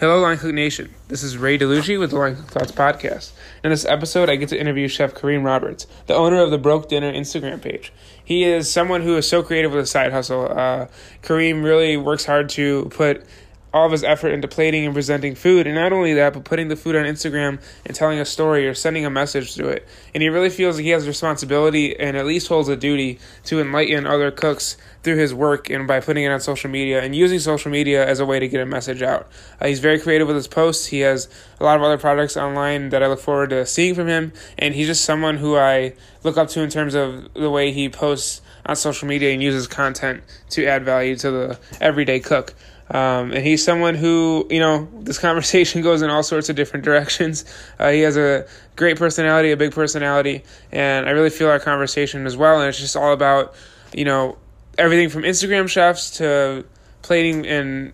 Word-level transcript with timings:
Hello, 0.00 0.18
Line 0.22 0.38
Cook 0.38 0.54
Nation. 0.54 0.94
This 1.08 1.22
is 1.22 1.36
Ray 1.36 1.58
DeLucci 1.58 2.00
with 2.00 2.08
the 2.08 2.16
Line 2.18 2.34
Cook 2.34 2.46
Thoughts 2.46 2.72
podcast. 2.72 3.32
In 3.62 3.68
this 3.68 3.84
episode, 3.84 4.30
I 4.30 4.36
get 4.36 4.48
to 4.48 4.58
interview 4.58 4.88
Chef 4.88 5.12
Kareem 5.12 5.44
Roberts, 5.44 5.86
the 6.06 6.14
owner 6.14 6.40
of 6.40 6.50
the 6.50 6.56
Broke 6.56 6.88
Dinner 6.88 7.12
Instagram 7.12 7.60
page. 7.60 7.92
He 8.24 8.44
is 8.44 8.72
someone 8.72 9.02
who 9.02 9.18
is 9.18 9.28
so 9.28 9.42
creative 9.42 9.72
with 9.72 9.84
a 9.84 9.86
side 9.86 10.10
hustle. 10.10 10.50
Uh, 10.50 10.86
Kareem 11.22 11.62
really 11.62 11.98
works 11.98 12.24
hard 12.24 12.48
to 12.48 12.86
put 12.86 13.26
all 13.72 13.86
of 13.86 13.92
his 13.92 14.02
effort 14.02 14.30
into 14.30 14.48
plating 14.48 14.84
and 14.84 14.94
presenting 14.94 15.34
food, 15.34 15.66
and 15.66 15.76
not 15.76 15.92
only 15.92 16.14
that, 16.14 16.32
but 16.32 16.44
putting 16.44 16.68
the 16.68 16.76
food 16.76 16.96
on 16.96 17.04
Instagram 17.04 17.60
and 17.86 17.94
telling 17.94 18.18
a 18.18 18.24
story 18.24 18.66
or 18.66 18.74
sending 18.74 19.04
a 19.04 19.10
message 19.10 19.54
to 19.54 19.68
it. 19.68 19.86
And 20.14 20.22
he 20.22 20.28
really 20.28 20.50
feels 20.50 20.76
like 20.76 20.84
he 20.84 20.90
has 20.90 21.04
a 21.04 21.08
responsibility 21.08 21.98
and 21.98 22.16
at 22.16 22.26
least 22.26 22.48
holds 22.48 22.68
a 22.68 22.76
duty 22.76 23.18
to 23.44 23.60
enlighten 23.60 24.06
other 24.06 24.30
cooks 24.30 24.76
through 25.02 25.16
his 25.16 25.32
work 25.32 25.70
and 25.70 25.86
by 25.86 26.00
putting 26.00 26.24
it 26.24 26.28
on 26.28 26.40
social 26.40 26.68
media 26.68 27.02
and 27.02 27.14
using 27.14 27.38
social 27.38 27.70
media 27.70 28.06
as 28.06 28.20
a 28.20 28.26
way 28.26 28.38
to 28.38 28.48
get 28.48 28.60
a 28.60 28.66
message 28.66 29.02
out. 29.02 29.28
Uh, 29.60 29.66
he's 29.66 29.80
very 29.80 29.98
creative 29.98 30.26
with 30.26 30.36
his 30.36 30.48
posts. 30.48 30.86
He 30.86 31.00
has 31.00 31.28
a 31.58 31.64
lot 31.64 31.76
of 31.76 31.82
other 31.82 31.98
products 31.98 32.36
online 32.36 32.90
that 32.90 33.02
I 33.02 33.06
look 33.06 33.20
forward 33.20 33.50
to 33.50 33.64
seeing 33.66 33.94
from 33.94 34.08
him, 34.08 34.32
and 34.58 34.74
he's 34.74 34.88
just 34.88 35.04
someone 35.04 35.38
who 35.38 35.56
I 35.56 35.94
look 36.22 36.36
up 36.36 36.48
to 36.50 36.60
in 36.60 36.70
terms 36.70 36.94
of 36.94 37.32
the 37.34 37.50
way 37.50 37.72
he 37.72 37.88
posts 37.88 38.42
on 38.66 38.76
social 38.76 39.08
media 39.08 39.32
and 39.32 39.42
uses 39.42 39.66
content 39.66 40.22
to 40.50 40.66
add 40.66 40.84
value 40.84 41.16
to 41.16 41.30
the 41.30 41.60
everyday 41.80 42.20
cook. 42.20 42.54
Um, 42.90 43.32
and 43.32 43.46
he's 43.46 43.64
someone 43.64 43.94
who, 43.94 44.46
you 44.50 44.58
know, 44.58 44.88
this 45.00 45.18
conversation 45.18 45.82
goes 45.82 46.02
in 46.02 46.10
all 46.10 46.22
sorts 46.22 46.48
of 46.48 46.56
different 46.56 46.84
directions. 46.84 47.44
Uh, 47.78 47.90
he 47.90 48.00
has 48.00 48.16
a 48.16 48.46
great 48.76 48.98
personality, 48.98 49.52
a 49.52 49.56
big 49.56 49.72
personality, 49.72 50.44
and 50.72 51.08
I 51.08 51.12
really 51.12 51.30
feel 51.30 51.48
our 51.48 51.60
conversation 51.60 52.26
as 52.26 52.36
well. 52.36 52.60
And 52.60 52.68
it's 52.68 52.80
just 52.80 52.96
all 52.96 53.12
about, 53.12 53.54
you 53.94 54.04
know, 54.04 54.38
everything 54.76 55.08
from 55.08 55.22
Instagram 55.22 55.68
chefs 55.68 56.18
to 56.18 56.64
plating 57.02 57.46
and 57.46 57.92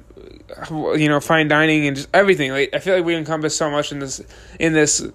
you 0.96 1.08
know 1.08 1.20
fine 1.20 1.48
dining 1.48 1.86
and 1.86 1.96
just 1.96 2.08
everything. 2.14 2.52
Like 2.52 2.70
I 2.74 2.78
feel 2.78 2.94
like 2.94 3.04
we 3.04 3.14
encompass 3.14 3.56
so 3.56 3.70
much 3.70 3.92
in 3.92 3.98
this 3.98 4.20
in 4.58 4.72
this 4.72 5.06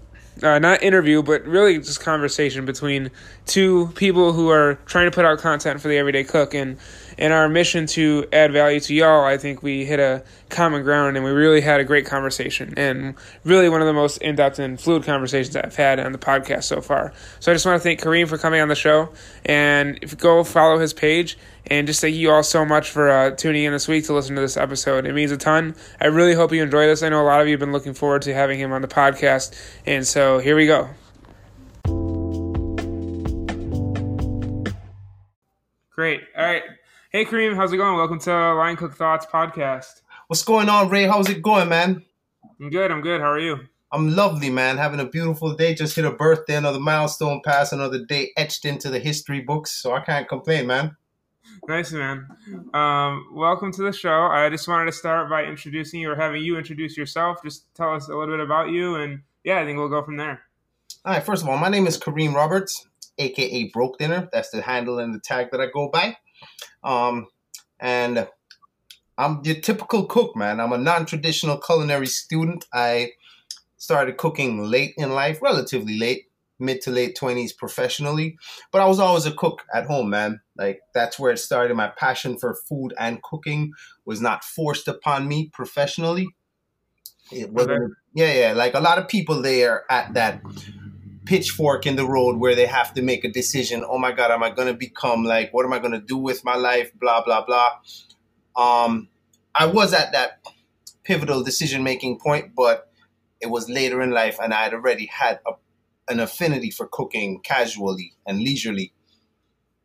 uh, 0.43 0.59
not 0.59 0.81
interview, 0.81 1.21
but 1.21 1.45
really 1.45 1.77
just 1.77 1.99
conversation 1.99 2.65
between 2.65 3.11
two 3.45 3.87
people 3.95 4.33
who 4.33 4.49
are 4.49 4.75
trying 4.85 5.09
to 5.09 5.11
put 5.11 5.25
out 5.25 5.39
content 5.39 5.81
for 5.81 5.87
the 5.87 5.97
everyday 5.97 6.23
cook. 6.23 6.53
And 6.53 6.77
in 7.21 7.31
our 7.31 7.47
mission 7.47 7.85
to 7.85 8.25
add 8.33 8.51
value 8.51 8.79
to 8.79 8.95
y'all, 8.95 9.23
I 9.23 9.37
think 9.37 9.61
we 9.61 9.85
hit 9.85 9.99
a 9.99 10.23
common 10.49 10.81
ground 10.81 11.17
and 11.17 11.23
we 11.23 11.29
really 11.29 11.61
had 11.61 11.79
a 11.79 11.83
great 11.83 12.07
conversation 12.07 12.73
and 12.77 13.13
really 13.43 13.69
one 13.69 13.79
of 13.79 13.85
the 13.85 13.93
most 13.93 14.17
in 14.17 14.35
depth 14.35 14.57
and 14.57 14.81
fluid 14.81 15.03
conversations 15.03 15.55
I've 15.55 15.75
had 15.75 15.99
on 15.99 16.13
the 16.13 16.17
podcast 16.17 16.63
so 16.63 16.81
far. 16.81 17.13
So 17.39 17.51
I 17.51 17.55
just 17.55 17.63
want 17.63 17.79
to 17.79 17.83
thank 17.83 18.01
Kareem 18.01 18.27
for 18.27 18.39
coming 18.39 18.59
on 18.59 18.69
the 18.69 18.75
show 18.75 19.09
and 19.45 19.99
if 20.01 20.17
go 20.17 20.43
follow 20.43 20.79
his 20.79 20.93
page 20.93 21.37
and 21.67 21.85
just 21.85 22.01
thank 22.01 22.15
you 22.15 22.31
all 22.31 22.41
so 22.41 22.65
much 22.65 22.89
for 22.89 23.11
uh, 23.11 23.29
tuning 23.35 23.65
in 23.65 23.71
this 23.71 23.87
week 23.87 24.05
to 24.05 24.13
listen 24.13 24.33
to 24.33 24.41
this 24.41 24.57
episode. 24.57 25.05
It 25.05 25.13
means 25.13 25.29
a 25.29 25.37
ton. 25.37 25.75
I 26.01 26.07
really 26.07 26.33
hope 26.33 26.51
you 26.51 26.63
enjoy 26.63 26.87
this. 26.87 27.03
I 27.03 27.09
know 27.09 27.21
a 27.21 27.23
lot 27.23 27.39
of 27.39 27.45
you 27.45 27.53
have 27.53 27.59
been 27.59 27.71
looking 27.71 27.93
forward 27.93 28.23
to 28.23 28.33
having 28.33 28.57
him 28.57 28.71
on 28.71 28.81
the 28.81 28.87
podcast. 28.87 29.55
And 29.85 30.07
so 30.07 30.39
here 30.39 30.55
we 30.55 30.65
go. 30.65 30.89
Great. 35.95 36.21
All 36.35 36.43
right. 36.43 36.63
Hey, 37.13 37.25
Kareem, 37.25 37.57
how's 37.57 37.73
it 37.73 37.75
going? 37.75 37.97
Welcome 37.97 38.19
to 38.19 38.31
Line 38.53 38.77
Cook 38.77 38.95
Thoughts 38.95 39.25
podcast. 39.25 39.99
What's 40.27 40.45
going 40.45 40.69
on, 40.69 40.87
Ray? 40.87 41.07
How's 41.07 41.29
it 41.29 41.41
going, 41.41 41.67
man? 41.67 42.05
I'm 42.57 42.69
good. 42.69 42.89
I'm 42.89 43.01
good. 43.01 43.19
How 43.19 43.29
are 43.29 43.37
you? 43.37 43.67
I'm 43.91 44.15
lovely, 44.15 44.49
man. 44.49 44.77
Having 44.77 45.01
a 45.01 45.05
beautiful 45.09 45.53
day. 45.53 45.75
Just 45.75 45.97
hit 45.97 46.05
a 46.05 46.11
birthday, 46.11 46.55
another 46.55 46.79
milestone 46.79 47.41
pass, 47.43 47.73
another 47.73 48.05
day 48.05 48.31
etched 48.37 48.63
into 48.63 48.89
the 48.89 48.97
history 48.97 49.41
books. 49.41 49.71
So 49.71 49.93
I 49.93 49.99
can't 49.99 50.25
complain, 50.29 50.67
man. 50.67 50.95
Nice, 51.67 51.91
man. 51.91 52.27
Um, 52.73 53.27
welcome 53.33 53.73
to 53.73 53.81
the 53.81 53.91
show. 53.91 54.27
I 54.27 54.49
just 54.49 54.69
wanted 54.69 54.85
to 54.85 54.93
start 54.93 55.29
by 55.29 55.43
introducing 55.43 55.99
you 55.99 56.11
or 56.11 56.15
having 56.15 56.41
you 56.41 56.57
introduce 56.57 56.95
yourself. 56.95 57.43
Just 57.43 57.65
tell 57.75 57.93
us 57.93 58.07
a 58.07 58.15
little 58.15 58.37
bit 58.37 58.39
about 58.39 58.69
you, 58.69 58.95
and 58.95 59.19
yeah, 59.43 59.59
I 59.59 59.65
think 59.65 59.77
we'll 59.77 59.89
go 59.89 60.01
from 60.01 60.15
there. 60.15 60.43
All 61.03 61.13
right. 61.13 61.21
First 61.21 61.43
of 61.43 61.49
all, 61.49 61.57
my 61.57 61.67
name 61.67 61.87
is 61.87 61.99
Kareem 61.99 62.33
Roberts, 62.33 62.87
aka 63.17 63.65
Broke 63.73 63.97
Dinner. 63.97 64.29
That's 64.31 64.51
the 64.51 64.61
handle 64.61 64.99
and 64.99 65.13
the 65.13 65.19
tag 65.19 65.49
that 65.51 65.59
I 65.59 65.65
go 65.65 65.89
by. 65.89 66.15
Um, 66.83 67.27
and 67.79 68.27
I'm 69.17 69.41
your 69.43 69.55
typical 69.55 70.05
cook, 70.05 70.35
man. 70.35 70.59
I'm 70.59 70.73
a 70.73 70.77
non-traditional 70.77 71.57
culinary 71.57 72.07
student. 72.07 72.65
I 72.73 73.11
started 73.77 74.17
cooking 74.17 74.63
late 74.63 74.93
in 74.97 75.13
life, 75.13 75.41
relatively 75.41 75.97
late, 75.97 76.25
mid 76.59 76.81
to 76.81 76.91
late 76.91 77.17
20s 77.19 77.55
professionally, 77.57 78.37
but 78.71 78.81
I 78.81 78.85
was 78.85 78.99
always 78.99 79.25
a 79.25 79.31
cook 79.31 79.63
at 79.73 79.87
home, 79.87 80.09
man. 80.09 80.39
Like 80.55 80.81
that's 80.93 81.19
where 81.19 81.31
it 81.31 81.39
started. 81.39 81.75
My 81.75 81.87
passion 81.89 82.37
for 82.37 82.53
food 82.53 82.93
and 82.97 83.21
cooking 83.23 83.73
was 84.05 84.21
not 84.21 84.43
forced 84.43 84.87
upon 84.87 85.27
me 85.27 85.49
professionally. 85.51 86.27
It 87.31 87.51
wasn't, 87.51 87.93
yeah, 88.13 88.33
yeah. 88.33 88.53
Like 88.53 88.73
a 88.73 88.79
lot 88.79 88.97
of 88.97 89.07
people 89.07 89.41
there 89.41 89.83
at 89.89 90.13
that 90.13 90.41
pitchfork 91.31 91.87
in 91.87 91.95
the 91.95 92.05
road 92.05 92.35
where 92.35 92.55
they 92.55 92.65
have 92.65 92.93
to 92.93 93.01
make 93.01 93.23
a 93.23 93.29
decision. 93.31 93.85
Oh 93.87 93.97
my 93.97 94.11
God, 94.11 94.31
am 94.31 94.43
I 94.43 94.49
going 94.49 94.67
to 94.67 94.73
become 94.73 95.23
like, 95.23 95.53
what 95.53 95.65
am 95.65 95.71
I 95.71 95.79
going 95.79 95.93
to 95.93 96.01
do 96.01 96.17
with 96.17 96.43
my 96.43 96.55
life? 96.55 96.91
Blah, 96.99 97.23
blah, 97.23 97.45
blah. 97.45 97.69
Um, 98.57 99.07
I 99.55 99.65
was 99.67 99.93
at 99.93 100.11
that 100.11 100.45
pivotal 101.05 101.41
decision 101.41 101.83
making 101.83 102.19
point, 102.19 102.53
but 102.53 102.91
it 103.39 103.49
was 103.49 103.69
later 103.69 104.01
in 104.01 104.11
life 104.11 104.39
and 104.43 104.53
I 104.53 104.63
had 104.63 104.73
already 104.73 105.05
had 105.05 105.39
a, 105.47 105.51
an 106.11 106.19
affinity 106.19 106.69
for 106.69 106.85
cooking 106.85 107.39
casually 107.39 108.11
and 108.27 108.39
leisurely. 108.39 108.91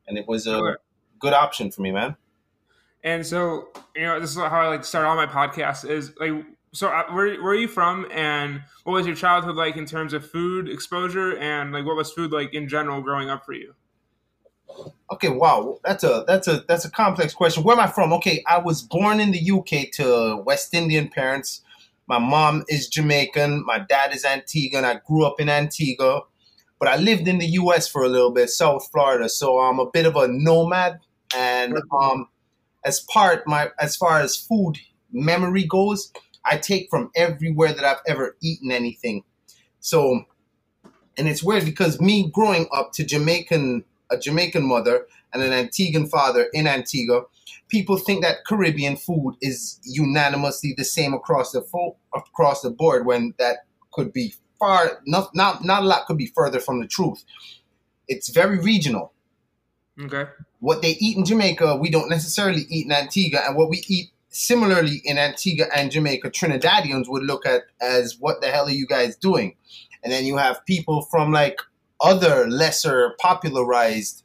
And 0.08 0.18
it 0.18 0.26
was 0.26 0.48
a 0.48 0.58
sure. 0.58 0.78
good 1.20 1.32
option 1.32 1.70
for 1.70 1.80
me, 1.80 1.92
man. 1.92 2.16
And 3.04 3.24
so, 3.24 3.68
you 3.94 4.02
know, 4.02 4.18
this 4.18 4.30
is 4.30 4.36
how 4.36 4.62
I 4.62 4.66
like 4.66 4.80
to 4.80 4.88
start 4.88 5.06
all 5.06 5.14
my 5.14 5.26
podcasts 5.26 5.88
is 5.88 6.12
like, 6.18 6.32
so 6.76 6.88
uh, 6.88 7.04
where, 7.10 7.40
where 7.42 7.52
are 7.52 7.56
you 7.56 7.68
from 7.68 8.06
and 8.12 8.62
what 8.84 8.92
was 8.92 9.06
your 9.06 9.16
childhood 9.16 9.56
like 9.56 9.76
in 9.76 9.86
terms 9.86 10.12
of 10.12 10.30
food 10.30 10.68
exposure 10.68 11.38
and 11.38 11.72
like 11.72 11.86
what 11.86 11.96
was 11.96 12.12
food 12.12 12.32
like 12.32 12.52
in 12.52 12.68
general 12.68 13.00
growing 13.00 13.30
up 13.30 13.46
for 13.46 13.54
you? 13.54 13.74
Okay 15.10 15.30
wow 15.30 15.78
that's 15.84 16.04
a 16.04 16.24
that's 16.26 16.46
a 16.48 16.64
that's 16.68 16.84
a 16.84 16.90
complex 16.90 17.32
question. 17.32 17.62
Where 17.62 17.74
am 17.74 17.80
i 17.80 17.86
from? 17.86 18.12
Okay 18.12 18.44
i 18.46 18.58
was 18.58 18.82
born 18.82 19.20
in 19.20 19.30
the 19.30 19.50
uk 19.50 19.90
to 19.94 20.42
west 20.44 20.74
indian 20.74 21.08
parents. 21.08 21.62
My 22.08 22.18
mom 22.18 22.64
is 22.68 22.88
jamaican 22.88 23.64
my 23.64 23.78
dad 23.78 24.14
is 24.14 24.24
antiguan 24.24 24.84
i 24.84 25.00
grew 25.06 25.24
up 25.24 25.40
in 25.40 25.48
antigua 25.48 26.20
but 26.78 26.88
i 26.88 26.96
lived 26.96 27.26
in 27.26 27.38
the 27.38 27.46
us 27.46 27.88
for 27.88 28.04
a 28.04 28.08
little 28.08 28.30
bit 28.30 28.48
south 28.48 28.88
florida 28.92 29.28
so 29.28 29.58
i'm 29.58 29.80
a 29.80 29.90
bit 29.90 30.06
of 30.06 30.14
a 30.14 30.28
nomad 30.28 31.00
and 31.34 31.76
um 31.90 32.28
as 32.84 33.00
part 33.12 33.44
my 33.48 33.70
as 33.80 33.96
far 33.96 34.20
as 34.20 34.36
food 34.36 34.78
memory 35.12 35.64
goes 35.64 36.12
I 36.46 36.58
take 36.58 36.88
from 36.88 37.10
everywhere 37.16 37.72
that 37.72 37.84
I've 37.84 38.00
ever 38.06 38.36
eaten 38.40 38.70
anything. 38.70 39.24
So, 39.80 40.24
and 41.18 41.28
it's 41.28 41.42
weird 41.42 41.64
because 41.64 42.00
me 42.00 42.30
growing 42.30 42.68
up 42.72 42.92
to 42.94 43.04
Jamaican, 43.04 43.84
a 44.10 44.18
Jamaican 44.18 44.66
mother 44.66 45.06
and 45.32 45.42
an 45.42 45.52
Antiguan 45.52 46.08
father 46.08 46.48
in 46.52 46.66
Antigua, 46.66 47.22
people 47.68 47.96
think 47.96 48.22
that 48.22 48.44
Caribbean 48.46 48.96
food 48.96 49.36
is 49.40 49.80
unanimously 49.84 50.74
the 50.76 50.84
same 50.84 51.14
across 51.14 51.52
the 51.52 51.62
fo- 51.62 51.96
across 52.14 52.62
the 52.62 52.70
board 52.70 53.06
when 53.06 53.34
that 53.38 53.66
could 53.92 54.12
be 54.12 54.34
far 54.58 55.00
not 55.06 55.34
not 55.34 55.64
not 55.64 55.82
a 55.82 55.86
lot 55.86 56.06
could 56.06 56.18
be 56.18 56.32
further 56.34 56.60
from 56.60 56.80
the 56.80 56.86
truth. 56.86 57.24
It's 58.08 58.28
very 58.28 58.58
regional. 58.58 59.12
Okay. 60.00 60.30
What 60.60 60.82
they 60.82 60.96
eat 61.00 61.16
in 61.16 61.24
Jamaica, 61.24 61.76
we 61.76 61.90
don't 61.90 62.10
necessarily 62.10 62.62
eat 62.68 62.86
in 62.86 62.92
Antigua, 62.92 63.40
and 63.46 63.56
what 63.56 63.70
we 63.70 63.82
eat 63.88 64.10
similarly 64.36 65.00
in 65.04 65.18
Antigua 65.18 65.66
and 65.74 65.90
Jamaica, 65.90 66.30
Trinidadians 66.30 67.08
would 67.08 67.22
look 67.22 67.46
at 67.46 67.62
as 67.80 68.18
what 68.18 68.40
the 68.40 68.48
hell 68.48 68.66
are 68.66 68.70
you 68.70 68.86
guys 68.86 69.16
doing? 69.16 69.56
And 70.04 70.12
then 70.12 70.24
you 70.24 70.36
have 70.36 70.64
people 70.66 71.02
from 71.10 71.32
like 71.32 71.58
other 72.00 72.46
lesser 72.48 73.14
popularized, 73.18 74.22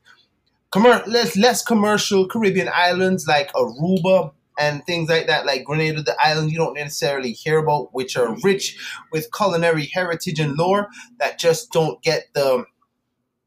commer- 0.72 1.06
less 1.08 1.38
less 1.38 1.64
commercial 1.64 2.28
Caribbean 2.28 2.70
islands 2.74 3.26
like 3.28 3.52
Aruba 3.54 4.32
and 4.60 4.86
things 4.86 5.10
like 5.10 5.28
that, 5.28 5.46
like 5.46 5.64
Grenada, 5.64 6.04
the 6.04 6.16
island 6.20 6.52
you 6.52 6.58
don't 6.58 6.76
necessarily 6.76 7.32
hear 7.32 7.58
about, 7.60 7.94
which 7.94 8.18
are 8.18 8.36
rich 8.44 8.78
with 9.12 9.32
culinary 9.36 9.90
heritage 9.94 10.40
and 10.40 10.56
lore 10.58 10.90
that 11.20 11.40
just 11.40 11.72
don't 11.72 12.02
get 12.04 12.26
the 12.34 12.66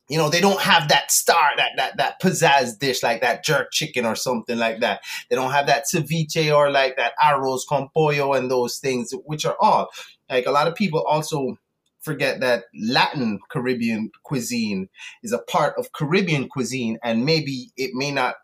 you 0.09 0.19
know, 0.19 0.29
they 0.29 0.41
don't 0.41 0.61
have 0.61 0.89
that 0.89 1.11
star, 1.11 1.51
that 1.57 1.73
that 1.77 1.97
that 1.97 2.21
pizzazz 2.21 2.79
dish 2.79 3.03
like 3.03 3.23
that 3.23 3.45
jerk 3.45 3.73
chicken 3.73 4.05
or 4.05 4.15
something 4.15 4.59
like 4.59 4.81
that. 4.81 5.01
They 5.31 5.37
don't 5.37 5.53
have 5.53 5.67
that 5.67 5.85
ceviche 5.93 6.55
or 6.55 6.71
like 6.71 6.97
that 6.97 7.13
arroz 7.23 7.61
con 7.69 7.89
pollo 7.95 8.35
and 8.35 8.51
those 8.51 8.79
things, 8.79 9.13
which 9.25 9.47
are 9.47 9.57
all 9.61 9.89
like 10.29 10.47
a 10.47 10.51
lot 10.51 10.69
of 10.69 10.75
people 10.75 11.03
also 11.03 11.57
forget 12.03 12.41
that 12.41 12.65
Latin 12.79 13.41
Caribbean 13.51 14.11
cuisine 14.25 14.89
is 15.23 15.33
a 15.33 15.39
part 15.39 15.75
of 15.79 15.93
Caribbean 15.93 16.49
cuisine, 16.49 16.99
and 17.03 17.25
maybe 17.25 17.73
it 17.77 17.93
may 17.95 18.11
not, 18.11 18.35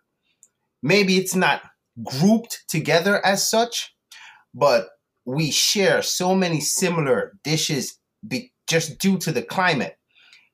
maybe 0.83 1.19
it's 1.19 1.35
not 1.35 1.63
grouped 2.03 2.65
together 2.69 3.25
as 3.25 3.49
such, 3.49 3.95
but 4.55 4.89
we 5.27 5.51
share 5.51 6.01
so 6.01 6.35
many 6.35 6.61
similar 6.61 7.33
dishes 7.45 7.99
be, 8.27 8.53
just 8.67 8.99
due 8.99 9.19
to 9.19 9.31
the 9.31 9.43
climate 9.43 9.97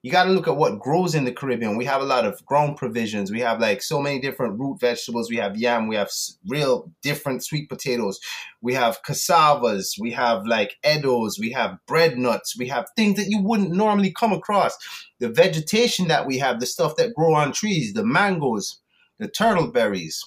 you 0.06 0.12
got 0.12 0.26
to 0.26 0.30
look 0.30 0.46
at 0.46 0.56
what 0.56 0.78
grows 0.78 1.16
in 1.16 1.24
the 1.24 1.32
Caribbean. 1.32 1.76
We 1.76 1.84
have 1.86 2.00
a 2.00 2.04
lot 2.04 2.24
of 2.24 2.46
grown 2.46 2.76
provisions. 2.76 3.32
We 3.32 3.40
have 3.40 3.58
like 3.58 3.82
so 3.82 4.00
many 4.00 4.20
different 4.20 4.56
root 4.56 4.78
vegetables. 4.78 5.28
We 5.28 5.38
have 5.38 5.56
yam. 5.56 5.88
We 5.88 5.96
have 5.96 6.12
real 6.46 6.92
different 7.02 7.44
sweet 7.44 7.68
potatoes. 7.68 8.20
We 8.62 8.72
have 8.74 9.02
cassavas. 9.02 9.98
We 9.98 10.12
have 10.12 10.46
like 10.46 10.76
eddoes. 10.84 11.40
We 11.40 11.50
have 11.50 11.80
bread 11.88 12.18
nuts. 12.18 12.56
We 12.56 12.68
have 12.68 12.86
things 12.94 13.16
that 13.16 13.26
you 13.26 13.42
wouldn't 13.42 13.72
normally 13.72 14.12
come 14.12 14.32
across. 14.32 14.78
The 15.18 15.28
vegetation 15.28 16.06
that 16.06 16.24
we 16.24 16.38
have, 16.38 16.60
the 16.60 16.66
stuff 16.66 16.94
that 16.98 17.14
grow 17.16 17.34
on 17.34 17.50
trees, 17.50 17.92
the 17.92 18.06
mangoes, 18.06 18.78
the 19.18 19.26
turtle 19.26 19.72
berries, 19.72 20.24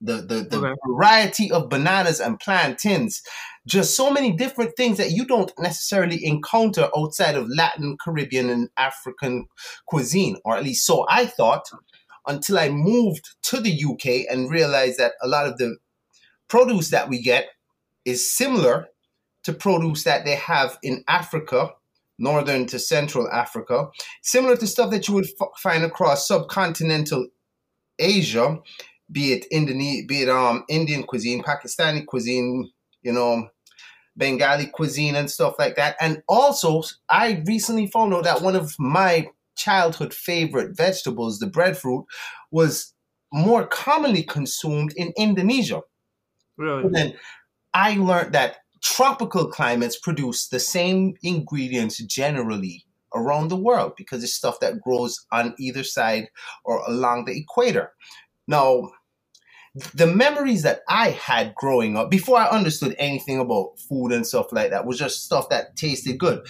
the 0.00 0.14
the, 0.14 0.46
the 0.48 0.58
okay. 0.58 0.74
variety 0.86 1.50
of 1.50 1.68
bananas 1.68 2.20
and 2.20 2.38
plantains 2.38 3.22
just 3.66 3.94
so 3.94 4.10
many 4.10 4.32
different 4.32 4.76
things 4.76 4.96
that 4.98 5.10
you 5.10 5.26
don't 5.26 5.52
necessarily 5.58 6.24
encounter 6.24 6.88
outside 6.96 7.34
of 7.34 7.48
Latin, 7.48 7.98
Caribbean, 8.02 8.48
and 8.48 8.70
African 8.78 9.46
cuisine, 9.86 10.36
or 10.44 10.56
at 10.56 10.64
least 10.64 10.86
so 10.86 11.04
I 11.08 11.26
thought 11.26 11.68
until 12.26 12.58
I 12.58 12.68
moved 12.70 13.28
to 13.44 13.60
the 13.60 13.84
UK 13.84 14.30
and 14.30 14.50
realized 14.50 14.98
that 14.98 15.12
a 15.22 15.28
lot 15.28 15.46
of 15.46 15.58
the 15.58 15.76
produce 16.48 16.90
that 16.90 17.08
we 17.08 17.20
get 17.20 17.48
is 18.04 18.34
similar 18.34 18.88
to 19.44 19.52
produce 19.52 20.04
that 20.04 20.24
they 20.24 20.34
have 20.34 20.78
in 20.82 21.04
Africa, 21.08 21.70
northern 22.18 22.66
to 22.66 22.78
central 22.78 23.30
Africa, 23.30 23.88
similar 24.22 24.56
to 24.56 24.66
stuff 24.66 24.90
that 24.90 25.08
you 25.08 25.14
would 25.14 25.28
f- 25.40 25.48
find 25.58 25.84
across 25.84 26.28
subcontinental 26.28 27.26
Asia, 27.98 28.58
be 29.10 29.32
it 29.32 29.46
Indonesia, 29.50 30.06
be 30.06 30.22
it 30.22 30.28
um 30.28 30.64
Indian 30.68 31.02
cuisine, 31.02 31.42
Pakistani 31.42 32.04
cuisine, 32.06 32.70
you 33.02 33.12
know, 33.12 33.48
Bengali 34.16 34.66
cuisine 34.66 35.14
and 35.14 35.30
stuff 35.30 35.54
like 35.58 35.76
that. 35.76 35.96
And 36.00 36.22
also, 36.28 36.82
I 37.08 37.42
recently 37.46 37.86
found 37.86 38.12
out 38.12 38.24
that 38.24 38.42
one 38.42 38.56
of 38.56 38.74
my 38.78 39.28
childhood 39.56 40.12
favorite 40.12 40.76
vegetables, 40.76 41.38
the 41.38 41.46
breadfruit, 41.46 42.04
was 42.50 42.92
more 43.32 43.66
commonly 43.66 44.22
consumed 44.22 44.92
in 44.96 45.12
Indonesia. 45.16 45.82
Really? 46.56 46.84
And 46.84 46.94
then 46.94 47.14
I 47.74 47.96
learned 47.96 48.32
that 48.34 48.58
tropical 48.82 49.48
climates 49.48 49.98
produce 49.98 50.48
the 50.48 50.60
same 50.60 51.14
ingredients 51.22 51.98
generally 51.98 52.84
around 53.14 53.48
the 53.48 53.56
world 53.56 53.92
because 53.96 54.22
it's 54.22 54.34
stuff 54.34 54.60
that 54.60 54.80
grows 54.80 55.24
on 55.32 55.54
either 55.58 55.82
side 55.82 56.28
or 56.64 56.82
along 56.86 57.24
the 57.24 57.36
equator. 57.36 57.92
Now, 58.46 58.90
the 59.94 60.06
memories 60.06 60.62
that 60.62 60.80
I 60.88 61.10
had 61.10 61.54
growing 61.54 61.96
up 61.96 62.10
before 62.10 62.38
I 62.38 62.48
understood 62.48 62.94
anything 62.98 63.38
about 63.38 63.78
food 63.78 64.12
and 64.12 64.26
stuff 64.26 64.52
like 64.52 64.70
that 64.70 64.86
was 64.86 64.98
just 64.98 65.24
stuff 65.24 65.48
that 65.50 65.76
tasted 65.76 66.18
good. 66.18 66.46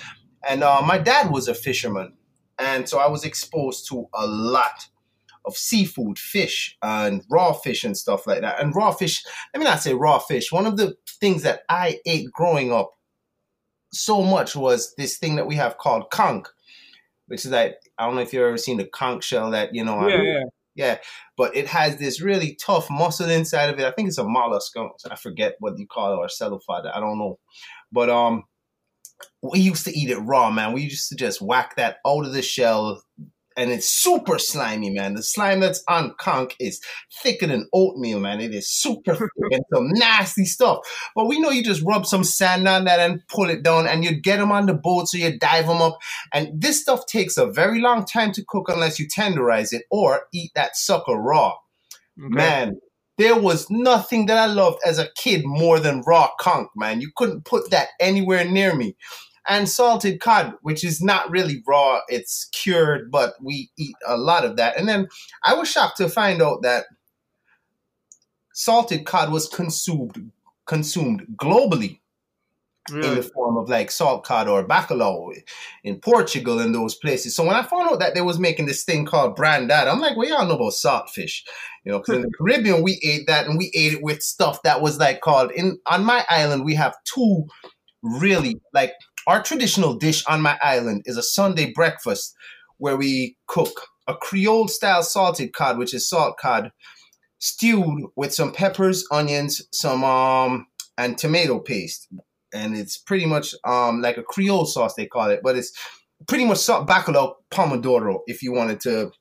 And 0.49 0.63
uh, 0.63 0.83
my 0.87 0.99
dad 0.99 1.31
was 1.31 1.49
a 1.49 1.55
fisherman, 1.55 2.15
and 2.59 2.89
so 2.89 2.99
I 2.99 3.09
was 3.09 3.25
exposed 3.25 3.89
to 3.89 4.09
a 4.15 4.27
lot 4.27 4.87
of 5.45 5.57
seafood, 5.57 6.19
fish, 6.19 6.77
and 6.83 7.25
raw 7.31 7.53
fish 7.53 7.85
and 7.85 7.97
stuff 7.97 8.27
like 8.27 8.43
that. 8.43 8.61
And 8.61 8.75
raw 8.75 8.93
fish, 8.93 9.25
let 9.53 9.59
me 9.59 9.65
not 9.65 9.83
say 9.83 9.95
raw 9.95 10.19
fish. 10.19 10.53
One 10.53 10.67
of 10.67 10.77
the 10.77 10.97
things 11.21 11.43
that 11.43 11.63
I 11.69 12.01
ate 12.07 12.31
growing 12.33 12.73
up 12.73 12.93
so 13.93 14.23
much 14.23 14.55
was 14.55 14.95
this 14.97 15.19
thing 15.19 15.37
that 15.37 15.47
we 15.47 15.57
have 15.57 15.79
called 15.79 16.11
conch, 16.11 16.47
which 17.27 17.45
is 17.45 17.51
like 17.51 17.77
I 17.99 18.07
don't 18.07 18.15
know 18.15 18.21
if 18.21 18.33
you've 18.33 18.43
ever 18.43 18.59
seen 18.59 18.77
the 18.77 18.85
conch 18.85 19.25
shell 19.25 19.51
that 19.51 19.75
you 19.75 19.85
know. 19.85 20.07
Yeah, 20.07 20.23
yeah 20.23 20.45
yeah, 20.79 20.99
but 21.37 21.57
it 21.57 21.67
has 21.67 21.97
this 21.97 22.23
really 22.23 22.55
tough 22.55 22.89
muscle 22.89 23.29
inside 23.29 23.69
of 23.69 23.81
it. 23.81 23.85
I 23.85 23.91
think 23.91 24.07
it's 24.07 24.17
a 24.17 24.25
mollusk. 24.25 24.75
I 25.11 25.17
forget 25.17 25.57
what 25.59 25.77
you 25.77 25.89
call 25.89 26.13
it 26.13 26.19
or 26.19 26.29
cephalopod. 26.29 26.87
I 26.87 27.01
don't 27.01 27.19
know, 27.19 27.41
but 27.91 28.09
um, 28.09 28.45
we 29.43 29.59
used 29.59 29.85
to 29.87 29.99
eat 29.99 30.09
it 30.09 30.19
raw, 30.19 30.53
man. 30.53 30.73
We 30.73 30.83
used 30.83 31.09
to 31.09 31.17
just 31.17 31.43
whack 31.43 31.75
that 31.77 31.97
out 32.07 32.25
of 32.25 32.33
the 32.33 32.43
shell, 32.43 33.03
and 33.58 33.72
it's 33.72 33.90
super 33.90 34.38
slimy, 34.38 34.90
man. 34.90 35.14
The 35.14 35.22
slime 35.22 35.58
that's 35.58 35.82
on 35.88 36.14
conch 36.19 36.55
is 36.60 36.81
thicker 37.22 37.49
than 37.49 37.69
oatmeal, 37.72 38.20
man. 38.20 38.40
It 38.40 38.55
is 38.55 38.70
super 38.70 39.14
thick 39.16 39.31
and 39.50 39.64
some 39.75 39.88
nasty 39.90 40.44
stuff. 40.44 40.78
But 41.16 41.26
we 41.26 41.40
know 41.40 41.50
you 41.50 41.64
just 41.64 41.82
rub 41.84 42.06
some 42.06 42.22
sand 42.22 42.69
on 42.69 42.84
that 42.84 43.00
and 43.00 43.20
pull 43.26 43.50
it 43.50 43.64
down, 43.64 43.88
and 43.88 44.05
you 44.05 44.19
get 44.19 44.38
them 44.38 44.52
on 44.52 44.66
the 44.66 44.75
boat, 44.75 45.08
so 45.08 45.19
you 45.19 45.37
dive 45.37 45.66
them 45.66 45.82
up. 45.82 45.99
And 46.32 46.49
this 46.58 46.81
stuff 46.81 47.06
takes 47.06 47.37
a 47.37 47.46
very 47.46 47.81
long 47.81 48.05
time 48.05 48.31
to 48.32 48.44
cook 48.46 48.69
unless 48.69 49.00
you 49.00 49.08
tenderize 49.08 49.72
it 49.72 49.82
or 49.90 50.22
eat 50.32 50.52
that 50.55 50.76
sucker 50.76 51.16
raw. 51.16 51.55
Okay. 52.19 52.34
Man, 52.34 52.81
there 53.16 53.37
was 53.37 53.69
nothing 53.69 54.26
that 54.26 54.38
I 54.38 54.46
loved 54.46 54.78
as 54.87 55.00
a 55.00 55.08
kid 55.16 55.44
more 55.44 55.81
than 55.81 56.02
raw 56.06 56.28
conch, 56.38 56.69
man. 56.76 57.00
You 57.00 57.10
couldn't 57.16 57.44
put 57.44 57.70
that 57.70 57.88
anywhere 57.99 58.44
near 58.44 58.76
me 58.76 58.94
and 59.49 59.69
salted 59.69 60.21
cod, 60.21 60.55
which 60.62 60.85
is 60.85 61.03
not 61.03 61.31
really 61.31 61.62
raw, 61.67 62.00
it's 62.09 62.49
cured, 62.53 63.11
but 63.11 63.35
we 63.43 63.71
eat 63.77 63.97
a 64.06 64.17
lot 64.17 64.45
of 64.45 64.56
that. 64.56 64.77
And 64.79 64.89
then 64.89 65.09
I 65.43 65.55
was 65.55 65.71
shocked 65.71 65.97
to 65.99 66.09
find 66.09 66.43
out 66.43 66.62
that 66.62 66.87
salted 68.53 69.06
cod 69.06 69.33
was 69.33 69.49
consumed 69.49 70.33
consumed 70.67 71.25
globally 71.37 72.00
really? 72.91 73.09
in 73.09 73.15
the 73.15 73.23
form 73.23 73.56
of 73.56 73.69
like 73.69 73.91
salt 73.91 74.25
cod 74.25 74.49
or 74.49 74.65
bacalhau 74.65 75.33
in 75.85 75.99
Portugal 75.99 76.59
and 76.59 76.75
those 76.75 76.94
places. 76.94 77.35
So 77.35 77.44
when 77.44 77.56
I 77.56 77.62
found 77.62 77.89
out 77.89 78.01
that 78.01 78.15
they 78.15 78.21
was 78.21 78.39
making 78.39 78.67
this 78.67 78.85
thing 78.85 79.06
called 79.06 79.37
brandade, 79.37 79.89
I'm 79.89 80.01
like, 80.01 80.17
well, 80.17 80.29
y'all 80.29 80.47
know 80.47 80.56
about 80.56 80.73
saltfish, 80.73 81.43
you 81.85 81.93
know? 81.93 81.99
Because 81.99 82.17
in 82.17 82.23
the 82.23 82.31
Caribbean 82.39 82.83
we 82.83 83.01
ate 83.03 83.27
that 83.29 83.47
and 83.47 83.56
we 83.56 83.71
ate 83.75 83.94
it 83.94 84.03
with 84.03 84.23
stuff 84.23 84.62
that 84.62 84.83
was 84.83 84.99
like 84.99 85.21
called 85.21 85.53
in 85.53 85.79
on 85.87 86.05
my 86.05 86.25
island 86.29 86.65
we 86.65 86.75
have 86.75 86.94
two 87.05 87.47
really 88.03 88.61
like 88.73 88.93
our 89.29 89.43
traditional 89.43 89.95
dish 89.95 90.25
on 90.27 90.41
my 90.41 90.59
island 90.63 91.03
is 91.05 91.19
a 91.19 91.23
Sunday 91.23 91.71
breakfast 91.73 92.35
where 92.79 92.97
we 92.97 93.37
cook 93.47 93.83
a 94.09 94.17
Creole 94.17 94.69
style 94.69 95.03
salted 95.03 95.53
cod, 95.53 95.77
which 95.77 95.93
is 95.93 96.09
salt 96.09 96.39
cod, 96.39 96.73
stewed 97.39 98.07
with 98.17 98.33
some 98.33 98.53
peppers, 98.53 99.05
onions, 99.13 99.63
some 99.71 100.03
um 100.03 100.67
and 100.97 101.19
tomato 101.19 101.61
paste. 101.61 102.09
And 102.55 102.75
it's 102.75 102.97
pretty 102.97 103.27
much 103.27 103.55
um 103.65 104.01
like 104.01 104.17
a 104.17 104.23
Creole 104.23 104.65
sauce 104.65 104.95
they 104.95 105.07
call 105.07 105.31
it, 105.31 105.41
but 105.43 105.57
it's 105.57 105.73
pretty 106.27 106.47
much 106.47 106.59
salt 106.59 106.89
bacalhau 106.89 107.35
pomodoro 107.53 108.21
if 108.27 108.43
you 108.43 108.53
wanted 108.53 108.81
to 108.81 109.13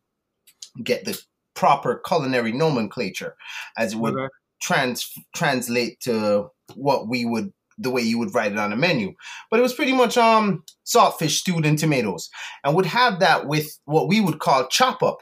get 0.83 1.03
the 1.03 1.21
proper 1.53 2.01
culinary 2.07 2.53
nomenclature 2.53 3.35
as 3.77 3.93
it 3.93 3.99
would 3.99 4.15
okay. 4.15 4.29
trans 4.61 5.11
translate 5.35 5.99
to 5.99 6.47
what 6.75 7.07
we 7.07 7.25
would 7.25 7.51
the 7.77 7.89
way 7.89 8.01
you 8.01 8.17
would 8.17 8.33
write 8.33 8.51
it 8.51 8.57
on 8.57 8.73
a 8.73 8.77
menu. 8.77 9.13
But 9.49 9.59
it 9.59 9.63
was 9.63 9.73
pretty 9.73 9.93
much 9.93 10.17
um 10.17 10.63
saltfish 10.85 11.37
stewed 11.37 11.65
in 11.65 11.75
tomatoes, 11.75 12.29
and 12.63 12.75
would 12.75 12.85
have 12.85 13.19
that 13.19 13.47
with 13.47 13.79
what 13.85 14.07
we 14.07 14.21
would 14.21 14.39
call 14.39 14.67
chop 14.67 15.03
up, 15.03 15.19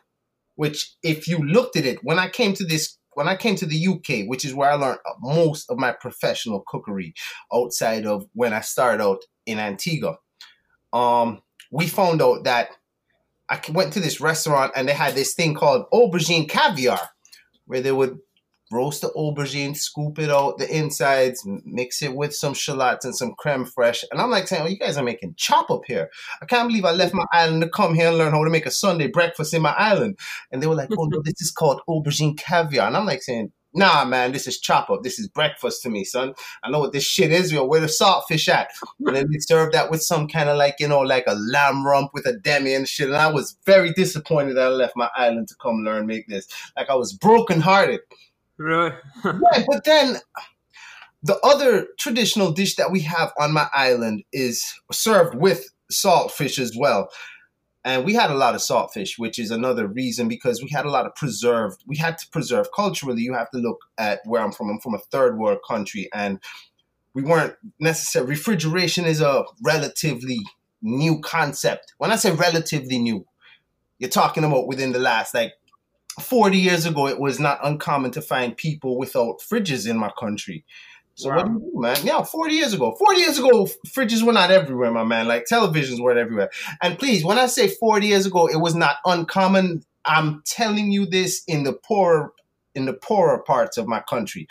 which 0.55 0.95
if 1.03 1.27
you 1.27 1.37
looked 1.39 1.75
at 1.75 1.85
it 1.85 1.99
when 2.03 2.19
I 2.19 2.29
came 2.29 2.53
to 2.53 2.65
this 2.65 2.97
when 3.15 3.27
I 3.27 3.35
came 3.37 3.55
to 3.55 3.65
the 3.65 3.87
UK, 3.87 4.27
which 4.27 4.43
is 4.45 4.53
where 4.53 4.69
I 4.69 4.75
learned 4.75 4.99
most 5.21 5.69
of 5.69 5.77
my 5.77 5.93
professional 5.93 6.63
cookery 6.67 7.13
outside 7.53 8.05
of 8.05 8.25
when 8.33 8.53
I 8.53 8.59
started 8.59 9.01
out 9.01 9.21
in 9.45 9.57
Antigua, 9.57 10.17
um, 10.91 11.41
we 11.71 11.87
found 11.87 12.21
out 12.21 12.43
that 12.43 12.69
I 13.49 13.59
went 13.71 13.93
to 13.93 13.99
this 13.99 14.19
restaurant 14.19 14.73
and 14.75 14.87
they 14.87 14.93
had 14.93 15.15
this 15.15 15.33
thing 15.33 15.55
called 15.55 15.85
aubergine 15.93 16.49
caviar, 16.49 16.99
where 17.65 17.81
they 17.81 17.91
would 17.91 18.19
roast 18.71 19.01
the 19.01 19.09
aubergine, 19.09 19.75
scoop 19.75 20.19
it 20.19 20.29
out 20.29 20.57
the 20.57 20.75
insides, 20.75 21.45
mix 21.65 22.01
it 22.01 22.15
with 22.15 22.33
some 22.33 22.53
shallots 22.53 23.05
and 23.05 23.15
some 23.15 23.33
creme 23.37 23.65
fraiche. 23.65 24.03
And 24.11 24.19
I'm 24.19 24.31
like 24.31 24.47
saying, 24.47 24.63
oh, 24.63 24.67
you 24.67 24.77
guys 24.77 24.97
are 24.97 25.03
making 25.03 25.35
chop 25.37 25.69
up 25.69 25.81
here. 25.85 26.09
I 26.41 26.45
can't 26.45 26.67
believe 26.67 26.85
I 26.85 26.91
left 26.91 27.13
my 27.13 27.25
island 27.31 27.61
to 27.61 27.69
come 27.69 27.93
here 27.93 28.07
and 28.09 28.17
learn 28.17 28.31
how 28.31 28.43
to 28.43 28.49
make 28.49 28.65
a 28.65 28.71
Sunday 28.71 29.07
breakfast 29.07 29.53
in 29.53 29.61
my 29.61 29.73
island. 29.77 30.17
And 30.51 30.61
they 30.61 30.67
were 30.67 30.75
like, 30.75 30.89
oh 30.97 31.05
no, 31.05 31.21
this 31.21 31.41
is 31.41 31.51
called 31.51 31.81
aubergine 31.87 32.37
caviar. 32.37 32.87
And 32.87 32.97
I'm 32.97 33.05
like 33.05 33.21
saying, 33.21 33.51
nah, 33.75 34.05
man, 34.05 34.31
this 34.31 34.47
is 34.47 34.59
chop 34.59 34.89
up. 34.89 35.03
This 35.03 35.19
is 35.19 35.27
breakfast 35.27 35.83
to 35.83 35.89
me, 35.89 36.03
son. 36.03 36.33
I 36.63 36.71
know 36.71 36.79
what 36.79 36.93
this 36.93 37.03
shit 37.03 37.31
is. 37.31 37.51
Yo, 37.51 37.65
where 37.65 37.81
the 37.81 37.87
saltfish 37.87 38.47
at? 38.47 38.71
And 39.05 39.15
then 39.15 39.27
we 39.29 39.39
served 39.39 39.73
that 39.73 39.91
with 39.91 40.01
some 40.01 40.27
kind 40.27 40.49
of 40.49 40.57
like, 40.57 40.75
you 40.79 40.87
know, 40.87 41.01
like 41.01 41.25
a 41.27 41.35
lamb 41.35 41.85
rump 41.85 42.11
with 42.13 42.25
a 42.25 42.37
demi 42.37 42.73
and 42.73 42.87
shit. 42.87 43.07
And 43.07 43.17
I 43.17 43.31
was 43.31 43.57
very 43.65 43.91
disappointed 43.93 44.55
that 44.55 44.67
I 44.67 44.69
left 44.69 44.95
my 44.95 45.09
island 45.15 45.49
to 45.49 45.55
come 45.61 45.83
learn 45.83 46.07
make 46.07 46.27
this. 46.27 46.47
Like 46.75 46.89
I 46.89 46.95
was 46.95 47.13
brokenhearted. 47.13 47.99
Right. 48.57 48.93
right. 49.23 49.65
But 49.67 49.83
then 49.83 50.17
the 51.23 51.39
other 51.43 51.87
traditional 51.97 52.51
dish 52.51 52.75
that 52.75 52.91
we 52.91 53.01
have 53.01 53.33
on 53.39 53.51
my 53.51 53.67
island 53.73 54.23
is 54.31 54.73
served 54.91 55.35
with 55.35 55.69
saltfish 55.91 56.59
as 56.59 56.75
well. 56.77 57.09
And 57.83 58.03
we 58.03 58.13
had 58.13 58.31
a 58.31 58.35
lot 58.35 58.55
of 58.55 58.61
saltfish, 58.61 59.19
which 59.19 59.37
is 59.37 59.51
another 59.51 59.87
reason 59.87 60.27
because 60.27 60.61
we 60.61 60.69
had 60.69 60.85
a 60.85 60.89
lot 60.89 61.05
of 61.05 61.13
preserved. 61.15 61.83
We 61.85 61.97
had 61.97 62.17
to 62.17 62.27
preserve 62.29 62.67
culturally. 62.75 63.21
You 63.21 63.33
have 63.33 63.51
to 63.51 63.59
look 63.59 63.79
at 63.97 64.21
where 64.25 64.41
I'm 64.41 64.51
from. 64.51 64.69
I'm 64.69 64.79
from 64.79 64.95
a 64.95 64.99
third 64.99 65.37
world 65.37 65.59
country, 65.67 66.09
and 66.11 66.39
we 67.13 67.21
weren't 67.21 67.55
necessarily. 67.79 68.31
Refrigeration 68.31 69.05
is 69.05 69.21
a 69.21 69.43
relatively 69.63 70.39
new 70.81 71.19
concept. 71.21 71.93
When 71.99 72.11
I 72.11 72.15
say 72.15 72.31
relatively 72.31 72.97
new, 72.97 73.25
you're 73.99 74.09
talking 74.09 74.43
about 74.43 74.67
within 74.67 74.91
the 74.91 74.99
last 74.99 75.35
like 75.35 75.53
40 76.21 76.57
years 76.57 76.85
ago, 76.85 77.07
it 77.07 77.19
was 77.19 77.39
not 77.39 77.59
uncommon 77.63 78.11
to 78.11 78.21
find 78.21 78.55
people 78.55 78.97
without 78.97 79.39
fridges 79.39 79.89
in 79.89 79.97
my 79.97 80.11
country. 80.19 80.65
So 81.15 81.29
wow. 81.29 81.37
what 81.37 81.45
do 81.45 81.53
you 81.53 81.59
do, 81.59 81.81
man? 81.81 81.97
Yeah, 82.03 82.23
40 82.23 82.53
years 82.53 82.73
ago. 82.73 82.95
40 82.97 83.19
years 83.19 83.39
ago, 83.39 83.67
fridges 83.87 84.21
were 84.21 84.33
not 84.33 84.51
everywhere, 84.51 84.91
my 84.91 85.03
man. 85.03 85.27
Like 85.27 85.45
televisions 85.49 85.99
weren't 85.99 86.19
everywhere. 86.19 86.49
And 86.81 86.99
please, 86.99 87.23
when 87.23 87.37
I 87.37 87.45
say 87.45 87.67
40 87.67 88.07
years 88.07 88.25
ago, 88.25 88.47
it 88.47 88.57
was 88.57 88.75
not 88.75 88.97
uncommon. 89.05 89.83
I'm 90.05 90.43
telling 90.45 90.91
you 90.91 91.05
this 91.05 91.43
in 91.47 91.63
the 91.63 91.73
poorer 91.73 92.33
in 92.75 92.85
the 92.85 92.93
poorer 92.93 93.41
parts 93.41 93.77
of 93.77 93.87
my 93.87 94.01
country. 94.01 94.47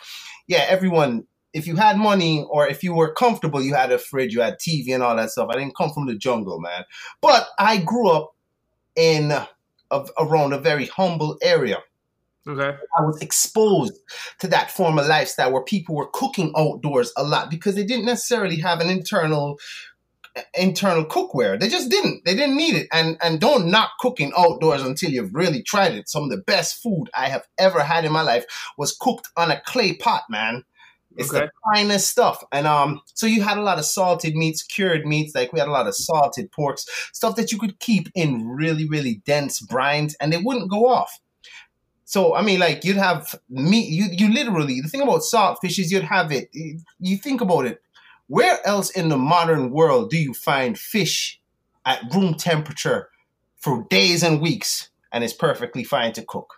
Yeah, 0.47 0.65
everyone 0.69 1.27
if 1.55 1.69
you 1.69 1.77
had 1.77 1.97
money 1.97 2.45
or 2.51 2.67
if 2.67 2.83
you 2.83 2.93
were 2.93 3.15
comfortable, 3.15 3.63
you 3.63 3.75
had 3.75 3.93
a 3.93 3.99
fridge, 3.99 4.35
you 4.35 4.41
had 4.41 4.59
TV 4.59 4.93
and 4.93 5.03
all 5.03 5.15
that 5.15 5.31
stuff. 5.31 5.49
I 5.51 5.57
didn't 5.57 5.77
come 5.77 5.93
from 5.93 6.07
the 6.07 6.17
jungle, 6.17 6.61
man. 6.61 6.85
But 7.21 7.47
I 7.59 7.79
grew 7.79 8.11
up 8.11 8.35
in 8.97 9.33
around 9.91 10.53
a 10.53 10.59
very 10.59 10.87
humble 10.87 11.37
area. 11.43 11.79
Okay. 12.47 12.77
I 12.99 13.03
was 13.03 13.21
exposed 13.23 13.99
to 14.41 14.49
that 14.49 14.71
form 14.71 14.99
of 14.99 15.07
lifestyle 15.07 15.53
where 15.53 15.63
people 15.63 15.95
were 15.95 16.09
cooking 16.13 16.53
outdoors 16.57 17.13
a 17.17 17.25
lot 17.25 17.51
because 17.51 17.75
they 17.75 17.85
didn't 17.85 18.05
necessarily 18.05 18.57
have 18.61 18.81
an 18.81 18.91
internal 18.91 19.59
internal 20.55 21.05
cookware. 21.05 21.59
They 21.59 21.69
just 21.69 21.91
didn't. 21.91 22.25
They 22.25 22.35
didn't 22.35 22.57
need 22.57 22.75
it. 22.75 22.89
And 22.93 23.17
and 23.23 23.41
don't 23.41 23.71
knock 23.71 23.93
cooking 24.01 24.33
outdoors 24.37 24.83
until 24.83 25.11
you've 25.11 25.35
really 25.35 25.63
tried 25.63 25.93
it. 25.93 26.09
Some 26.09 26.25
of 26.25 26.31
the 26.31 26.39
best 26.39 26.83
food 26.83 27.07
I 27.15 27.29
have 27.29 27.47
ever 27.59 27.83
had 27.83 28.05
in 28.05 28.13
my 28.13 28.23
life 28.23 28.45
was 28.77 28.97
cooked 29.01 29.29
on 29.37 29.51
a 29.51 29.63
clay 29.65 29.95
pot, 29.95 30.25
man. 30.29 30.65
It's 31.17 31.33
okay. 31.33 31.47
the 31.47 31.51
finest 31.73 32.09
stuff. 32.09 32.43
And 32.53 32.67
um, 32.67 33.01
so 33.15 33.27
you 33.27 33.43
had 33.43 33.59
a 33.59 33.63
lot 33.63 33.79
of 33.79 33.85
salted 33.85 34.35
meats, 34.35 34.63
cured 34.63 35.07
meats, 35.07 35.35
like 35.35 35.53
we 35.53 35.61
had 35.61 35.69
a 35.69 35.73
lot 35.73 35.87
of 35.87 35.95
salted 35.95 36.51
porks, 36.51 36.89
stuff 37.13 37.37
that 37.37 37.53
you 37.53 37.59
could 37.59 37.79
keep 37.79 38.09
in 38.15 38.49
really, 38.49 38.89
really 38.89 39.23
dense 39.25 39.61
brines 39.61 40.15
and 40.21 40.33
they 40.33 40.39
wouldn't 40.39 40.71
go 40.71 40.87
off. 40.87 41.21
So 42.05 42.35
I 42.35 42.43
mean, 42.43 42.61
like 42.61 42.85
you'd 42.85 42.97
have 42.97 43.35
meat. 43.49 43.89
You 43.89 44.07
you 44.11 44.33
literally 44.33 44.81
the 44.81 44.89
thing 44.89 45.01
about 45.01 45.23
salt 45.23 45.59
fish 45.61 45.79
is 45.79 45.91
you'd 45.91 46.05
have 46.05 46.31
it. 46.33 46.49
You 46.53 47.17
think 47.17 47.41
about 47.41 47.67
it. 47.67 47.81
Where 48.27 48.59
else 48.67 48.91
in 48.91 49.09
the 49.09 49.19
modern 49.19 49.71
world 49.71 50.11
do 50.11 50.19
you 50.19 50.35
find 50.35 50.79
fish 50.79 51.41
at 51.85 52.03
room 52.15 52.35
temperature 52.35 53.09
for 53.57 53.87
days 53.91 54.23
and 54.23 54.41
weeks 54.41 54.91
and 55.13 55.25
it's 55.25 55.33
perfectly 55.33 55.85
fine 55.85 56.13
to 56.13 56.23
cook? 56.23 56.55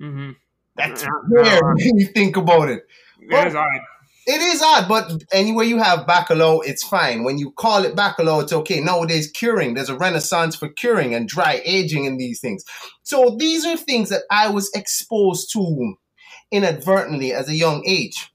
Mm-hmm. 0.00 0.32
That's 0.76 1.04
weird 1.28 1.64
when 1.64 1.76
you 1.98 2.06
think 2.06 2.36
about 2.36 2.68
it. 2.68 2.86
It 3.20 3.46
is 3.46 3.54
odd. 3.54 3.80
It 4.28 4.40
is 4.40 4.60
odd, 4.60 4.88
but 4.88 5.22
anywhere 5.32 5.64
you 5.64 5.78
have 5.78 6.06
bacalhau, 6.06 6.60
it's 6.64 6.82
fine. 6.82 7.22
When 7.22 7.38
you 7.38 7.52
call 7.52 7.84
it 7.84 7.94
bacalhau, 7.94 8.42
it's 8.42 8.52
okay. 8.52 8.80
Nowadays, 8.80 9.30
curing, 9.30 9.74
there's 9.74 9.88
a 9.88 9.96
renaissance 9.96 10.56
for 10.56 10.68
curing 10.68 11.14
and 11.14 11.28
dry 11.28 11.62
aging 11.64 12.08
and 12.08 12.18
these 12.18 12.40
things. 12.40 12.64
So 13.04 13.36
these 13.38 13.64
are 13.64 13.76
things 13.76 14.08
that 14.08 14.22
I 14.30 14.48
was 14.48 14.68
exposed 14.74 15.52
to 15.52 15.94
inadvertently 16.50 17.32
as 17.32 17.48
a 17.48 17.54
young 17.54 17.84
age. 17.86 18.32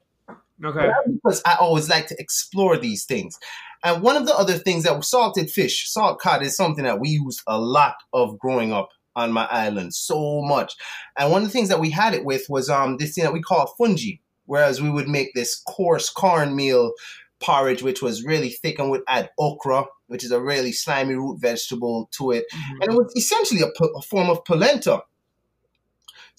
Okay. 0.63 0.89
Because 1.11 1.41
I 1.45 1.55
always 1.55 1.89
like 1.89 2.07
to 2.07 2.15
explore 2.19 2.77
these 2.77 3.03
things. 3.03 3.37
And 3.83 4.01
one 4.01 4.15
of 4.15 4.25
the 4.25 4.35
other 4.35 4.53
things 4.53 4.83
that 4.83 4.95
was 4.95 5.09
salted 5.09 5.49
fish, 5.49 5.89
salt 5.89 6.19
cod 6.19 6.41
is 6.41 6.55
something 6.55 6.85
that 6.85 6.99
we 6.99 7.09
used 7.09 7.41
a 7.47 7.59
lot 7.59 7.95
of 8.13 8.37
growing 8.39 8.71
up 8.71 8.89
on 9.15 9.33
my 9.33 9.45
island, 9.45 9.93
so 9.93 10.41
much. 10.41 10.73
And 11.17 11.31
one 11.31 11.41
of 11.41 11.49
the 11.49 11.51
things 11.51 11.67
that 11.67 11.81
we 11.81 11.89
had 11.89 12.13
it 12.13 12.23
with 12.23 12.45
was 12.47 12.69
um 12.69 12.95
this 12.95 13.15
thing 13.15 13.25
that 13.25 13.33
we 13.33 13.41
call 13.41 13.73
fungi 13.77 14.19
Whereas 14.51 14.81
we 14.81 14.89
would 14.89 15.07
make 15.07 15.33
this 15.33 15.63
coarse 15.65 16.09
cornmeal 16.09 16.91
porridge, 17.39 17.83
which 17.83 18.01
was 18.01 18.25
really 18.25 18.49
thick 18.49 18.79
and 18.79 18.91
would 18.91 19.03
add 19.07 19.29
okra, 19.39 19.85
which 20.07 20.25
is 20.25 20.31
a 20.31 20.41
really 20.41 20.73
slimy 20.73 21.15
root 21.15 21.39
vegetable 21.39 22.09
to 22.17 22.31
it. 22.31 22.43
Mm-hmm. 22.53 22.81
And 22.81 22.91
it 22.91 22.97
was 22.97 23.13
essentially 23.15 23.61
a, 23.61 23.67
a 23.67 24.01
form 24.01 24.29
of 24.29 24.43
polenta. 24.43 25.03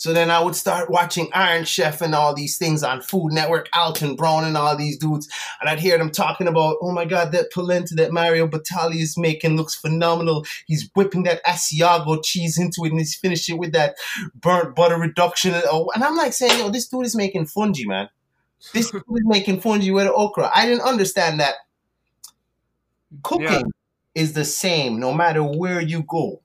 So 0.02 0.12
then 0.12 0.32
I 0.32 0.40
would 0.40 0.56
start 0.56 0.90
watching 0.90 1.28
Iron 1.32 1.64
Chef 1.64 2.00
and 2.00 2.12
all 2.12 2.34
these 2.34 2.58
things 2.58 2.82
on 2.82 3.02
Food 3.02 3.30
Network, 3.30 3.68
Alton 3.72 4.16
Brown 4.16 4.42
and 4.42 4.56
all 4.56 4.76
these 4.76 4.98
dudes. 4.98 5.28
And 5.60 5.70
I'd 5.70 5.78
hear 5.78 5.96
them 5.96 6.10
talking 6.10 6.48
about, 6.48 6.78
oh 6.82 6.90
my 6.90 7.04
God, 7.04 7.30
that 7.30 7.52
polenta 7.52 7.94
that 7.94 8.10
Mario 8.10 8.48
Batali 8.48 8.96
is 8.96 9.16
making 9.16 9.56
looks 9.56 9.76
phenomenal. 9.76 10.44
He's 10.66 10.90
whipping 10.96 11.22
that 11.22 11.40
Asiago 11.44 12.20
cheese 12.20 12.58
into 12.58 12.84
it 12.84 12.90
and 12.90 12.98
he's 12.98 13.14
finishing 13.14 13.54
it 13.54 13.58
with 13.60 13.70
that 13.74 13.94
burnt 14.34 14.74
butter 14.74 14.96
reduction. 14.96 15.54
And 15.54 15.62
oh, 15.70 15.88
I'm 15.94 16.16
like 16.16 16.32
saying, 16.32 16.58
yo, 16.58 16.68
this 16.68 16.88
dude 16.88 17.06
is 17.06 17.14
making 17.14 17.46
fungi, 17.46 17.84
man. 17.86 18.08
This 18.72 18.90
dude 18.90 19.02
is 19.02 19.22
making 19.22 19.60
fungi 19.60 19.92
with 19.92 20.08
okra. 20.08 20.50
I 20.52 20.66
didn't 20.66 20.82
understand 20.82 21.38
that 21.38 21.54
cooking 23.22 23.46
yeah. 23.46 23.62
is 24.16 24.32
the 24.32 24.44
same 24.44 24.98
no 24.98 25.14
matter 25.14 25.44
where 25.44 25.80
you 25.80 26.02
go. 26.02 26.42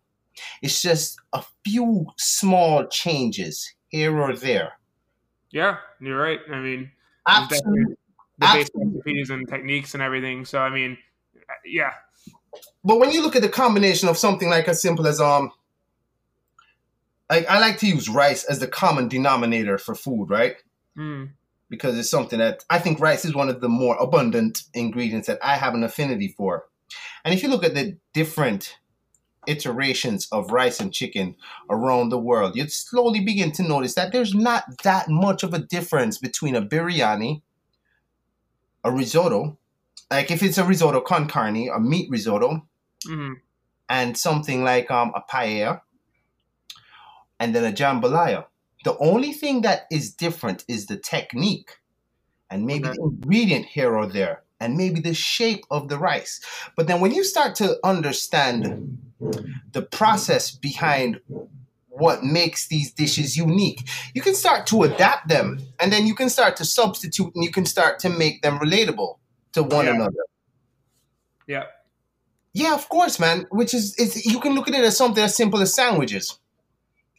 It's 0.61 0.81
just 0.81 1.19
a 1.33 1.43
few 1.63 2.07
small 2.17 2.85
changes 2.87 3.73
here 3.89 4.19
or 4.19 4.35
there. 4.35 4.73
Yeah, 5.51 5.77
you're 5.99 6.19
right. 6.19 6.39
I 6.51 6.59
mean, 6.59 6.91
absolutely. 7.27 7.95
The 8.39 8.49
basic 8.53 8.73
recipes 8.75 9.29
and 9.29 9.47
techniques 9.47 9.93
and 9.93 10.03
everything. 10.03 10.45
So, 10.45 10.59
I 10.59 10.69
mean, 10.69 10.97
yeah. 11.65 11.93
But 12.83 12.99
when 12.99 13.11
you 13.11 13.21
look 13.21 13.35
at 13.35 13.41
the 13.41 13.49
combination 13.49 14.09
of 14.09 14.17
something 14.17 14.49
like 14.49 14.67
as 14.67 14.81
simple 14.81 15.07
as 15.07 15.19
um, 15.19 15.51
like 17.29 17.47
I 17.49 17.59
like 17.59 17.79
to 17.79 17.87
use 17.87 18.09
rice 18.09 18.43
as 18.45 18.59
the 18.59 18.67
common 18.67 19.07
denominator 19.07 19.77
for 19.77 19.95
food, 19.95 20.29
right? 20.29 20.55
Mm. 20.97 21.31
Because 21.69 21.97
it's 21.97 22.09
something 22.09 22.39
that 22.39 22.63
I 22.69 22.79
think 22.79 22.99
rice 22.99 23.25
is 23.25 23.35
one 23.35 23.49
of 23.49 23.59
the 23.59 23.69
more 23.69 23.97
abundant 23.97 24.63
ingredients 24.73 25.27
that 25.27 25.39
I 25.43 25.55
have 25.55 25.73
an 25.73 25.83
affinity 25.83 26.29
for. 26.29 26.65
And 27.25 27.33
if 27.33 27.43
you 27.43 27.49
look 27.49 27.65
at 27.65 27.73
the 27.73 27.97
different 28.13 28.77
iterations 29.47 30.27
of 30.31 30.51
rice 30.51 30.79
and 30.79 30.93
chicken 30.93 31.35
around 31.69 32.09
the 32.09 32.19
world, 32.19 32.55
you'd 32.55 32.71
slowly 32.71 33.19
begin 33.19 33.51
to 33.53 33.63
notice 33.63 33.95
that 33.95 34.11
there's 34.11 34.35
not 34.35 34.63
that 34.83 35.09
much 35.09 35.43
of 35.43 35.53
a 35.53 35.59
difference 35.59 36.17
between 36.17 36.55
a 36.55 36.61
biryani, 36.61 37.41
a 38.83 38.91
risotto, 38.91 39.57
like 40.11 40.31
if 40.31 40.43
it's 40.43 40.57
a 40.57 40.65
risotto 40.65 41.01
con 41.01 41.27
carne, 41.27 41.69
a 41.73 41.79
meat 41.79 42.09
risotto, 42.09 42.67
mm-hmm. 43.07 43.33
and 43.89 44.17
something 44.17 44.63
like 44.63 44.91
um, 44.91 45.11
a 45.15 45.21
paella, 45.31 45.81
and 47.39 47.55
then 47.55 47.63
a 47.63 47.75
jambalaya. 47.75 48.45
The 48.83 48.97
only 48.99 49.33
thing 49.33 49.61
that 49.61 49.85
is 49.91 50.13
different 50.13 50.63
is 50.67 50.85
the 50.85 50.97
technique 50.97 51.71
and 52.49 52.65
maybe 52.65 52.87
okay. 52.87 52.95
the 52.95 53.03
ingredient 53.03 53.65
here 53.65 53.95
or 53.95 54.05
there 54.05 54.43
and 54.59 54.77
maybe 54.77 54.99
the 54.99 55.13
shape 55.13 55.65
of 55.69 55.89
the 55.89 55.97
rice. 55.97 56.39
But 56.75 56.87
then 56.87 57.01
when 57.01 57.13
you 57.13 57.23
start 57.23 57.55
to 57.55 57.77
understand 57.83 58.97
the 59.71 59.81
process 59.81 60.51
behind 60.51 61.19
what 61.89 62.23
makes 62.23 62.67
these 62.67 62.91
dishes 62.91 63.35
unique, 63.35 63.87
you 64.13 64.21
can 64.21 64.35
start 64.35 64.67
to 64.67 64.83
adapt 64.83 65.27
them 65.27 65.59
and 65.79 65.91
then 65.91 66.05
you 66.05 66.13
can 66.13 66.29
start 66.29 66.55
to 66.57 66.65
substitute 66.65 67.33
and 67.33 67.43
you 67.43 67.51
can 67.51 67.65
start 67.65 67.99
to 67.99 68.09
make 68.09 68.41
them 68.41 68.59
relatable 68.59 69.17
to 69.53 69.63
one 69.63 69.85
yeah. 69.85 69.95
another. 69.95 70.25
Yeah. 71.47 71.63
Yeah, 72.53 72.73
of 72.73 72.87
course, 72.89 73.19
man. 73.19 73.47
Which 73.51 73.73
is, 73.73 73.95
is 73.95 74.25
you 74.25 74.39
can 74.39 74.53
look 74.53 74.67
at 74.67 74.75
it 74.75 74.83
as 74.83 74.97
something 74.97 75.23
as 75.23 75.35
simple 75.35 75.61
as 75.61 75.73
sandwiches. 75.73 76.39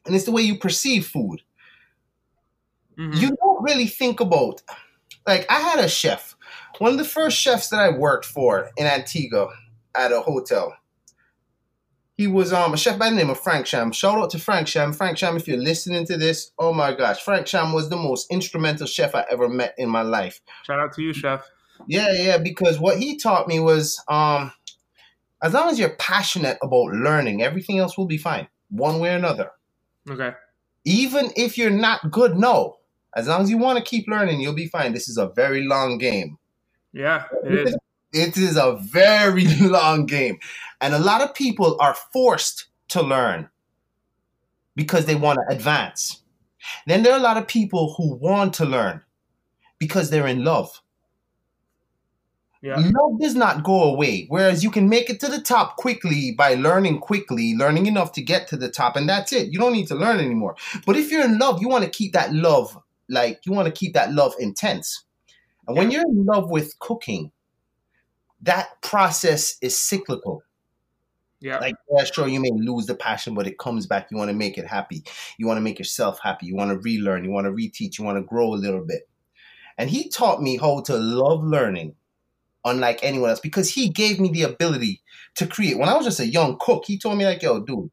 And 0.07 0.15
it's 0.15 0.25
the 0.25 0.33
way 0.33 0.43
you 0.43 0.59
perceive 0.59 1.07
food. 1.07 1.43
Mm-hmm. 2.99 3.21
You 3.21 3.37
don't 3.37 3.63
really 3.63 3.87
think 3.87 4.21
about 4.21 4.63
like 5.27 5.47
I 5.51 5.61
had 5.61 5.79
a 5.81 5.89
chef 5.89 6.37
one 6.79 6.93
of 6.93 6.99
the 6.99 7.05
first 7.05 7.37
chefs 7.37 7.69
that 7.71 7.81
I 7.81 7.91
worked 7.91 8.25
for 8.25 8.71
in 8.77 8.87
Antigua 8.87 9.49
at 9.95 10.13
a 10.13 10.21
hotel. 10.21 10.77
He 12.19 12.27
was 12.27 12.53
um, 12.53 12.75
a 12.75 12.77
chef 12.77 12.99
by 12.99 13.11
the 13.11 13.15
name 13.15 13.31
of 13.31 13.39
Frank 13.39 13.65
Sham. 13.65 13.93
Shout 13.93 14.19
out 14.19 14.31
to 14.31 14.41
Frank 14.41 14.67
Sham. 14.67 14.93
Frank 14.93 15.17
Sham, 15.17 15.37
if 15.37 15.47
you're 15.47 15.57
listening 15.57 16.05
to 16.07 16.17
this, 16.17 16.51
oh 16.59 16.73
my 16.73 16.93
gosh, 16.93 17.23
Frank 17.23 17.47
Sham 17.47 17.73
was 17.73 17.91
the 17.91 17.97
most 17.97 18.27
instrumental 18.33 18.89
chef 18.89 19.15
I 19.15 19.25
ever 19.31 19.49
met 19.49 19.73
in 19.79 19.89
my 19.89 20.03
life. 20.03 20.41
Shout 20.65 20.81
out 20.81 20.93
to 20.95 21.03
you, 21.03 21.13
chef. 21.13 21.49
Yeah, 21.87 22.13
yeah, 22.13 22.39
because 22.39 22.81
what 22.81 22.99
he 22.99 23.17
taught 23.19 23.47
me 23.47 23.61
was 23.61 24.03
um, 24.09 24.51
as 25.45 25.55
long 25.55 25.71
as 25.71 25.79
you're 25.79 25.95
passionate 25.95 26.59
about 26.61 26.87
learning, 26.93 27.41
everything 27.41 27.79
else 27.79 27.97
will 27.97 28.07
be 28.07 28.19
fine, 28.19 28.49
one 28.69 28.99
way 28.99 29.11
or 29.11 29.17
another. 29.17 29.53
Okay. 30.11 30.33
Even 30.85 31.31
if 31.37 31.57
you're 31.57 31.71
not 31.71 32.11
good, 32.11 32.37
no. 32.37 32.79
As 33.15 33.29
long 33.29 33.43
as 33.43 33.51
you 33.51 33.59
want 33.59 33.79
to 33.79 33.85
keep 33.85 34.09
learning, 34.09 34.41
you'll 34.41 34.55
be 34.55 34.67
fine. 34.67 34.93
This 34.93 35.09
is 35.09 35.19
a 35.19 35.29
very 35.29 35.63
long 35.63 35.99
game. 35.99 36.37
Yeah, 36.93 37.27
it 37.45 37.69
is. 37.69 37.77
It 38.13 38.37
is 38.37 38.57
a 38.57 38.77
very 38.81 39.47
long 39.61 40.07
game. 40.07 40.39
And 40.81 40.95
a 40.95 40.99
lot 40.99 41.23
of 41.23 41.35
people 41.35 41.77
are 41.81 41.97
forced 42.13 42.67
to 42.89 43.03
learn 43.03 43.49
because 44.75 45.07
they 45.07 45.15
want 45.15 45.39
to 45.39 45.55
advance. 45.55 46.23
Then 46.87 47.03
there 47.03 47.13
are 47.13 47.19
a 47.19 47.23
lot 47.23 47.37
of 47.37 47.47
people 47.47 47.95
who 47.97 48.15
want 48.15 48.55
to 48.55 48.65
learn 48.65 49.03
because 49.79 50.11
they're 50.11 50.27
in 50.27 50.45
love. 50.45 50.83
Yeah. 52.61 52.77
Love 52.77 53.21
does 53.21 53.37
not 53.37 53.63
go 53.63 53.85
away. 53.85 54.27
Whereas 54.29 54.65
you 54.65 54.71
can 54.71 54.89
make 54.89 55.11
it 55.11 55.21
to 55.21 55.29
the 55.29 55.41
top 55.41 55.77
quickly 55.77 56.33
by 56.37 56.55
learning 56.55 56.99
quickly, 57.01 57.55
learning 57.57 57.87
enough 57.87 58.13
to 58.13 58.23
get 58.23 58.49
to 58.49 58.57
the 58.57 58.69
top, 58.69 58.97
and 58.97 59.09
that's 59.09 59.33
it. 59.33 59.53
You 59.53 59.61
don't 59.61 59.73
need 59.73 59.87
to 59.89 59.95
learn 59.95 60.19
anymore. 60.19 60.57
But 60.85 60.97
if 60.97 61.11
you're 61.11 61.25
in 61.25 61.39
love, 61.39 61.61
you 61.61 61.69
want 61.69 61.85
to 61.85 61.91
keep 61.91 62.13
that 62.15 62.35
love, 62.35 62.77
like, 63.09 63.41
you 63.45 63.53
want 63.53 63.67
to 63.67 63.73
keep 63.73 63.95
that 63.95 64.13
love 64.13 64.35
intense. 64.41 65.05
And 65.69 65.77
when 65.77 65.91
you're 65.91 66.03
in 66.03 66.25
love 66.25 66.51
with 66.51 66.77
cooking, 66.81 67.31
that 68.43 68.81
process 68.83 69.57
is 69.63 69.77
cyclical. 69.77 70.43
Yeah. 71.41 71.59
Like, 71.59 71.77
yeah, 71.91 72.05
sure, 72.05 72.27
you 72.27 72.41
may 72.41 72.51
lose 72.51 72.87
the 72.87 72.97
passion, 72.97 73.35
but 73.35 73.47
it 73.47 73.59
comes 73.59 73.87
back. 73.87 74.09
You 74.11 74.17
want 74.17 74.31
to 74.31 74.37
make 74.37 74.59
it 74.59 74.67
happy. 74.67 75.05
You 75.39 75.47
want 75.47 75.59
to 75.59 75.63
make 75.63 75.79
yourself 75.79 76.19
happy. 76.23 76.47
You 76.47 76.57
want 76.57 76.71
to 76.73 76.79
relearn. 76.79 77.25
You 77.25 77.31
want 77.31 77.47
to 77.47 77.53
reteach. 77.53 77.99
You 77.99 78.05
want 78.05 78.19
to 78.19 78.23
grow 78.23 78.55
a 78.55 78.57
little 78.57 78.85
bit. 78.85 79.09
And 79.77 79.89
he 79.89 80.09
taught 80.09 80.43
me 80.43 80.57
how 80.57 80.81
to 80.83 80.97
love 80.97 81.45
learning 81.45 81.95
unlike 82.65 82.99
anyone 83.03 83.31
else 83.31 83.39
because 83.39 83.71
he 83.73 83.89
gave 83.89 84.19
me 84.19 84.31
the 84.31 84.43
ability 84.43 85.01
to 85.37 85.47
create. 85.47 85.79
When 85.79 85.89
I 85.89 85.97
was 85.97 86.05
just 86.05 86.19
a 86.19 86.27
young 86.27 86.57
cook, 86.61 86.85
he 86.87 86.99
told 86.99 87.17
me 87.17 87.25
like, 87.25 87.41
"Yo, 87.41 87.61
dude, 87.61 87.91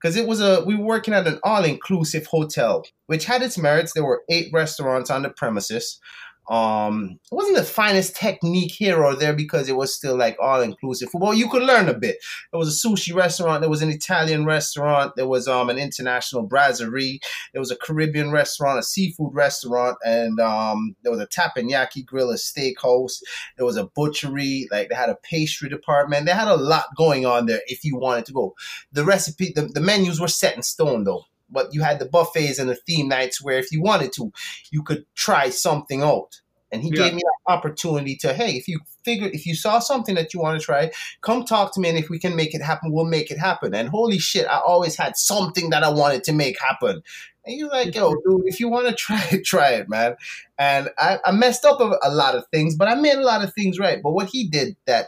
because 0.00 0.16
it 0.16 0.26
was 0.26 0.40
a 0.40 0.62
we 0.64 0.74
were 0.74 0.84
working 0.84 1.14
at 1.14 1.26
an 1.26 1.38
all-inclusive 1.42 2.26
hotel 2.26 2.84
which 3.06 3.24
had 3.24 3.42
its 3.42 3.58
merits 3.58 3.92
there 3.92 4.04
were 4.04 4.22
eight 4.28 4.48
restaurants 4.52 5.10
on 5.10 5.22
the 5.22 5.30
premises 5.30 6.00
um, 6.48 7.18
it 7.30 7.34
wasn't 7.34 7.56
the 7.56 7.62
finest 7.62 8.16
technique 8.16 8.72
here 8.72 9.04
or 9.04 9.14
there 9.14 9.34
because 9.34 9.68
it 9.68 9.76
was 9.76 9.94
still 9.94 10.16
like 10.16 10.36
all 10.40 10.62
inclusive. 10.62 11.10
Well, 11.12 11.34
you 11.34 11.48
could 11.48 11.62
learn 11.62 11.88
a 11.88 11.94
bit. 11.94 12.16
There 12.50 12.58
was 12.58 12.84
a 12.84 12.88
sushi 12.88 13.14
restaurant, 13.14 13.60
there 13.60 13.68
was 13.68 13.82
an 13.82 13.90
Italian 13.90 14.46
restaurant, 14.46 15.12
there 15.16 15.28
was 15.28 15.46
um 15.46 15.68
an 15.68 15.78
international 15.78 16.44
brasserie, 16.44 17.20
there 17.52 17.60
was 17.60 17.70
a 17.70 17.76
Caribbean 17.76 18.30
restaurant, 18.30 18.78
a 18.78 18.82
seafood 18.82 19.34
restaurant, 19.34 19.98
and 20.04 20.40
um 20.40 20.96
there 21.02 21.12
was 21.12 21.20
a 21.20 21.26
teppanyaki 21.26 22.04
grill, 22.04 22.30
a 22.30 22.34
steakhouse, 22.34 23.20
there 23.56 23.66
was 23.66 23.76
a 23.76 23.90
butchery, 23.94 24.66
like 24.70 24.88
they 24.88 24.94
had 24.94 25.10
a 25.10 25.18
pastry 25.22 25.68
department. 25.68 26.24
They 26.24 26.32
had 26.32 26.48
a 26.48 26.56
lot 26.56 26.86
going 26.96 27.26
on 27.26 27.46
there 27.46 27.60
if 27.66 27.84
you 27.84 27.96
wanted 27.96 28.24
to 28.26 28.32
go. 28.32 28.54
The 28.92 29.04
recipe, 29.04 29.52
the, 29.54 29.62
the 29.62 29.80
menus 29.80 30.20
were 30.20 30.28
set 30.28 30.56
in 30.56 30.62
stone 30.62 31.04
though 31.04 31.24
but 31.50 31.72
you 31.72 31.82
had 31.82 31.98
the 31.98 32.06
buffets 32.06 32.58
and 32.58 32.68
the 32.68 32.74
theme 32.74 33.08
nights 33.08 33.42
where 33.42 33.58
if 33.58 33.72
you 33.72 33.82
wanted 33.82 34.12
to, 34.14 34.32
you 34.70 34.82
could 34.82 35.06
try 35.14 35.50
something 35.50 36.02
out. 36.02 36.40
And 36.70 36.82
he 36.82 36.90
yeah. 36.90 37.04
gave 37.04 37.14
me 37.14 37.22
that 37.22 37.52
opportunity 37.52 38.14
to, 38.16 38.34
hey, 38.34 38.52
if 38.52 38.68
you 38.68 38.80
figure, 39.02 39.28
if 39.32 39.46
you 39.46 39.54
saw 39.54 39.78
something 39.78 40.14
that 40.16 40.34
you 40.34 40.40
want 40.40 40.60
to 40.60 40.64
try, 40.64 40.90
come 41.22 41.44
talk 41.44 41.72
to 41.74 41.80
me, 41.80 41.88
and 41.88 41.98
if 41.98 42.10
we 42.10 42.18
can 42.18 42.36
make 42.36 42.54
it 42.54 42.62
happen, 42.62 42.92
we'll 42.92 43.06
make 43.06 43.30
it 43.30 43.38
happen. 43.38 43.74
And 43.74 43.88
holy 43.88 44.18
shit, 44.18 44.46
I 44.46 44.58
always 44.58 44.96
had 44.96 45.16
something 45.16 45.70
that 45.70 45.82
I 45.82 45.88
wanted 45.88 46.24
to 46.24 46.32
make 46.32 46.60
happen. 46.60 47.02
And 47.46 47.56
you're 47.56 47.70
like, 47.70 47.94
yo, 47.94 48.12
dude, 48.12 48.42
if 48.44 48.60
you 48.60 48.68
want 48.68 48.88
to 48.88 48.94
try 49.06 49.26
it, 49.32 49.44
try 49.44 49.70
it, 49.70 49.88
man. 49.88 50.16
And 50.58 50.90
I, 50.98 51.18
I 51.24 51.32
messed 51.32 51.64
up 51.64 51.80
a, 51.80 51.98
a 52.02 52.10
lot 52.10 52.34
of 52.34 52.44
things, 52.52 52.76
but 52.76 52.88
I 52.88 52.94
made 52.94 53.16
a 53.16 53.24
lot 53.24 53.42
of 53.42 53.54
things 53.54 53.78
right. 53.78 54.02
But 54.02 54.12
what 54.12 54.28
he 54.30 54.46
did 54.46 54.76
that 54.86 55.06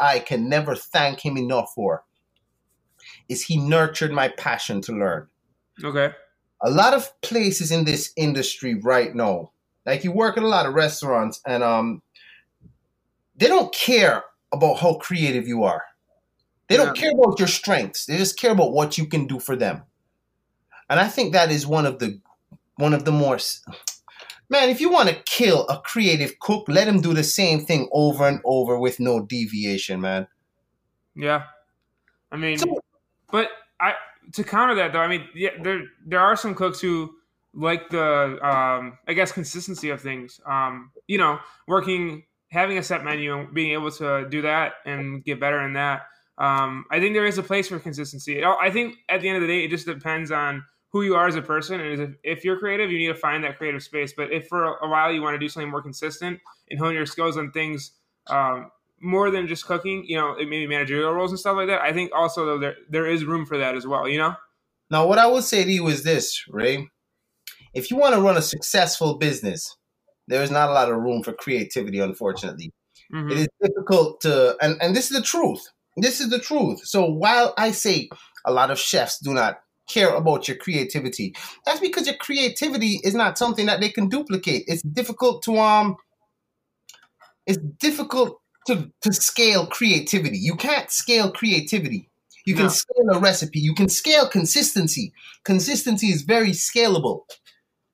I 0.00 0.18
can 0.18 0.48
never 0.48 0.74
thank 0.74 1.20
him 1.20 1.36
enough 1.36 1.72
for 1.74 2.04
is 3.28 3.44
he 3.44 3.56
nurtured 3.56 4.12
my 4.12 4.28
passion 4.28 4.80
to 4.82 4.92
learn. 4.92 5.28
Okay. 5.82 6.14
A 6.62 6.70
lot 6.70 6.94
of 6.94 7.20
places 7.22 7.70
in 7.70 7.84
this 7.84 8.12
industry 8.16 8.74
right 8.74 9.14
now, 9.14 9.50
like 9.84 10.04
you 10.04 10.12
work 10.12 10.36
at 10.36 10.42
a 10.42 10.48
lot 10.48 10.66
of 10.66 10.74
restaurants, 10.74 11.40
and 11.46 11.62
um, 11.62 12.02
they 13.36 13.48
don't 13.48 13.74
care 13.74 14.22
about 14.52 14.78
how 14.78 14.94
creative 14.94 15.48
you 15.48 15.64
are. 15.64 15.82
They 16.68 16.76
don't 16.76 16.96
yeah. 16.96 17.02
care 17.02 17.10
about 17.12 17.38
your 17.38 17.48
strengths. 17.48 18.06
They 18.06 18.16
just 18.16 18.38
care 18.38 18.52
about 18.52 18.72
what 18.72 18.96
you 18.96 19.06
can 19.06 19.26
do 19.26 19.40
for 19.40 19.56
them. 19.56 19.82
And 20.88 21.00
I 21.00 21.08
think 21.08 21.32
that 21.32 21.50
is 21.50 21.66
one 21.66 21.86
of 21.86 21.98
the 21.98 22.20
one 22.76 22.94
of 22.94 23.04
the 23.04 23.12
more 23.12 23.38
man. 24.48 24.68
If 24.68 24.80
you 24.80 24.90
want 24.90 25.08
to 25.08 25.22
kill 25.24 25.66
a 25.68 25.80
creative 25.80 26.38
cook, 26.38 26.64
let 26.68 26.86
him 26.86 27.00
do 27.00 27.14
the 27.14 27.24
same 27.24 27.64
thing 27.64 27.88
over 27.92 28.26
and 28.26 28.40
over 28.44 28.78
with 28.78 29.00
no 29.00 29.24
deviation, 29.24 30.00
man. 30.00 30.28
Yeah, 31.14 31.44
I 32.30 32.36
mean, 32.36 32.58
so, 32.58 32.78
but 33.30 33.50
I 33.80 33.94
to 34.32 34.44
counter 34.44 34.74
that 34.76 34.92
though, 34.92 35.00
I 35.00 35.08
mean, 35.08 35.28
yeah, 35.34 35.50
there 35.62 35.82
there 36.06 36.20
are 36.20 36.36
some 36.36 36.54
cooks 36.54 36.80
who 36.80 37.14
like 37.54 37.90
the 37.90 38.38
um, 38.46 38.98
I 39.06 39.12
guess 39.12 39.32
consistency 39.32 39.90
of 39.90 40.00
things. 40.00 40.40
Um, 40.46 40.90
you 41.06 41.18
know, 41.18 41.38
working 41.66 42.24
having 42.48 42.78
a 42.78 42.82
set 42.82 43.02
menu 43.02 43.38
and 43.38 43.54
being 43.54 43.72
able 43.72 43.90
to 43.90 44.28
do 44.28 44.42
that 44.42 44.74
and 44.84 45.24
get 45.24 45.40
better 45.40 45.62
in 45.62 45.72
that. 45.72 46.02
Um, 46.38 46.84
I 46.90 47.00
think 47.00 47.14
there 47.14 47.24
is 47.24 47.38
a 47.38 47.42
place 47.42 47.68
for 47.68 47.78
consistency. 47.78 48.44
I 48.44 48.70
think 48.70 48.96
at 49.08 49.22
the 49.22 49.28
end 49.28 49.36
of 49.36 49.42
the 49.42 49.48
day, 49.48 49.64
it 49.64 49.68
just 49.68 49.86
depends 49.86 50.30
on 50.30 50.62
who 50.90 51.02
you 51.02 51.14
are 51.14 51.26
as 51.26 51.36
a 51.36 51.42
person. 51.42 51.80
And 51.80 52.16
if, 52.22 52.44
you're 52.44 52.58
creative, 52.58 52.90
you 52.90 52.98
need 52.98 53.08
to 53.08 53.14
find 53.14 53.42
that 53.44 53.56
creative 53.56 53.82
space. 53.82 54.12
But 54.14 54.30
if 54.30 54.48
for 54.48 54.76
a 54.76 54.88
while 54.88 55.10
you 55.10 55.22
want 55.22 55.34
to 55.34 55.38
do 55.38 55.48
something 55.48 55.70
more 55.70 55.82
consistent 55.82 56.38
and 56.70 56.78
hone 56.78 56.94
your 56.94 57.06
skills 57.06 57.38
on 57.38 57.50
things 57.52 57.92
um, 58.28 58.70
more 59.02 59.30
than 59.30 59.48
just 59.48 59.66
cooking, 59.66 60.04
you 60.06 60.16
know, 60.16 60.34
maybe 60.36 60.66
managerial 60.66 61.12
roles 61.12 61.32
and 61.32 61.38
stuff 61.38 61.56
like 61.56 61.66
that. 61.68 61.82
I 61.82 61.92
think 61.92 62.12
also 62.14 62.46
though 62.46 62.58
there 62.58 62.76
there 62.88 63.06
is 63.06 63.24
room 63.24 63.44
for 63.44 63.58
that 63.58 63.74
as 63.74 63.86
well, 63.86 64.08
you 64.08 64.18
know? 64.18 64.34
Now 64.90 65.06
what 65.06 65.18
I 65.18 65.26
would 65.26 65.44
say 65.44 65.64
to 65.64 65.70
you 65.70 65.88
is 65.88 66.04
this, 66.04 66.44
Ray. 66.48 66.88
If 67.74 67.90
you 67.90 67.96
want 67.96 68.14
to 68.14 68.20
run 68.20 68.36
a 68.36 68.42
successful 68.42 69.16
business, 69.18 69.76
there 70.28 70.42
is 70.42 70.50
not 70.50 70.68
a 70.68 70.72
lot 70.72 70.90
of 70.90 70.98
room 70.98 71.22
for 71.22 71.32
creativity, 71.32 71.98
unfortunately. 71.98 72.70
Mm-hmm. 73.12 73.30
It 73.30 73.38
is 73.38 73.48
difficult 73.60 74.20
to 74.22 74.56
and, 74.60 74.80
and 74.80 74.94
this 74.94 75.10
is 75.10 75.16
the 75.16 75.24
truth. 75.24 75.62
This 75.96 76.20
is 76.20 76.30
the 76.30 76.38
truth. 76.38 76.86
So 76.86 77.04
while 77.04 77.54
I 77.58 77.72
say 77.72 78.08
a 78.46 78.52
lot 78.52 78.70
of 78.70 78.78
chefs 78.78 79.18
do 79.18 79.34
not 79.34 79.60
care 79.88 80.14
about 80.14 80.48
your 80.48 80.56
creativity, 80.56 81.34
that's 81.66 81.80
because 81.80 82.06
your 82.06 82.16
creativity 82.16 83.00
is 83.02 83.14
not 83.14 83.36
something 83.36 83.66
that 83.66 83.80
they 83.80 83.90
can 83.90 84.08
duplicate. 84.08 84.64
It's 84.68 84.82
difficult 84.82 85.42
to 85.44 85.58
um 85.58 85.96
it's 87.46 87.58
difficult 87.80 88.41
to, 88.66 88.90
to 89.02 89.12
scale 89.12 89.66
creativity. 89.66 90.38
You 90.38 90.56
can't 90.56 90.90
scale 90.90 91.30
creativity. 91.30 92.08
You 92.44 92.54
can 92.54 92.64
no. 92.64 92.70
scale 92.70 93.10
a 93.12 93.18
recipe. 93.18 93.60
You 93.60 93.74
can 93.74 93.88
scale 93.88 94.28
consistency. 94.28 95.12
Consistency 95.44 96.08
is 96.08 96.22
very 96.22 96.50
scalable. 96.50 97.20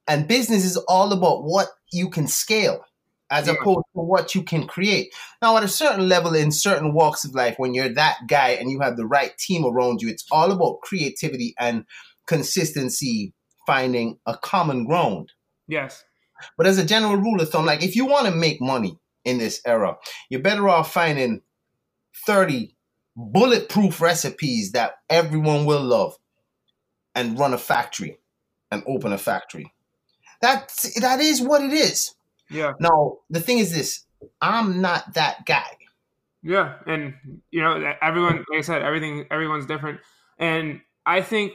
And 0.06 0.26
business 0.26 0.64
is 0.64 0.76
all 0.88 1.12
about 1.12 1.44
what 1.44 1.68
you 1.92 2.08
can 2.08 2.26
scale 2.26 2.82
as 3.30 3.46
yeah. 3.46 3.54
opposed 3.54 3.84
to 3.94 4.00
what 4.00 4.34
you 4.34 4.42
can 4.42 4.66
create. 4.66 5.12
Now, 5.42 5.56
at 5.56 5.62
a 5.62 5.68
certain 5.68 6.08
level 6.08 6.34
in 6.34 6.50
certain 6.50 6.94
walks 6.94 7.24
of 7.24 7.34
life, 7.34 7.56
when 7.58 7.74
you're 7.74 7.90
that 7.90 8.16
guy 8.26 8.50
and 8.50 8.70
you 8.70 8.80
have 8.80 8.96
the 8.96 9.06
right 9.06 9.36
team 9.36 9.66
around 9.66 10.00
you, 10.00 10.08
it's 10.08 10.24
all 10.30 10.50
about 10.50 10.80
creativity 10.82 11.54
and 11.58 11.84
consistency, 12.26 13.34
finding 13.66 14.18
a 14.26 14.36
common 14.38 14.86
ground. 14.86 15.32
Yes. 15.66 16.04
But 16.56 16.66
as 16.66 16.78
a 16.78 16.86
general 16.86 17.16
rule 17.16 17.40
of 17.40 17.50
thumb, 17.50 17.66
like 17.66 17.82
if 17.82 17.96
you 17.96 18.06
want 18.06 18.26
to 18.26 18.34
make 18.34 18.60
money, 18.62 18.98
in 19.28 19.38
this 19.38 19.60
era. 19.66 19.96
You're 20.30 20.40
better 20.40 20.68
off 20.68 20.92
finding 20.92 21.42
30 22.26 22.74
bulletproof 23.14 24.00
recipes 24.00 24.72
that 24.72 24.94
everyone 25.10 25.66
will 25.66 25.82
love 25.82 26.16
and 27.14 27.38
run 27.38 27.52
a 27.52 27.58
factory 27.58 28.18
and 28.70 28.82
open 28.86 29.12
a 29.12 29.18
factory. 29.18 29.72
That's 30.40 30.98
that 31.00 31.20
is 31.20 31.42
what 31.42 31.62
it 31.62 31.72
is. 31.72 32.14
Yeah. 32.50 32.72
Now, 32.80 33.18
the 33.28 33.40
thing 33.40 33.58
is 33.58 33.74
this, 33.74 34.06
I'm 34.40 34.80
not 34.80 35.14
that 35.14 35.44
guy. 35.44 35.68
Yeah, 36.42 36.76
and 36.86 37.14
you 37.50 37.60
know, 37.60 37.92
everyone 38.00 38.44
like 38.48 38.58
I 38.58 38.60
said, 38.62 38.82
everything 38.82 39.26
everyone's 39.30 39.66
different. 39.66 40.00
And 40.38 40.80
I 41.04 41.20
think 41.20 41.52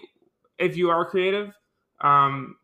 if 0.59 0.75
you 0.75 0.89
are 0.89 1.09
creative, 1.09 1.53
um 2.01 2.57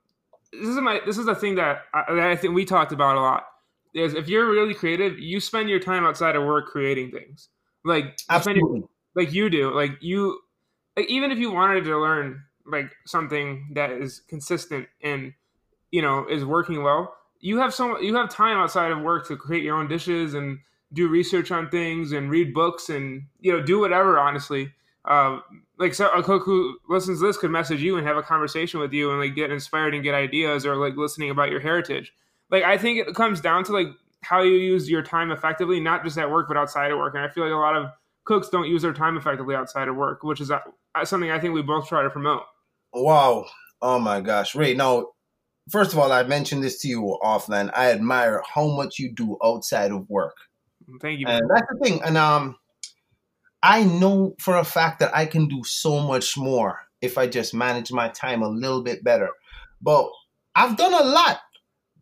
this 0.51 0.67
is 0.67 0.75
my 0.77 0.99
this 1.05 1.17
is 1.17 1.25
the 1.25 1.35
thing 1.35 1.55
that 1.55 1.83
I, 1.93 2.03
that 2.13 2.29
I 2.29 2.35
think 2.35 2.53
we 2.53 2.65
talked 2.65 2.91
about 2.91 3.15
a 3.15 3.21
lot 3.21 3.45
is 3.93 4.13
if 4.13 4.27
you're 4.27 4.49
really 4.49 4.73
creative, 4.73 5.17
you 5.19 5.39
spend 5.39 5.69
your 5.69 5.79
time 5.79 6.05
outside 6.05 6.35
of 6.35 6.43
work 6.43 6.67
creating 6.67 7.11
things. 7.11 7.49
Like 7.83 8.17
absolutely, 8.29 8.79
your, 8.79 8.89
like 9.15 9.33
you 9.33 9.49
do. 9.49 9.73
Like 9.73 9.91
you, 10.01 10.39
like 10.95 11.09
even 11.09 11.31
if 11.31 11.39
you 11.39 11.51
wanted 11.51 11.83
to 11.85 11.97
learn 11.97 12.43
like 12.65 12.91
something 13.05 13.69
that 13.73 13.91
is 13.91 14.21
consistent 14.27 14.87
and 15.01 15.33
you 15.91 16.01
know 16.01 16.25
is 16.29 16.45
working 16.45 16.83
well, 16.83 17.15
you 17.39 17.57
have 17.59 17.73
so 17.73 17.99
you 17.99 18.15
have 18.15 18.29
time 18.29 18.57
outside 18.57 18.91
of 18.91 19.01
work 19.01 19.27
to 19.27 19.35
create 19.35 19.63
your 19.63 19.77
own 19.77 19.87
dishes 19.87 20.33
and 20.33 20.59
do 20.93 21.07
research 21.07 21.51
on 21.51 21.69
things 21.69 22.11
and 22.11 22.29
read 22.29 22.53
books 22.53 22.89
and 22.89 23.23
you 23.39 23.51
know 23.51 23.61
do 23.61 23.79
whatever. 23.79 24.19
Honestly, 24.19 24.71
uh, 25.05 25.39
like 25.77 25.93
so 25.93 26.09
a 26.09 26.21
cook 26.21 26.43
who 26.43 26.77
listens 26.89 27.19
to 27.19 27.27
this 27.27 27.37
could 27.37 27.51
message 27.51 27.81
you 27.81 27.97
and 27.97 28.05
have 28.05 28.17
a 28.17 28.23
conversation 28.23 28.79
with 28.79 28.93
you 28.93 29.09
and 29.09 29.19
like 29.19 29.35
get 29.35 29.51
inspired 29.51 29.95
and 29.95 30.03
get 30.03 30.13
ideas 30.13 30.65
or 30.65 30.75
like 30.75 30.95
listening 30.95 31.29
about 31.31 31.49
your 31.49 31.59
heritage 31.59 32.13
like 32.51 32.63
I 32.63 32.77
think 32.77 33.07
it 33.07 33.15
comes 33.15 33.41
down 33.41 33.63
to 33.65 33.73
like 33.73 33.87
how 34.21 34.41
you 34.41 34.53
use 34.53 34.89
your 34.89 35.01
time 35.01 35.31
effectively, 35.31 35.79
not 35.79 36.03
just 36.03 36.17
at 36.17 36.29
work 36.29 36.47
but 36.47 36.57
outside 36.57 36.91
of 36.91 36.97
work. 36.97 37.15
And 37.15 37.23
I 37.23 37.29
feel 37.29 37.43
like 37.43 37.53
a 37.53 37.55
lot 37.55 37.75
of 37.75 37.91
cooks 38.25 38.49
don't 38.49 38.67
use 38.67 38.81
their 38.81 38.93
time 38.93 39.17
effectively 39.17 39.55
outside 39.55 39.87
of 39.87 39.95
work, 39.95 40.23
which 40.23 40.41
is 40.41 40.51
uh, 40.51 40.59
something 41.03 41.31
I 41.31 41.39
think 41.39 41.53
we 41.53 41.61
both 41.61 41.87
try 41.87 42.03
to 42.03 42.09
promote. 42.09 42.43
Wow! 42.93 43.45
Oh 43.81 43.99
my 43.99 44.21
gosh, 44.21 44.55
Ray. 44.55 44.73
Now, 44.73 45.07
first 45.69 45.93
of 45.93 45.99
all, 45.99 46.11
I 46.11 46.23
mentioned 46.23 46.63
this 46.63 46.81
to 46.81 46.87
you 46.87 47.17
offline. 47.23 47.71
I 47.75 47.91
admire 47.91 48.41
how 48.53 48.67
much 48.67 48.99
you 48.99 49.11
do 49.13 49.37
outside 49.43 49.91
of 49.91 50.09
work. 50.09 50.35
Thank 51.01 51.19
you. 51.19 51.27
And 51.27 51.49
that's 51.49 51.67
the 51.71 51.79
thing. 51.79 52.01
And 52.03 52.17
um, 52.17 52.57
I 53.61 53.83
know 53.83 54.35
for 54.39 54.57
a 54.57 54.63
fact 54.63 54.99
that 54.99 55.15
I 55.15 55.25
can 55.25 55.47
do 55.47 55.63
so 55.63 55.99
much 55.99 56.37
more 56.37 56.79
if 57.01 57.17
I 57.17 57.27
just 57.27 57.53
manage 57.53 57.91
my 57.91 58.09
time 58.09 58.41
a 58.41 58.49
little 58.49 58.83
bit 58.83 59.03
better. 59.03 59.29
But 59.81 60.09
I've 60.55 60.77
done 60.77 60.93
a 60.93 61.03
lot 61.03 61.39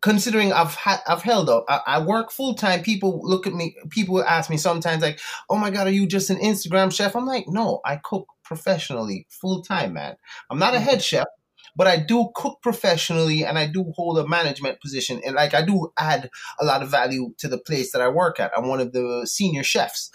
considering 0.02 0.54
I've 0.54 0.76
had 0.76 1.00
I've 1.08 1.22
held 1.22 1.50
up. 1.50 1.66
I, 1.68 1.82
I 1.88 2.00
work 2.04 2.32
full 2.32 2.54
time. 2.54 2.82
People 2.82 3.20
look 3.24 3.48
at 3.48 3.54
me. 3.54 3.76
People 3.90 4.24
ask 4.24 4.50
me 4.50 4.58
sometimes 4.58 5.02
like, 5.02 5.20
"Oh 5.50 5.58
my 5.58 5.70
god, 5.70 5.88
are 5.88 5.92
you 5.92 6.08
just 6.08 6.30
an 6.30 6.38
Instagram 6.38 6.94
chef?" 6.94 7.16
I'm 7.16 7.26
like, 7.26 7.46
"No, 7.48 7.82
I 7.86 7.98
cook 7.98 8.28
professionally, 8.44 9.28
full 9.30 9.62
time, 9.64 9.94
man. 9.94 10.16
I'm 10.50 10.60
not 10.60 10.76
a 10.76 10.80
head 10.80 11.00
mm-hmm. 11.00 11.18
chef, 11.18 11.28
but 11.76 11.88
I 11.88 11.98
do 11.98 12.30
cook 12.36 12.60
professionally, 12.62 13.44
and 13.44 13.58
I 13.58 13.68
do 13.68 13.92
hold 13.96 14.20
a 14.20 14.28
management 14.28 14.82
position, 14.82 15.22
and 15.26 15.36
like 15.36 15.54
I 15.54 15.64
do 15.64 15.92
add 15.98 16.30
a 16.60 16.66
lot 16.66 16.84
of 16.84 16.90
value 16.90 17.34
to 17.40 17.48
the 17.48 17.60
place 17.60 17.92
that 17.92 18.02
I 18.02 18.08
work 18.08 18.40
at. 18.40 18.52
I'm 18.56 18.68
one 18.68 18.80
of 18.80 18.94
the 18.94 19.26
senior 19.26 19.64
chefs, 19.64 20.12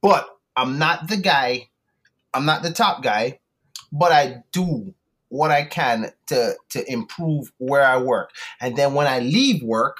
but 0.00 0.28
I'm 0.56 0.78
not 0.78 1.08
the 1.08 1.16
guy. 1.16 1.68
I'm 2.34 2.46
not 2.46 2.62
the 2.62 2.72
top 2.72 3.02
guy, 3.02 3.40
but 3.92 4.10
I 4.10 4.42
do 4.52 4.94
what 5.32 5.50
I 5.50 5.64
can 5.64 6.12
to 6.26 6.54
to 6.68 6.92
improve 6.92 7.50
where 7.56 7.82
I 7.82 7.96
work. 7.96 8.32
And 8.60 8.76
then 8.76 8.92
when 8.92 9.06
I 9.06 9.20
leave 9.20 9.62
work, 9.62 9.96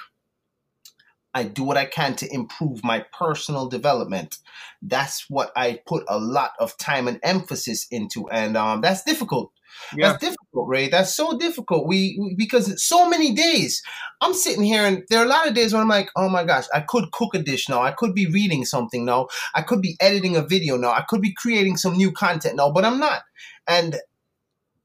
I 1.33 1.45
do 1.45 1.65
what 1.65 1.79
I 1.79 1.87
can 1.87 2.15
to 2.17 2.29
improve 2.31 2.85
my 2.85 3.07
personal 3.19 3.67
development. 3.67 4.37
That's 4.83 5.31
what 5.31 5.51
I 5.57 5.81
put 5.87 6.05
a 6.07 6.19
lot 6.19 6.51
of 6.61 6.77
time 6.77 7.09
and 7.09 7.19
emphasis 7.23 7.87
into, 7.91 8.29
and 8.29 8.59
um, 8.59 8.83
that's 8.83 9.05
difficult. 9.05 9.53
Yeah. 9.97 10.09
That's 10.09 10.21
difficult, 10.23 10.69
Ray. 10.69 10.91
That's 10.91 11.15
so 11.15 11.39
difficult. 11.39 11.87
We, 11.87 12.19
we 12.21 12.35
because 12.37 12.85
so 12.85 13.09
many 13.09 13.33
days 13.33 13.83
I'm 14.21 14.35
sitting 14.35 14.65
here, 14.65 14.85
and 14.85 15.03
there 15.09 15.21
are 15.21 15.25
a 15.25 15.29
lot 15.29 15.49
of 15.49 15.55
days 15.55 15.73
when 15.73 15.81
I'm 15.81 15.89
like, 15.89 16.11
oh 16.15 16.29
my 16.29 16.45
gosh, 16.45 16.67
I 16.75 16.81
could 16.81 17.11
cook 17.13 17.35
a 17.35 17.39
dish 17.39 17.71
now. 17.71 17.81
I 17.81 17.93
could 17.93 18.15
be 18.15 18.27
reading 18.27 18.67
something 18.67 19.07
now. 19.07 19.29
I 19.55 19.63
could 19.63 19.81
be 19.81 19.97
editing 19.99 20.37
a 20.37 20.47
video 20.47 20.77
now. 20.77 20.91
I 20.91 21.05
could 21.09 21.23
be 21.23 21.33
creating 21.33 21.79
some 21.79 21.97
new 21.97 22.13
content 22.13 22.57
now, 22.57 22.71
but 22.71 22.85
I'm 22.85 23.01
not. 23.01 23.23
And 23.67 23.97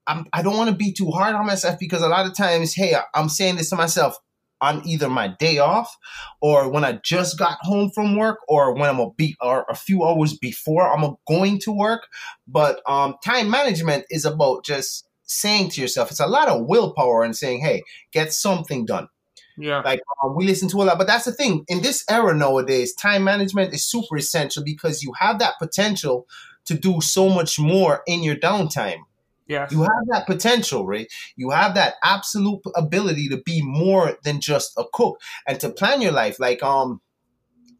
I'm, 0.07 0.25
I 0.33 0.41
don't 0.41 0.57
want 0.57 0.69
to 0.69 0.75
be 0.75 0.93
too 0.93 1.11
hard 1.11 1.35
on 1.35 1.45
myself 1.45 1.77
because 1.79 2.01
a 2.01 2.07
lot 2.07 2.25
of 2.25 2.35
times, 2.35 2.73
hey, 2.73 2.95
I'm 3.13 3.29
saying 3.29 3.57
this 3.57 3.69
to 3.69 3.75
myself 3.75 4.17
on 4.61 4.81
either 4.87 5.09
my 5.09 5.27
day 5.39 5.59
off 5.59 5.95
or 6.41 6.69
when 6.69 6.83
I 6.83 6.99
just 7.03 7.37
got 7.37 7.59
home 7.61 7.91
from 7.93 8.15
work 8.15 8.39
or 8.47 8.73
when 8.73 8.89
I'm 8.89 8.99
a 8.99 9.11
be 9.11 9.35
or 9.41 9.65
a 9.69 9.75
few 9.75 10.03
hours 10.03 10.35
before 10.37 10.91
I'm 10.91 11.15
going 11.27 11.59
to 11.59 11.71
work. 11.71 12.07
But 12.47 12.81
um, 12.87 13.15
time 13.23 13.49
management 13.49 14.05
is 14.09 14.25
about 14.25 14.65
just 14.65 15.07
saying 15.23 15.69
to 15.71 15.81
yourself, 15.81 16.09
it's 16.09 16.19
a 16.19 16.27
lot 16.27 16.47
of 16.47 16.65
willpower 16.65 17.23
and 17.23 17.35
saying, 17.35 17.59
hey, 17.59 17.83
get 18.11 18.33
something 18.33 18.85
done. 18.85 19.09
Yeah. 19.57 19.81
Like 19.81 20.01
um, 20.23 20.35
we 20.35 20.45
listen 20.45 20.69
to 20.69 20.77
a 20.77 20.83
lot, 20.83 20.97
but 20.97 21.07
that's 21.07 21.25
the 21.25 21.33
thing. 21.33 21.65
In 21.67 21.81
this 21.81 22.03
era 22.09 22.35
nowadays, 22.35 22.93
time 22.93 23.23
management 23.23 23.73
is 23.73 23.85
super 23.85 24.17
essential 24.17 24.63
because 24.63 25.03
you 25.03 25.13
have 25.19 25.39
that 25.39 25.55
potential 25.59 26.27
to 26.65 26.75
do 26.75 27.01
so 27.01 27.29
much 27.29 27.59
more 27.59 28.03
in 28.05 28.23
your 28.23 28.35
downtime. 28.35 28.99
Yes. 29.47 29.71
You 29.71 29.81
have 29.81 30.07
that 30.09 30.25
potential, 30.27 30.85
right? 30.85 31.07
You 31.35 31.51
have 31.51 31.75
that 31.75 31.95
absolute 32.03 32.61
ability 32.75 33.29
to 33.29 33.37
be 33.37 33.61
more 33.61 34.17
than 34.23 34.41
just 34.41 34.73
a 34.77 34.83
cook 34.93 35.19
and 35.47 35.59
to 35.61 35.69
plan 35.69 36.01
your 36.01 36.11
life. 36.11 36.39
Like, 36.39 36.61
um, 36.61 37.01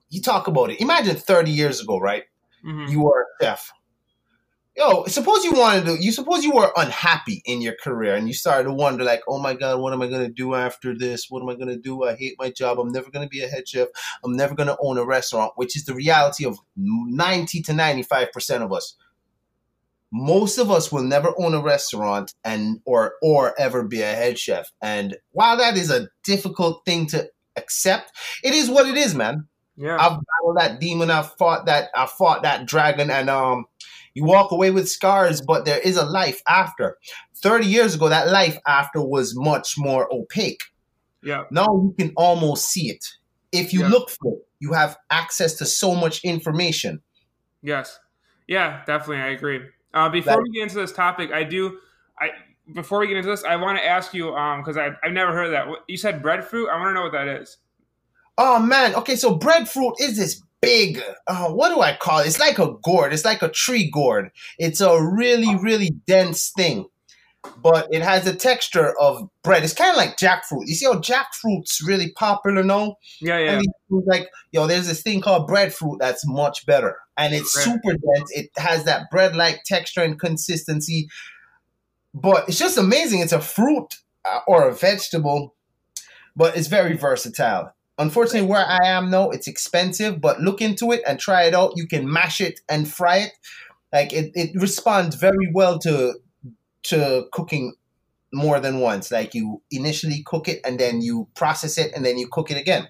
you 0.09 0.21
talk 0.21 0.47
about 0.47 0.71
it. 0.71 0.81
Imagine 0.81 1.15
30 1.15 1.51
years 1.51 1.81
ago, 1.81 1.99
right? 1.99 2.23
Mm-hmm. 2.65 2.91
You 2.91 3.01
were 3.01 3.21
a 3.21 3.43
chef. 3.43 3.71
Yo, 4.77 5.05
suppose 5.05 5.43
you 5.43 5.53
wanted 5.53 5.85
to, 5.85 5.97
you 5.99 6.11
suppose 6.11 6.43
you 6.43 6.51
were 6.51 6.71
unhappy 6.77 7.41
in 7.45 7.61
your 7.61 7.73
career 7.83 8.13
and 8.15 8.27
you 8.27 8.33
started 8.33 8.65
to 8.65 8.73
wonder, 8.73 9.03
like, 9.03 9.21
oh 9.27 9.39
my 9.39 9.55
God, 9.55 9.81
what 9.81 9.91
am 9.91 10.03
I 10.03 10.07
going 10.07 10.25
to 10.25 10.31
do 10.31 10.53
after 10.53 10.95
this? 10.95 11.25
What 11.29 11.41
am 11.41 11.49
I 11.49 11.55
going 11.55 11.69
to 11.69 11.79
do? 11.79 12.03
I 12.03 12.15
hate 12.15 12.35
my 12.37 12.51
job. 12.51 12.79
I'm 12.79 12.91
never 12.91 13.09
going 13.09 13.25
to 13.25 13.29
be 13.29 13.41
a 13.41 13.47
head 13.47 13.67
chef. 13.67 13.87
I'm 14.23 14.33
never 14.33 14.53
going 14.53 14.67
to 14.67 14.77
own 14.79 14.99
a 14.99 15.03
restaurant, 15.03 15.53
which 15.55 15.75
is 15.75 15.85
the 15.85 15.95
reality 15.95 16.45
of 16.45 16.59
90 16.75 17.63
to 17.63 17.71
95% 17.71 18.61
of 18.61 18.71
us 18.71 18.95
most 20.11 20.57
of 20.57 20.71
us 20.71 20.91
will 20.91 21.03
never 21.03 21.33
own 21.37 21.53
a 21.53 21.61
restaurant 21.61 22.33
and 22.43 22.79
or 22.85 23.13
or 23.21 23.59
ever 23.59 23.83
be 23.83 24.01
a 24.01 24.13
head 24.13 24.39
chef. 24.39 24.71
And 24.81 25.17
while 25.31 25.57
that 25.57 25.77
is 25.77 25.91
a 25.91 26.07
difficult 26.23 26.83
thing 26.85 27.07
to 27.07 27.29
accept, 27.55 28.11
it 28.43 28.53
is 28.53 28.69
what 28.69 28.87
it 28.87 28.97
is, 28.97 29.13
man. 29.13 29.47
Yeah. 29.75 29.97
I've 29.97 30.19
battled 30.19 30.57
that 30.57 30.79
demon, 30.79 31.11
I've 31.11 31.33
fought 31.35 31.65
that 31.65 31.89
I 31.95 32.05
fought 32.05 32.43
that 32.43 32.65
dragon 32.65 33.09
and 33.09 33.29
um 33.29 33.65
you 34.13 34.23
walk 34.23 34.51
away 34.51 34.71
with 34.71 34.89
scars, 34.89 35.41
but 35.41 35.65
there 35.65 35.79
is 35.79 35.95
a 35.95 36.05
life 36.05 36.41
after. 36.47 36.97
30 37.43 37.67
years 37.67 37.93
ago, 37.93 38.09
that 38.09 38.29
life 38.29 38.57
after 38.65 38.99
was 38.99 39.35
much 39.35 39.75
more 39.77 40.11
opaque. 40.11 40.63
Yeah. 41.21 41.43
Now 41.51 41.67
you 41.67 41.93
can 41.99 42.13
almost 42.17 42.67
see 42.67 42.89
it. 42.89 43.05
If 43.51 43.73
you 43.73 43.81
yeah. 43.81 43.89
look 43.89 44.09
for 44.09 44.33
it, 44.33 44.47
you 44.59 44.73
have 44.73 44.97
access 45.11 45.53
to 45.55 45.67
so 45.67 45.93
much 45.93 46.23
information. 46.23 47.01
Yes. 47.61 47.99
Yeah, 48.47 48.83
definitely. 48.85 49.21
I 49.21 49.27
agree. 49.29 49.59
Uh, 49.93 50.09
before 50.09 50.33
that, 50.33 50.41
we 50.41 50.51
get 50.51 50.63
into 50.63 50.75
this 50.75 50.91
topic, 50.91 51.31
I 51.31 51.43
do. 51.43 51.79
I 52.19 52.29
before 52.73 52.99
we 52.99 53.07
get 53.07 53.17
into 53.17 53.29
this, 53.29 53.43
I 53.43 53.55
want 53.55 53.77
to 53.79 53.85
ask 53.85 54.13
you 54.13 54.25
because 54.25 54.77
um, 54.77 54.95
I've 55.03 55.13
never 55.13 55.31
heard 55.31 55.45
of 55.45 55.51
that. 55.51 55.67
You 55.87 55.97
said 55.97 56.21
breadfruit. 56.21 56.69
I 56.69 56.77
want 56.77 56.89
to 56.89 56.93
know 56.93 57.03
what 57.03 57.13
that 57.13 57.27
is. 57.27 57.57
Oh 58.37 58.59
man, 58.59 58.93
okay. 58.95 59.15
So 59.15 59.35
breadfruit 59.35 59.95
is 59.99 60.17
this 60.17 60.43
big. 60.61 61.01
Uh, 61.27 61.49
what 61.49 61.73
do 61.73 61.81
I 61.81 61.95
call 61.95 62.19
it? 62.19 62.27
It's 62.27 62.39
like 62.39 62.59
a 62.59 62.73
gourd. 62.83 63.13
It's 63.13 63.25
like 63.25 63.41
a 63.41 63.49
tree 63.49 63.89
gourd. 63.89 64.31
It's 64.59 64.81
a 64.81 65.01
really 65.01 65.55
really 65.55 65.91
dense 66.05 66.51
thing, 66.55 66.87
but 67.61 67.87
it 67.91 68.01
has 68.01 68.23
the 68.25 68.33
texture 68.33 68.93
of 68.99 69.29
bread. 69.43 69.63
It's 69.63 69.73
kind 69.73 69.91
of 69.91 69.97
like 69.97 70.17
jackfruit. 70.17 70.63
You 70.65 70.75
see 70.75 70.85
how 70.85 70.99
jackfruit's 70.99 71.81
really 71.85 72.11
popular 72.11 72.63
now? 72.63 72.97
Yeah, 73.19 73.39
yeah. 73.39 73.61
like 73.89 74.29
yo, 74.51 74.67
there's 74.67 74.87
this 74.87 75.01
thing 75.01 75.21
called 75.21 75.47
breadfruit 75.47 75.99
that's 75.99 76.25
much 76.27 76.65
better 76.65 76.97
and 77.17 77.33
it's 77.33 77.53
bread. 77.53 77.65
super 77.65 77.93
dense. 77.93 78.31
It 78.31 78.49
has 78.57 78.83
that 78.85 79.09
bread 79.09 79.35
like 79.35 79.63
texture 79.65 80.01
and 80.01 80.19
consistency, 80.19 81.09
but 82.13 82.47
it's 82.47 82.59
just 82.59 82.77
amazing. 82.77 83.21
It's 83.21 83.31
a 83.33 83.41
fruit 83.41 83.95
uh, 84.25 84.39
or 84.47 84.67
a 84.67 84.73
vegetable, 84.73 85.55
but 86.35 86.55
it's 86.55 86.67
very 86.67 86.95
versatile. 86.95 87.73
Unfortunately, 87.99 88.47
where 88.47 88.65
I 88.65 88.85
am 88.85 89.09
now, 89.09 89.31
it's 89.31 89.47
expensive, 89.47 90.21
but 90.21 90.39
look 90.39 90.61
into 90.61 90.91
it 90.91 91.01
and 91.07 91.19
try 91.19 91.43
it 91.43 91.55
out. 91.55 91.73
You 91.75 91.87
can 91.87 92.11
mash 92.11 92.39
it 92.39 92.59
and 92.69 92.87
fry 92.87 93.17
it. 93.17 93.31
Like 93.91 94.13
it, 94.13 94.31
it 94.35 94.51
responds 94.53 95.15
very 95.15 95.49
well 95.51 95.79
to 95.79 96.13
to 96.87 97.27
cooking 97.31 97.73
more 98.33 98.59
than 98.59 98.79
once. 98.79 99.11
Like 99.11 99.33
you 99.33 99.61
initially 99.71 100.23
cook 100.25 100.47
it 100.47 100.61
and 100.65 100.79
then 100.79 101.01
you 101.01 101.27
process 101.35 101.77
it 101.77 101.93
and 101.95 102.05
then 102.05 102.17
you 102.17 102.27
cook 102.31 102.51
it 102.51 102.57
again. 102.57 102.87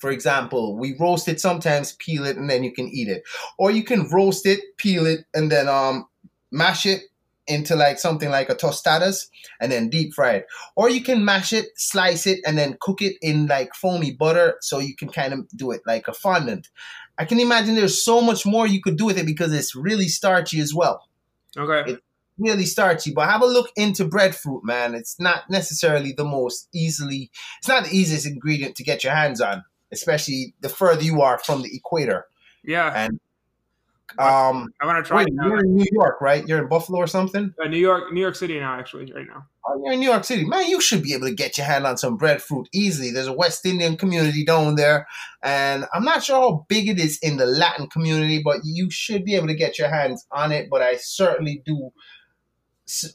For 0.00 0.10
example, 0.10 0.76
we 0.76 0.96
roast 0.98 1.28
it 1.28 1.40
sometimes, 1.40 1.92
peel 1.92 2.24
it, 2.24 2.36
and 2.36 2.48
then 2.48 2.62
you 2.62 2.72
can 2.72 2.88
eat 2.88 3.08
it. 3.08 3.22
Or 3.58 3.70
you 3.70 3.82
can 3.82 4.08
roast 4.10 4.46
it, 4.46 4.60
peel 4.76 5.06
it, 5.06 5.20
and 5.34 5.50
then 5.50 5.68
um 5.68 6.06
mash 6.50 6.86
it 6.86 7.02
into 7.46 7.76
like 7.76 7.98
something 7.98 8.30
like 8.30 8.48
a 8.48 8.54
tostadas 8.54 9.26
and 9.60 9.70
then 9.70 9.90
deep 9.90 10.14
fry 10.14 10.32
it. 10.36 10.46
Or 10.76 10.88
you 10.88 11.02
can 11.02 11.24
mash 11.24 11.52
it, 11.52 11.66
slice 11.76 12.26
it, 12.26 12.40
and 12.46 12.56
then 12.56 12.76
cook 12.80 13.02
it 13.02 13.16
in 13.20 13.46
like 13.46 13.74
foamy 13.74 14.12
butter 14.12 14.56
so 14.60 14.78
you 14.78 14.96
can 14.96 15.08
kind 15.08 15.32
of 15.32 15.48
do 15.50 15.70
it 15.70 15.82
like 15.86 16.08
a 16.08 16.14
fondant. 16.14 16.68
I 17.18 17.24
can 17.24 17.38
imagine 17.40 17.74
there's 17.74 18.02
so 18.02 18.20
much 18.20 18.44
more 18.44 18.66
you 18.66 18.80
could 18.82 18.96
do 18.96 19.04
with 19.04 19.18
it 19.18 19.26
because 19.26 19.52
it's 19.52 19.74
really 19.74 20.08
starchy 20.08 20.60
as 20.60 20.74
well. 20.74 21.06
Okay. 21.56 21.98
Really 22.38 22.66
starchy, 22.66 23.12
but 23.12 23.28
have 23.28 23.42
a 23.42 23.46
look 23.46 23.70
into 23.76 24.04
breadfruit, 24.04 24.64
man. 24.64 24.94
It's 24.94 25.18
not 25.20 25.48
necessarily 25.50 26.12
the 26.12 26.24
most 26.24 26.68
easily, 26.74 27.30
it's 27.58 27.68
not 27.68 27.84
the 27.84 27.96
easiest 27.96 28.26
ingredient 28.26 28.76
to 28.76 28.84
get 28.84 29.04
your 29.04 29.14
hands 29.14 29.40
on 29.40 29.64
especially 29.94 30.54
the 30.60 30.68
further 30.68 31.02
you 31.02 31.22
are 31.22 31.38
from 31.38 31.62
the 31.62 31.74
equator. 31.74 32.26
Yeah. 32.62 32.92
And 32.94 33.20
um, 34.18 34.68
I 34.80 34.86
want 34.86 35.04
to 35.04 35.08
try. 35.08 35.18
Wait, 35.18 35.28
you're 35.32 35.64
in 35.64 35.74
New 35.74 35.86
York, 35.92 36.20
right? 36.20 36.46
You're 36.46 36.62
in 36.62 36.68
Buffalo 36.68 36.98
or 36.98 37.06
something? 37.06 37.54
Uh, 37.62 37.68
New 37.68 37.78
York, 37.78 38.12
New 38.12 38.20
York 38.20 38.36
City 38.36 38.58
now, 38.60 38.78
actually, 38.78 39.10
right 39.12 39.26
now. 39.26 39.46
Oh, 39.66 39.80
you're 39.82 39.94
in 39.94 40.00
New 40.00 40.10
York 40.10 40.24
City, 40.24 40.44
man. 40.44 40.68
You 40.68 40.80
should 40.80 41.02
be 41.02 41.14
able 41.14 41.26
to 41.26 41.34
get 41.34 41.56
your 41.56 41.66
hand 41.66 41.86
on 41.86 41.96
some 41.96 42.16
breadfruit 42.16 42.68
easily. 42.72 43.10
There's 43.10 43.26
a 43.26 43.32
West 43.32 43.64
Indian 43.64 43.96
community 43.96 44.44
down 44.44 44.76
there, 44.76 45.08
and 45.42 45.86
I'm 45.92 46.04
not 46.04 46.22
sure 46.22 46.38
how 46.38 46.66
big 46.68 46.88
it 46.88 47.00
is 47.00 47.18
in 47.22 47.38
the 47.38 47.46
Latin 47.46 47.88
community, 47.88 48.42
but 48.44 48.60
you 48.62 48.90
should 48.90 49.24
be 49.24 49.34
able 49.34 49.48
to 49.48 49.54
get 49.54 49.78
your 49.78 49.88
hands 49.88 50.26
on 50.30 50.52
it. 50.52 50.68
But 50.70 50.82
I 50.82 50.96
certainly 50.96 51.62
do. 51.64 51.90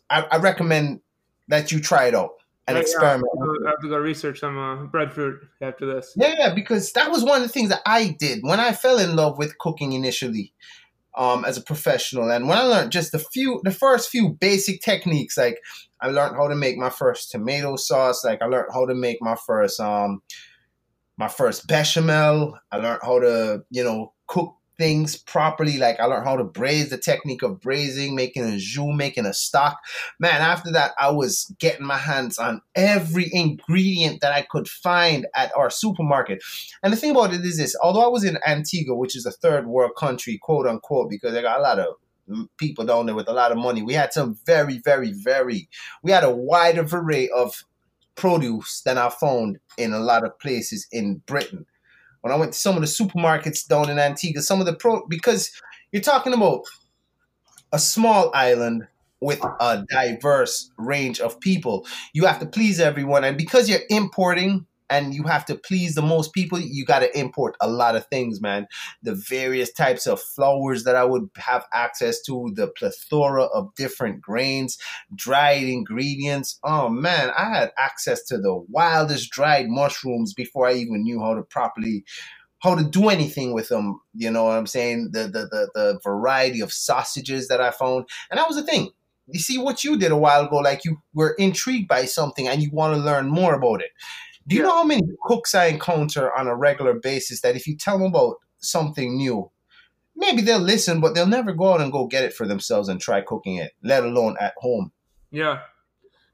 I, 0.10 0.25
I 0.32 0.38
recommend 0.38 1.01
that 1.47 1.71
you 1.71 1.79
try 1.79 2.08
it 2.08 2.15
out 2.15 2.32
and 2.67 2.75
yeah, 2.75 2.82
experiment. 2.82 3.32
Yeah. 3.38 3.67
I 3.67 3.69
have 3.71 3.79
to 3.82 3.89
go 3.89 3.97
research 3.97 4.39
some 4.39 4.58
uh, 4.58 4.86
breadfruit 4.86 5.41
after 5.62 5.86
this. 5.86 6.13
Yeah, 6.15 6.36
yeah, 6.38 6.53
because 6.53 6.93
that 6.93 7.12
was 7.12 7.23
one 7.23 7.41
of 7.41 7.47
the 7.47 7.53
things 7.53 7.69
that 7.69 7.82
I 7.86 8.15
did 8.19 8.39
when 8.41 8.60
I 8.60 8.73
fell 8.73 8.99
in 8.99 9.15
love 9.15 9.38
with 9.38 9.58
cooking 9.58 9.93
initially, 9.93 10.53
um, 11.17 11.43
as 11.45 11.58
a 11.58 11.62
professional, 11.62 12.29
and 12.32 12.47
when 12.47 12.58
I 12.58 12.63
learned 12.63 12.91
just 12.91 13.12
the 13.12 13.19
few, 13.19 13.60
the 13.63 13.71
first 13.71 14.10
few 14.10 14.29
basic 14.29 14.82
techniques, 14.82 15.38
like 15.38 15.60
I 15.99 16.10
learned 16.10 16.36
how 16.36 16.47
to 16.47 16.55
make 16.55 16.77
my 16.77 16.89
first 16.89 17.32
tomato 17.32 17.75
sauce, 17.75 18.23
like 18.23 18.41
I 18.41 18.45
learned 18.45 18.71
how 18.71 18.86
to 18.86 18.95
make 18.95 19.17
my 19.21 19.36
first 19.36 19.79
um, 19.79 20.21
my 21.17 21.27
first 21.27 21.67
bechamel. 21.67 22.58
I 22.71 22.77
learned 22.77 23.01
how 23.03 23.19
to, 23.19 23.63
you 23.69 23.84
know, 23.84 24.13
cook 24.27 24.55
things 24.79 25.17
properly. 25.17 25.77
Like 25.77 25.99
I 25.99 26.05
learned 26.05 26.25
how 26.25 26.37
to 26.37 26.43
braise, 26.43 26.89
the 26.89 26.97
technique 26.97 27.43
of 27.43 27.59
braising, 27.59 28.15
making 28.15 28.45
a 28.45 28.57
jus, 28.57 28.95
making 28.95 29.27
a 29.27 29.33
stock. 29.33 29.77
Man, 30.19 30.41
after 30.41 30.71
that, 30.71 30.93
I 30.97 31.11
was 31.11 31.53
getting 31.59 31.85
my 31.85 31.97
hands 31.97 32.39
on 32.39 32.61
every 32.73 33.29
ingredient 33.31 34.21
that 34.21 34.31
I 34.31 34.41
could 34.49 34.67
find 34.67 35.27
at 35.35 35.55
our 35.55 35.69
supermarket. 35.69 36.41
And 36.81 36.91
the 36.91 36.97
thing 36.97 37.11
about 37.11 37.33
it 37.33 37.41
is 37.41 37.57
this: 37.57 37.75
although 37.83 38.03
I 38.03 38.07
was 38.07 38.23
in 38.23 38.39
Antigua, 38.47 38.95
which 38.95 39.15
is 39.15 39.27
a 39.27 39.31
third 39.31 39.67
world 39.67 39.91
country, 39.95 40.39
quote 40.41 40.65
unquote, 40.65 41.11
because 41.11 41.33
they 41.33 41.41
got 41.43 41.59
a 41.59 41.63
lot 41.63 41.79
of 41.79 41.95
people 42.57 42.85
down 42.85 43.05
there 43.05 43.15
with 43.15 43.27
a 43.27 43.33
lot 43.33 43.51
of 43.51 43.57
money. 43.57 43.81
We 43.81 43.93
had 43.93 44.13
some 44.13 44.37
very, 44.45 44.77
very, 44.79 45.11
very. 45.11 45.67
We 46.01 46.11
had 46.11 46.23
a 46.23 46.31
wider 46.31 46.87
array 46.91 47.29
of 47.29 47.63
produce 48.15 48.81
than 48.81 48.97
I 48.97 49.09
found 49.09 49.57
in 49.77 49.93
a 49.93 49.99
lot 49.99 50.25
of 50.25 50.37
places 50.39 50.87
in 50.91 51.21
Britain 51.25 51.65
when 52.21 52.34
I 52.34 52.38
went 52.38 52.53
to 52.53 52.60
some 52.60 52.75
of 52.75 52.82
the 52.82 52.88
supermarkets 52.88 53.67
down 53.67 53.89
in 53.89 53.99
Antigua, 53.99 54.41
some 54.41 54.60
of 54.60 54.65
the 54.65 54.75
pro 54.75 55.05
because 55.08 55.51
you're 55.91 56.01
talking 56.01 56.34
about 56.34 56.63
a 57.71 57.79
small 57.79 58.32
island 58.34 58.88
with 59.21 59.43
a 59.60 59.86
diverse 59.89 60.71
range 60.77 61.19
of 61.19 61.39
people. 61.39 61.86
You 62.13 62.25
have 62.25 62.39
to 62.39 62.45
please 62.45 62.79
everyone, 62.79 63.23
and 63.23 63.38
because 63.38 63.69
you're 63.69 63.79
importing 63.89 64.65
and 64.89 65.13
you 65.13 65.23
have 65.23 65.45
to 65.45 65.56
please 65.56 65.95
the 65.95 66.02
most 66.02 66.34
people, 66.34 66.60
you 66.60 66.86
got 66.86 66.99
to 66.99 67.19
import 67.19 67.56
a 67.62 67.69
lot 67.69 67.95
of 67.95 68.08
things, 68.08 68.41
man. 68.41 68.67
The 69.04 69.15
various 69.15 69.71
types 69.71 70.08
of 70.08 70.21
flowers 70.21 70.84
that 70.84 70.95
I 70.95 71.04
would 71.04 71.30
have 71.38 71.65
access 71.73 72.21
to, 72.23 72.52
the 72.56 72.67
plethora 72.67 73.43
of 73.45 73.73
different 73.75 74.21
grains, 74.21 74.78
dried 75.15 75.63
ingredients. 75.63 76.60
Oh 76.63 76.89
man, 76.89 77.32
I 77.38 77.49
had 77.49 77.71
access 77.78 78.23
to 78.25 78.38
the 78.38 78.56
wildest 78.69 79.32
dried 79.32 79.67
mushrooms 79.69 80.34
before 80.34 80.67
I 80.67 80.73
even 80.73 81.04
knew 81.04 81.19
how 81.19 81.36
to 81.36 81.43
properly 81.43 82.04
how 82.62 82.75
to 82.75 82.84
do 82.84 83.10
anything 83.10 83.54
with 83.54 83.69
them. 83.69 84.02
You 84.13 84.30
know 84.32 84.43
what 84.43 84.58
I'm 84.58 84.67
saying? 84.67 85.12
The, 85.13 85.23
the 85.23 85.47
the 85.47 85.69
the 85.73 85.99
variety 86.04 86.62
of 86.62 86.73
sausages 86.73 87.47
that 87.47 87.62
I 87.62 87.71
found, 87.71 88.06
and 88.30 88.38
that 88.38 88.47
was 88.47 88.58
the 88.58 88.63
thing. 88.63 88.89
You 89.32 89.39
see 89.39 89.58
what 89.58 89.84
you 89.84 89.97
did 89.97 90.12
a 90.12 90.17
while 90.17 90.45
ago, 90.45 90.58
like 90.58 90.84
you 90.86 90.97
were 91.13 91.36
intrigued 91.38 91.88
by 91.88 92.06
something 92.06 92.47
and 92.47 92.63
you 92.63 92.71
want 92.71 92.95
to 92.95 93.02
learn 93.02 93.28
more 93.28 93.54
about 93.54 93.82
it. 93.82 93.91
Do 94.49 94.55
you 94.55 94.63
yeah. 94.63 94.67
know 94.67 94.75
how 94.77 94.83
many 94.83 95.03
cooks 95.25 95.53
I 95.53 95.65
encounter 95.65 96.35
on 96.35 96.47
a 96.47 96.55
regular 96.55 96.95
basis 96.95 97.41
that 97.41 97.55
if 97.55 97.67
you 97.67 97.77
tell 97.77 97.99
them 97.99 98.07
about 98.07 98.38
something 98.57 99.15
new, 99.15 99.51
maybe 100.15 100.41
they'll 100.41 100.57
listen, 100.57 100.99
but 100.99 101.13
they'll 101.13 101.27
never 101.27 101.53
go 101.53 101.73
out 101.73 101.81
and 101.81 101.91
go 101.91 102.07
get 102.07 102.23
it 102.23 102.33
for 102.33 102.47
themselves 102.47 102.89
and 102.89 102.99
try 102.99 103.21
cooking 103.21 103.57
it, 103.57 103.73
let 103.83 104.03
alone 104.03 104.38
at 104.41 104.55
home. 104.57 104.91
Yeah. 105.29 105.59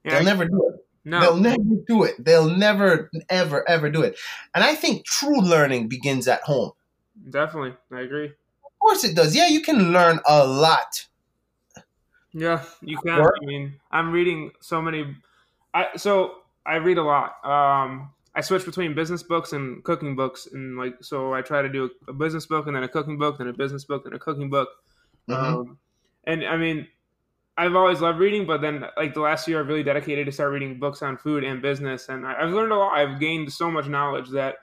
yeah 0.06 0.12
they'll 0.12 0.22
I, 0.22 0.24
never 0.24 0.46
do 0.46 0.70
it. 0.70 0.86
No. 1.04 1.20
They'll 1.20 1.38
never 1.38 1.76
do 1.86 2.04
it. 2.04 2.16
They'll 2.24 2.50
never, 2.50 3.12
ever, 3.30 3.70
ever 3.70 3.90
do 3.90 4.02
it. 4.02 4.18
And 4.56 4.64
I 4.64 4.76
think 4.76 5.06
true 5.06 5.42
learning 5.42 5.90
begins 5.90 6.30
at 6.30 6.42
home. 6.44 6.72
Definitely. 7.30 7.74
I 7.92 8.00
agree. 8.00 8.28
Of 8.28 8.80
course 8.80 9.04
it 9.04 9.14
does. 9.14 9.36
Yeah, 9.36 9.48
you 9.48 9.62
can 9.62 9.92
learn 9.92 10.22
a 10.26 10.48
lot. 10.48 11.06
Yeah, 12.32 12.64
you 12.82 12.98
can. 12.98 13.20
Or, 13.20 13.36
I 13.42 13.46
mean, 13.46 13.74
I'm 13.92 14.12
reading 14.12 14.52
so 14.62 14.82
many. 14.82 15.16
I 15.74 15.98
so 15.98 16.36
I 16.66 16.76
read 16.76 16.98
a 16.98 17.04
lot. 17.04 17.36
Um, 17.44 18.12
I 18.34 18.42
switch 18.42 18.66
between 18.66 18.94
business 18.94 19.24
books 19.24 19.54
and 19.54 19.84
cooking 19.84 20.16
books, 20.16 20.48
and 20.52 20.78
like 20.78 20.96
so, 21.02 21.34
I 21.34 21.42
try 21.42 21.62
to 21.62 21.70
do 21.70 21.90
a, 22.08 22.12
a 22.12 22.14
business 22.14 22.46
book 22.46 22.68
and 22.68 22.76
then 22.76 22.84
a 22.84 22.90
cooking 22.90 23.18
book, 23.18 23.38
then 23.38 23.48
a 23.48 23.54
business 23.54 23.86
book, 23.86 24.04
then 24.04 24.14
a 24.14 24.20
cooking 24.20 24.50
book. 24.50 24.70
Mm-hmm. 25.30 25.56
Um, 25.56 25.78
and 26.26 26.44
I 26.46 26.58
mean, 26.58 26.88
I've 27.58 27.76
always 27.76 28.02
loved 28.02 28.20
reading, 28.20 28.46
but 28.46 28.62
then 28.62 28.86
like 28.98 29.14
the 29.14 29.22
last 29.22 29.48
year, 29.48 29.62
I've 29.62 29.68
really 29.68 29.84
dedicated 29.84 30.26
to 30.26 30.32
start 30.32 30.52
reading 30.52 30.80
books 30.80 31.02
on 31.02 31.18
food 31.18 31.44
and 31.44 31.62
business, 31.62 32.10
and 32.10 32.26
I, 32.26 32.42
have 32.42 32.52
learned 32.52 32.74
a 32.74 32.76
lot. 32.76 32.94
I've 32.94 33.20
gained 33.20 33.52
so 33.54 33.72
much 33.72 33.88
knowledge 33.88 34.30
that 34.32 34.56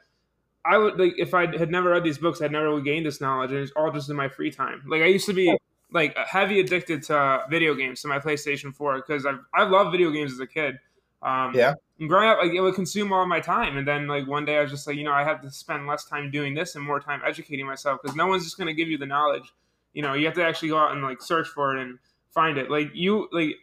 I 0.64 0.76
would 0.76 0.98
like 0.98 1.14
if 1.16 1.32
I 1.32 1.46
had 1.56 1.70
never 1.70 1.90
read 1.90 2.04
these 2.04 2.18
books, 2.18 2.42
I'd 2.42 2.52
never 2.52 2.68
really 2.68 2.82
gained 2.82 3.06
this 3.06 3.20
knowledge, 3.20 3.52
and 3.52 3.60
it's 3.60 3.72
all 3.74 3.90
just 3.90 4.10
in 4.10 4.16
my 4.16 4.28
free 4.28 4.50
time. 4.50 4.82
Like 4.86 5.00
I 5.00 5.06
used 5.06 5.26
to 5.26 5.32
be 5.32 5.56
like 5.90 6.16
heavy 6.16 6.60
addicted 6.60 7.02
to 7.04 7.44
video 7.48 7.74
games 7.74 8.02
to 8.02 8.08
my 8.08 8.18
PlayStation 8.18 8.74
Four 8.74 8.96
because 8.96 9.24
I 9.24 9.32
I 9.54 9.64
love 9.64 9.90
video 9.90 10.10
games 10.10 10.32
as 10.32 10.40
a 10.40 10.46
kid. 10.46 10.78
Um, 11.22 11.54
yeah. 11.54 11.74
And 12.02 12.08
growing 12.08 12.28
up, 12.28 12.38
like 12.38 12.50
it 12.50 12.60
would 12.60 12.74
consume 12.74 13.12
all 13.12 13.24
my 13.26 13.38
time, 13.38 13.76
and 13.76 13.86
then 13.86 14.08
like 14.08 14.26
one 14.26 14.44
day 14.44 14.56
I 14.56 14.62
was 14.62 14.72
just 14.72 14.88
like, 14.88 14.96
you 14.96 15.04
know, 15.04 15.12
I 15.12 15.22
have 15.22 15.40
to 15.42 15.50
spend 15.52 15.86
less 15.86 16.04
time 16.04 16.32
doing 16.32 16.52
this 16.52 16.74
and 16.74 16.84
more 16.84 16.98
time 16.98 17.22
educating 17.24 17.64
myself 17.64 18.00
because 18.02 18.16
no 18.16 18.26
one's 18.26 18.42
just 18.42 18.56
going 18.56 18.66
to 18.66 18.74
give 18.74 18.88
you 18.88 18.98
the 18.98 19.06
knowledge. 19.06 19.52
You 19.92 20.02
know, 20.02 20.14
you 20.14 20.26
have 20.26 20.34
to 20.34 20.44
actually 20.44 20.70
go 20.70 20.78
out 20.78 20.90
and 20.90 21.00
like 21.00 21.22
search 21.22 21.46
for 21.46 21.76
it 21.76 21.80
and 21.80 22.00
find 22.34 22.58
it. 22.58 22.72
Like 22.72 22.90
you, 22.92 23.28
like 23.30 23.54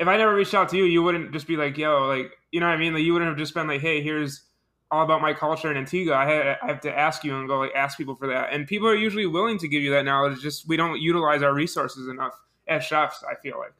if 0.00 0.08
I 0.08 0.16
never 0.16 0.34
reached 0.34 0.52
out 0.52 0.68
to 0.70 0.76
you, 0.76 0.82
you 0.82 1.00
wouldn't 1.00 1.32
just 1.32 1.46
be 1.46 1.56
like, 1.56 1.78
yo, 1.78 2.08
like 2.08 2.32
you 2.50 2.58
know 2.58 2.66
what 2.66 2.72
I 2.72 2.76
mean? 2.76 2.92
Like 2.92 3.04
you 3.04 3.12
wouldn't 3.12 3.28
have 3.28 3.38
just 3.38 3.54
been 3.54 3.68
like, 3.68 3.82
hey, 3.82 4.02
here's 4.02 4.42
all 4.90 5.04
about 5.04 5.22
my 5.22 5.32
culture 5.32 5.70
in 5.70 5.76
Antigua. 5.76 6.14
I, 6.14 6.60
I 6.60 6.66
have 6.66 6.80
to 6.80 6.98
ask 6.98 7.22
you 7.22 7.38
and 7.38 7.46
go 7.46 7.60
like 7.60 7.72
ask 7.76 7.96
people 7.96 8.16
for 8.16 8.26
that, 8.26 8.52
and 8.52 8.66
people 8.66 8.88
are 8.88 8.96
usually 8.96 9.26
willing 9.26 9.58
to 9.58 9.68
give 9.68 9.84
you 9.84 9.92
that 9.92 10.04
knowledge. 10.04 10.40
Just 10.40 10.66
we 10.66 10.76
don't 10.76 11.00
utilize 11.00 11.40
our 11.40 11.54
resources 11.54 12.08
enough 12.08 12.36
as 12.66 12.82
chefs. 12.82 13.22
I 13.22 13.36
feel 13.36 13.60
like. 13.60 13.74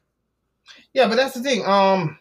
Yeah, 0.93 1.09
but 1.09 1.17
that's 1.17 1.35
the 1.35 1.43
thing. 1.43 1.65
Um, 1.67 2.21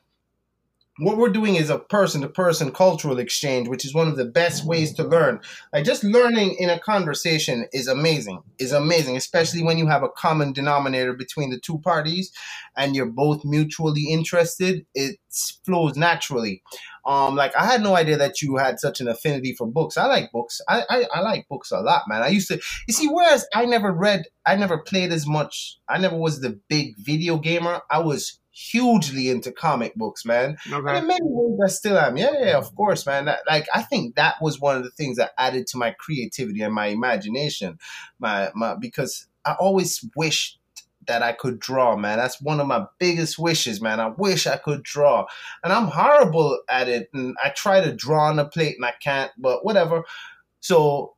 what 0.99 1.17
we're 1.17 1.29
doing 1.29 1.55
is 1.55 1.69
a 1.69 1.79
person 1.79 2.21
to 2.21 2.29
person 2.29 2.71
cultural 2.71 3.19
exchange, 3.19 3.67
which 3.67 3.83
is 3.83 3.93
one 3.93 4.07
of 4.07 4.15
the 4.15 4.25
best 4.25 4.65
ways 4.65 4.93
to 4.93 5.03
learn. 5.03 5.41
Like 5.73 5.83
just 5.83 6.05
learning 6.05 6.55
in 6.57 6.69
a 6.69 6.79
conversation 6.79 7.67
is 7.73 7.87
amazing, 7.87 8.41
is 8.59 8.71
amazing, 8.71 9.17
especially 9.17 9.61
when 9.61 9.77
you 9.77 9.87
have 9.87 10.03
a 10.03 10.09
common 10.09 10.53
denominator 10.53 11.13
between 11.13 11.49
the 11.49 11.59
two 11.59 11.79
parties 11.79 12.31
and 12.77 12.95
you're 12.95 13.05
both 13.05 13.43
mutually 13.43 14.05
interested. 14.09 14.85
It 14.93 15.17
flows 15.65 15.97
naturally. 15.97 16.63
Um, 17.05 17.35
like 17.35 17.55
I 17.57 17.65
had 17.65 17.83
no 17.83 17.95
idea 17.95 18.17
that 18.17 18.41
you 18.41 18.55
had 18.55 18.79
such 18.79 19.01
an 19.01 19.09
affinity 19.09 19.53
for 19.53 19.67
books. 19.67 19.97
I 19.97 20.05
like 20.05 20.31
books. 20.31 20.61
I, 20.69 20.83
I, 20.89 21.05
I 21.15 21.19
like 21.19 21.47
books 21.49 21.71
a 21.71 21.81
lot, 21.81 22.03
man. 22.07 22.23
I 22.23 22.29
used 22.29 22.47
to, 22.47 22.59
you 22.87 22.93
see, 22.93 23.07
whereas 23.07 23.45
I 23.53 23.65
never 23.65 23.91
read, 23.91 24.23
I 24.45 24.55
never 24.55 24.77
played 24.77 25.11
as 25.11 25.27
much. 25.27 25.77
I 25.89 25.97
never 25.97 26.15
was 26.15 26.39
the 26.39 26.59
big 26.69 26.95
video 26.97 27.37
gamer. 27.37 27.81
I 27.91 27.99
was 27.99 28.39
hugely 28.55 29.29
into 29.29 29.51
comic 29.51 29.93
books, 29.95 30.23
man. 30.23 30.57
Okay. 30.71 30.89
And 30.89 30.97
in 30.99 31.07
many 31.07 31.19
ways, 31.23 31.59
I 31.63 31.67
still 31.67 31.97
am. 31.99 32.15
Yeah, 32.15 32.31
yeah, 32.39 32.57
of 32.57 32.73
course, 32.73 33.05
man. 33.05 33.25
That, 33.25 33.41
like, 33.47 33.67
I 33.73 33.81
think 33.81 34.15
that 34.15 34.35
was 34.41 34.61
one 34.61 34.77
of 34.77 34.83
the 34.83 34.91
things 34.91 35.17
that 35.17 35.33
added 35.37 35.67
to 35.67 35.77
my 35.77 35.91
creativity 35.91 36.61
and 36.61 36.73
my 36.73 36.87
imagination. 36.87 37.77
My, 38.17 38.51
my, 38.55 38.75
because 38.75 39.27
I 39.43 39.55
always 39.59 40.05
wished 40.15 40.59
that 41.07 41.21
I 41.21 41.33
could 41.33 41.59
draw, 41.59 41.97
man. 41.97 42.17
That's 42.17 42.41
one 42.41 42.59
of 42.59 42.67
my 42.67 42.85
biggest 42.97 43.37
wishes, 43.37 43.81
man. 43.81 43.99
I 43.99 44.07
wish 44.07 44.47
I 44.47 44.55
could 44.55 44.83
draw. 44.83 45.25
And 45.63 45.71
I'm 45.73 45.87
horrible 45.87 46.59
at 46.69 46.87
it. 46.87 47.09
And 47.13 47.35
I 47.43 47.49
try 47.49 47.81
to 47.81 47.93
draw 47.93 48.29
on 48.29 48.39
a 48.39 48.45
plate 48.45 48.75
and 48.77 48.85
I 48.85 48.93
can't, 49.01 49.31
but 49.37 49.65
whatever. 49.65 50.03
So 50.61 51.15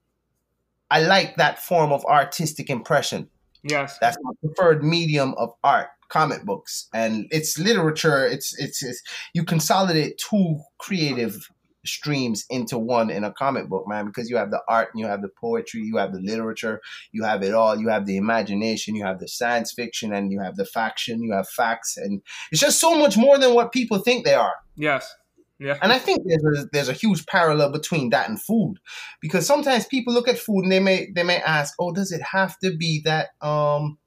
I 0.90 1.04
like 1.04 1.38
that 1.38 1.60
form 1.60 1.92
of 1.92 2.04
artistic 2.06 2.70
impression. 2.70 3.30
Yes. 3.64 3.98
That's 4.00 4.18
my 4.22 4.32
preferred 4.42 4.84
medium 4.84 5.34
of 5.38 5.52
art 5.64 5.88
comic 6.10 6.44
books. 6.46 6.88
And 6.94 7.28
it's 7.32 7.60
literature. 7.60 8.26
It's, 8.26 8.58
it's 8.60 8.84
it's 8.84 9.02
you 9.34 9.44
consolidate 9.44 10.18
two 10.18 10.60
creative 10.80 11.50
streams 11.86 12.46
into 12.50 12.78
one 12.78 13.10
in 13.10 13.24
a 13.24 13.32
comic 13.32 13.70
book 13.70 13.86
man 13.88 14.06
because 14.06 14.30
you 14.30 14.36
have 14.36 14.52
the 14.52 14.62
art 14.68 14.90
and 14.94 15.00
you 15.00 15.08
have 15.08 15.22
the 15.22 15.30
poetry 15.40 15.80
you 15.80 15.96
have 15.96 16.12
the 16.12 16.20
literature 16.20 16.82
you 17.14 17.24
have 17.24 17.44
it 17.44 17.54
all. 17.54 17.80
You 17.80 17.88
have 17.88 18.06
the 18.06 18.18
imagination 18.18 18.94
you 18.94 19.06
have 19.06 19.20
the 19.20 19.28
science 19.28 19.72
fiction 19.72 20.14
and 20.14 20.30
you 20.30 20.42
have 20.42 20.58
the 20.58 20.66
faction 20.66 21.24
you 21.24 21.32
have 21.32 21.48
facts. 21.48 21.96
And 21.96 22.22
it's 22.52 22.60
just 22.60 22.80
so 22.80 22.98
much 22.98 23.16
more 23.16 23.38
than 23.38 23.54
what 23.54 23.72
people 23.72 24.00
think 24.00 24.26
they 24.26 24.34
are. 24.34 24.56
Yes 24.76 25.16
yeah. 25.60 25.78
And 25.82 25.92
I 25.92 26.00
think 26.00 26.22
there's 26.26 26.60
a, 26.60 26.70
there's 26.72 26.90
a 26.90 26.94
huge 26.94 27.26
parallel 27.26 27.72
between 27.72 28.10
that 28.12 28.30
and 28.30 28.42
food, 28.42 28.76
because 29.22 29.46
sometimes 29.46 29.86
people 29.86 30.14
look 30.14 30.28
at 30.28 30.38
food 30.40 30.64
and 30.64 30.72
they 30.72 30.80
may 30.80 31.10
they 31.16 31.24
may 31.24 31.38
ask, 31.38 31.74
oh, 31.80 31.92
does 31.92 32.12
it 32.12 32.22
have 32.22 32.58
to 32.60 32.76
be 32.76 33.02
that 33.06 33.30
um 33.42 33.98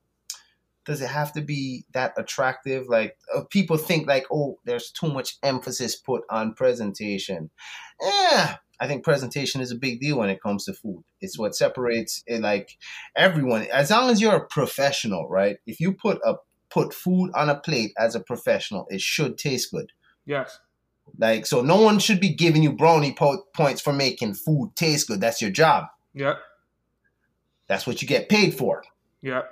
does 0.86 1.02
it 1.02 1.08
have 1.08 1.32
to 1.34 1.42
be 1.42 1.84
that 1.92 2.14
attractive? 2.16 2.88
Like 2.88 3.16
uh, 3.34 3.42
people 3.50 3.76
think 3.76 4.08
like, 4.08 4.26
oh, 4.32 4.58
there's 4.64 4.90
too 4.90 5.12
much 5.12 5.36
emphasis 5.42 5.94
put 5.94 6.22
on 6.30 6.54
presentation. 6.54 7.50
Yeah, 8.02 8.56
I 8.80 8.86
think 8.88 9.04
presentation 9.04 9.60
is 9.60 9.70
a 9.70 9.76
big 9.76 10.00
deal 10.00 10.18
when 10.18 10.30
it 10.30 10.42
comes 10.42 10.64
to 10.64 10.72
food. 10.72 11.04
It's 11.20 11.38
what 11.38 11.54
separates 11.54 12.24
it, 12.26 12.40
like 12.40 12.78
everyone. 13.14 13.66
As 13.72 13.90
long 13.90 14.08
as 14.08 14.20
you're 14.20 14.36
a 14.36 14.46
professional, 14.46 15.28
right? 15.28 15.58
If 15.66 15.80
you 15.80 15.92
put 15.92 16.18
a 16.24 16.36
put 16.70 16.94
food 16.94 17.30
on 17.34 17.50
a 17.50 17.60
plate 17.60 17.92
as 17.98 18.14
a 18.14 18.20
professional, 18.20 18.86
it 18.88 19.00
should 19.00 19.36
taste 19.36 19.70
good. 19.70 19.92
Yes. 20.24 20.58
Like 21.18 21.46
so, 21.46 21.62
no 21.62 21.80
one 21.80 21.98
should 21.98 22.20
be 22.20 22.34
giving 22.34 22.62
you 22.62 22.72
brownie 22.72 23.12
po- 23.12 23.44
points 23.54 23.80
for 23.80 23.92
making 23.92 24.34
food 24.34 24.72
taste 24.76 25.08
good. 25.08 25.20
That's 25.20 25.40
your 25.40 25.50
job. 25.50 25.86
Yeah. 26.14 26.34
That's 27.66 27.86
what 27.86 28.02
you 28.02 28.08
get 28.08 28.28
paid 28.28 28.54
for. 28.54 28.82
Yeah. 29.22 29.42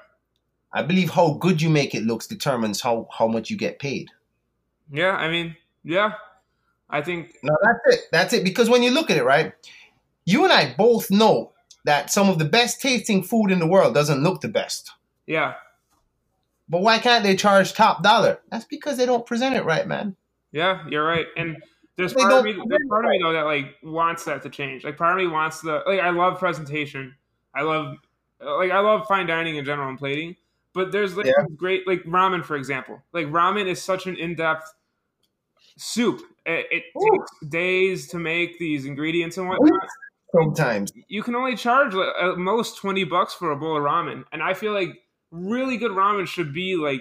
I 0.73 0.83
believe 0.83 1.11
how 1.11 1.35
good 1.35 1.63
you 1.63 1.71
make 1.71 1.95
it 1.95 2.05
looks 2.05 2.27
determines 2.27 2.81
how 2.81 3.09
how 3.17 3.27
much 3.27 3.51
you 3.51 3.57
get 3.57 3.79
paid. 3.79 4.11
Yeah, 4.91 5.13
I 5.13 5.31
mean, 5.31 5.57
yeah, 5.85 6.15
I 6.91 7.03
think. 7.03 7.37
No, 7.43 7.57
that's 7.63 7.97
it. 7.97 8.05
That's 8.13 8.33
it. 8.33 8.45
Because 8.45 8.69
when 8.69 8.83
you 8.83 8.91
look 8.91 9.11
at 9.11 9.17
it, 9.17 9.25
right, 9.25 9.53
you 10.25 10.45
and 10.45 10.53
I 10.53 10.75
both 10.77 11.11
know 11.11 11.53
that 11.85 12.11
some 12.11 12.29
of 12.29 12.39
the 12.39 12.45
best 12.45 12.83
tasting 12.83 13.23
food 13.23 13.51
in 13.51 13.61
the 13.61 13.67
world 13.67 13.95
doesn't 13.95 14.23
look 14.23 14.41
the 14.41 14.49
best. 14.49 14.91
Yeah. 15.27 15.55
But 16.69 16.83
why 16.83 16.99
can't 16.99 17.25
they 17.25 17.35
charge 17.35 17.73
top 17.73 18.03
dollar? 18.03 18.41
That's 18.51 18.67
because 18.67 18.99
they 18.99 19.07
don't 19.07 19.27
present 19.27 19.57
it 19.57 19.65
right, 19.65 19.87
man. 19.87 20.17
Yeah, 20.53 20.87
you're 20.89 21.05
right. 21.05 21.27
And 21.37 21.57
there's 21.97 22.15
part 22.15 22.33
of 22.33 22.45
me, 22.45 22.53
there's 22.53 22.89
part 22.89 23.05
of 23.05 23.11
me 23.11 23.21
though 23.23 23.33
that 23.33 23.45
like 23.45 23.75
wants 23.83 24.25
that 24.25 24.43
to 24.43 24.51
change. 24.51 24.85
Like 24.85 24.97
part 24.97 25.13
of 25.13 25.25
me 25.25 25.31
wants 25.31 25.61
the 25.61 25.83
like 25.87 26.01
I 26.01 26.11
love 26.11 26.39
presentation. 26.39 27.15
I 27.55 27.63
love 27.63 27.97
like 28.41 28.71
I 28.71 28.81
love 28.81 29.07
fine 29.07 29.27
dining 29.27 29.57
in 29.57 29.65
general 29.65 29.89
and 29.89 29.99
plating. 29.99 30.37
But 30.75 30.93
there's 30.93 31.17
like 31.17 31.27
yeah. 31.27 31.45
great 31.57 31.87
like 31.89 32.05
ramen, 32.05 32.45
for 32.45 32.57
example. 32.57 33.03
Like 33.13 33.27
ramen 33.27 33.67
is 33.67 33.83
such 33.83 34.07
an 34.07 34.17
in-depth 34.17 34.73
soup. 35.77 36.23
It, 36.47 36.67
it 36.71 36.85
takes 37.11 37.51
days 37.51 38.07
to 38.09 38.19
make 38.19 38.59
these 38.59 38.85
ingredients 38.85 39.39
and 39.39 39.49
whatnot. 39.49 39.81
Sometimes 40.35 40.93
you 41.09 41.23
can 41.23 41.35
only 41.35 41.57
charge 41.57 41.95
like, 41.95 42.15
at 42.21 42.39
most 42.39 42.77
twenty 42.77 43.05
bucks 43.05 43.35
for 43.35 43.51
a 43.51 43.57
bowl 43.57 43.77
of 43.77 43.83
ramen, 43.83 44.25
and 44.31 44.43
I 44.43 44.55
feel 44.55 44.73
like 44.73 44.91
really 45.31 45.79
good 45.79 45.91
ramen 45.93 46.27
should 46.27 46.53
be 46.53 46.77
like 46.77 47.01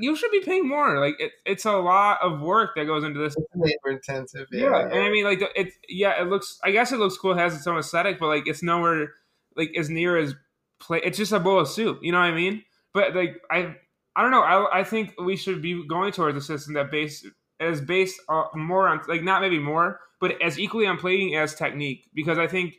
you 0.00 0.16
should 0.16 0.30
be 0.30 0.40
paying 0.40 0.68
more. 0.68 0.98
Like 0.98 1.16
it, 1.18 1.32
it's 1.44 1.64
a 1.64 1.72
lot 1.72 2.18
of 2.22 2.40
work 2.40 2.70
that 2.76 2.84
goes 2.84 3.04
into 3.04 3.20
this. 3.20 3.36
It's 3.36 3.46
labor 3.54 3.96
intensive. 3.96 4.46
Yeah, 4.50 4.70
yeah. 4.70 4.80
and 4.80 5.02
I 5.02 5.10
mean, 5.10 5.24
like 5.24 5.42
it. 5.54 5.72
Yeah, 5.88 6.20
it 6.20 6.28
looks. 6.28 6.58
I 6.64 6.70
guess 6.70 6.92
it 6.92 6.98
looks 6.98 7.16
cool. 7.16 7.32
It 7.32 7.38
has 7.38 7.54
its 7.54 7.66
own 7.66 7.78
aesthetic, 7.78 8.18
but 8.18 8.28
like 8.28 8.46
it's 8.46 8.62
nowhere 8.62 9.12
like 9.56 9.72
as 9.76 9.90
near 9.90 10.16
as 10.16 10.34
play. 10.80 11.00
It's 11.04 11.18
just 11.18 11.32
a 11.32 11.40
bowl 11.40 11.60
of 11.60 11.68
soup. 11.68 12.00
You 12.02 12.12
know 12.12 12.18
what 12.18 12.26
I 12.26 12.34
mean? 12.34 12.62
But 12.92 13.14
like 13.14 13.40
I, 13.50 13.76
I 14.16 14.22
don't 14.22 14.30
know. 14.30 14.42
I, 14.42 14.80
I 14.80 14.84
think 14.84 15.14
we 15.20 15.36
should 15.36 15.62
be 15.62 15.86
going 15.86 16.12
towards 16.12 16.36
a 16.36 16.40
system 16.40 16.74
that 16.74 16.90
base 16.90 17.26
as 17.60 17.80
based 17.80 18.20
more 18.54 18.88
on 18.88 19.00
like 19.08 19.22
not 19.22 19.40
maybe 19.40 19.58
more, 19.58 20.00
but 20.20 20.40
as 20.42 20.58
equally 20.58 20.86
on 20.86 20.98
plating 20.98 21.36
as 21.36 21.54
technique 21.54 22.08
because 22.14 22.38
I 22.38 22.46
think 22.46 22.74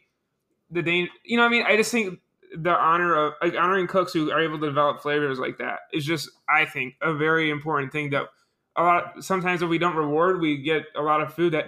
the 0.70 0.82
danger. 0.82 1.12
You 1.24 1.38
know, 1.38 1.44
what 1.44 1.50
I 1.50 1.52
mean, 1.52 1.64
I 1.66 1.78
just 1.78 1.92
think 1.92 2.20
the 2.56 2.72
honor 2.72 3.16
of 3.16 3.34
like 3.42 3.56
honoring 3.56 3.88
cooks 3.88 4.14
who 4.14 4.32
are 4.32 4.42
able 4.42 4.60
to 4.60 4.66
develop 4.66 5.02
flavors 5.02 5.40
like 5.40 5.58
that 5.58 5.80
is 5.92 6.06
just 6.06 6.30
I 6.50 6.66
think 6.66 6.96
a 7.02 7.14
very 7.14 7.50
important 7.50 7.92
thing 7.92 8.12
that 8.12 8.28
a 8.76 8.84
lot 8.84 9.24
sometimes 9.24 9.62
if 9.62 9.70
we 9.70 9.78
don't 9.78 9.96
reward, 9.96 10.40
we 10.40 10.62
get 10.62 10.86
a 10.96 11.02
lot 11.02 11.22
of 11.22 11.34
food 11.34 11.54
that 11.54 11.66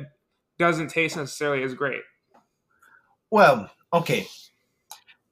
doesn't 0.58 0.90
taste 0.90 1.18
necessarily 1.18 1.64
as 1.64 1.74
great. 1.74 2.02
Well, 3.32 3.70
okay. 3.94 4.28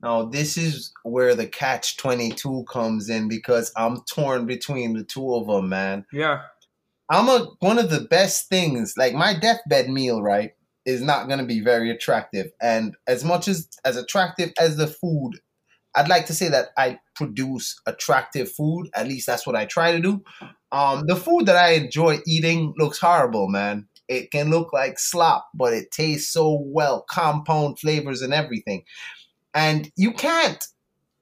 Now 0.02 0.24
this 0.26 0.58
is 0.58 0.92
where 1.04 1.36
the 1.36 1.48
catch 1.48 1.98
twenty 1.98 2.32
two 2.32 2.66
comes 2.68 3.10
in 3.10 3.28
because 3.28 3.72
I'm 3.78 4.02
torn 4.10 4.46
between 4.46 4.94
the 4.94 5.04
two 5.04 5.36
of 5.36 5.48
them, 5.48 5.70
man. 5.70 6.06
Yeah. 6.12 6.42
I'm 7.10 7.30
a 7.30 7.48
one 7.60 7.80
of 7.80 7.90
the 7.90 8.02
best 8.02 8.50
things. 8.50 8.96
Like 8.98 9.14
my 9.14 9.38
deathbed 9.38 9.90
meal, 9.90 10.22
right, 10.22 10.54
is 10.86 11.02
not 11.02 11.28
going 11.28 11.40
to 11.40 11.46
be 11.46 11.60
very 11.60 11.90
attractive. 11.90 12.52
And 12.62 12.96
as 13.08 13.24
much 13.24 13.48
as 13.48 13.68
as 13.86 13.98
attractive 13.98 14.52
as 14.60 14.78
the 14.78 14.88
food, 14.88 15.40
I'd 15.96 16.10
like 16.10 16.26
to 16.28 16.34
say 16.34 16.50
that 16.50 16.70
I 16.78 17.00
produce 17.16 17.80
attractive 17.86 18.52
food. 18.52 18.90
At 18.96 19.08
least 19.08 19.28
that's 19.28 19.46
what 19.46 19.56
I 19.56 19.66
try 19.66 19.92
to 19.92 20.00
do. 20.00 20.24
Um, 20.72 21.04
the 21.06 21.16
food 21.16 21.46
that 21.46 21.56
I 21.56 21.72
enjoy 21.72 22.20
eating 22.26 22.74
looks 22.78 23.00
horrible, 23.00 23.48
man. 23.48 23.88
It 24.08 24.32
can 24.32 24.50
look 24.50 24.74
like 24.74 25.00
slop, 25.00 25.48
but 25.54 25.74
it 25.74 25.92
tastes 25.92 26.34
so 26.34 26.62
well, 26.66 27.06
compound 27.10 27.80
flavors 27.80 28.22
and 28.22 28.34
everything. 28.34 28.84
And 29.54 29.92
you 29.96 30.14
can't 30.14 30.64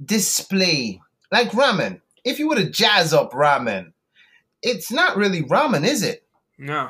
display 0.04 1.02
like 1.32 1.52
ramen. 1.52 2.02
If 2.24 2.40
you 2.40 2.48
were 2.48 2.56
to 2.56 2.70
jazz 2.70 3.14
up 3.14 3.34
ramen, 3.34 3.94
it's 4.64 4.92
not 4.92 5.18
really 5.18 5.44
ramen, 5.44 5.86
is 5.86 6.02
it? 6.04 6.24
No. 6.58 6.90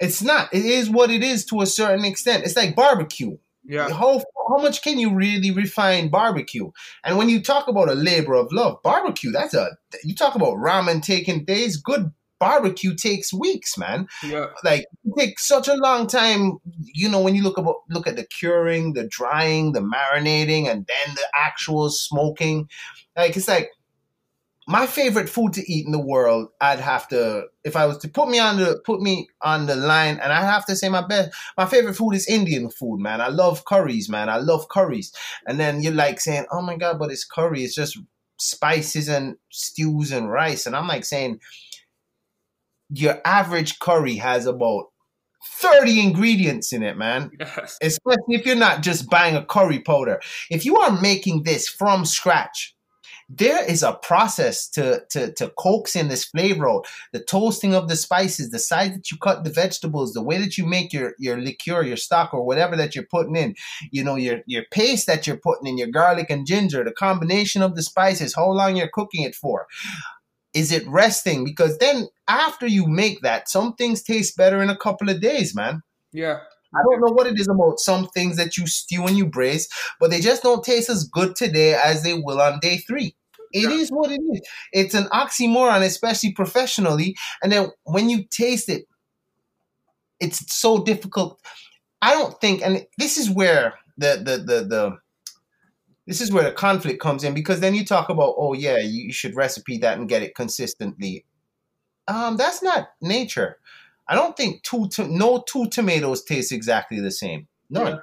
It's 0.00 0.22
not. 0.22 0.52
It 0.52 0.64
is 0.64 0.88
what 0.90 1.10
it 1.10 1.22
is 1.22 1.44
to 1.46 1.60
a 1.60 1.66
certain 1.66 2.04
extent. 2.04 2.44
It's 2.44 2.56
like 2.56 2.74
barbecue. 2.74 3.36
Yeah. 3.64 3.90
How 3.90 4.22
how 4.48 4.58
much 4.58 4.82
can 4.82 4.98
you 4.98 5.14
really 5.14 5.50
refine 5.50 6.08
barbecue? 6.08 6.70
And 7.04 7.18
when 7.18 7.28
you 7.28 7.40
talk 7.42 7.68
about 7.68 7.90
a 7.90 7.94
labor 7.94 8.34
of 8.34 8.52
love, 8.52 8.82
barbecue, 8.82 9.30
that's 9.30 9.54
a 9.54 9.68
you 10.02 10.14
talk 10.14 10.34
about 10.34 10.56
ramen 10.56 11.02
taking 11.02 11.44
days, 11.44 11.76
good 11.76 12.12
barbecue 12.40 12.94
takes 12.94 13.32
weeks, 13.32 13.78
man. 13.78 14.08
Yeah. 14.24 14.46
Like 14.64 14.86
it 15.04 15.12
takes 15.18 15.46
such 15.46 15.68
a 15.68 15.74
long 15.74 16.06
time, 16.06 16.58
you 16.80 17.08
know, 17.08 17.20
when 17.20 17.34
you 17.34 17.42
look 17.42 17.58
about 17.58 17.76
look 17.90 18.06
at 18.06 18.16
the 18.16 18.24
curing, 18.24 18.94
the 18.94 19.06
drying, 19.06 19.72
the 19.72 19.80
marinating, 19.80 20.66
and 20.66 20.86
then 20.86 21.14
the 21.14 21.26
actual 21.36 21.90
smoking. 21.90 22.68
Like 23.16 23.36
it's 23.36 23.46
like 23.46 23.70
my 24.70 24.86
favorite 24.86 25.28
food 25.28 25.52
to 25.54 25.72
eat 25.72 25.84
in 25.84 25.90
the 25.90 25.98
world, 25.98 26.50
I'd 26.60 26.78
have 26.78 27.08
to 27.08 27.46
if 27.64 27.74
I 27.74 27.86
was 27.86 27.98
to 27.98 28.08
put 28.08 28.28
me 28.28 28.38
on 28.38 28.56
the 28.56 28.80
put 28.86 29.00
me 29.00 29.28
on 29.42 29.66
the 29.66 29.74
line 29.74 30.20
and 30.22 30.32
I 30.32 30.42
have 30.42 30.64
to 30.66 30.76
say 30.76 30.88
my 30.88 31.04
best 31.04 31.36
my 31.58 31.66
favorite 31.66 31.94
food 31.94 32.12
is 32.12 32.28
Indian 32.28 32.70
food, 32.70 33.00
man. 33.00 33.20
I 33.20 33.28
love 33.28 33.64
curries, 33.64 34.08
man. 34.08 34.28
I 34.28 34.36
love 34.36 34.68
curries. 34.68 35.12
And 35.44 35.58
then 35.58 35.82
you're 35.82 35.92
like 35.92 36.20
saying, 36.20 36.46
Oh 36.52 36.62
my 36.62 36.76
god, 36.76 37.00
but 37.00 37.10
it's 37.10 37.24
curry, 37.24 37.64
it's 37.64 37.74
just 37.74 37.98
spices 38.38 39.08
and 39.08 39.36
stews 39.50 40.12
and 40.12 40.30
rice. 40.30 40.66
And 40.66 40.76
I'm 40.76 40.86
like 40.86 41.04
saying 41.04 41.40
your 42.90 43.20
average 43.24 43.80
curry 43.80 44.14
has 44.16 44.46
about 44.46 44.86
30 45.44 46.00
ingredients 46.00 46.72
in 46.72 46.84
it, 46.84 46.96
man. 46.96 47.32
Yes. 47.40 47.76
Especially 47.82 48.36
if 48.36 48.46
you're 48.46 48.54
not 48.54 48.82
just 48.82 49.10
buying 49.10 49.34
a 49.34 49.44
curry 49.44 49.80
powder. 49.80 50.20
If 50.48 50.64
you 50.64 50.76
are 50.76 51.00
making 51.00 51.42
this 51.42 51.68
from 51.68 52.04
scratch, 52.04 52.76
there 53.32 53.64
is 53.64 53.84
a 53.84 53.92
process 53.92 54.68
to, 54.70 55.04
to, 55.10 55.32
to 55.34 55.50
coax 55.50 55.94
in 55.94 56.08
this 56.08 56.24
flavor. 56.24 56.80
The 57.12 57.22
toasting 57.22 57.74
of 57.74 57.88
the 57.88 57.94
spices, 57.94 58.50
the 58.50 58.58
size 58.58 58.92
that 58.92 59.10
you 59.10 59.18
cut 59.18 59.44
the 59.44 59.50
vegetables, 59.50 60.12
the 60.12 60.22
way 60.22 60.38
that 60.38 60.58
you 60.58 60.66
make 60.66 60.92
your, 60.92 61.14
your 61.16 61.40
liqueur, 61.40 61.84
your 61.84 61.96
stock, 61.96 62.34
or 62.34 62.44
whatever 62.44 62.74
that 62.76 62.94
you're 62.94 63.06
putting 63.08 63.36
in, 63.36 63.54
you 63.92 64.02
know, 64.02 64.16
your, 64.16 64.40
your 64.46 64.64
paste 64.72 65.06
that 65.06 65.28
you're 65.28 65.36
putting 65.36 65.68
in, 65.68 65.78
your 65.78 65.88
garlic 65.88 66.28
and 66.28 66.44
ginger, 66.44 66.82
the 66.82 66.90
combination 66.90 67.62
of 67.62 67.76
the 67.76 67.82
spices, 67.84 68.34
how 68.34 68.50
long 68.50 68.76
you're 68.76 68.88
cooking 68.92 69.22
it 69.22 69.36
for. 69.36 69.68
Is 70.52 70.72
it 70.72 70.86
resting? 70.88 71.44
Because 71.44 71.78
then 71.78 72.08
after 72.26 72.66
you 72.66 72.88
make 72.88 73.20
that, 73.22 73.48
some 73.48 73.74
things 73.74 74.02
taste 74.02 74.36
better 74.36 74.60
in 74.60 74.70
a 74.70 74.76
couple 74.76 75.08
of 75.08 75.20
days, 75.20 75.54
man. 75.54 75.82
Yeah. 76.12 76.40
I 76.74 76.82
don't 76.82 77.00
know 77.00 77.12
what 77.12 77.28
it 77.28 77.38
is 77.38 77.48
about 77.48 77.78
some 77.78 78.08
things 78.08 78.36
that 78.36 78.56
you 78.56 78.66
stew 78.66 79.06
and 79.06 79.16
you 79.16 79.26
braise, 79.26 79.68
but 80.00 80.10
they 80.10 80.20
just 80.20 80.42
don't 80.42 80.64
taste 80.64 80.88
as 80.88 81.04
good 81.04 81.36
today 81.36 81.74
as 81.74 82.02
they 82.02 82.14
will 82.14 82.40
on 82.40 82.58
day 82.60 82.78
three. 82.78 83.14
It 83.52 83.62
Yeah. 83.62 83.70
is 83.70 83.90
what 83.90 84.10
it 84.10 84.20
is. 84.20 84.40
It's 84.72 84.94
an 84.94 85.04
oxymoron, 85.12 85.82
especially 85.82 86.32
professionally. 86.32 87.16
And 87.42 87.50
then 87.50 87.68
when 87.84 88.08
you 88.08 88.24
taste 88.24 88.68
it, 88.68 88.86
it's 90.20 90.52
so 90.54 90.82
difficult. 90.84 91.40
I 92.02 92.12
don't 92.12 92.40
think, 92.40 92.62
and 92.62 92.86
this 92.98 93.16
is 93.18 93.30
where 93.30 93.74
the 93.98 94.16
the 94.24 94.38
the 94.38 94.64
the 94.64 94.96
this 96.06 96.20
is 96.20 96.32
where 96.32 96.44
the 96.44 96.52
conflict 96.52 97.00
comes 97.00 97.24
in 97.24 97.34
because 97.34 97.60
then 97.60 97.74
you 97.74 97.84
talk 97.84 98.08
about, 98.08 98.34
oh 98.36 98.52
yeah, 98.52 98.78
you 98.78 99.12
should 99.12 99.36
recipe 99.36 99.78
that 99.78 99.98
and 99.98 100.08
get 100.08 100.22
it 100.22 100.34
consistently. 100.34 101.24
Um, 102.08 102.36
that's 102.36 102.62
not 102.62 102.88
nature. 103.00 103.58
I 104.08 104.14
don't 104.16 104.36
think 104.36 104.62
two 104.64 104.88
to, 104.88 105.06
no 105.06 105.44
two 105.46 105.68
tomatoes 105.68 106.24
taste 106.24 106.50
exactly 106.52 107.00
the 107.00 107.12
same. 107.12 107.46
None. 107.68 107.86
Yeah. 107.86 107.98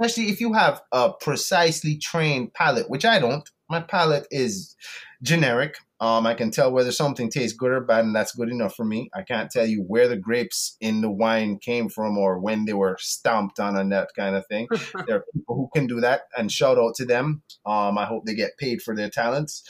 Especially 0.00 0.30
if 0.32 0.40
you 0.40 0.52
have 0.54 0.82
a 0.90 1.12
precisely 1.12 1.96
trained 1.96 2.52
palate, 2.54 2.90
which 2.90 3.04
I 3.04 3.20
don't. 3.20 3.48
My 3.74 3.80
palate 3.80 4.28
is 4.30 4.76
generic. 5.20 5.78
Um, 5.98 6.28
I 6.28 6.34
can 6.34 6.52
tell 6.52 6.70
whether 6.70 6.92
something 6.92 7.28
tastes 7.28 7.58
good 7.58 7.72
or 7.72 7.80
bad, 7.80 8.04
and 8.04 8.14
that's 8.14 8.32
good 8.36 8.48
enough 8.48 8.76
for 8.76 8.84
me. 8.84 9.10
I 9.12 9.22
can't 9.22 9.50
tell 9.50 9.66
you 9.66 9.82
where 9.82 10.06
the 10.06 10.16
grapes 10.16 10.76
in 10.80 11.00
the 11.00 11.10
wine 11.10 11.58
came 11.58 11.88
from 11.88 12.16
or 12.16 12.38
when 12.38 12.66
they 12.66 12.72
were 12.72 12.96
stomped 13.00 13.58
on 13.58 13.74
and 13.74 13.90
that 13.90 14.10
kind 14.14 14.36
of 14.36 14.46
thing. 14.46 14.68
there 15.08 15.16
are 15.16 15.24
people 15.34 15.56
who 15.56 15.68
can 15.74 15.88
do 15.88 16.00
that, 16.02 16.28
and 16.38 16.52
shout 16.52 16.78
out 16.78 16.94
to 16.98 17.04
them. 17.04 17.42
Um, 17.66 17.98
I 17.98 18.04
hope 18.04 18.26
they 18.26 18.36
get 18.36 18.58
paid 18.58 18.80
for 18.80 18.94
their 18.94 19.10
talents, 19.10 19.64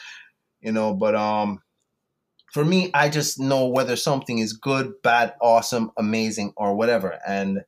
you 0.61 0.71
know. 0.71 0.93
But 0.93 1.15
um, 1.15 1.63
for 2.53 2.63
me, 2.63 2.91
I 2.93 3.09
just 3.09 3.41
know 3.41 3.69
whether 3.69 3.97
something 3.97 4.37
is 4.37 4.53
good, 4.53 5.01
bad, 5.03 5.33
awesome, 5.41 5.93
amazing, 5.97 6.53
or 6.59 6.77
whatever. 6.77 7.21
And 7.27 7.63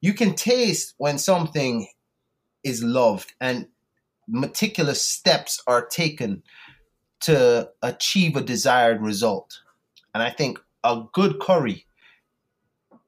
you 0.00 0.14
can 0.14 0.36
taste 0.36 0.94
when 0.96 1.18
something 1.18 1.86
is 2.64 2.82
loved 2.82 3.34
and 3.42 3.66
meticulous 4.28 5.02
steps 5.04 5.62
are 5.66 5.84
taken 5.86 6.42
to 7.20 7.70
achieve 7.82 8.36
a 8.36 8.40
desired 8.40 9.00
result. 9.00 9.60
And 10.14 10.22
I 10.22 10.30
think 10.30 10.58
a 10.84 11.02
good 11.12 11.40
curry 11.40 11.86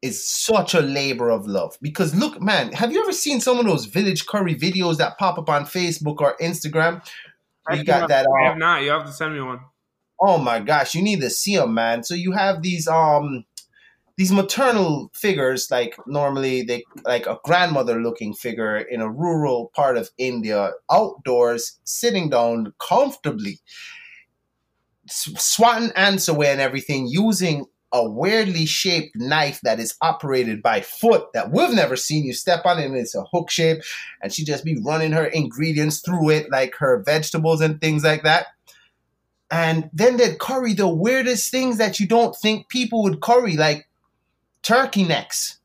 is 0.02 0.28
such 0.28 0.74
a 0.74 0.80
labor 0.80 1.30
of 1.30 1.46
love 1.46 1.78
because 1.80 2.14
look 2.14 2.38
man 2.40 2.70
have 2.72 2.92
you 2.92 3.00
ever 3.02 3.10
seen 3.10 3.40
some 3.40 3.58
of 3.58 3.64
those 3.64 3.86
village 3.86 4.26
curry 4.26 4.54
videos 4.54 4.98
that 4.98 5.16
pop 5.16 5.38
up 5.38 5.48
on 5.48 5.64
facebook 5.64 6.20
or 6.20 6.36
instagram 6.42 7.02
you 7.72 7.82
got 7.84 8.00
have- 8.00 8.08
that 8.10 8.26
I 8.26 8.44
uh, 8.44 8.48
have 8.50 8.58
not. 8.58 8.82
You 8.82 8.90
have 8.90 9.06
to 9.06 9.12
send 9.12 9.32
me 9.34 9.40
one. 9.40 9.60
oh 10.20 10.36
my 10.36 10.60
gosh 10.60 10.94
you 10.94 11.00
need 11.00 11.22
to 11.22 11.30
see 11.30 11.56
them 11.56 11.72
man 11.72 12.04
so 12.04 12.14
you 12.14 12.32
have 12.32 12.60
these 12.60 12.86
um 12.86 13.46
these 14.16 14.32
maternal 14.32 15.10
figures 15.12 15.70
like 15.70 15.96
normally 16.06 16.62
they 16.62 16.84
like 17.04 17.26
a 17.26 17.38
grandmother 17.44 18.00
looking 18.00 18.32
figure 18.32 18.78
in 18.78 19.00
a 19.00 19.10
rural 19.10 19.70
part 19.74 19.96
of 19.96 20.10
india 20.18 20.70
outdoors 20.90 21.78
sitting 21.84 22.30
down 22.30 22.72
comfortably 22.78 23.58
swatting 25.06 25.90
ants 25.96 26.28
away 26.28 26.50
and 26.50 26.60
everything 26.60 27.06
using 27.06 27.66
a 27.94 28.10
weirdly 28.10 28.66
shaped 28.66 29.14
knife 29.14 29.60
that 29.62 29.78
is 29.78 29.94
operated 30.02 30.60
by 30.60 30.80
foot 30.80 31.32
that 31.32 31.52
we've 31.52 31.72
never 31.72 31.94
seen. 31.94 32.24
You 32.24 32.32
step 32.32 32.66
on 32.66 32.80
it 32.80 32.86
and 32.86 32.96
it's 32.96 33.14
a 33.14 33.22
hook 33.22 33.50
shape 33.50 33.82
and 34.20 34.32
she 34.32 34.44
just 34.44 34.64
be 34.64 34.76
running 34.84 35.12
her 35.12 35.26
ingredients 35.26 36.00
through 36.00 36.30
it 36.30 36.50
like 36.50 36.74
her 36.74 37.04
vegetables 37.04 37.60
and 37.60 37.80
things 37.80 38.02
like 38.02 38.24
that. 38.24 38.46
And 39.48 39.90
then 39.92 40.16
they'd 40.16 40.40
curry 40.40 40.74
the 40.74 40.88
weirdest 40.88 41.52
things 41.52 41.78
that 41.78 42.00
you 42.00 42.08
don't 42.08 42.34
think 42.34 42.68
people 42.68 43.04
would 43.04 43.20
curry 43.20 43.56
like 43.56 43.86
turkey 44.64 45.04
necks 45.04 45.58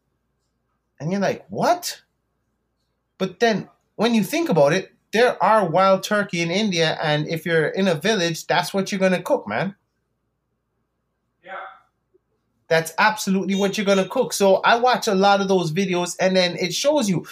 and 0.99 1.11
you're 1.11 1.21
like 1.21 1.45
what 1.49 2.03
but 3.17 3.39
then 3.39 3.67
when 3.95 4.13
you 4.13 4.23
think 4.23 4.49
about 4.49 4.73
it 4.73 4.93
there 5.13 5.41
are 5.43 5.67
wild 5.69 6.03
turkey 6.03 6.41
in 6.41 6.51
india 6.51 6.97
and 7.01 7.27
if 7.27 7.45
you're 7.45 7.69
in 7.69 7.87
a 7.87 7.95
village 7.95 8.45
that's 8.47 8.73
what 8.73 8.91
you're 8.91 8.99
going 8.99 9.13
to 9.13 9.21
cook 9.23 9.47
man 9.47 9.75
Yeah. 11.43 11.55
that's 12.67 12.93
absolutely 12.97 13.55
what 13.55 13.77
you're 13.77 13.85
gonna 13.85 14.07
cook. 14.07 14.33
So 14.33 14.57
I 14.57 14.75
watch 14.77 15.07
a 15.07 15.15
lot 15.15 15.41
of 15.41 15.47
those 15.47 15.71
videos, 15.71 16.15
and 16.19 16.35
then 16.35 16.55
it 16.57 16.73
shows 16.73 17.09
you. 17.09 17.25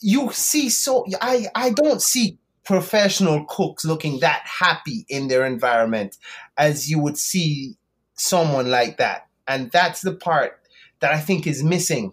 You 0.00 0.32
see, 0.32 0.68
so 0.68 1.06
I 1.20 1.46
I 1.54 1.70
don't 1.70 2.02
see 2.02 2.38
professional 2.64 3.44
cooks 3.46 3.84
looking 3.84 4.20
that 4.20 4.42
happy 4.44 5.04
in 5.08 5.28
their 5.28 5.44
environment 5.46 6.16
as 6.56 6.90
you 6.90 6.98
would 6.98 7.18
see 7.18 7.76
someone 8.14 8.70
like 8.70 8.96
that, 8.98 9.28
and 9.46 9.70
that's 9.70 10.00
the 10.00 10.12
part 10.14 10.60
that 11.02 11.12
I 11.12 11.18
think 11.20 11.46
is 11.46 11.62
missing 11.62 12.12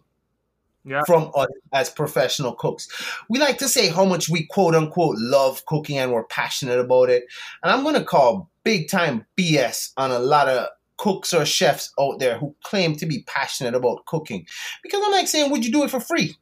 Yeah. 0.84 1.04
from 1.06 1.32
us 1.36 1.48
as 1.72 1.90
professional 1.90 2.54
cooks. 2.54 2.88
We 3.30 3.38
like 3.40 3.60
to 3.60 3.70
say 3.70 3.90
how 3.90 4.04
much 4.04 4.28
we 4.30 4.46
quote 4.48 4.74
unquote 4.76 5.16
love 5.20 5.66
cooking 5.66 5.98
and 6.00 6.12
we're 6.12 6.24
passionate 6.24 6.80
about 6.80 7.10
it. 7.10 7.26
And 7.64 7.72
I'm 7.72 7.84
going 7.84 7.96
to 7.96 8.04
call 8.04 8.50
big 8.64 8.90
time 8.90 9.26
BS 9.38 9.92
on 9.96 10.10
a 10.12 10.20
lot 10.20 10.48
of 10.50 10.68
cooks 10.98 11.34
or 11.34 11.46
chefs 11.46 11.94
out 12.00 12.20
there 12.20 12.40
who 12.40 12.56
claim 12.64 12.96
to 12.96 13.06
be 13.06 13.24
passionate 13.28 13.76
about 13.76 14.06
cooking. 14.06 14.48
Because 14.82 15.02
I'm 15.06 15.12
like 15.12 15.28
saying, 15.28 15.52
would 15.52 15.64
you 15.64 15.72
do 15.72 15.84
it 15.84 15.92
for 15.92 16.00
free? 16.00 16.36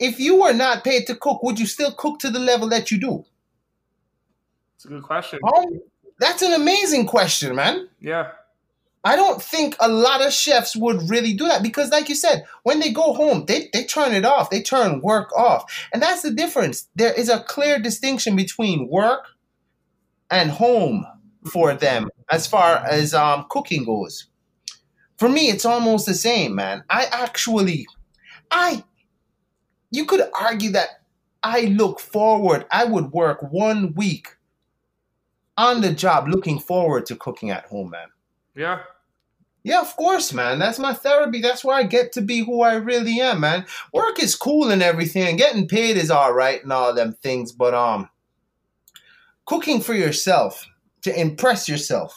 If 0.00 0.18
you 0.18 0.40
were 0.40 0.52
not 0.52 0.82
paid 0.82 1.06
to 1.06 1.14
cook, 1.14 1.42
would 1.44 1.60
you 1.60 1.66
still 1.66 1.92
cook 1.92 2.18
to 2.20 2.30
the 2.30 2.38
level 2.40 2.68
that 2.70 2.90
you 2.90 2.98
do? 2.98 3.24
It's 4.74 4.86
a 4.86 4.88
good 4.88 5.02
question. 5.02 5.38
Um, 5.56 5.80
that's 6.18 6.42
an 6.42 6.54
amazing 6.54 7.06
question, 7.06 7.54
man. 7.54 7.88
Yeah. 8.00 8.32
I 9.02 9.16
don't 9.16 9.42
think 9.42 9.76
a 9.80 9.88
lot 9.88 10.24
of 10.24 10.32
chefs 10.32 10.76
would 10.76 11.08
really 11.08 11.32
do 11.32 11.46
that 11.46 11.62
because, 11.62 11.90
like 11.90 12.08
you 12.08 12.14
said, 12.14 12.44
when 12.64 12.80
they 12.80 12.92
go 12.92 13.14
home, 13.14 13.46
they, 13.46 13.70
they 13.72 13.84
turn 13.84 14.12
it 14.12 14.26
off. 14.26 14.50
They 14.50 14.62
turn 14.62 15.00
work 15.00 15.32
off. 15.34 15.88
And 15.92 16.02
that's 16.02 16.22
the 16.22 16.30
difference. 16.30 16.88
There 16.96 17.12
is 17.12 17.30
a 17.30 17.40
clear 17.40 17.78
distinction 17.78 18.36
between 18.36 18.88
work 18.88 19.26
and 20.30 20.50
home 20.50 21.06
for 21.50 21.72
them 21.72 22.10
as 22.30 22.46
far 22.46 22.76
as 22.76 23.14
um, 23.14 23.46
cooking 23.48 23.84
goes. 23.84 24.26
For 25.16 25.28
me, 25.28 25.48
it's 25.48 25.64
almost 25.64 26.06
the 26.06 26.14
same, 26.14 26.54
man. 26.54 26.84
I 26.90 27.06
actually, 27.06 27.86
I, 28.50 28.84
you 29.90 30.04
could 30.04 30.22
argue 30.38 30.72
that 30.72 30.88
I 31.42 31.62
look 31.62 32.00
forward, 32.00 32.66
I 32.70 32.84
would 32.84 33.12
work 33.12 33.42
one 33.50 33.94
week 33.94 34.28
on 35.56 35.80
the 35.80 35.92
job 35.92 36.28
looking 36.28 36.58
forward 36.58 37.06
to 37.06 37.16
cooking 37.16 37.50
at 37.50 37.66
home, 37.66 37.90
man. 37.90 38.08
Yeah. 38.54 38.80
Yeah, 39.62 39.80
of 39.80 39.94
course, 39.96 40.32
man. 40.32 40.58
That's 40.58 40.78
my 40.78 40.94
therapy. 40.94 41.40
That's 41.40 41.64
where 41.64 41.76
I 41.76 41.82
get 41.82 42.12
to 42.12 42.22
be 42.22 42.40
who 42.40 42.62
I 42.62 42.74
really 42.74 43.20
am, 43.20 43.40
man. 43.40 43.66
Work 43.92 44.22
is 44.22 44.34
cool 44.34 44.70
and 44.70 44.82
everything, 44.82 45.26
and 45.28 45.38
getting 45.38 45.68
paid 45.68 45.96
is 45.96 46.10
all 46.10 46.32
right 46.32 46.62
and 46.62 46.72
all 46.72 46.94
them 46.94 47.12
things, 47.12 47.52
but 47.52 47.74
um, 47.74 48.08
cooking 49.44 49.80
for 49.80 49.94
yourself 49.94 50.66
to 51.02 51.18
impress 51.18 51.68
yourself 51.68 52.16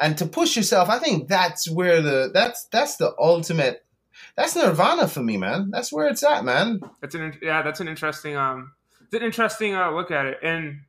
and 0.00 0.16
to 0.18 0.26
push 0.26 0.56
yourself, 0.56 0.88
I 0.88 0.98
think 0.98 1.28
that's 1.28 1.70
where 1.70 2.00
the 2.00 2.30
that's 2.32 2.64
that's 2.66 2.96
the 2.96 3.14
ultimate. 3.18 3.84
That's 4.36 4.56
nirvana 4.56 5.08
for 5.08 5.22
me, 5.22 5.36
man. 5.36 5.70
That's 5.70 5.92
where 5.92 6.08
it's 6.08 6.22
at, 6.22 6.44
man. 6.44 6.80
That's 7.00 7.14
an 7.14 7.38
yeah. 7.42 7.62
That's 7.62 7.80
an 7.80 7.88
interesting 7.88 8.36
um. 8.36 8.72
It's 9.02 9.14
an 9.14 9.22
interesting 9.22 9.74
uh, 9.74 9.90
look 9.90 10.10
at 10.10 10.26
it, 10.26 10.38
and 10.42 10.80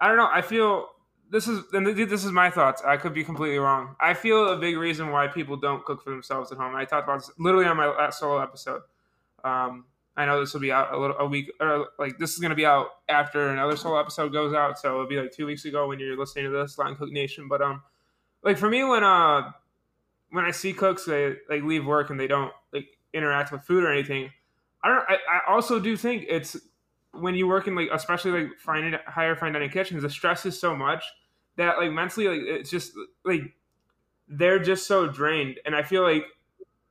I 0.00 0.08
don't 0.08 0.16
know. 0.16 0.28
I 0.30 0.42
feel 0.42 0.86
this 1.30 1.46
is 1.46 1.62
and 1.72 1.86
this 1.86 2.24
is 2.24 2.32
my 2.32 2.50
thoughts. 2.50 2.82
I 2.84 2.96
could 2.96 3.14
be 3.14 3.22
completely 3.22 3.58
wrong. 3.58 3.94
I 4.00 4.14
feel 4.14 4.48
a 4.48 4.56
big 4.58 4.76
reason 4.76 5.10
why 5.10 5.28
people 5.28 5.56
don't 5.56 5.84
cook 5.84 6.02
for 6.02 6.10
themselves 6.10 6.50
at 6.50 6.58
home. 6.58 6.74
I 6.74 6.84
talked 6.84 7.08
about 7.08 7.20
this 7.20 7.30
literally 7.38 7.66
on 7.66 7.76
my 7.76 7.86
last 7.86 8.18
solo 8.18 8.40
episode. 8.40 8.82
Um, 9.44 9.84
I 10.16 10.26
know 10.26 10.40
this 10.40 10.52
will 10.52 10.60
be 10.60 10.72
out 10.72 10.92
a 10.92 10.98
little 10.98 11.16
a 11.18 11.26
week 11.26 11.52
or 11.60 11.86
like 11.98 12.18
this 12.18 12.32
is 12.32 12.40
going 12.40 12.50
to 12.50 12.56
be 12.56 12.66
out 12.66 12.88
after 13.08 13.48
another 13.48 13.76
solo 13.76 13.98
episode 13.98 14.32
goes 14.32 14.52
out, 14.52 14.78
so 14.78 14.94
it'll 14.94 15.06
be 15.06 15.20
like 15.20 15.32
two 15.32 15.46
weeks 15.46 15.64
ago 15.64 15.86
when 15.86 16.00
you're 16.00 16.18
listening 16.18 16.46
to 16.46 16.50
this 16.50 16.76
Line 16.78 16.96
Cook 16.96 17.12
Nation. 17.12 17.46
But 17.48 17.62
um, 17.62 17.82
like 18.42 18.58
for 18.58 18.68
me 18.68 18.82
when 18.82 19.04
uh 19.04 19.52
when 20.30 20.44
I 20.44 20.50
see 20.50 20.72
cooks 20.72 21.04
they 21.04 21.36
like 21.48 21.62
leave 21.62 21.86
work 21.86 22.10
and 22.10 22.18
they 22.18 22.26
don't 22.26 22.52
like 22.72 22.88
interact 23.14 23.52
with 23.52 23.62
food 23.62 23.84
or 23.84 23.92
anything, 23.92 24.30
I 24.82 24.88
don't. 24.88 25.04
I, 25.08 25.14
I 25.14 25.52
also 25.52 25.78
do 25.78 25.96
think 25.96 26.26
it's 26.28 26.56
when 27.12 27.36
you 27.36 27.46
work 27.46 27.68
in 27.68 27.76
like 27.76 27.88
especially 27.92 28.32
like 28.32 28.58
fine 28.58 28.98
higher 29.06 29.36
fine 29.36 29.52
dining 29.52 29.70
kitchens, 29.70 30.02
the 30.02 30.10
stress 30.10 30.44
is 30.44 30.58
so 30.58 30.74
much 30.74 31.04
that 31.60 31.78
like 31.78 31.92
mentally 31.92 32.26
like 32.26 32.40
it's 32.40 32.70
just 32.70 32.92
like 33.24 33.42
they're 34.28 34.58
just 34.58 34.86
so 34.86 35.06
drained, 35.06 35.60
and 35.64 35.76
I 35.76 35.82
feel 35.82 36.02
like 36.02 36.24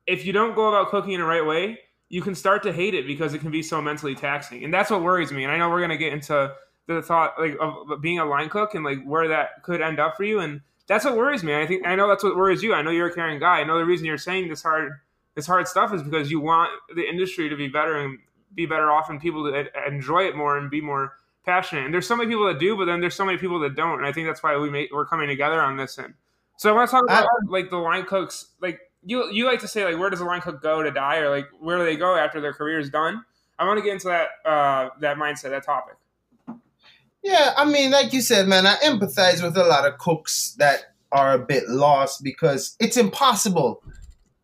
if 0.06 0.26
you 0.26 0.32
don't 0.32 0.56
go 0.56 0.70
about 0.70 0.90
cooking 0.90 1.14
in 1.14 1.22
the 1.22 1.26
right 1.26 1.46
way, 1.46 1.80
you 2.08 2.22
can 2.22 2.36
start 2.36 2.64
to 2.64 2.72
hate 2.72 2.94
it 2.94 3.08
because 3.08 3.34
it 3.34 3.40
can 3.40 3.52
be 3.52 3.64
so 3.64 3.82
mentally 3.82 4.16
taxing, 4.16 4.64
and 4.64 4.74
that's 4.74 4.92
what 4.92 5.02
worries 5.02 5.32
me. 5.32 5.44
And 5.44 5.52
I 5.52 5.58
know 5.58 5.70
we're 5.70 5.82
gonna 5.82 5.98
get 5.98 6.14
into 6.14 6.54
the 6.88 7.02
thought 7.02 7.34
like 7.40 7.58
of 7.60 8.02
being 8.02 8.20
a 8.20 8.26
line 8.26 8.50
cook 8.50 8.76
and 8.76 8.86
like 8.86 9.04
where 9.04 9.28
that 9.28 9.64
could 9.64 9.82
end 9.82 10.00
up 10.00 10.16
for 10.16 10.24
you, 10.24 10.40
and 10.40 10.62
that's 10.88 11.04
what 11.04 11.18
worries 11.18 11.44
me. 11.44 11.56
I 11.56 11.66
think 11.66 11.86
I 11.86 11.96
know 11.96 12.08
that's 12.08 12.24
what 12.24 12.36
worries 12.36 12.62
you. 12.62 12.74
I 12.74 12.84
know 12.84 12.92
you're 12.92 13.08
a 13.08 13.14
caring 13.14 13.40
guy. 13.40 13.60
I 13.60 13.64
know 13.64 13.78
the 13.78 13.86
reason 13.86 14.06
you're 14.06 14.18
saying 14.18 14.50
this 14.50 14.62
hard 14.62 14.94
this 15.36 15.48
hard 15.48 15.68
stuff 15.68 15.94
is 15.94 16.04
because 16.04 16.30
you 16.30 16.40
want 16.40 16.70
the 16.96 17.08
industry 17.08 17.50
to 17.50 17.56
be 17.56 17.68
better 17.68 17.98
and 17.98 18.20
be 18.54 18.66
better 18.66 18.92
off 18.92 19.10
and 19.10 19.20
people 19.20 19.52
to 19.52 19.88
enjoy 19.88 20.24
it 20.24 20.36
more 20.36 20.58
and 20.58 20.70
be 20.70 20.82
more 20.82 21.14
passionate. 21.46 21.86
And 21.86 21.94
there's 21.94 22.08
so 22.08 22.16
many 22.16 22.30
people 22.30 22.46
that 22.48 22.60
do, 22.60 22.78
but 22.78 22.86
then 22.86 23.00
there's 23.00 23.16
so 23.16 23.26
many 23.26 23.38
people 23.38 23.60
that 23.60 23.76
don't. 23.76 24.00
And 24.00 24.06
I 24.06 24.12
think 24.12 24.28
that's 24.28 24.44
why 24.44 24.58
we 24.58 24.90
we're 24.92 25.06
coming 25.06 25.28
together 25.28 25.62
on 25.62 25.78
this 25.78 25.98
end. 25.98 26.14
So 26.58 26.70
I 26.70 26.74
want 26.74 26.90
to 26.90 26.92
talk 26.92 27.04
about 27.06 27.28
like 27.48 27.70
the 27.70 27.78
line 27.78 28.06
cooks. 28.06 28.48
Like 28.62 28.80
you, 29.04 29.32
you 29.32 29.46
like 29.46 29.60
to 29.62 29.68
say 29.68 29.86
like 29.86 29.98
where 29.98 30.10
does 30.10 30.20
a 30.20 30.26
line 30.26 30.42
cook 30.42 30.62
go 30.62 30.84
to 30.84 30.92
die, 30.92 31.18
or 31.18 31.30
like 31.30 31.48
where 31.60 31.78
do 31.78 31.86
they 31.86 31.96
go 31.96 32.16
after 32.16 32.42
their 32.42 32.54
career 32.54 32.80
is 32.80 32.90
done? 32.90 33.24
I 33.58 33.66
want 33.66 33.78
to 33.78 33.84
get 33.84 33.94
into 33.94 34.08
that 34.08 34.30
uh, 34.50 34.90
that 35.02 35.18
mindset, 35.18 35.50
that 35.52 35.66
topic. 35.66 35.96
Yeah, 37.24 37.54
I 37.58 37.66
mean, 37.66 37.92
like 37.92 38.14
you 38.14 38.22
said, 38.22 38.48
man, 38.48 38.66
I 38.66 38.76
empathize 38.76 39.44
with 39.44 39.58
a 39.58 39.66
lot 39.66 39.86
of 39.86 39.98
cooks 39.98 40.56
that 40.58 40.94
are 41.12 41.34
a 41.34 41.40
bit 41.40 41.68
lost 41.68 42.24
because 42.24 42.76
it's 42.80 42.96
impossible 42.96 43.84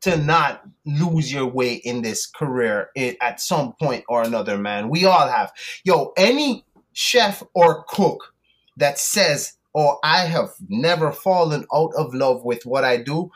to 0.01 0.17
not 0.17 0.61
lose 0.85 1.31
your 1.31 1.47
way 1.47 1.75
in 1.75 2.01
this 2.01 2.27
career 2.27 2.89
at 3.21 3.39
some 3.39 3.73
point 3.73 4.03
or 4.07 4.23
another, 4.23 4.57
man. 4.57 4.89
We 4.89 5.05
all 5.05 5.27
have. 5.27 5.51
Yo, 5.83 6.13
any 6.17 6.65
chef 6.95 7.43
or 7.53 7.83
cook 7.87 8.33
that 8.77 8.97
says, 8.97 9.53
Oh, 9.75 9.99
I 10.03 10.21
have 10.21 10.51
never 10.67 11.11
fallen 11.11 11.65
out 11.73 11.91
of 11.97 12.13
love 12.13 12.43
with 12.43 12.65
what 12.65 12.83
I 12.83 12.97
do 12.97 13.29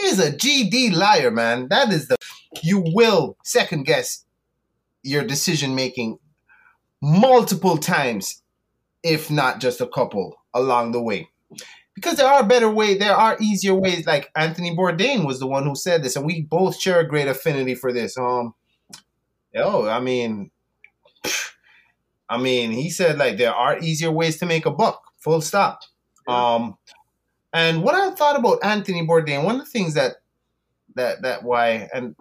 is 0.00 0.18
a 0.18 0.32
GD 0.32 0.92
liar, 0.94 1.30
man. 1.30 1.68
That 1.68 1.92
is 1.92 2.08
the. 2.08 2.16
You 2.62 2.82
will 2.84 3.36
second 3.44 3.84
guess 3.84 4.24
your 5.02 5.22
decision 5.22 5.74
making 5.74 6.18
multiple 7.00 7.76
times, 7.76 8.42
if 9.02 9.30
not 9.30 9.60
just 9.60 9.80
a 9.80 9.86
couple 9.86 10.34
along 10.52 10.92
the 10.92 11.02
way 11.02 11.28
because 12.00 12.16
there 12.16 12.26
are 12.26 12.46
better 12.46 12.70
ways, 12.70 12.98
there 12.98 13.14
are 13.14 13.36
easier 13.40 13.74
ways. 13.74 14.06
Like 14.06 14.30
Anthony 14.34 14.74
Bourdain 14.74 15.26
was 15.26 15.38
the 15.38 15.46
one 15.46 15.64
who 15.64 15.74
said 15.74 16.02
this, 16.02 16.16
and 16.16 16.24
we 16.24 16.42
both 16.42 16.80
share 16.80 17.00
a 17.00 17.06
great 17.06 17.28
affinity 17.28 17.74
for 17.74 17.92
this. 17.92 18.16
Um, 18.16 18.54
oh, 19.56 19.86
I 19.86 20.00
mean, 20.00 20.50
I 22.30 22.38
mean, 22.38 22.70
he 22.70 22.88
said 22.88 23.18
like 23.18 23.36
there 23.36 23.54
are 23.54 23.78
easier 23.80 24.12
ways 24.12 24.38
to 24.38 24.46
make 24.46 24.64
a 24.64 24.70
buck. 24.70 25.02
Full 25.18 25.42
stop. 25.42 25.80
Yeah. 26.26 26.54
Um, 26.54 26.78
and 27.52 27.82
what 27.82 27.96
I 27.96 28.12
thought 28.12 28.38
about 28.38 28.64
Anthony 28.64 29.06
Bourdain, 29.06 29.44
one 29.44 29.56
of 29.56 29.64
the 29.64 29.70
things 29.70 29.94
that 29.94 30.12
that 30.94 31.22
that 31.22 31.42
why 31.42 31.88
and 31.92 32.14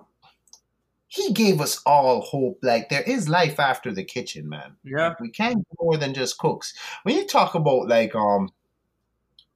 he 1.08 1.34
gave 1.34 1.62
us 1.62 1.82
all 1.86 2.22
hope. 2.22 2.60
Like 2.62 2.90
there 2.90 3.04
is 3.04 3.30
life 3.30 3.60
after 3.60 3.92
the 3.92 4.04
kitchen, 4.04 4.50
man. 4.50 4.76
Yeah, 4.84 5.10
like, 5.10 5.20
we 5.20 5.30
can't 5.30 5.58
be 5.58 5.76
more 5.80 5.98
than 5.98 6.14
just 6.14 6.38
cooks. 6.38 6.74
When 7.04 7.16
you 7.16 7.26
talk 7.26 7.56
about 7.56 7.88
like 7.88 8.16
um 8.16 8.50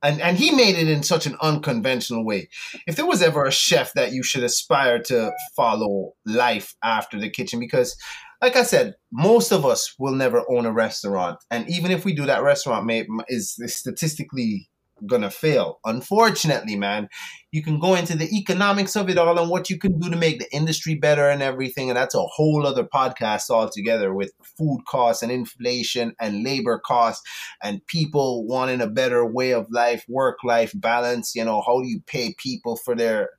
and 0.03 0.19
and 0.21 0.37
he 0.37 0.51
made 0.51 0.75
it 0.75 0.89
in 0.89 1.01
such 1.01 1.25
an 1.25 1.37
unconventional 1.41 2.25
way. 2.25 2.49
If 2.85 2.95
there 2.95 3.05
was 3.05 3.21
ever 3.21 3.45
a 3.45 3.51
chef 3.51 3.93
that 3.93 4.11
you 4.11 4.21
should 4.21 4.43
aspire 4.43 5.01
to 5.03 5.31
follow 5.55 6.13
life 6.25 6.75
after 6.83 7.19
the 7.19 7.29
kitchen, 7.29 7.59
because 7.59 7.97
like 8.43 8.57
I 8.57 8.63
said, 8.63 8.95
most 9.09 9.53
of 9.53 9.65
us 9.65 9.95
will 9.97 10.13
never 10.13 10.43
own 10.49 10.65
a 10.65 10.71
restaurant, 10.73 11.39
and 11.49 11.67
even 11.69 11.91
if 11.91 12.03
we 12.03 12.13
do, 12.13 12.25
that 12.25 12.43
restaurant 12.43 12.85
may 12.85 13.07
is 13.29 13.57
statistically 13.67 14.69
gonna 15.07 15.29
fail. 15.29 15.79
Unfortunately, 15.85 16.75
man, 16.75 17.07
you 17.51 17.63
can 17.63 17.79
go 17.79 17.95
into 17.95 18.17
the 18.17 18.29
economics 18.37 18.97
of 18.97 19.09
it 19.09 19.17
all 19.17 19.39
and 19.39 19.49
what 19.49 19.69
you 19.69 19.77
can 19.77 19.97
do 19.97 20.09
to 20.09 20.17
make 20.17 20.39
the 20.39 20.53
industry 20.53 20.95
better 20.95 21.29
and 21.29 21.41
everything. 21.41 21.89
And 21.89 21.97
that's 21.97 22.15
a 22.15 22.21
whole 22.21 22.67
other 22.67 22.83
podcast 22.83 23.49
altogether 23.49 24.13
with 24.13 24.33
food 24.57 24.81
costs 24.87 25.23
and 25.23 25.31
inflation 25.31 26.13
and 26.19 26.43
labor 26.43 26.79
costs 26.79 27.25
and 27.61 27.85
people 27.87 28.45
wanting 28.45 28.81
a 28.81 28.87
better 28.87 29.25
way 29.25 29.53
of 29.53 29.67
life, 29.71 30.03
work 30.09 30.37
life 30.43 30.71
balance. 30.75 31.33
You 31.33 31.45
know, 31.45 31.61
how 31.65 31.81
do 31.81 31.87
you 31.87 32.01
pay 32.07 32.35
people 32.37 32.75
for 32.75 32.93
their 32.93 33.29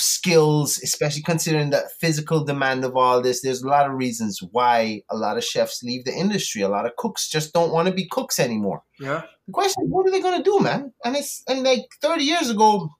skills, 0.00 0.78
especially 0.82 1.22
considering 1.22 1.70
the 1.70 1.88
physical 2.00 2.44
demand 2.44 2.84
of 2.84 2.96
all 2.96 3.20
this. 3.20 3.42
There's 3.42 3.62
a 3.62 3.68
lot 3.68 3.86
of 3.86 3.92
reasons 3.92 4.40
why 4.52 5.02
a 5.10 5.16
lot 5.16 5.36
of 5.36 5.44
chefs 5.44 5.82
leave 5.82 6.04
the 6.04 6.14
industry. 6.14 6.62
A 6.62 6.68
lot 6.68 6.86
of 6.86 6.96
cooks 6.96 7.28
just 7.28 7.52
don't 7.52 7.72
want 7.72 7.88
to 7.88 7.94
be 7.94 8.06
cooks 8.06 8.38
anymore. 8.38 8.82
Yeah. 9.00 9.22
The 9.46 9.52
question 9.52 9.84
is, 9.84 9.90
what 9.90 10.06
are 10.06 10.10
they 10.10 10.20
gonna 10.20 10.42
do, 10.42 10.60
man? 10.60 10.92
And 11.04 11.16
it's 11.16 11.42
and 11.48 11.62
like 11.62 11.86
30 12.02 12.24
years 12.24 12.50
ago, 12.50 12.90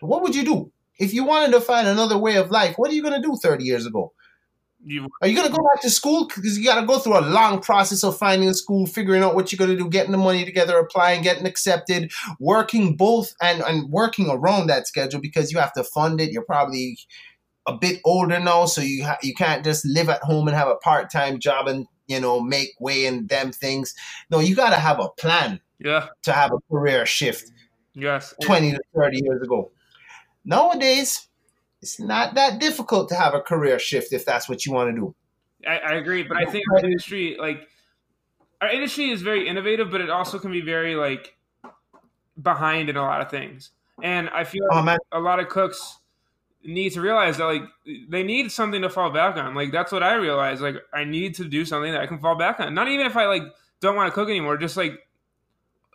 what 0.00 0.22
would 0.22 0.34
you 0.34 0.44
do 0.44 0.72
if 0.98 1.14
you 1.14 1.24
wanted 1.24 1.52
to 1.52 1.60
find 1.60 1.88
another 1.88 2.18
way 2.18 2.36
of 2.36 2.50
life? 2.50 2.76
What 2.76 2.90
are 2.90 2.94
you 2.94 3.02
gonna 3.02 3.22
do 3.22 3.36
30 3.42 3.64
years 3.64 3.86
ago? 3.86 4.12
You, 4.84 5.08
Are 5.20 5.28
you 5.28 5.36
gonna 5.36 5.50
go 5.50 5.68
back 5.72 5.82
to 5.82 5.90
school? 5.90 6.28
Because 6.28 6.56
you 6.56 6.64
gotta 6.64 6.86
go 6.86 6.98
through 6.98 7.18
a 7.18 7.20
long 7.20 7.60
process 7.60 8.04
of 8.04 8.16
finding 8.16 8.48
a 8.48 8.54
school, 8.54 8.86
figuring 8.86 9.22
out 9.22 9.34
what 9.34 9.50
you're 9.50 9.58
gonna 9.58 9.76
do, 9.76 9.88
getting 9.88 10.12
the 10.12 10.18
money 10.18 10.44
together, 10.44 10.78
applying, 10.78 11.22
getting 11.22 11.46
accepted, 11.46 12.12
working 12.38 12.96
both 12.96 13.34
and, 13.42 13.60
and 13.62 13.90
working 13.90 14.30
around 14.30 14.68
that 14.68 14.86
schedule 14.86 15.20
because 15.20 15.50
you 15.50 15.58
have 15.58 15.72
to 15.72 15.82
fund 15.82 16.20
it. 16.20 16.30
You're 16.30 16.44
probably 16.44 16.96
a 17.66 17.76
bit 17.76 18.00
older 18.04 18.38
now, 18.38 18.66
so 18.66 18.80
you 18.80 19.04
ha- 19.04 19.18
you 19.22 19.34
can't 19.34 19.64
just 19.64 19.84
live 19.84 20.08
at 20.08 20.22
home 20.22 20.46
and 20.48 20.56
have 20.56 20.68
a 20.68 20.76
part 20.76 21.10
time 21.10 21.38
job 21.38 21.66
and 21.66 21.86
you 22.06 22.20
know 22.20 22.40
make 22.40 22.70
way 22.80 23.04
in 23.04 23.26
them 23.26 23.50
things. 23.52 23.94
No, 24.30 24.38
you 24.38 24.54
gotta 24.54 24.76
have 24.76 25.00
a 25.00 25.08
plan. 25.18 25.60
Yeah. 25.80 26.06
To 26.22 26.32
have 26.32 26.52
a 26.52 26.58
career 26.70 27.04
shift. 27.04 27.50
Yes. 27.94 28.34
Twenty 28.42 28.72
to 28.72 28.80
thirty 28.94 29.20
years 29.22 29.42
ago. 29.42 29.70
Nowadays, 30.44 31.27
it's 31.80 32.00
not 32.00 32.34
that 32.34 32.58
difficult 32.58 33.08
to 33.10 33.14
have 33.14 33.34
a 33.34 33.40
career 33.40 33.78
shift 33.78 34.12
if 34.12 34.24
that's 34.24 34.48
what 34.48 34.66
you 34.66 34.72
want 34.72 34.94
to 34.94 35.00
do. 35.00 35.14
I, 35.66 35.78
I 35.78 35.92
agree, 35.94 36.22
but 36.22 36.36
I 36.36 36.44
think 36.44 36.64
our 36.72 36.84
industry, 36.84 37.36
like 37.38 37.68
our 38.60 38.70
industry, 38.70 39.10
is 39.10 39.22
very 39.22 39.48
innovative, 39.48 39.90
but 39.90 40.00
it 40.00 40.10
also 40.10 40.38
can 40.38 40.52
be 40.52 40.60
very 40.60 40.94
like 40.94 41.36
behind 42.40 42.88
in 42.88 42.96
a 42.96 43.02
lot 43.02 43.20
of 43.20 43.30
things. 43.30 43.70
And 44.02 44.28
I 44.30 44.44
feel 44.44 44.62
Oh, 44.70 44.80
like 44.82 45.00
a 45.12 45.18
lot 45.20 45.40
of 45.40 45.48
cooks 45.48 45.98
need 46.64 46.90
to 46.90 47.00
realize 47.00 47.38
that 47.38 47.44
like 47.44 47.62
they 48.08 48.22
need 48.22 48.52
something 48.52 48.82
to 48.82 48.90
fall 48.90 49.10
back 49.10 49.36
on. 49.36 49.54
Like 49.54 49.72
that's 49.72 49.90
what 49.92 50.02
I 50.02 50.14
realized. 50.14 50.60
Like 50.62 50.76
I 50.92 51.04
need 51.04 51.34
to 51.36 51.44
do 51.44 51.64
something 51.64 51.92
that 51.92 52.00
I 52.00 52.06
can 52.06 52.18
fall 52.18 52.36
back 52.36 52.60
on. 52.60 52.74
Not 52.74 52.88
even 52.88 53.06
if 53.06 53.16
I 53.16 53.26
like 53.26 53.42
don't 53.80 53.96
want 53.96 54.08
to 54.08 54.14
cook 54.14 54.28
anymore. 54.28 54.56
Just 54.56 54.76
like 54.76 55.07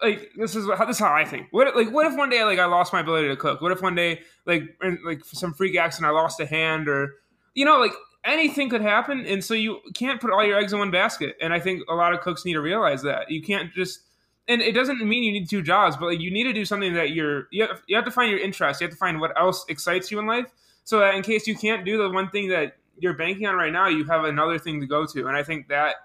like 0.02 0.32
this 0.38 0.56
is 0.56 0.68
how 0.78 0.86
this 0.86 0.98
is 0.98 1.00
how 1.00 1.14
I 1.14 1.26
think. 1.26 1.48
What 1.52 1.76
like 1.76 1.92
what 1.92 2.06
if 2.06 2.18
one 2.18 2.30
day 2.30 2.44
like 2.44 2.60
I 2.60 2.66
lost 2.66 2.94
my 2.94 3.02
ability 3.02 3.28
to 3.30 3.36
cook? 3.36 3.62
What 3.62 3.72
if 3.72 3.82
one 3.82 3.96
day 3.96 4.22
like 4.46 4.64
like 5.06 5.24
some 5.26 5.54
freak 5.54 5.78
accident 5.78 6.10
I 6.10 6.14
lost 6.14 6.40
a 6.40 6.46
hand 6.46 6.88
or 6.88 7.16
you 7.54 7.66
know 7.66 7.80
like 7.80 7.94
anything 8.26 8.70
could 8.70 8.82
happen 8.82 9.26
and 9.26 9.44
so 9.44 9.54
you 9.54 9.80
can't 9.94 10.22
put 10.22 10.32
all 10.32 10.46
your 10.46 10.58
eggs 10.58 10.74
in 10.74 10.80
one 10.80 10.92
basket. 10.92 11.36
And 11.42 11.54
I 11.54 11.60
think 11.60 11.84
a 11.90 11.94
lot 11.94 12.14
of 12.14 12.22
cooks 12.22 12.46
need 12.46 12.54
to 12.54 12.62
realize 12.62 13.02
that 13.04 13.30
you 13.30 13.42
can't 13.42 13.74
just 13.74 14.00
and 14.48 14.62
it 14.62 14.74
doesn't 14.74 15.00
mean 15.08 15.24
you 15.24 15.32
need 15.32 15.50
two 15.50 15.62
jobs, 15.62 15.96
but 15.96 16.08
like 16.08 16.20
you 16.20 16.32
need 16.32 16.44
to 16.44 16.54
do 16.54 16.66
something 16.66 16.94
that 16.96 17.12
you're 17.12 17.48
you 17.52 17.66
have, 17.66 17.82
you 17.88 17.96
have 17.96 18.06
to 18.06 18.12
find 18.12 18.30
your 18.30 18.40
interest. 18.40 18.82
You 18.82 18.86
have 18.86 18.92
to 18.92 18.98
find 18.98 19.20
what 19.20 19.38
else 19.40 19.66
excites 19.70 20.12
you 20.12 20.20
in 20.20 20.26
life, 20.26 20.48
so 20.84 21.00
that 21.00 21.16
in 21.16 21.22
case 21.22 21.48
you 21.48 21.56
can't 21.56 21.86
do 21.86 21.98
the 21.98 22.10
one 22.10 22.30
thing 22.30 22.50
that 22.50 22.78
you're 23.00 23.14
banking 23.14 23.48
on 23.48 23.56
right 23.56 23.72
now, 23.72 23.88
you 23.88 24.04
have 24.06 24.26
another 24.26 24.60
thing 24.60 24.82
to 24.82 24.86
go 24.86 25.06
to. 25.06 25.28
And 25.28 25.38
I 25.38 25.44
think 25.44 25.70
that 25.70 25.96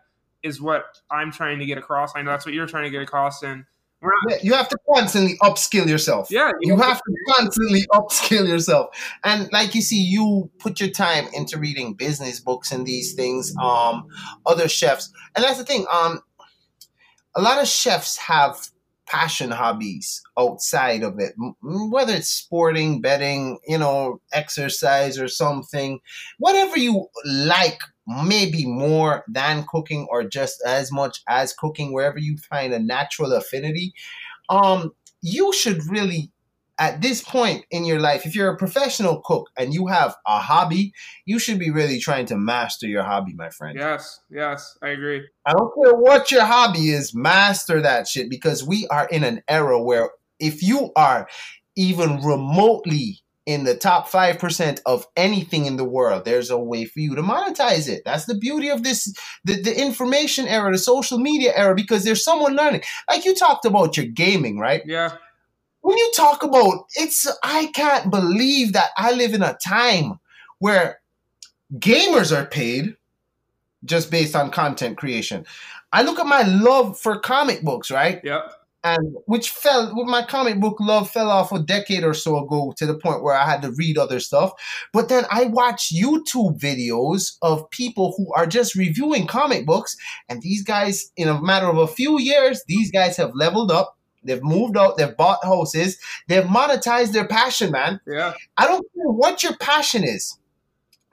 is 0.43 0.61
what 0.61 0.85
I'm 1.11 1.33
trying 1.33 1.59
to 1.59 1.67
get 1.67 1.79
across. 1.79 2.13
I 2.15 2.23
know 2.23 2.31
that's 2.31 2.47
what 2.47 2.55
you're 2.55 2.67
trying 2.67 2.85
to 2.85 2.91
get 2.91 3.03
across, 3.03 3.43
and 3.43 3.65
Yeah, 4.01 4.39
you 4.43 4.55
have 4.55 4.69
to 4.69 4.79
constantly 4.93 5.37
upskill 5.39 5.87
yourself. 5.89 6.29
Yeah, 6.31 6.53
You 6.61 6.77
have 6.77 6.99
to 6.99 7.15
constantly 7.37 7.85
upskill 7.93 8.47
yourself. 8.47 8.89
And 9.25 9.51
like 9.53 9.75
you 9.75 9.83
see, 9.83 10.01
you 10.01 10.51
put 10.59 10.81
your 10.81 10.91
time 10.91 11.27
into 11.33 11.59
reading 11.59 11.95
business 11.95 12.39
books 12.41 12.71
and 12.71 12.87
these 12.87 13.15
things, 13.15 13.55
um, 13.61 14.07
other 14.47 14.69
chefs. 14.69 15.13
And 15.35 15.45
that's 15.45 15.59
the 15.59 15.65
thing, 15.65 15.87
um, 15.93 16.21
a 17.35 17.43
lot 17.43 17.61
of 17.61 17.69
chefs 17.69 18.17
have 18.19 18.69
passion 19.07 19.51
hobbies 19.51 20.23
outside 20.39 21.03
of 21.03 21.19
it, 21.19 21.35
whether 21.63 22.13
it's 22.13 22.29
sporting, 22.29 23.01
betting, 23.01 23.59
you 23.67 23.79
know, 23.79 24.21
exercise 24.33 25.19
or 25.19 25.29
something, 25.29 25.99
whatever 26.39 26.79
you 26.79 27.07
like, 27.25 27.81
maybe 28.09 28.67
more 28.67 29.25
than 29.29 29.65
cooking 29.69 30.07
or 30.11 30.25
just 30.25 30.63
as 30.67 30.91
much 30.91 31.21
as 31.29 31.53
cooking, 31.53 31.93
wherever 31.93 32.19
you 32.19 32.37
find 32.39 32.73
a 32.73 32.79
natural 32.79 33.33
affinity. 33.33 33.93
Um, 34.49 34.93
you 35.21 35.53
should 35.53 35.85
really 35.89 36.33
at 36.79 37.03
this 37.03 37.23
point 37.23 37.65
in 37.71 37.85
your 37.85 37.99
life, 37.99 38.25
if 38.25 38.37
you're 38.37 38.51
a 38.51 38.57
professional 38.57 39.21
cook 39.25 39.51
and 39.59 39.75
you 39.75 39.89
have 39.89 40.15
a 40.27 40.39
hobby, 40.39 40.93
you 41.27 41.39
should 41.39 41.59
be 41.59 41.71
really 41.71 41.99
trying 41.99 42.27
to 42.27 42.37
master 42.37 42.87
your 42.87 43.03
hobby, 43.03 43.35
my 43.35 43.51
friend. 43.51 43.77
Yes, 43.77 44.21
yes, 44.31 44.79
I 44.81 44.91
agree. 44.91 45.27
I 45.45 45.53
don't 45.53 45.73
care 45.75 45.95
what 45.95 46.31
your 46.31 46.45
hobby 46.45 46.91
is, 46.91 47.15
master 47.15 47.83
that 47.83 48.07
shit 48.07 48.31
because 48.31 48.63
we 48.63 48.87
are 48.89 49.09
in 49.09 49.25
an 49.25 49.43
era 49.49 49.83
where 49.83 50.11
if 50.39 50.63
you 50.63 50.93
are 50.95 51.29
even 51.75 52.23
remotely 52.23 53.21
in 53.49 53.65
the 53.65 53.75
top 53.75 54.09
5% 54.09 54.81
of 54.85 55.07
anything 55.17 55.67
in 55.67 55.77
the 55.77 55.85
world, 55.85 56.25
there's 56.25 56.51
a 56.51 56.59
way 56.59 56.85
for 56.85 57.01
you 57.01 57.15
to 57.15 57.23
monetize 57.23 57.89
it. 57.89 58.03
That's 58.05 58.27
the 58.27 58.37
beauty 58.37 58.69
of 58.69 58.85
this, 58.85 59.13
the, 59.45 59.61
the 59.61 59.81
information 59.81 60.47
era, 60.47 60.71
the 60.71 60.79
social 60.79 61.19
media 61.19 61.53
era, 61.57 61.75
because 61.75 62.05
there's 62.05 62.23
someone 62.23 62.55
learning. 62.55 62.83
Like 63.09 63.25
you 63.25 63.35
talked 63.35 63.65
about 63.65 63.97
your 63.97 64.07
gaming, 64.07 64.59
right? 64.59 64.83
Yeah, 64.85 65.17
when 65.81 65.97
you 65.97 66.13
talk 66.15 66.43
about 66.43 66.87
it's 66.97 67.27
i 67.43 67.67
can't 67.75 68.11
believe 68.11 68.73
that 68.75 68.91
i 68.97 69.13
live 69.13 69.33
in 69.33 69.43
a 69.43 69.57
time 69.65 70.19
where 70.59 71.01
gamers 71.77 72.37
are 72.37 72.45
paid 72.45 72.95
just 73.85 74.11
based 74.11 74.37
on 74.37 74.51
content 74.51 74.99
creation 74.99 75.47
i 75.93 76.03
look 76.03 76.19
at 76.19 76.27
my 76.27 76.43
love 76.43 76.99
for 76.99 77.19
comic 77.19 77.63
books 77.63 77.91
right 77.91 78.21
yep, 78.25 78.53
and 78.85 79.17
which 79.27 79.51
fell 79.51 79.93
with 79.95 80.07
my 80.07 80.23
comic 80.23 80.61
book 80.61 80.77
love 80.79 81.11
fell 81.11 81.31
off 81.31 81.51
a 81.51 81.59
decade 81.59 82.05
or 82.05 82.15
so 82.15 82.45
ago 82.45 82.73
to 82.77 82.87
the 82.87 82.97
point 82.97 83.23
where 83.23 83.35
i 83.35 83.45
had 83.45 83.63
to 83.63 83.73
read 83.73 83.99
other 83.99 84.21
stuff. 84.21 84.53
But 84.93 85.09
then 85.09 85.25
i 85.31 85.45
watch 85.45 85.93
youtube 85.93 86.61
videos 86.61 87.37
of 87.43 87.69
people 87.71 88.15
who 88.17 88.33
are 88.35 88.47
just 88.47 88.75
reviewing 88.75 89.27
comic 89.27 89.67
books. 89.67 89.97
And 90.29 90.43
these 90.43 90.63
guys 90.63 91.11
in 91.17 91.29
a 91.29 91.41
matter 91.41 91.67
of 91.67 91.79
a 91.79 91.89
few 91.89 92.21
years 92.21 92.63
these 92.69 92.91
guys 92.91 93.17
have 93.17 93.33
leveled 93.35 93.71
up. 93.71 93.97
They've 94.25 94.43
moved 94.43 94.77
out. 94.77 94.97
They've 94.97 95.17
bought 95.17 95.45
houses. 95.45 95.99
They've 96.27 96.45
monetized 96.45 97.13
their 97.13 97.27
passion 97.27 97.73
man. 97.73 98.01
Yeah, 98.07 98.35
i 98.57 98.67
don't 98.67 98.87
care 98.95 99.11
what 99.11 99.43
your 99.43 99.57
passion 99.57 100.05
is. 100.05 100.39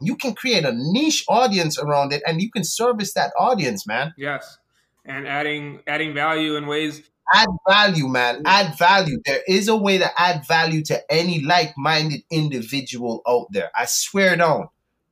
You 0.01 0.16
can 0.16 0.36
create 0.36 0.66
a 0.66 0.74
niche 0.74 1.24
audience 1.28 1.80
around 1.80 2.13
it 2.13 2.22
and 2.28 2.41
you 2.41 2.51
can 2.51 2.63
service 2.63 3.13
that 3.13 3.32
audience 3.39 3.88
man. 3.88 4.13
Yes. 4.18 4.59
And 5.05 5.28
adding 5.28 5.80
adding 5.88 6.13
value 6.13 6.55
in 6.55 6.68
ways. 6.68 7.03
Add 7.34 7.50
value, 7.68 8.08
man. 8.08 8.42
Add 8.46 8.78
value. 8.78 9.20
There 9.26 9.42
is 9.48 9.68
a 9.68 9.76
way 9.76 9.98
to 9.98 10.22
add 10.22 10.46
value 10.48 10.84
to 10.86 11.12
any 11.12 11.42
like-minded 11.42 12.24
individual 12.32 13.22
out 13.28 13.48
there. 13.52 13.72
I 13.78 13.86
swear 13.86 14.34
it 14.34 14.42
on. 14.42 14.70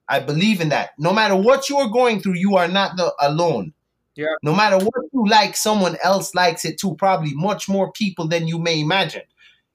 I 0.07 0.20
believe 0.20 0.61
in 0.61 0.70
that. 0.70 0.91
No 0.97 1.14
matter 1.14 1.36
what 1.36 1.70
you 1.70 1.78
are 1.78 1.89
going 1.89 2.22
through, 2.22 2.36
you 2.36 2.55
are 2.55 2.68
not 2.68 2.97
the, 2.97 3.14
alone. 3.20 3.74
Yeah. 4.16 4.36
No 4.43 4.53
matter 4.53 4.78
what 4.78 5.05
you 5.11 5.28
like, 5.28 5.55
someone 5.55 5.97
else 6.03 6.36
likes 6.36 6.66
it 6.66 6.80
too. 6.80 6.95
Probably 6.95 7.34
much 7.34 7.68
more 7.68 7.91
people 7.91 8.28
than 8.28 8.47
you 8.47 8.59
may 8.59 8.80
imagine. 8.80 9.24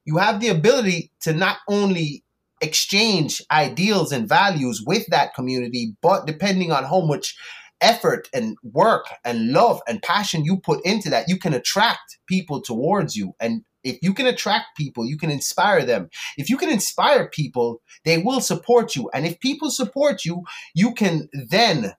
You 0.05 0.19
have 0.19 0.41
the 0.41 0.49
ability 0.49 1.11
to 1.23 1.33
not 1.33 1.59
only 1.69 2.23
exchange 2.61 3.43
ideals 3.51 4.13
and 4.13 4.29
values 4.29 4.83
with 4.87 5.07
that 5.09 5.35
community, 5.35 5.97
but 6.03 6.27
depending 6.27 6.73
on 6.73 6.85
how 6.85 7.01
much 7.01 7.37
effort 7.81 8.29
and 8.33 8.57
work 8.63 9.07
and 9.25 9.51
love 9.53 9.81
and 9.87 10.03
passion 10.03 10.45
you 10.45 10.59
put 10.59 10.85
into 10.85 11.11
that, 11.11 11.29
you 11.29 11.39
can 11.39 11.55
attract 11.55 12.19
people 12.27 12.61
towards 12.61 13.17
you. 13.17 13.33
And 13.41 13.65
if 13.85 13.99
you 14.03 14.13
can 14.13 14.27
attract 14.27 14.77
people, 14.77 15.07
you 15.07 15.17
can 15.17 15.31
inspire 15.31 15.85
them. 15.85 16.09
If 16.37 16.51
you 16.51 16.57
can 16.57 16.69
inspire 16.69 17.29
people, 17.29 17.81
they 18.05 18.19
will 18.19 18.41
support 18.41 18.97
you. 18.97 19.09
And 19.15 19.27
if 19.27 19.39
people 19.41 19.71
support 19.71 20.25
you, 20.25 20.43
you 20.75 20.93
can 20.95 21.29
then 21.33 21.95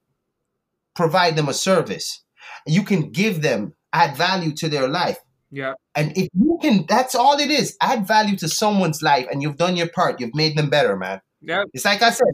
provide 0.95 1.35
them 1.35 1.47
a 1.47 1.53
service. 1.53 2.23
You 2.67 2.83
can 2.83 3.11
give 3.11 3.41
them, 3.41 3.73
add 3.93 4.17
value 4.17 4.53
to 4.55 4.69
their 4.69 4.87
life. 4.87 5.17
Yeah, 5.51 5.73
And 5.95 6.15
if 6.15 6.27
you 6.33 6.59
can, 6.61 6.85
that's 6.87 7.15
all 7.15 7.39
it 7.39 7.49
is. 7.49 7.75
Add 7.81 8.05
value 8.07 8.37
to 8.37 8.47
someone's 8.47 9.01
life 9.01 9.25
and 9.31 9.41
you've 9.41 9.57
done 9.57 9.75
your 9.75 9.89
part. 9.89 10.19
You've 10.19 10.35
made 10.35 10.55
them 10.55 10.69
better, 10.69 10.95
man. 10.95 11.21
yeah, 11.41 11.63
It's 11.73 11.85
like 11.85 12.03
I 12.03 12.11
said, 12.11 12.27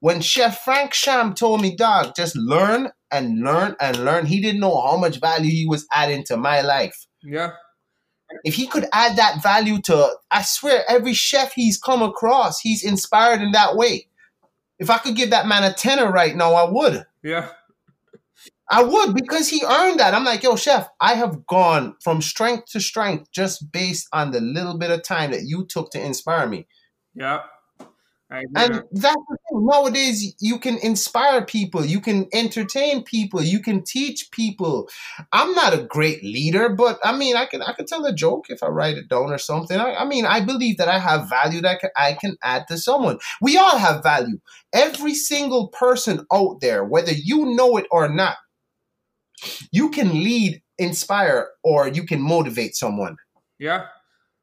when 0.00 0.20
Chef 0.20 0.62
Frank 0.64 0.92
Sham 0.94 1.34
told 1.34 1.60
me, 1.62 1.76
dog, 1.76 2.14
just 2.16 2.34
learn 2.36 2.90
and 3.10 3.40
learn 3.42 3.76
and 3.80 4.04
learn, 4.04 4.26
he 4.26 4.40
didn't 4.40 4.60
know 4.60 4.80
how 4.80 4.96
much 4.96 5.20
value 5.20 5.50
he 5.50 5.66
was 5.66 5.86
adding 5.92 6.24
to 6.24 6.36
my 6.36 6.62
life. 6.62 7.06
yeah, 7.22 7.52
If 8.44 8.54
he 8.54 8.66
could 8.66 8.86
add 8.92 9.16
that 9.16 9.42
value 9.42 9.80
to, 9.82 10.10
I 10.30 10.42
swear, 10.42 10.84
every 10.88 11.12
chef 11.14 11.52
he's 11.52 11.78
come 11.78 12.02
across, 12.02 12.60
he's 12.60 12.82
inspired 12.82 13.42
in 13.42 13.52
that 13.52 13.76
way. 13.76 14.06
If 14.78 14.88
I 14.88 14.98
could 14.98 15.16
give 15.16 15.30
that 15.30 15.46
man 15.46 15.64
a 15.64 15.72
tenner 15.74 16.10
right 16.10 16.34
now, 16.34 16.54
I 16.54 16.70
would. 16.70 17.04
yeah, 17.22 17.50
I 18.70 18.82
would 18.84 19.14
because 19.14 19.48
he 19.48 19.64
earned 19.64 19.98
that. 19.98 20.14
I'm 20.14 20.24
like, 20.24 20.44
yo, 20.44 20.54
chef, 20.54 20.88
I 21.00 21.14
have 21.14 21.44
gone 21.46 21.96
from 22.00 22.22
strength 22.22 22.70
to 22.70 22.80
strength 22.80 23.30
just 23.32 23.70
based 23.72 24.06
on 24.12 24.30
the 24.30 24.40
little 24.40 24.78
bit 24.78 24.92
of 24.92 25.02
time 25.02 25.32
that 25.32 25.42
you 25.42 25.66
took 25.66 25.90
to 25.90 26.00
inspire 26.00 26.46
me. 26.46 26.66
yeah. 27.14 27.40
And 28.30 28.48
that's 28.54 28.84
the 28.92 29.38
thing. 29.48 29.66
Nowadays, 29.66 30.36
you 30.38 30.58
can 30.58 30.78
inspire 30.78 31.44
people, 31.44 31.84
you 31.84 32.00
can 32.00 32.28
entertain 32.32 33.02
people, 33.02 33.42
you 33.42 33.60
can 33.60 33.82
teach 33.82 34.30
people. 34.30 34.88
I'm 35.32 35.52
not 35.54 35.74
a 35.74 35.82
great 35.82 36.22
leader, 36.22 36.68
but 36.68 37.00
I 37.02 37.16
mean, 37.16 37.36
I 37.36 37.46
can 37.46 37.60
I 37.62 37.72
can 37.72 37.86
tell 37.86 38.04
a 38.06 38.14
joke 38.14 38.46
if 38.48 38.62
I 38.62 38.68
write 38.68 38.96
it 38.96 39.08
down 39.08 39.32
or 39.32 39.38
something. 39.38 39.78
I, 39.78 39.94
I 39.96 40.04
mean, 40.04 40.26
I 40.26 40.40
believe 40.40 40.76
that 40.78 40.88
I 40.88 40.98
have 40.98 41.28
value 41.28 41.60
that 41.62 41.70
I 41.70 41.78
can, 41.78 41.90
I 41.96 42.12
can 42.14 42.36
add 42.42 42.68
to 42.68 42.78
someone. 42.78 43.18
We 43.40 43.56
all 43.56 43.78
have 43.78 44.02
value. 44.02 44.38
Every 44.72 45.14
single 45.14 45.68
person 45.68 46.24
out 46.32 46.60
there, 46.60 46.84
whether 46.84 47.12
you 47.12 47.56
know 47.56 47.76
it 47.78 47.86
or 47.90 48.08
not, 48.08 48.36
you 49.72 49.90
can 49.90 50.22
lead, 50.22 50.62
inspire, 50.78 51.48
or 51.64 51.88
you 51.88 52.04
can 52.04 52.20
motivate 52.20 52.76
someone. 52.76 53.16
Yeah, 53.58 53.86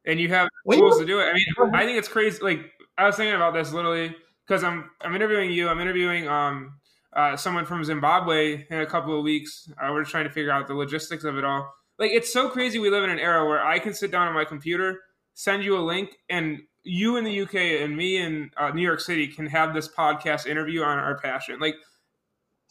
and 0.05 0.19
you 0.19 0.27
have 0.29 0.49
tools 0.69 0.99
to 0.99 1.05
do 1.05 1.19
it. 1.19 1.25
I 1.25 1.33
mean, 1.33 1.73
I 1.73 1.85
think 1.85 1.97
it's 1.97 2.07
crazy. 2.07 2.43
Like 2.43 2.71
I 2.97 3.05
was 3.05 3.15
thinking 3.15 3.35
about 3.35 3.53
this 3.53 3.71
literally 3.73 4.15
because 4.47 4.63
I'm 4.63 4.89
I'm 5.01 5.15
interviewing 5.15 5.51
you. 5.51 5.69
I'm 5.69 5.79
interviewing 5.79 6.27
um 6.27 6.73
uh, 7.15 7.35
someone 7.35 7.65
from 7.65 7.83
Zimbabwe 7.83 8.65
in 8.69 8.81
a 8.81 8.85
couple 8.85 9.17
of 9.17 9.23
weeks. 9.23 9.71
Uh, 9.81 9.89
we're 9.91 10.03
trying 10.05 10.25
to 10.25 10.29
figure 10.29 10.51
out 10.51 10.67
the 10.67 10.75
logistics 10.75 11.23
of 11.23 11.37
it 11.37 11.43
all. 11.43 11.71
Like 11.97 12.11
it's 12.11 12.31
so 12.31 12.47
crazy. 12.49 12.77
We 12.79 12.89
live 12.89 13.03
in 13.03 13.09
an 13.09 13.19
era 13.19 13.45
where 13.47 13.63
I 13.65 13.79
can 13.79 13.93
sit 13.93 14.11
down 14.11 14.27
on 14.27 14.33
my 14.35 14.45
computer, 14.45 14.99
send 15.33 15.63
you 15.63 15.77
a 15.77 15.81
link, 15.81 16.11
and 16.29 16.59
you 16.83 17.17
in 17.17 17.23
the 17.23 17.41
UK 17.41 17.55
and 17.55 17.97
me 17.97 18.17
in 18.17 18.51
uh, 18.57 18.69
New 18.69 18.81
York 18.83 18.99
City 18.99 19.27
can 19.27 19.47
have 19.47 19.73
this 19.73 19.87
podcast 19.87 20.45
interview 20.45 20.83
on 20.83 20.99
our 20.99 21.17
passion. 21.17 21.59
Like 21.59 21.75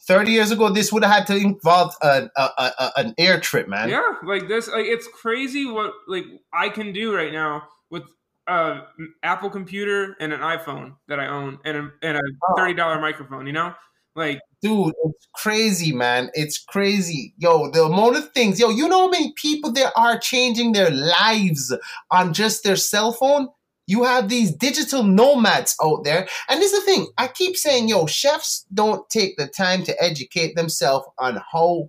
30 0.07 0.31
years 0.31 0.51
ago, 0.51 0.69
this 0.69 0.93
would 0.93 1.03
have 1.03 1.11
had 1.13 1.27
to 1.27 1.35
involve 1.35 1.93
a, 2.01 2.29
a, 2.35 2.41
a, 2.57 2.71
a- 2.79 2.91
an 2.97 3.15
air 3.17 3.39
trip, 3.39 3.67
man. 3.67 3.89
Yeah, 3.89 4.13
like 4.23 4.47
this, 4.47 4.67
like 4.69 4.85
it's 4.85 5.07
crazy 5.07 5.65
what 5.65 5.93
like 6.07 6.25
I 6.53 6.69
can 6.69 6.93
do 6.93 7.13
right 7.13 7.33
now 7.33 7.63
with 7.89 8.03
a 8.47 8.81
Apple 9.23 9.49
computer 9.49 10.15
and 10.19 10.31
an 10.33 10.39
iPhone 10.39 10.95
that 11.07 11.19
I 11.19 11.27
own 11.27 11.59
and 11.65 11.77
a, 11.77 11.91
and 12.01 12.17
a 12.17 12.21
Oh. 12.49 12.55
thirty 12.55 12.73
dollar 12.73 12.99
microphone. 12.99 13.45
You 13.45 13.53
know, 13.53 13.73
like 14.15 14.39
dude, 14.61 14.93
it's 15.05 15.27
crazy, 15.35 15.91
man. 15.93 16.29
It's 16.33 16.57
crazy. 16.57 17.33
Yo, 17.37 17.69
the 17.71 17.83
amount 17.83 18.17
of 18.17 18.31
things. 18.31 18.59
Yo, 18.59 18.69
you 18.69 18.87
know 18.87 19.01
how 19.01 19.09
many 19.09 19.33
people 19.35 19.71
there 19.71 19.91
are 19.97 20.17
changing 20.17 20.71
their 20.71 20.89
lives 20.91 21.75
on 22.11 22.33
just 22.33 22.63
their 22.63 22.75
cell 22.77 23.11
phone? 23.11 23.49
You 23.89 24.03
have 24.03 24.27
these 24.27 24.51
digital 24.51 25.03
nomads 25.03 25.73
out 25.81 26.03
there. 26.03 26.27
And 26.49 26.61
this 26.61 26.73
is 26.73 26.79
the 26.83 26.91
thing. 26.91 27.07
I 27.17 27.27
keep 27.29 27.55
saying, 27.55 27.87
yo, 27.87 28.05
chefs 28.05 28.65
don't 28.73 29.09
take 29.09 29.37
the 29.37 29.47
time 29.47 29.83
to 29.83 30.03
educate 30.03 30.55
themselves 30.55 31.07
on 31.19 31.41
how 31.53 31.87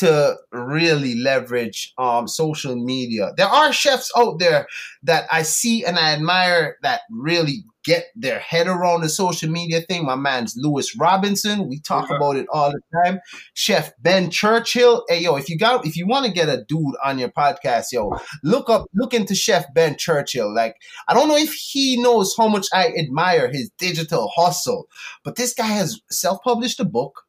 to 0.00 0.34
really 0.50 1.14
leverage 1.14 1.92
um, 1.98 2.26
social 2.26 2.74
media. 2.74 3.32
There 3.36 3.46
are 3.46 3.70
chefs 3.70 4.10
out 4.16 4.38
there 4.38 4.66
that 5.02 5.26
I 5.30 5.42
see 5.42 5.84
and 5.84 5.98
I 5.98 6.12
admire 6.12 6.78
that 6.82 7.02
really 7.10 7.64
get 7.84 8.06
their 8.16 8.38
head 8.38 8.66
around 8.66 9.02
the 9.02 9.10
social 9.10 9.50
media 9.50 9.82
thing. 9.82 10.06
My 10.06 10.16
man's 10.16 10.54
Lewis 10.56 10.96
Robinson. 10.96 11.68
We 11.68 11.80
talk 11.80 12.08
yeah. 12.08 12.16
about 12.16 12.36
it 12.36 12.46
all 12.50 12.72
the 12.72 12.80
time. 13.04 13.20
Chef 13.52 13.92
Ben 14.00 14.30
Churchill. 14.30 15.04
Hey 15.08 15.22
yo, 15.22 15.36
if 15.36 15.50
you 15.50 15.58
got 15.58 15.86
if 15.86 15.96
you 15.96 16.06
want 16.06 16.24
to 16.24 16.32
get 16.32 16.48
a 16.48 16.64
dude 16.66 16.94
on 17.04 17.18
your 17.18 17.30
podcast, 17.30 17.86
yo, 17.92 18.10
look 18.42 18.70
up 18.70 18.86
look 18.94 19.12
into 19.12 19.34
Chef 19.34 19.66
Ben 19.74 19.96
Churchill. 19.98 20.54
Like 20.54 20.76
I 21.08 21.14
don't 21.14 21.28
know 21.28 21.36
if 21.36 21.52
he 21.52 22.00
knows 22.00 22.34
how 22.38 22.48
much 22.48 22.68
I 22.72 22.88
admire 22.98 23.50
his 23.50 23.70
digital 23.78 24.32
hustle, 24.34 24.88
but 25.24 25.36
this 25.36 25.52
guy 25.52 25.66
has 25.66 26.00
self-published 26.10 26.80
a 26.80 26.86
book. 26.86 27.22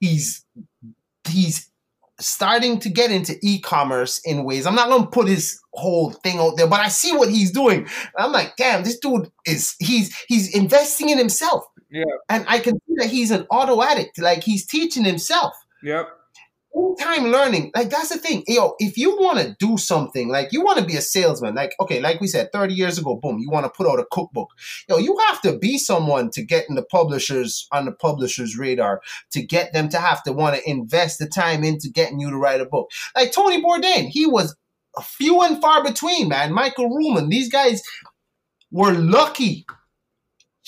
He's 0.00 0.46
he's 1.28 1.70
starting 2.18 2.78
to 2.80 2.88
get 2.88 3.10
into 3.10 3.36
e-commerce 3.42 4.20
in 4.24 4.44
ways. 4.44 4.66
I'm 4.66 4.74
not 4.74 4.88
gonna 4.88 5.06
put 5.06 5.28
his 5.28 5.60
whole 5.72 6.12
thing 6.12 6.38
out 6.38 6.56
there, 6.56 6.66
but 6.66 6.80
I 6.80 6.88
see 6.88 7.12
what 7.12 7.30
he's 7.30 7.50
doing. 7.50 7.86
I'm 8.18 8.32
like, 8.32 8.56
damn, 8.56 8.84
this 8.84 8.98
dude 8.98 9.30
is 9.46 9.74
he's 9.78 10.16
he's 10.28 10.54
investing 10.54 11.10
in 11.10 11.18
himself. 11.18 11.64
Yeah. 11.90 12.04
And 12.28 12.44
I 12.48 12.58
can 12.58 12.74
see 12.74 12.94
that 12.96 13.10
he's 13.10 13.30
an 13.30 13.44
autodidact. 13.44 14.18
Like 14.18 14.42
he's 14.42 14.66
teaching 14.66 15.04
himself. 15.04 15.54
Yep 15.82 16.08
time 16.98 17.28
learning, 17.28 17.70
like 17.74 17.90
that's 17.90 18.10
the 18.10 18.18
thing. 18.18 18.44
Yo, 18.46 18.74
if 18.78 18.98
you 18.98 19.16
want 19.16 19.38
to 19.38 19.56
do 19.58 19.76
something, 19.78 20.28
like 20.28 20.52
you 20.52 20.62
want 20.62 20.78
to 20.78 20.84
be 20.84 20.96
a 20.96 21.00
salesman, 21.00 21.54
like 21.54 21.72
okay, 21.80 22.00
like 22.00 22.20
we 22.20 22.26
said, 22.26 22.52
30 22.52 22.74
years 22.74 22.98
ago, 22.98 23.16
boom, 23.16 23.38
you 23.38 23.50
want 23.50 23.64
to 23.64 23.70
put 23.70 23.86
out 23.86 23.98
a 23.98 24.06
cookbook. 24.10 24.50
Yo, 24.88 24.98
you 24.98 25.16
have 25.28 25.40
to 25.42 25.58
be 25.58 25.78
someone 25.78 26.30
to 26.30 26.42
get 26.42 26.68
in 26.68 26.74
the 26.74 26.82
publishers 26.82 27.66
on 27.72 27.84
the 27.84 27.92
publisher's 27.92 28.58
radar, 28.58 29.00
to 29.32 29.42
get 29.42 29.72
them 29.72 29.88
to 29.88 29.98
have 29.98 30.22
to 30.24 30.32
want 30.32 30.56
to 30.56 30.70
invest 30.70 31.18
the 31.18 31.26
time 31.26 31.64
into 31.64 31.88
getting 31.88 32.20
you 32.20 32.30
to 32.30 32.36
write 32.36 32.60
a 32.60 32.66
book. 32.66 32.90
Like 33.14 33.32
Tony 33.32 33.62
Bourdain, 33.62 34.08
he 34.08 34.26
was 34.26 34.56
few 35.02 35.42
and 35.42 35.60
far 35.60 35.84
between, 35.84 36.28
man. 36.28 36.52
Michael 36.52 36.90
Ruhlman, 36.90 37.30
these 37.30 37.50
guys 37.50 37.82
were 38.70 38.92
lucky. 38.92 39.66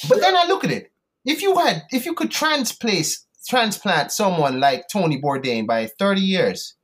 But 0.08 0.20
then 0.20 0.36
I 0.36 0.46
look 0.46 0.64
at 0.64 0.70
it. 0.70 0.92
If 1.24 1.42
you 1.42 1.56
had, 1.58 1.82
if 1.90 2.06
you 2.06 2.14
could 2.14 2.30
transplace 2.30 3.24
transplant 3.48 4.12
someone 4.12 4.60
like 4.60 4.88
Tony 4.92 5.20
Bourdain 5.20 5.66
by 5.66 5.86
30 5.86 6.20
years, 6.20 6.74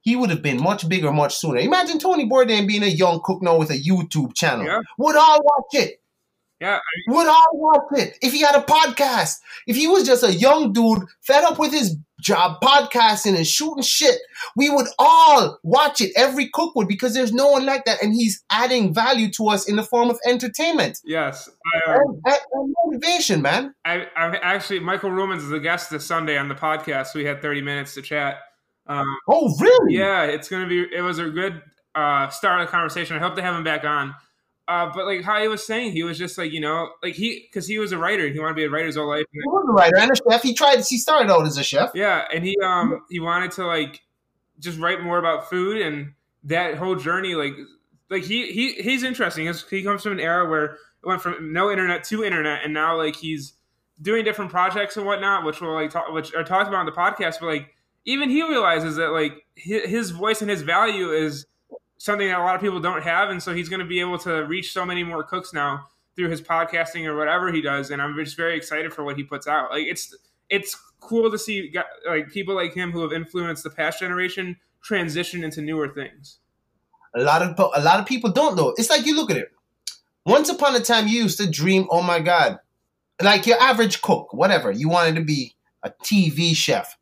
he 0.00 0.16
would 0.16 0.30
have 0.30 0.42
been 0.42 0.62
much 0.62 0.88
bigger 0.88 1.12
much 1.12 1.36
sooner. 1.36 1.58
Imagine 1.58 1.98
Tony 1.98 2.28
Bourdain 2.28 2.66
being 2.66 2.82
a 2.82 2.86
young 2.86 3.20
cook 3.22 3.42
now 3.42 3.56
with 3.56 3.70
a 3.70 3.78
YouTube 3.78 4.34
channel. 4.34 4.64
Yeah. 4.64 4.80
Would 4.98 5.16
all 5.16 5.40
watch 5.42 5.82
it. 5.82 6.02
Yeah. 6.60 6.78
Would 7.08 7.26
all 7.26 7.50
watch 7.54 7.98
it. 7.98 8.18
If 8.22 8.32
he 8.32 8.40
had 8.40 8.54
a 8.54 8.62
podcast, 8.62 9.38
if 9.66 9.76
he 9.76 9.88
was 9.88 10.06
just 10.06 10.22
a 10.22 10.32
young 10.32 10.72
dude 10.72 11.04
fed 11.20 11.44
up 11.44 11.58
with 11.58 11.72
his 11.72 11.96
job 12.22 12.58
podcasting 12.62 13.36
and 13.36 13.46
shooting 13.46 13.82
shit, 13.82 14.18
we 14.56 14.70
would 14.70 14.86
all 14.98 15.58
watch 15.62 16.00
it. 16.00 16.12
Every 16.16 16.48
cook 16.48 16.74
would 16.76 16.88
because 16.88 17.12
there's 17.12 17.32
no 17.32 17.48
one 17.48 17.66
like 17.66 17.84
that, 17.84 18.02
and 18.02 18.14
he's 18.14 18.42
adding 18.50 18.94
value 18.94 19.30
to 19.32 19.48
us 19.48 19.68
in 19.68 19.76
the 19.76 19.82
form 19.82 20.08
of 20.08 20.18
entertainment. 20.26 21.00
Yes, 21.04 21.50
I, 21.74 21.92
um, 21.92 22.20
and, 22.24 22.38
and 22.52 22.74
motivation, 22.84 23.42
man. 23.42 23.74
I, 23.84 24.06
I 24.16 24.36
actually 24.36 24.80
Michael 24.80 25.10
Ruhlman's 25.10 25.44
is 25.44 25.52
a 25.52 25.60
guest 25.60 25.90
this 25.90 26.06
Sunday 26.06 26.38
on 26.38 26.48
the 26.48 26.54
podcast. 26.54 27.14
We 27.14 27.24
had 27.24 27.42
30 27.42 27.62
minutes 27.62 27.94
to 27.94 28.02
chat. 28.02 28.36
Um, 28.86 29.04
oh, 29.28 29.54
really? 29.60 29.94
Yeah, 29.94 30.24
it's 30.24 30.48
gonna 30.48 30.68
be. 30.68 30.86
It 30.94 31.02
was 31.02 31.18
a 31.18 31.28
good 31.28 31.60
uh, 31.94 32.28
start 32.28 32.60
of 32.60 32.68
the 32.68 32.70
conversation. 32.70 33.16
I 33.16 33.20
hope 33.20 33.36
to 33.36 33.42
have 33.42 33.54
him 33.54 33.64
back 33.64 33.84
on. 33.84 34.14
Uh, 34.68 34.90
but 34.94 35.06
like 35.06 35.22
how 35.22 35.40
he 35.40 35.48
was 35.48 35.66
saying, 35.66 35.92
he 35.92 36.02
was 36.04 36.16
just 36.16 36.38
like 36.38 36.52
you 36.52 36.60
know, 36.60 36.90
like 37.02 37.14
he 37.14 37.46
because 37.48 37.66
he 37.66 37.78
was 37.78 37.92
a 37.92 37.98
writer. 37.98 38.28
He 38.28 38.38
wanted 38.38 38.52
to 38.52 38.56
be 38.56 38.64
a 38.64 38.70
writer 38.70 38.86
his 38.86 38.96
whole 38.96 39.08
life. 39.08 39.24
He 39.32 39.40
was 39.40 39.66
a 39.68 39.72
writer 39.72 39.98
and 39.98 40.10
a 40.10 40.30
chef. 40.30 40.42
He 40.42 40.54
tried. 40.54 40.84
He 40.84 40.98
started 40.98 41.30
out 41.30 41.46
as 41.46 41.58
a 41.58 41.64
chef. 41.64 41.90
Yeah, 41.94 42.24
and 42.32 42.44
he 42.44 42.56
um 42.62 43.02
he 43.10 43.18
wanted 43.18 43.50
to 43.52 43.66
like 43.66 44.00
just 44.60 44.78
write 44.78 45.02
more 45.02 45.18
about 45.18 45.50
food 45.50 45.82
and 45.82 46.12
that 46.44 46.76
whole 46.76 46.94
journey. 46.94 47.34
Like 47.34 47.54
like 48.08 48.22
he 48.22 48.52
he 48.52 48.74
he's 48.74 49.02
interesting. 49.02 49.52
He 49.68 49.82
comes 49.82 50.02
from 50.02 50.12
an 50.12 50.20
era 50.20 50.48
where 50.48 50.64
it 50.64 51.06
went 51.06 51.22
from 51.22 51.52
no 51.52 51.70
internet 51.70 52.04
to 52.04 52.22
internet, 52.22 52.60
and 52.64 52.72
now 52.72 52.96
like 52.96 53.16
he's 53.16 53.54
doing 54.00 54.24
different 54.24 54.50
projects 54.50 54.96
and 54.96 55.06
whatnot, 55.06 55.44
which 55.44 55.60
will 55.60 55.74
like 55.74 55.90
talk, 55.90 56.12
which 56.12 56.34
are 56.34 56.44
talked 56.44 56.68
about 56.68 56.80
on 56.80 56.86
the 56.86 56.92
podcast. 56.92 57.40
But 57.40 57.46
like 57.46 57.74
even 58.04 58.30
he 58.30 58.42
realizes 58.42 58.96
that 58.96 59.08
like 59.08 59.44
his 59.54 60.10
voice 60.10 60.40
and 60.40 60.50
his 60.50 60.62
value 60.62 61.10
is 61.10 61.46
something 62.02 62.26
that 62.26 62.40
a 62.40 62.42
lot 62.42 62.56
of 62.56 62.60
people 62.60 62.80
don't 62.80 63.04
have, 63.04 63.30
and 63.30 63.40
so 63.40 63.54
he's 63.54 63.68
going 63.68 63.78
to 63.78 63.86
be 63.86 64.00
able 64.00 64.18
to 64.18 64.44
reach 64.46 64.72
so 64.72 64.84
many 64.84 65.04
more 65.04 65.22
cooks 65.22 65.52
now 65.52 65.86
through 66.16 66.30
his 66.30 66.42
podcasting 66.42 67.06
or 67.06 67.16
whatever 67.16 67.52
he 67.52 67.62
does. 67.62 67.90
And 67.92 68.02
I'm 68.02 68.16
just 68.16 68.36
very 68.36 68.56
excited 68.56 68.92
for 68.92 69.04
what 69.04 69.16
he 69.16 69.22
puts 69.22 69.46
out. 69.46 69.70
Like 69.70 69.86
it's 69.86 70.12
it's 70.50 70.76
cool 70.98 71.30
to 71.30 71.38
see 71.38 71.72
like 72.08 72.28
people 72.32 72.56
like 72.56 72.74
him 72.74 72.90
who 72.90 73.02
have 73.02 73.12
influenced 73.12 73.62
the 73.62 73.70
past 73.70 74.00
generation 74.00 74.56
transition 74.82 75.44
into 75.44 75.62
newer 75.62 75.88
things. 75.88 76.40
A 77.14 77.22
lot 77.22 77.40
of 77.40 77.56
a 77.56 77.80
lot 77.80 78.00
of 78.00 78.06
people 78.06 78.32
don't 78.32 78.56
know. 78.56 78.74
It's 78.76 78.90
like 78.90 79.06
you 79.06 79.14
look 79.14 79.30
at 79.30 79.36
it. 79.36 79.52
Once 80.26 80.48
upon 80.48 80.74
a 80.74 80.80
time, 80.80 81.06
you 81.06 81.22
used 81.22 81.38
to 81.38 81.48
dream, 81.48 81.86
oh 81.90 82.02
my 82.02 82.18
god, 82.18 82.58
like 83.20 83.46
your 83.46 83.60
average 83.60 84.02
cook, 84.02 84.32
whatever 84.32 84.72
you 84.72 84.88
wanted 84.88 85.14
to 85.14 85.24
be 85.24 85.54
a 85.84 85.90
TV 86.04 86.54
chef, 86.56 86.98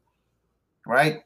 right? 0.87 1.21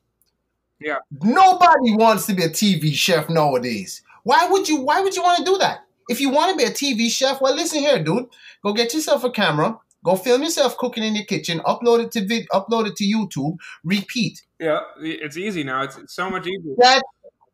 Yeah. 0.85 0.99
Nobody 1.23 1.97
wants 1.97 2.27
to 2.27 2.35
be 2.35 2.43
a 2.45 2.51
TV 2.51 2.93
chef 2.93 3.31
nowadays. 3.31 4.03
Why 4.23 4.47
would 4.51 4.69
you 4.69 4.83
why 4.83 5.01
would 5.01 5.17
you 5.17 5.23
want 5.23 5.39
to 5.39 5.45
do 5.45 5.57
that? 5.59 5.87
If 6.11 6.21
you 6.21 6.29
want 6.29 6.53
to 6.53 6.59
be 6.59 6.71
a 6.71 6.75
TV 6.75 7.11
chef, 7.11 7.41
well 7.41 7.55
listen 7.57 7.81
here, 7.81 8.05
dude. 8.05 8.27
Go 8.63 8.75
get 8.75 8.93
yourself 8.93 9.25
a 9.25 9.31
camera, 9.31 9.79
go 10.05 10.15
film 10.15 10.43
yourself 10.43 10.77
cooking 10.77 11.03
in 11.03 11.15
your 11.15 11.25
kitchen, 11.25 11.61
upload 11.61 12.05
it 12.05 12.13
to 12.13 12.27
vid, 12.27 12.47
upload 12.51 12.87
it 12.87 12.97
to 12.97 13.05
YouTube, 13.05 13.57
repeat. 13.83 14.43
Yeah, 14.61 14.81
it's 15.01 15.39
easy 15.39 15.65
now. 15.65 15.85
It's, 15.85 15.99
so 16.15 16.29
much 16.29 16.47
easier. 16.47 16.75
That 16.77 17.03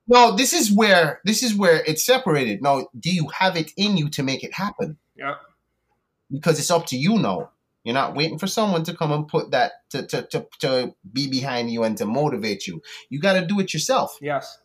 no, 0.08 0.34
this 0.34 0.52
is 0.52 0.72
where 0.72 1.20
this 1.24 1.44
is 1.44 1.54
where 1.54 1.84
it's 1.86 2.04
separated. 2.04 2.62
Now, 2.62 2.88
do 2.98 3.14
you 3.14 3.28
have 3.28 3.56
it 3.56 3.70
in 3.76 3.96
you 3.96 4.08
to 4.10 4.24
make 4.24 4.42
it 4.42 4.52
happen? 4.52 4.98
Yeah. 5.14 5.36
Because 6.32 6.58
it's 6.58 6.70
up 6.70 6.86
to 6.86 6.96
you 6.96 7.16
now. 7.16 7.50
You're 7.84 7.94
not 7.94 8.14
waiting 8.14 8.38
for 8.38 8.46
someone 8.46 8.84
to 8.84 8.94
come 8.94 9.12
and 9.12 9.26
put 9.26 9.52
that 9.52 9.72
to, 9.90 10.06
to, 10.06 10.22
to, 10.22 10.46
to 10.60 10.94
be 11.10 11.30
behind 11.30 11.70
you 11.70 11.82
and 11.82 11.96
to 11.98 12.04
motivate 12.04 12.66
you. 12.66 12.82
You 13.08 13.20
got 13.20 13.34
to 13.34 13.46
do 13.46 13.58
it 13.60 13.72
yourself. 13.72 14.16
Yes. 14.20 14.58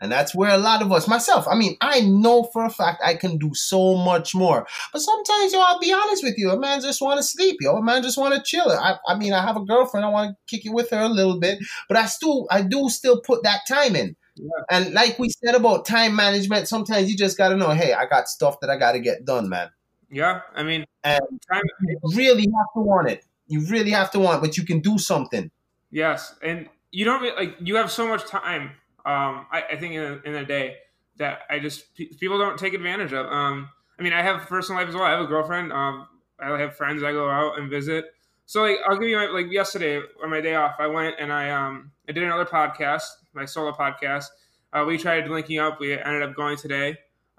And 0.00 0.10
that's 0.10 0.34
where 0.34 0.50
a 0.50 0.58
lot 0.58 0.82
of 0.82 0.92
us, 0.92 1.08
myself, 1.08 1.46
I 1.48 1.54
mean, 1.54 1.76
I 1.80 2.00
know 2.00 2.42
for 2.44 2.64
a 2.64 2.70
fact 2.70 3.00
I 3.02 3.14
can 3.14 3.38
do 3.38 3.52
so 3.54 3.96
much 3.96 4.34
more. 4.34 4.66
But 4.92 5.00
sometimes, 5.00 5.52
yo, 5.52 5.60
I'll 5.60 5.78
be 5.78 5.92
honest 5.92 6.22
with 6.22 6.34
you, 6.36 6.50
a 6.50 6.58
man 6.58 6.80
just 6.82 7.00
want 7.00 7.18
to 7.18 7.22
sleep, 7.22 7.56
yo. 7.60 7.76
A 7.76 7.82
man 7.82 8.02
just 8.02 8.18
want 8.18 8.34
to 8.34 8.42
chill. 8.42 8.68
I, 8.68 8.96
I 9.06 9.16
mean, 9.16 9.32
I 9.32 9.40
have 9.40 9.56
a 9.56 9.64
girlfriend. 9.64 10.04
I 10.04 10.10
want 10.10 10.32
to 10.32 10.56
kick 10.56 10.66
it 10.66 10.74
with 10.74 10.90
her 10.90 11.00
a 11.00 11.08
little 11.08 11.38
bit, 11.38 11.58
but 11.88 11.96
I 11.96 12.06
still, 12.06 12.46
I 12.50 12.62
do 12.62 12.88
still 12.90 13.20
put 13.20 13.44
that 13.44 13.60
time 13.68 13.96
in. 13.96 14.16
Yeah. 14.36 14.48
And 14.70 14.92
like 14.92 15.18
we 15.18 15.28
said 15.30 15.54
about 15.54 15.86
time 15.86 16.16
management, 16.16 16.68
sometimes 16.68 17.08
you 17.08 17.16
just 17.16 17.38
got 17.38 17.50
to 17.50 17.56
know, 17.56 17.70
hey, 17.70 17.92
I 17.94 18.06
got 18.06 18.28
stuff 18.28 18.60
that 18.60 18.70
I 18.70 18.76
got 18.76 18.92
to 18.92 19.00
get 19.00 19.24
done, 19.24 19.48
man. 19.48 19.70
Yeah, 20.10 20.40
I 20.54 20.62
mean, 20.62 20.84
and 21.02 21.20
you 21.40 21.98
really 22.14 22.42
have 22.42 22.72
to 22.74 22.80
want 22.80 23.08
it. 23.08 23.24
You 23.46 23.60
really 23.66 23.90
have 23.90 24.10
to 24.12 24.18
want, 24.18 24.42
but 24.42 24.56
you 24.56 24.64
can 24.64 24.80
do 24.80 24.98
something. 24.98 25.50
Yes, 25.90 26.34
and 26.42 26.68
you 26.90 27.04
don't 27.04 27.22
like 27.36 27.56
you 27.60 27.76
have 27.76 27.90
so 27.90 28.06
much 28.06 28.26
time. 28.26 28.72
Um, 29.06 29.46
I, 29.52 29.64
I 29.72 29.76
think 29.76 29.94
in 29.94 30.02
a, 30.02 30.20
in 30.24 30.34
a 30.34 30.44
day 30.44 30.76
that 31.16 31.40
I 31.50 31.58
just 31.58 31.94
people 31.94 32.38
don't 32.38 32.58
take 32.58 32.74
advantage 32.74 33.12
of. 33.12 33.26
Um, 33.26 33.68
I 33.98 34.02
mean, 34.02 34.12
I 34.12 34.22
have 34.22 34.42
a 34.42 34.46
personal 34.46 34.80
life 34.80 34.88
as 34.88 34.94
well. 34.94 35.04
I 35.04 35.10
have 35.10 35.20
a 35.20 35.26
girlfriend. 35.26 35.72
Um, 35.72 36.06
I 36.38 36.58
have 36.58 36.76
friends 36.76 37.02
I 37.02 37.12
go 37.12 37.28
out 37.28 37.58
and 37.58 37.70
visit. 37.70 38.06
So 38.46 38.62
like, 38.62 38.78
I'll 38.86 38.98
give 38.98 39.08
you 39.08 39.16
my, 39.16 39.26
like 39.26 39.50
yesterday 39.50 40.00
on 40.22 40.30
my 40.30 40.40
day 40.40 40.54
off, 40.54 40.74
I 40.78 40.86
went 40.86 41.16
and 41.18 41.32
I 41.32 41.50
um 41.50 41.92
I 42.08 42.12
did 42.12 42.22
another 42.22 42.44
podcast, 42.44 43.04
my 43.32 43.44
solo 43.44 43.72
podcast. 43.72 44.26
Uh, 44.72 44.84
we 44.86 44.98
tried 44.98 45.28
linking 45.28 45.58
up. 45.58 45.80
We 45.80 45.92
ended 45.92 46.22
up 46.22 46.34
going 46.34 46.56
today. 46.56 46.90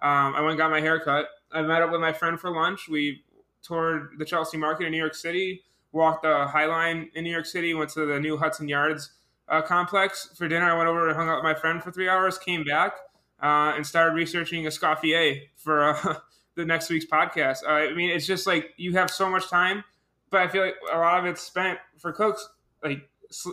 Um, 0.02 0.36
I 0.36 0.42
went 0.42 0.52
and 0.52 0.58
got 0.58 0.72
my 0.72 0.82
hair 0.82 1.00
cut. 1.00 1.28
I 1.52 1.62
met 1.62 1.82
up 1.82 1.92
with 1.92 2.02
my 2.02 2.14
friend 2.14 2.40
for 2.40 2.52
lunch. 2.52 2.88
We 2.90 3.24
toured 3.62 4.12
the 4.18 4.26
Chelsea 4.26 4.58
Market 4.58 4.86
in 4.86 4.92
New 4.92 4.98
York 4.98 5.16
City, 5.16 5.64
walked 5.92 6.24
the 6.24 6.48
High 6.48 6.66
Line 6.66 7.10
in 7.14 7.24
New 7.24 7.32
York 7.32 7.46
City, 7.46 7.74
went 7.74 7.90
to 7.92 8.06
the 8.06 8.20
new 8.20 8.38
Hudson 8.38 8.68
Yards 8.68 9.12
uh, 9.48 9.62
complex 9.62 10.30
for 10.36 10.48
dinner. 10.48 10.66
I 10.66 10.78
went 10.78 10.90
over 10.90 11.08
and 11.08 11.16
hung 11.16 11.30
out 11.30 11.38
with 11.38 11.44
my 11.44 11.54
friend 11.54 11.82
for 11.82 11.92
three 11.92 12.10
hours, 12.10 12.38
came 12.38 12.64
back, 12.64 12.94
uh, 13.42 13.74
and 13.76 13.86
started 13.86 14.16
researching 14.16 14.64
Escoffier 14.66 15.42
for 15.56 15.90
uh, 15.90 16.16
the 16.56 16.66
next 16.66 16.90
week's 16.90 17.06
podcast. 17.06 17.64
Uh, 17.64 17.72
I 17.72 17.94
mean, 17.94 18.10
it's 18.10 18.26
just 18.26 18.48
like 18.48 18.72
you 18.78 18.94
have 18.94 19.10
so 19.10 19.30
much 19.30 19.50
time, 19.50 19.84
but 20.30 20.42
I 20.42 20.48
feel 20.48 20.64
like 20.64 20.76
a 20.92 20.98
lot 20.98 21.20
of 21.20 21.26
it's 21.26 21.42
spent 21.42 21.80
for 22.00 22.12
cooks. 22.12 22.48
Like, 22.84 23.10
sl- 23.32 23.52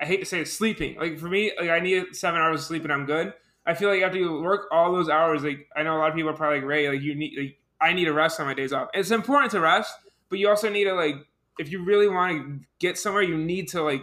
I 0.00 0.06
hate 0.06 0.20
to 0.20 0.26
say 0.26 0.40
it, 0.40 0.48
sleeping. 0.48 0.96
Like 0.98 1.18
for 1.18 1.28
me, 1.28 1.52
like 1.58 1.70
I 1.70 1.80
need 1.80 2.16
seven 2.16 2.40
hours 2.40 2.60
of 2.60 2.66
sleep 2.66 2.84
and 2.84 2.92
I'm 2.92 3.04
good. 3.04 3.34
I 3.70 3.74
feel 3.74 3.88
like 3.88 4.02
after 4.02 4.18
you 4.18 4.40
work 4.40 4.66
all 4.72 4.92
those 4.92 5.08
hours. 5.08 5.44
Like 5.44 5.68
I 5.76 5.84
know 5.84 5.96
a 5.96 5.98
lot 5.98 6.08
of 6.10 6.16
people 6.16 6.30
are 6.30 6.34
probably 6.36 6.58
like 6.58 6.66
Ray, 6.68 6.88
like 6.88 7.00
you 7.02 7.14
need, 7.14 7.34
like 7.38 7.58
I 7.80 7.92
need 7.92 8.06
to 8.06 8.12
rest 8.12 8.40
on 8.40 8.46
my 8.46 8.54
days 8.54 8.72
off. 8.72 8.88
It's 8.92 9.12
important 9.12 9.52
to 9.52 9.60
rest, 9.60 9.94
but 10.28 10.40
you 10.40 10.48
also 10.48 10.68
need 10.68 10.84
to 10.84 10.94
like 10.94 11.14
if 11.60 11.70
you 11.70 11.84
really 11.84 12.08
want 12.08 12.32
to 12.32 12.66
get 12.80 12.98
somewhere, 12.98 13.22
you 13.22 13.36
need 13.36 13.68
to 13.68 13.82
like 13.82 14.02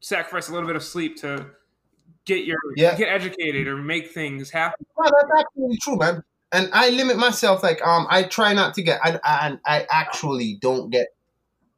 sacrifice 0.00 0.48
a 0.48 0.52
little 0.52 0.66
bit 0.66 0.74
of 0.74 0.82
sleep 0.82 1.16
to 1.18 1.46
get 2.24 2.44
your 2.44 2.58
Yeah. 2.76 2.96
get 2.96 3.08
educated 3.08 3.68
or 3.68 3.76
make 3.76 4.10
things 4.10 4.50
happen. 4.50 4.84
No, 4.98 5.04
that's 5.04 5.40
absolutely 5.46 5.78
true, 5.78 5.96
man. 5.96 6.22
And 6.50 6.70
I 6.72 6.90
limit 6.90 7.18
myself. 7.18 7.62
Like, 7.62 7.80
um, 7.86 8.06
I 8.10 8.24
try 8.24 8.52
not 8.52 8.74
to 8.74 8.82
get. 8.82 8.98
I 9.04 9.20
I, 9.22 9.58
I 9.64 9.86
actually 9.90 10.58
don't 10.60 10.90
get 10.90 11.08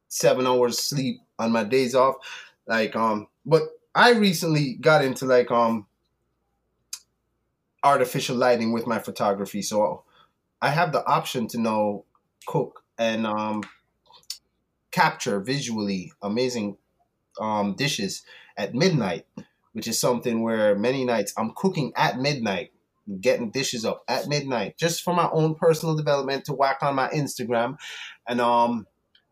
seven 0.08 0.46
hours 0.46 0.78
sleep 0.78 1.20
on 1.38 1.52
my 1.52 1.64
days 1.64 1.94
off. 1.94 2.16
Like, 2.66 2.96
um, 2.96 3.26
but 3.44 3.62
I 3.94 4.12
recently 4.12 4.74
got 4.74 5.04
into 5.04 5.26
like 5.26 5.50
um 5.50 5.86
artificial 7.82 8.36
lighting 8.36 8.72
with 8.72 8.86
my 8.86 8.98
photography, 8.98 9.62
so 9.62 10.04
I 10.60 10.70
have 10.70 10.92
the 10.92 11.04
option 11.06 11.46
to 11.48 11.58
know 11.58 12.04
cook 12.46 12.82
and 12.98 13.26
um 13.26 13.62
capture 14.90 15.40
visually 15.40 16.12
amazing 16.22 16.76
um 17.40 17.74
dishes 17.74 18.22
at 18.56 18.74
midnight, 18.74 19.26
which 19.72 19.88
is 19.88 19.98
something 19.98 20.42
where 20.42 20.74
many 20.74 21.04
nights 21.04 21.32
I'm 21.36 21.52
cooking 21.54 21.92
at 21.96 22.18
midnight 22.18 22.72
getting 23.20 23.50
dishes 23.50 23.84
up 23.84 24.04
at 24.08 24.28
midnight 24.28 24.76
just 24.76 25.02
for 25.02 25.14
my 25.14 25.28
own 25.32 25.54
personal 25.54 25.96
development 25.96 26.44
to 26.44 26.52
whack 26.52 26.78
on 26.82 26.94
my 26.94 27.08
Instagram. 27.08 27.76
And 28.28 28.40
um 28.40 28.86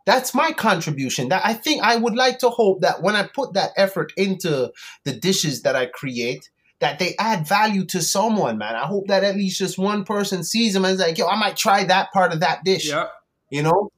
that's 0.07 0.34
my 0.34 0.53
contribution. 0.53 1.28
That 1.28 1.42
I 1.44 1.53
think 1.53 1.82
I 1.82 1.96
would 1.96 2.16
like 2.16 2.38
to 2.38 2.49
hope 2.49 2.80
that 2.80 3.03
when 3.03 3.14
I 3.14 3.26
put 3.26 3.53
that 3.53 3.72
effort 3.76 4.12
into 4.16 4.72
the 5.05 5.12
dishes 5.12 5.62
that 5.62 5.76
I 5.76 5.84
create, 5.86 6.49
that 6.81 6.99
they 6.99 7.14
add 7.18 7.47
value 7.47 7.85
to 7.87 8.01
someone, 8.03 8.57
man. 8.59 8.76
I 8.76 8.87
hope 8.87 9.09
that 9.09 9.24
at 9.24 9.35
least 9.37 9.59
just 9.59 9.79
one 9.79 10.05
person 10.05 10.45
sees 10.45 10.74
them 10.74 10.85
and 10.85 10.95
is 10.95 11.01
like, 11.01 11.18
yo, 11.18 11.26
I 11.26 11.37
might 11.39 11.57
try 11.57 11.85
that 11.85 12.12
part 12.12 12.33
of 12.33 12.41
that 12.41 12.64
dish 12.64 12.89
Yep. 12.89 13.11
you 13.51 13.62
know 13.62 13.91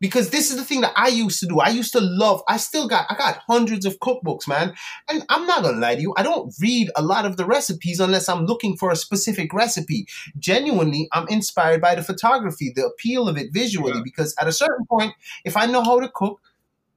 because 0.00 0.30
this 0.30 0.50
is 0.50 0.56
the 0.56 0.64
thing 0.64 0.80
that 0.80 0.92
i 0.96 1.06
used 1.08 1.38
to 1.38 1.46
do 1.46 1.60
i 1.60 1.68
used 1.68 1.92
to 1.92 2.00
love 2.00 2.42
i 2.48 2.56
still 2.56 2.88
got 2.88 3.06
i 3.08 3.14
got 3.16 3.38
hundreds 3.48 3.86
of 3.86 3.98
cookbooks 4.00 4.48
man 4.48 4.74
and 5.08 5.24
i'm 5.28 5.46
not 5.46 5.62
gonna 5.62 5.78
lie 5.78 5.94
to 5.94 6.00
you 6.02 6.12
i 6.16 6.22
don't 6.22 6.52
read 6.60 6.90
a 6.96 7.02
lot 7.02 7.24
of 7.24 7.36
the 7.36 7.44
recipes 7.46 8.00
unless 8.00 8.28
i'm 8.28 8.44
looking 8.44 8.76
for 8.76 8.90
a 8.90 8.96
specific 8.96 9.54
recipe 9.54 10.04
genuinely 10.38 11.08
i'm 11.12 11.28
inspired 11.28 11.80
by 11.80 11.94
the 11.94 12.02
photography 12.02 12.72
the 12.74 12.84
appeal 12.84 13.28
of 13.28 13.36
it 13.38 13.52
visually 13.52 13.92
Yeah. 13.94 14.02
because 14.02 14.34
at 14.40 14.48
a 14.48 14.52
certain 14.52 14.84
point 14.86 15.14
if 15.44 15.56
i 15.56 15.64
know 15.64 15.82
how 15.82 16.00
to 16.00 16.08
cook 16.08 16.40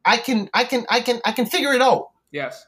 i 0.03 0.17
can 0.17 0.49
i 0.55 0.63
can 0.63 0.85
i 0.89 0.99
can 0.99 1.21
i 1.23 1.31
can 1.31 1.45
figure 1.45 1.73
it 1.73 1.81
out 1.81 2.09
Yes. 2.31 2.65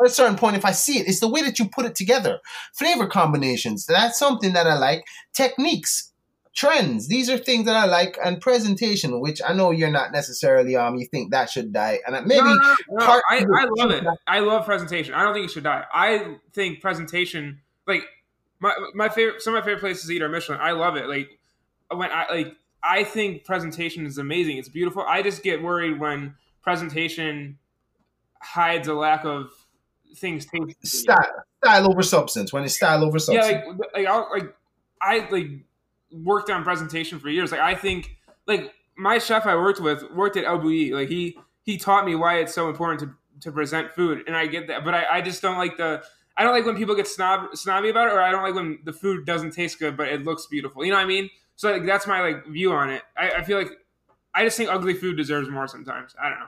At 0.00 0.10
a 0.10 0.12
certain 0.12 0.36
point 0.36 0.56
if 0.56 0.64
i 0.64 0.72
see 0.72 0.98
it 0.98 1.08
it's 1.08 1.20
the 1.20 1.28
way 1.28 1.42
that 1.42 1.58
you 1.58 1.68
put 1.68 1.86
it 1.86 1.94
together 1.94 2.38
flavor 2.74 3.06
combinations 3.06 3.86
that's 3.86 4.18
something 4.18 4.52
that 4.52 4.66
i 4.66 4.74
like 4.74 5.04
techniques 5.32 6.12
trends 6.54 7.08
these 7.08 7.28
are 7.28 7.36
things 7.36 7.66
that 7.66 7.76
i 7.76 7.84
like 7.84 8.18
and 8.24 8.40
presentation 8.40 9.20
which 9.20 9.40
i 9.46 9.52
know 9.52 9.70
you're 9.70 9.90
not 9.90 10.10
necessarily 10.12 10.74
um 10.74 10.96
you 10.96 11.06
think 11.06 11.30
that 11.30 11.50
should 11.50 11.72
die 11.72 11.98
and 12.06 12.26
maybe 12.26 12.40
no, 12.40 12.54
no, 12.54 12.74
no, 12.90 13.06
part 13.06 13.22
I, 13.30 13.38
I 13.38 13.66
love 13.76 13.90
it. 13.90 14.04
I 14.26 14.40
love 14.40 14.64
presentation. 14.64 15.14
I 15.14 15.22
don't 15.22 15.34
think 15.34 15.46
it 15.46 15.52
should 15.52 15.64
die. 15.64 15.84
I 15.92 16.36
think 16.52 16.80
presentation, 16.80 17.60
like 17.86 18.02
my 18.60 18.72
my 18.94 19.08
favorite, 19.08 19.42
some 19.42 19.54
of 19.54 19.60
my 19.60 19.64
favorite 19.64 19.80
places 19.80 20.06
to 20.06 20.14
eat 20.14 20.22
are 20.22 20.28
Michelin. 20.28 20.58
I 20.60 20.72
love 20.72 20.96
it. 20.96 21.08
Like 21.08 21.28
when 21.90 22.10
I 22.10 22.26
like, 22.30 22.56
I 22.82 23.04
think 23.04 23.44
presentation 23.44 24.06
is 24.06 24.18
amazing. 24.18 24.58
It's 24.58 24.68
beautiful. 24.68 25.02
I 25.02 25.22
just 25.22 25.42
get 25.42 25.62
worried 25.62 25.98
when 25.98 26.34
presentation 26.62 27.58
hides 28.40 28.88
a 28.88 28.94
lack 28.94 29.24
of 29.24 29.50
things 30.18 30.46
style 30.82 31.44
style 31.62 31.90
over 31.90 32.02
substance 32.02 32.52
when 32.52 32.64
it's 32.64 32.74
style 32.74 33.04
over 33.04 33.18
Yeah, 33.18 33.42
substance 33.42 33.78
like 33.78 33.94
like 33.94 34.06
I'll, 34.06 34.28
like 34.30 34.54
I 35.00 35.28
like 35.30 35.48
worked 36.10 36.50
on 36.50 36.64
presentation 36.64 37.18
for 37.18 37.28
years. 37.28 37.52
Like 37.52 37.60
I 37.60 37.74
think 37.74 38.16
like 38.46 38.72
my 38.96 39.18
chef 39.18 39.46
I 39.46 39.54
worked 39.56 39.80
with 39.80 40.04
worked 40.12 40.36
at 40.36 40.44
El 40.44 40.58
Bulli. 40.58 40.92
Like 40.92 41.08
he 41.08 41.38
he 41.62 41.78
taught 41.78 42.04
me 42.04 42.14
why 42.14 42.38
it's 42.38 42.54
so 42.54 42.68
important 42.68 43.00
to 43.00 43.14
to 43.42 43.52
present 43.52 43.92
food, 43.92 44.24
and 44.26 44.36
I 44.36 44.46
get 44.46 44.68
that. 44.68 44.84
But 44.84 44.94
I, 44.94 45.04
I 45.10 45.20
just 45.20 45.42
don't 45.42 45.58
like 45.58 45.76
the 45.76 46.02
I 46.36 46.44
don't 46.44 46.52
like 46.52 46.66
when 46.66 46.76
people 46.76 46.94
get 46.94 47.08
snob 47.08 47.56
snobby 47.56 47.90
about 47.90 48.08
it, 48.08 48.14
or 48.14 48.20
I 48.20 48.30
don't 48.30 48.42
like 48.42 48.54
when 48.54 48.78
the 48.84 48.92
food 48.92 49.24
doesn't 49.24 49.52
taste 49.52 49.78
good 49.78 49.96
but 49.96 50.08
it 50.08 50.24
looks 50.24 50.46
beautiful. 50.46 50.84
You 50.84 50.90
know 50.90 50.98
what 50.98 51.04
I 51.04 51.06
mean? 51.06 51.30
So 51.56 51.72
like 51.72 51.86
that's 51.86 52.06
my 52.06 52.20
like 52.20 52.46
view 52.46 52.72
on 52.72 52.90
it. 52.90 53.02
I, 53.16 53.30
I 53.32 53.44
feel 53.44 53.58
like 53.58 53.70
I 54.34 54.44
just 54.44 54.56
think 54.56 54.70
ugly 54.70 54.94
food 54.94 55.16
deserves 55.16 55.48
more 55.48 55.66
sometimes. 55.66 56.14
I 56.20 56.28
don't 56.28 56.38
know. 56.38 56.46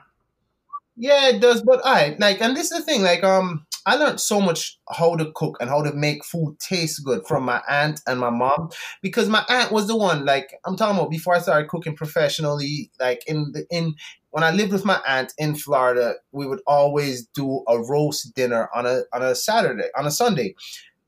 Yeah, 0.99 1.29
it 1.29 1.39
does. 1.41 1.61
But 1.61 1.81
I 1.85 2.17
like, 2.19 2.41
and 2.41 2.57
this 2.57 2.71
is 2.71 2.79
the 2.79 2.83
thing. 2.83 3.03
Like, 3.03 3.23
um, 3.23 3.65
I 3.85 3.95
learned 3.95 4.19
so 4.19 4.41
much 4.41 4.77
how 4.89 5.15
to 5.15 5.31
cook 5.33 5.57
and 5.61 5.69
how 5.69 5.81
to 5.83 5.93
make 5.93 6.25
food 6.25 6.57
taste 6.59 7.03
good 7.05 7.25
from 7.25 7.45
my 7.45 7.61
aunt 7.69 8.01
and 8.05 8.19
my 8.19 8.29
mom 8.29 8.69
because 9.01 9.29
my 9.29 9.45
aunt 9.49 9.71
was 9.71 9.87
the 9.87 9.95
one. 9.97 10.25
Like, 10.25 10.53
I'm 10.65 10.75
talking 10.75 10.97
about 10.97 11.09
before 11.11 11.35
I 11.35 11.39
started 11.39 11.69
cooking 11.69 11.95
professionally. 11.95 12.91
Like 12.99 13.23
in 13.27 13.53
the 13.53 13.65
in 13.71 13.95
when 14.31 14.43
I 14.43 14.51
lived 14.51 14.73
with 14.73 14.85
my 14.85 15.01
aunt 15.07 15.33
in 15.37 15.55
Florida, 15.55 16.15
we 16.33 16.47
would 16.47 16.61
always 16.67 17.27
do 17.27 17.63
a 17.69 17.79
roast 17.81 18.35
dinner 18.35 18.69
on 18.75 18.85
a 18.87 19.03
on 19.13 19.23
a 19.23 19.35
Saturday 19.35 19.87
on 19.97 20.07
a 20.07 20.11
Sunday, 20.11 20.55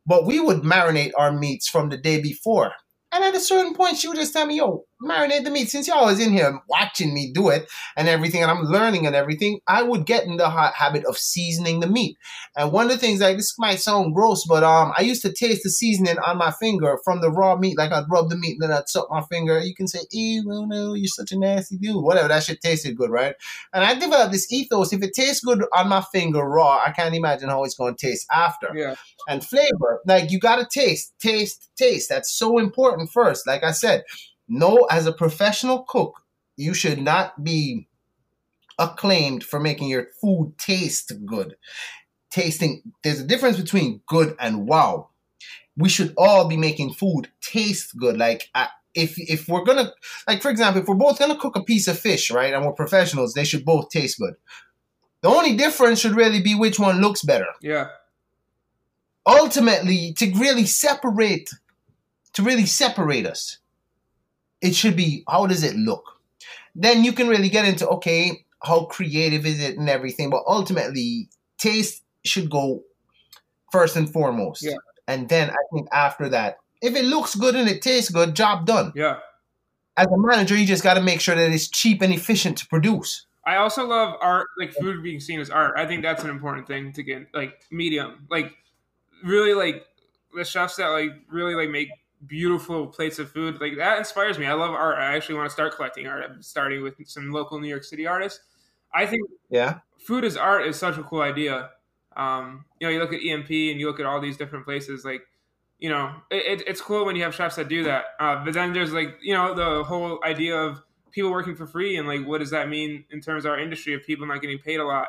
but 0.06 0.26
we 0.26 0.39
would 0.39 0.62
marinate 0.64 1.12
our 1.18 1.32
meats 1.32 1.70
from 1.70 1.89
the 1.89 1.98
day 1.98 2.22
before. 2.22 2.74
And 3.14 3.24
at 3.24 3.36
a 3.36 3.39
certain 3.42 3.74
point, 3.76 3.98
she 3.98 4.08
would 4.10 4.18
just 4.18 4.34
tell 4.34 4.46
me, 4.48 4.58
"Yo, 4.58 4.86
marinate 5.04 5.43
the 5.43 5.52
meat." 5.52 5.70
Since 5.70 5.88
y'all 5.88 6.06
was 6.06 6.20
in 6.20 6.32
here 6.32 6.60
watching 6.68 7.14
me 7.14 7.32
do 7.34 7.49
it 7.49 7.68
and 7.97 8.08
everything, 8.08 8.41
and 8.41 8.52
I'm 8.52 8.64
learning 8.64 9.06
and 9.08 9.16
everything, 9.16 9.60
I 9.68 9.82
would 9.84 10.06
get 10.06 10.26
in 10.26 10.38
the 10.38 10.49
ha- 10.49 10.74
habit 10.76 11.06
of 11.06 11.18
seasoning 11.18 11.80
the 11.80 11.88
meat. 11.88 12.18
And 12.56 12.72
one 12.72 12.86
of 12.86 12.91
the 12.91 12.97
things, 12.97 13.22
like 13.22 13.38
this 13.38 13.54
might 13.58 13.80
sound 13.80 14.14
gross, 14.14 14.45
but 14.47 14.64
um, 14.64 14.93
I 14.97 15.02
used 15.02 15.22
to 15.24 15.32
taste 15.34 15.64
the 15.64 15.70
seasoning 15.70 16.18
on 16.20 16.38
my 16.38 16.52
finger 16.52 16.97
from 17.04 17.22
the 17.22 17.32
raw 17.32 17.56
meat. 17.56 17.78
Like 17.78 17.91
I'd 17.91 18.06
rub 18.10 18.30
the 18.30 18.38
meat 18.38 18.58
and 18.60 18.64
then 18.70 18.78
I'd 18.78 18.89
suck 18.89 19.08
my 19.10 19.22
finger. 19.30 19.60
You 19.60 19.76
can 19.76 19.88
say, 19.88 19.99
"Ew, 20.12 20.43
well, 20.47 20.66
no, 20.68 20.93
you're 20.93 21.08
such 21.08 21.32
a 21.32 21.38
nasty 21.39 21.78
dude." 21.78 22.04
Whatever, 22.04 22.28
that 22.28 22.43
shit 22.43 22.62
tasted 22.62 22.97
good, 22.97 23.10
right? 23.10 23.36
And 23.74 23.84
I 23.84 23.93
developed 23.95 24.32
this 24.34 24.52
ethos: 24.52 24.93
if 24.93 25.02
it 25.04 25.14
tastes 25.14 25.43
good 25.43 25.64
on 25.76 25.89
my 25.89 26.02
finger 26.12 26.43
raw, 26.43 26.82
I 26.86 26.91
can't 26.91 27.16
imagine 27.16 27.49
how 27.49 27.64
it's 27.64 27.76
going 27.76 27.95
to 27.95 28.08
taste 28.08 28.26
after 28.32 28.70
Yeah. 28.76 28.95
and 29.28 29.43
flavor. 29.43 30.02
Like 30.06 30.32
you 30.32 30.39
gotta 30.39 30.68
taste, 30.72 31.14
taste, 31.20 31.70
taste. 31.78 32.10
That's 32.10 32.32
so 32.34 32.58
important 32.58 33.10
first. 33.12 33.47
Like 33.47 33.64
I 33.64 33.72
said, 33.72 34.04
no, 34.52 34.86
as 34.91 35.08
a 35.08 35.14
professional 35.14 35.84
cook, 35.84 36.22
you 36.58 36.74
should 36.74 37.02
not 37.02 37.41
be 37.41 37.88
acclaimed 38.78 39.43
for 39.45 39.60
making 39.62 39.88
your 39.88 40.08
food 40.20 40.54
taste 40.58 41.14
good. 41.26 41.56
Tasting, 42.32 42.82
there's 43.02 43.22
a 43.22 43.26
difference 43.26 43.58
between 43.58 44.02
good 44.08 44.36
and 44.39 44.68
wow. 44.68 45.10
We 45.78 45.88
should 45.88 46.14
all 46.18 46.49
be 46.49 46.58
making 46.58 46.93
food 46.93 47.30
taste 47.41 47.97
good. 47.97 48.18
Like 48.18 48.49
I, 48.54 48.68
if 48.93 49.18
if 49.18 49.47
we're 49.47 49.64
gonna, 49.64 49.93
like 50.28 50.41
for 50.41 50.52
example, 50.52 50.82
if 50.82 50.88
we're 50.88 50.95
both 50.95 51.18
gonna 51.18 51.38
cook 51.39 51.56
a 51.56 51.64
piece 51.64 51.88
of 51.88 51.97
fish, 51.97 52.30
right, 52.30 52.54
and 52.54 52.66
we're 52.66 52.74
professionals, 52.74 53.34
they 53.34 53.45
should 53.45 53.64
both 53.64 53.89
taste 53.89 54.20
good. 54.20 54.34
The 55.22 55.30
only 55.30 55.56
difference 55.56 55.99
should 55.99 56.16
really 56.16 56.41
be 56.41 56.56
which 56.56 56.78
one 56.78 56.99
looks 56.99 57.22
better 57.24 57.47
Yeah. 57.62 57.88
ultimately 59.26 60.14
to 60.18 60.32
really 60.34 60.66
separate 60.66 61.49
to 62.34 62.43
really 62.43 62.66
separate 62.66 63.26
us 63.26 63.60
it 64.62 64.76
should 64.76 64.95
be 64.95 65.24
how 65.28 65.45
does 65.47 65.64
it 65.64 65.76
look 65.76 66.20
then 66.76 67.03
you 67.03 67.12
can 67.14 67.28
really 67.28 67.49
get 67.49 67.66
into 67.66 67.88
okay 67.88 68.45
how 68.64 68.86
creative 68.86 69.45
is 69.45 69.59
it 69.62 69.78
and 69.78 69.89
everything 69.89 70.30
but 70.30 70.43
ultimately 70.47 71.30
taste 71.57 72.03
should 72.24 72.49
go 72.49 72.84
first 73.72 73.95
and 73.95 74.12
foremost 74.12 74.64
Yeah. 74.64 74.76
and 75.07 75.28
then 75.30 75.49
i 75.49 75.55
think 75.74 75.88
after 75.91 76.30
that 76.30 76.57
if 76.82 76.95
it 76.95 77.05
looks 77.05 77.36
good 77.36 77.55
and 77.55 77.70
it 77.70 77.82
tastes 77.82 78.09
good 78.12 78.36
job 78.36 78.66
done 78.66 78.91
Yeah. 78.95 79.20
as 79.97 80.07
a 80.07 80.18
manager 80.18 80.55
you 80.55 80.66
just 80.66 80.84
got 80.84 80.95
to 80.95 81.01
make 81.01 81.22
sure 81.22 81.36
that 81.36 81.51
it's 81.51 81.68
cheap 81.68 82.01
and 82.01 82.14
efficient 82.14 82.57
to 82.59 82.68
produce 82.68 83.26
I 83.43 83.55
also 83.55 83.88
love 83.88 84.18
art, 84.22 84.45
like 84.59 84.72
food 84.72 85.01
being 85.01 85.20
seen 85.20 85.39
as 85.39 85.49
art. 85.49 85.74
I 85.76 85.88
think 85.88 86.03
that's 86.03 86.24
an 86.24 86.30
important 86.30 86.68
thing 86.68 86.93
to 86.93 87.01
get, 87.01 87.26
like 87.34 87.59
medium, 87.72 88.28
like 88.30 88.53
really 89.24 89.55
like 89.55 89.84
the 90.36 90.45
chefs 90.45 90.76
that 90.76 90.89
like 90.89 91.09
really 91.28 91.55
like 91.55 91.70
make 91.70 91.89
beautiful 92.28 92.88
plates 92.88 93.20
of 93.20 93.32
food. 93.32 93.60
Like 93.60 93.78
that 93.78 93.98
inspires 93.98 94.38
me. 94.38 94.46
I 94.46 94.54
love 94.54 94.72
art. 94.72 94.98
I 94.98 95.16
actually 95.16 95.36
want 95.36 95.50
to 95.50 95.54
start 95.54 95.76
collecting 95.76 96.08
art. 96.08 96.24
I'm 96.30 96.42
starting 96.42 96.84
with 96.84 96.96
some 97.06 97.32
local 97.32 97.60
New 97.60 97.68
York 97.68 97.84
City 97.84 98.08
artists. 98.08 98.40
I 98.94 99.06
think 99.06 99.24
yeah 99.50 99.80
food 100.02 100.26
as 100.26 100.36
art 100.36 100.66
is 100.66 100.78
such 100.78 100.98
a 100.98 101.04
cool 101.04 101.22
idea. 101.22 101.70
Um, 102.16 102.66
you 102.80 102.88
know, 102.88 102.92
you 102.92 103.00
look 103.00 103.14
at 103.14 103.22
EMP 103.24 103.50
and 103.50 103.80
you 103.80 103.88
look 103.88 104.00
at 104.00 104.06
all 104.06 104.20
these 104.20 104.38
different 104.38 104.66
places, 104.66 105.06
like, 105.06 105.22
you 105.80 105.90
know, 105.90 106.14
it, 106.30 106.60
it, 106.60 106.68
it's 106.68 106.82
cool 106.82 107.06
when 107.06 107.16
you 107.16 107.24
have 107.24 107.34
chefs 107.34 107.56
that 107.56 107.70
do 107.70 107.84
that. 107.84 108.06
Uh, 108.20 108.44
but 108.44 108.54
then 108.54 108.74
there's 108.74 108.92
like, 108.92 109.18
you 109.22 109.34
know, 109.34 109.54
the 109.54 109.84
whole 109.84 110.20
idea 110.24 110.56
of 110.56 110.82
people 111.12 111.32
working 111.32 111.56
for 111.56 111.66
free 111.66 111.98
and 111.98 112.08
like, 112.08 112.26
what 112.26 112.40
does 112.40 112.50
that 112.52 112.70
mean 112.70 113.06
in 113.12 113.22
terms 113.22 113.46
of 113.46 113.52
our 113.52 113.60
industry 113.60 113.94
of 113.94 114.04
people 114.04 114.26
not 114.28 114.42
getting 114.42 114.60
paid 114.60 114.80
a 114.80 114.84
lot? 114.84 115.08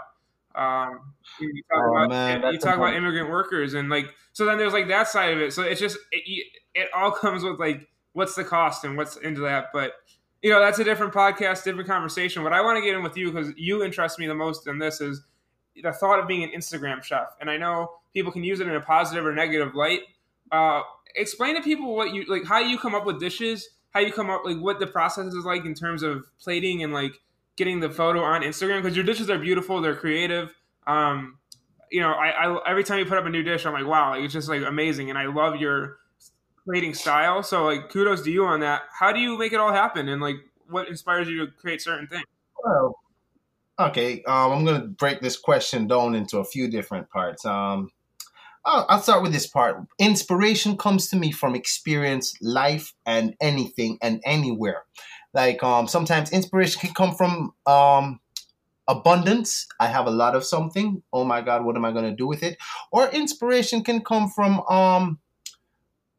Um, 0.55 1.15
you 1.41 1.63
talk, 1.73 1.83
Oh, 1.83 1.97
about, 1.97 2.09
man, 2.11 2.53
you 2.53 2.59
talk 2.59 2.77
about 2.77 2.95
immigrant 2.95 3.31
workers 3.31 3.75
and 3.75 3.89
like, 3.89 4.07
so 4.33 4.45
then 4.45 4.59
there's 4.59 4.73
like 4.73 4.89
that 4.89 5.09
side 5.09 5.33
of 5.33 5.41
it. 5.41 5.53
So 5.53 5.63
it's 5.63 5.81
just, 5.81 5.99
it, 6.11 6.47
it 6.75 6.89
all 6.95 7.11
comes 7.23 7.43
with 7.43 7.59
like, 7.59 7.89
what's 8.13 8.35
the 8.35 8.45
cost 8.45 8.85
and 8.85 8.97
what's 8.97 9.17
into 9.17 9.41
that. 9.43 9.67
But, 9.73 9.93
you 10.43 10.51
know, 10.51 10.61
that's 10.61 10.79
a 10.79 10.85
different 10.85 11.13
podcast, 11.13 11.65
different 11.65 11.89
conversation. 11.89 12.43
What 12.43 12.53
I 12.53 12.61
want 12.61 12.77
to 12.77 12.83
get 12.83 12.97
in 12.97 13.03
with 13.03 13.17
you, 13.17 13.31
because 13.33 13.53
you 13.57 13.83
interest 13.83 14.19
me 14.19 14.27
the 14.27 14.35
most 14.35 14.67
in 14.67 14.79
this, 14.79 15.01
is 15.01 15.23
the 15.83 15.93
thought 15.93 16.19
of 16.19 16.29
being 16.29 16.43
an 16.43 16.51
Instagram 16.51 17.03
chef. 17.03 17.29
And 17.41 17.51
I 17.51 17.57
know 17.57 17.91
people 18.13 18.33
can 18.33 18.45
use 18.45 18.61
it 18.61 18.69
in 18.69 18.75
a 18.75 18.81
positive 18.81 19.25
or 19.25 19.33
negative 19.33 19.75
light. 19.75 20.01
Uh, 20.51 20.83
explain 21.15 21.55
to 21.57 21.63
people 21.63 21.95
what 21.95 22.13
you 22.13 22.25
like, 22.29 22.45
how 22.45 22.59
you 22.59 22.79
come 22.79 22.95
up 22.95 23.07
with 23.07 23.21
dishes, 23.21 23.69
how 23.91 24.01
you 24.01 24.13
come 24.13 24.31
up, 24.31 24.43
like 24.45 24.59
what 24.59 24.81
the 24.81 24.87
process 24.87 25.33
is 25.33 25.45
like 25.45 25.65
in 25.65 25.75
terms 25.75 26.03
of 26.03 26.25
plating 26.41 26.83
and 26.83 26.93
like 26.93 27.13
getting 27.57 27.81
the 27.81 27.91
photo 27.91 28.21
on 28.21 28.43
Instagram 28.43 28.83
because 28.83 28.97
your 28.97 29.05
dishes 29.05 29.31
are 29.31 29.39
beautiful, 29.39 29.81
they're 29.81 29.97
creative. 29.97 30.55
Um, 30.87 31.39
you 31.91 32.01
know, 32.01 32.13
I, 32.13 32.31
I 32.31 32.71
every 32.71 32.85
time 32.85 32.99
you 32.99 33.05
put 33.05 33.19
up 33.19 33.27
a 33.27 33.31
new 33.31 33.43
dish, 33.43 33.67
I'm 33.67 33.73
like, 33.73 33.87
wow, 33.87 34.11
like, 34.11 34.23
it's 34.23 34.33
just 34.33 34.49
like 34.49 34.63
amazing, 34.63 35.11
and 35.11 35.19
I 35.19 35.27
love 35.27 35.57
your 35.57 35.99
plating 36.65 36.95
style. 36.95 37.43
So 37.43 37.65
like, 37.65 37.91
kudos 37.91 38.23
to 38.23 38.31
you 38.31 38.45
on 38.45 38.61
that. 38.61 38.83
How 38.99 39.13
do 39.13 39.21
you 39.21 39.37
make 39.39 39.53
it 39.53 39.61
all 39.61 39.73
happen, 39.73 40.09
and 40.09 40.23
like, 40.23 40.37
what 40.69 40.89
inspires 40.89 41.29
you 41.29 41.47
to 41.47 41.53
create 41.53 41.83
certain 41.83 42.07
things? 42.07 42.25
Well, 42.65 42.99
okay, 43.79 44.23
um, 44.25 44.53
I'm 44.53 44.65
gonna 44.65 44.87
break 44.87 45.21
this 45.21 45.37
question 45.37 45.87
down 45.87 46.15
into 46.15 46.39
a 46.39 46.45
few 46.45 46.69
different 46.69 47.11
parts. 47.11 47.45
Um, 47.45 47.91
I'll, 48.65 48.87
I'll 48.89 49.03
start 49.03 49.23
with 49.23 49.33
this 49.33 49.47
part. 49.47 49.77
Inspiration 49.99 50.77
comes 50.77 51.09
to 51.09 51.17
me 51.17 51.33
from 51.33 51.55
experience, 51.55 52.35
life, 52.41 52.95
and 53.05 53.35
anything 53.41 53.99
and 54.01 54.21
anywhere. 54.25 54.85
Like 55.35 55.63
um, 55.63 55.89
sometimes 55.89 56.31
inspiration 56.33 56.81
can 56.81 56.95
come 56.95 57.15
from 57.15 57.53
um, 57.67 58.21
abundance. 58.89 59.67
I 59.81 59.87
have 59.87 60.07
a 60.07 60.11
lot 60.11 60.35
of 60.35 60.45
something. 60.45 61.03
Oh 61.13 61.25
my 61.25 61.41
God, 61.41 61.65
what 61.65 61.77
am 61.77 61.85
I 61.85 61.93
going 61.93 62.05
to 62.11 62.17
do 62.17 62.27
with 62.27 62.43
it? 62.43 62.59
Or 62.91 63.09
inspiration 63.09 63.83
can 63.83 64.03
come 64.03 64.29
from 64.29 64.61
um, 64.69 65.19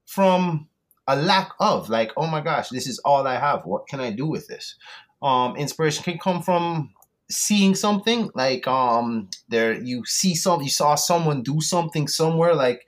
from 0.06 0.68
a 1.08 1.16
lack 1.16 1.52
of 1.60 1.90
like, 1.90 2.12
oh 2.18 2.28
my 2.28 2.42
gosh, 2.42 2.70
this 2.70 2.88
is 2.88 3.00
all 3.00 3.28
I 3.28 3.36
have. 3.36 3.66
What 3.66 3.88
can 3.88 4.00
I 4.00 4.12
do 4.12 4.26
with 4.26 4.48
this? 4.48 4.76
Um, 5.22 5.56
inspiration 5.56 6.04
can 6.04 6.18
come 6.18 6.42
from 6.42 6.94
seeing 7.30 7.74
something 7.74 8.30
like 8.36 8.68
um 8.68 9.30
there 9.48 9.74
you 9.82 10.06
see 10.06 10.36
some 10.36 10.62
you 10.62 10.70
saw 10.70 10.94
someone 10.94 11.42
do 11.42 11.62
something 11.62 12.08
somewhere 12.08 12.54
like 12.54 12.86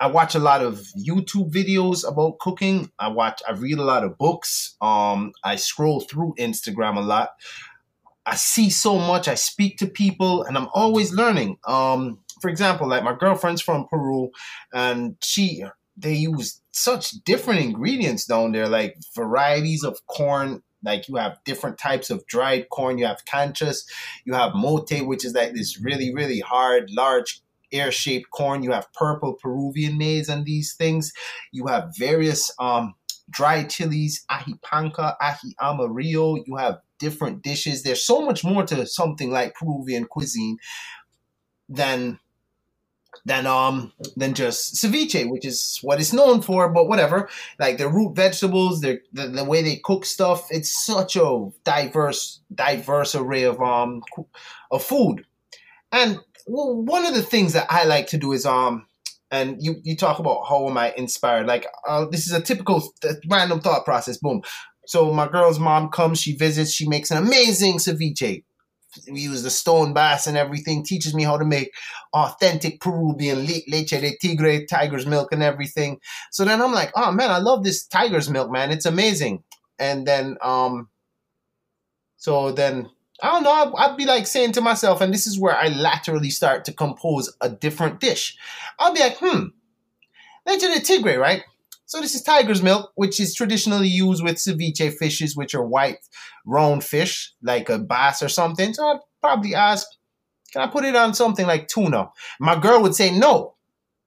I 0.00 0.06
watch 0.06 0.34
a 0.34 0.38
lot 0.38 0.62
of 0.62 0.80
YouTube 0.98 1.52
videos 1.52 2.08
about 2.08 2.38
cooking. 2.38 2.90
I 2.98 3.08
watch, 3.08 3.42
I 3.46 3.52
read 3.52 3.78
a 3.78 3.84
lot 3.84 4.02
of 4.02 4.16
books. 4.16 4.76
Um, 4.80 5.32
I 5.44 5.56
scroll 5.56 6.00
through 6.00 6.34
Instagram 6.38 6.96
a 6.96 7.00
lot. 7.00 7.30
I 8.24 8.36
see 8.36 8.70
so 8.70 8.98
much. 8.98 9.28
I 9.28 9.34
speak 9.34 9.76
to 9.78 9.86
people, 9.86 10.42
and 10.44 10.56
I'm 10.56 10.68
always 10.72 11.12
learning. 11.12 11.58
Um, 11.66 12.20
for 12.40 12.48
example, 12.48 12.88
like 12.88 13.04
my 13.04 13.14
girlfriend's 13.14 13.60
from 13.60 13.86
Peru, 13.88 14.30
and 14.72 15.16
she 15.22 15.64
they 15.96 16.14
use 16.14 16.62
such 16.72 17.10
different 17.24 17.60
ingredients 17.60 18.24
down 18.24 18.52
there, 18.52 18.68
like 18.68 18.96
varieties 19.14 19.84
of 19.84 19.98
corn. 20.06 20.62
Like 20.82 21.08
you 21.08 21.16
have 21.16 21.38
different 21.44 21.78
types 21.78 22.08
of 22.08 22.26
dried 22.26 22.70
corn. 22.70 22.96
You 22.96 23.06
have 23.06 23.24
canchas. 23.26 23.84
You 24.24 24.32
have 24.32 24.54
mote, 24.54 25.02
which 25.02 25.24
is 25.24 25.34
like 25.34 25.52
this 25.52 25.78
really, 25.78 26.14
really 26.14 26.40
hard, 26.40 26.90
large 26.90 27.42
air 27.72 27.92
shaped 27.92 28.30
corn. 28.30 28.62
You 28.62 28.72
have 28.72 28.92
purple 28.92 29.34
Peruvian 29.34 29.98
maize 29.98 30.28
and 30.28 30.44
these 30.44 30.74
things. 30.74 31.12
You 31.52 31.66
have 31.66 31.92
various 31.98 32.52
um, 32.58 32.94
dry 33.30 33.64
chilies, 33.64 34.24
ají 34.30 34.60
panca, 34.60 35.16
ají 35.20 35.52
amarillo. 35.60 36.36
You 36.46 36.56
have 36.56 36.80
different 36.98 37.42
dishes. 37.42 37.82
There's 37.82 38.04
so 38.04 38.22
much 38.22 38.44
more 38.44 38.64
to 38.66 38.86
something 38.86 39.30
like 39.30 39.54
Peruvian 39.54 40.04
cuisine 40.04 40.58
than 41.68 42.18
than 43.24 43.46
um 43.46 43.92
than 44.16 44.34
just 44.34 44.74
ceviche, 44.76 45.28
which 45.28 45.44
is 45.44 45.78
what 45.82 46.00
it's 46.00 46.12
known 46.12 46.42
for. 46.42 46.68
But 46.68 46.88
whatever, 46.88 47.28
like 47.58 47.78
the 47.78 47.88
root 47.88 48.14
vegetables, 48.14 48.80
the, 48.80 49.00
the 49.12 49.28
the 49.28 49.44
way 49.44 49.62
they 49.62 49.76
cook 49.76 50.04
stuff, 50.04 50.46
it's 50.50 50.84
such 50.84 51.16
a 51.16 51.48
diverse 51.64 52.40
diverse 52.54 53.14
array 53.14 53.44
of 53.44 53.60
um 53.60 54.02
of 54.70 54.82
food, 54.82 55.24
and 55.92 56.20
well, 56.50 56.82
one 56.82 57.06
of 57.06 57.14
the 57.14 57.22
things 57.22 57.52
that 57.52 57.66
I 57.70 57.84
like 57.84 58.08
to 58.08 58.18
do 58.18 58.32
is 58.32 58.44
um 58.44 58.86
and 59.30 59.56
you 59.60 59.76
you 59.84 59.96
talk 59.96 60.18
about 60.18 60.44
how 60.48 60.68
am 60.68 60.76
I 60.76 60.92
inspired? 60.96 61.46
Like 61.46 61.66
uh, 61.88 62.06
this 62.06 62.26
is 62.26 62.32
a 62.32 62.40
typical 62.40 62.82
th- 63.00 63.16
random 63.28 63.60
thought 63.60 63.84
process. 63.84 64.18
Boom. 64.18 64.42
So 64.86 65.12
my 65.12 65.28
girl's 65.28 65.60
mom 65.60 65.90
comes, 65.90 66.20
she 66.20 66.34
visits, 66.34 66.72
she 66.72 66.88
makes 66.88 67.12
an 67.12 67.18
amazing 67.18 67.78
ceviche. 67.78 68.42
We 69.08 69.20
use 69.20 69.44
the 69.44 69.50
stone 69.50 69.94
bass 69.94 70.26
and 70.26 70.36
everything. 70.36 70.84
Teaches 70.84 71.14
me 71.14 71.22
how 71.22 71.38
to 71.38 71.44
make 71.44 71.70
authentic 72.12 72.80
Peruvian 72.80 73.46
leche 73.46 73.90
de 73.90 74.16
tigre, 74.20 74.66
tiger's 74.66 75.06
milk, 75.06 75.30
and 75.30 75.44
everything. 75.44 76.00
So 76.32 76.44
then 76.44 76.60
I'm 76.60 76.72
like, 76.72 76.90
oh 76.96 77.12
man, 77.12 77.30
I 77.30 77.38
love 77.38 77.62
this 77.62 77.86
tiger's 77.86 78.28
milk, 78.28 78.50
man. 78.50 78.72
It's 78.72 78.86
amazing. 78.86 79.44
And 79.78 80.04
then 80.04 80.36
um, 80.42 80.88
so 82.16 82.50
then 82.50 82.90
I 83.22 83.32
don't 83.32 83.42
know. 83.42 83.74
I'd, 83.76 83.96
be 83.96 84.06
like 84.06 84.26
saying 84.26 84.52
to 84.52 84.60
myself, 84.60 85.00
and 85.00 85.12
this 85.12 85.26
is 85.26 85.38
where 85.38 85.56
I 85.56 85.68
laterally 85.68 86.30
start 86.30 86.64
to 86.66 86.72
compose 86.72 87.34
a 87.40 87.48
different 87.48 88.00
dish. 88.00 88.36
I'll 88.78 88.94
be 88.94 89.00
like, 89.00 89.18
hmm, 89.18 89.46
leche 90.46 90.60
de 90.60 90.80
tigre, 90.80 91.18
right? 91.18 91.42
So 91.86 92.00
this 92.00 92.14
is 92.14 92.22
tiger's 92.22 92.62
milk, 92.62 92.92
which 92.94 93.18
is 93.18 93.34
traditionally 93.34 93.88
used 93.88 94.22
with 94.22 94.36
ceviche 94.36 94.94
fishes, 94.94 95.36
which 95.36 95.54
are 95.54 95.64
white, 95.64 95.98
round 96.46 96.84
fish, 96.84 97.34
like 97.42 97.68
a 97.68 97.78
bass 97.78 98.22
or 98.22 98.28
something. 98.28 98.72
So 98.74 98.86
I'd 98.86 99.00
probably 99.20 99.54
ask, 99.54 99.86
can 100.52 100.62
I 100.62 100.68
put 100.68 100.84
it 100.84 100.94
on 100.94 101.14
something 101.14 101.46
like 101.46 101.68
tuna? 101.68 102.10
My 102.38 102.58
girl 102.58 102.82
would 102.82 102.94
say, 102.94 103.16
no, 103.16 103.56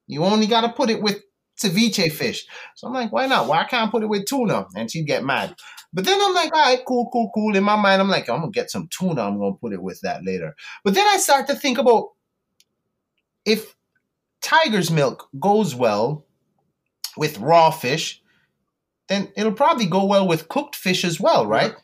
you 0.07 0.23
only 0.23 0.47
got 0.47 0.61
to 0.61 0.69
put 0.69 0.89
it 0.89 1.01
with 1.01 1.23
ceviche 1.61 2.11
fish. 2.11 2.45
So 2.75 2.87
I'm 2.87 2.93
like, 2.93 3.11
why 3.11 3.27
not? 3.27 3.47
Why 3.47 3.65
can't 3.65 3.87
I 3.87 3.91
put 3.91 4.03
it 4.03 4.09
with 4.09 4.25
tuna? 4.25 4.65
And 4.75 4.89
she'd 4.89 5.07
get 5.07 5.25
mad. 5.25 5.55
But 5.93 6.05
then 6.05 6.19
I'm 6.21 6.33
like, 6.33 6.53
all 6.53 6.61
right, 6.61 6.83
cool, 6.85 7.09
cool, 7.11 7.29
cool. 7.33 7.55
In 7.55 7.63
my 7.63 7.75
mind, 7.75 8.01
I'm 8.01 8.09
like, 8.09 8.29
I'm 8.29 8.39
gonna 8.39 8.51
get 8.51 8.71
some 8.71 8.87
tuna. 8.89 9.21
I'm 9.21 9.37
gonna 9.37 9.53
put 9.53 9.73
it 9.73 9.81
with 9.81 10.01
that 10.01 10.23
later. 10.23 10.55
But 10.83 10.95
then 10.95 11.05
I 11.07 11.17
start 11.17 11.47
to 11.47 11.55
think 11.55 11.77
about 11.77 12.09
if 13.45 13.75
tiger's 14.41 14.89
milk 14.89 15.29
goes 15.39 15.75
well 15.75 16.25
with 17.17 17.37
raw 17.37 17.69
fish, 17.71 18.21
then 19.07 19.31
it'll 19.35 19.53
probably 19.53 19.85
go 19.85 20.05
well 20.05 20.27
with 20.27 20.49
cooked 20.49 20.75
fish 20.75 21.03
as 21.03 21.19
well, 21.19 21.45
right? 21.45 21.75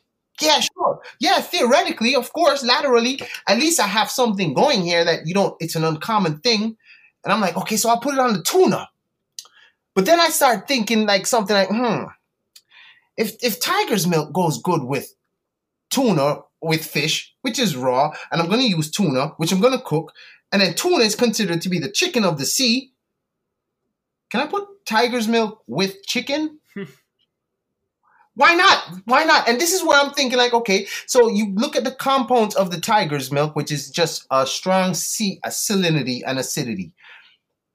Yeah, 0.41 0.59
sure. 0.61 1.01
Yeah, 1.19 1.41
theoretically, 1.41 2.15
of 2.15 2.31
course, 2.33 2.63
laterally, 2.63 3.21
at 3.47 3.57
least 3.57 3.79
I 3.79 3.87
have 3.87 4.09
something 4.09 4.53
going 4.53 4.81
here 4.81 5.03
that 5.03 5.27
you 5.27 5.33
don't, 5.33 5.55
it's 5.59 5.75
an 5.75 5.83
uncommon 5.83 6.39
thing. 6.39 6.77
And 7.23 7.33
I'm 7.33 7.41
like, 7.41 7.57
okay, 7.57 7.75
so 7.75 7.89
I'll 7.89 7.99
put 7.99 8.13
it 8.13 8.19
on 8.19 8.33
the 8.33 8.41
tuna. 8.41 8.87
But 9.95 10.05
then 10.05 10.19
I 10.19 10.29
start 10.29 10.67
thinking 10.67 11.05
like 11.05 11.25
something 11.27 11.53
like, 11.53 11.69
hmm, 11.69 12.05
if 13.19 13.35
if 13.43 13.59
tiger's 13.59 14.07
milk 14.07 14.33
goes 14.33 14.61
good 14.61 14.83
with 14.83 15.13
tuna 15.91 16.39
with 16.61 16.83
fish, 16.83 17.35
which 17.41 17.59
is 17.59 17.75
raw, 17.75 18.11
and 18.31 18.41
I'm 18.41 18.47
going 18.47 18.61
to 18.61 18.67
use 18.67 18.89
tuna, 18.89 19.33
which 19.37 19.51
I'm 19.51 19.61
going 19.61 19.77
to 19.77 19.83
cook, 19.83 20.13
and 20.51 20.61
then 20.61 20.73
tuna 20.73 21.03
is 21.03 21.15
considered 21.15 21.61
to 21.61 21.69
be 21.69 21.79
the 21.79 21.91
chicken 21.91 22.23
of 22.23 22.37
the 22.37 22.45
sea. 22.45 22.93
Can 24.31 24.41
I 24.41 24.47
put 24.47 24.67
tiger's 24.85 25.27
milk 25.27 25.63
with 25.67 26.01
chicken? 26.05 26.59
Why 28.35 28.55
not? 28.55 29.01
Why 29.05 29.25
not? 29.25 29.49
And 29.49 29.59
this 29.59 29.73
is 29.73 29.83
where 29.83 29.99
I'm 29.99 30.13
thinking, 30.13 30.37
like, 30.37 30.53
okay, 30.53 30.87
so 31.05 31.29
you 31.29 31.51
look 31.55 31.75
at 31.75 31.83
the 31.83 31.91
compounds 31.91 32.55
of 32.55 32.71
the 32.71 32.79
tiger's 32.79 33.31
milk, 33.33 33.53
which 33.53 33.71
is 33.71 33.89
just 33.89 34.25
a 34.31 34.47
strong 34.47 34.93
C, 34.93 35.41
a 35.43 35.49
salinity 35.49 36.21
and 36.25 36.39
acidity. 36.39 36.93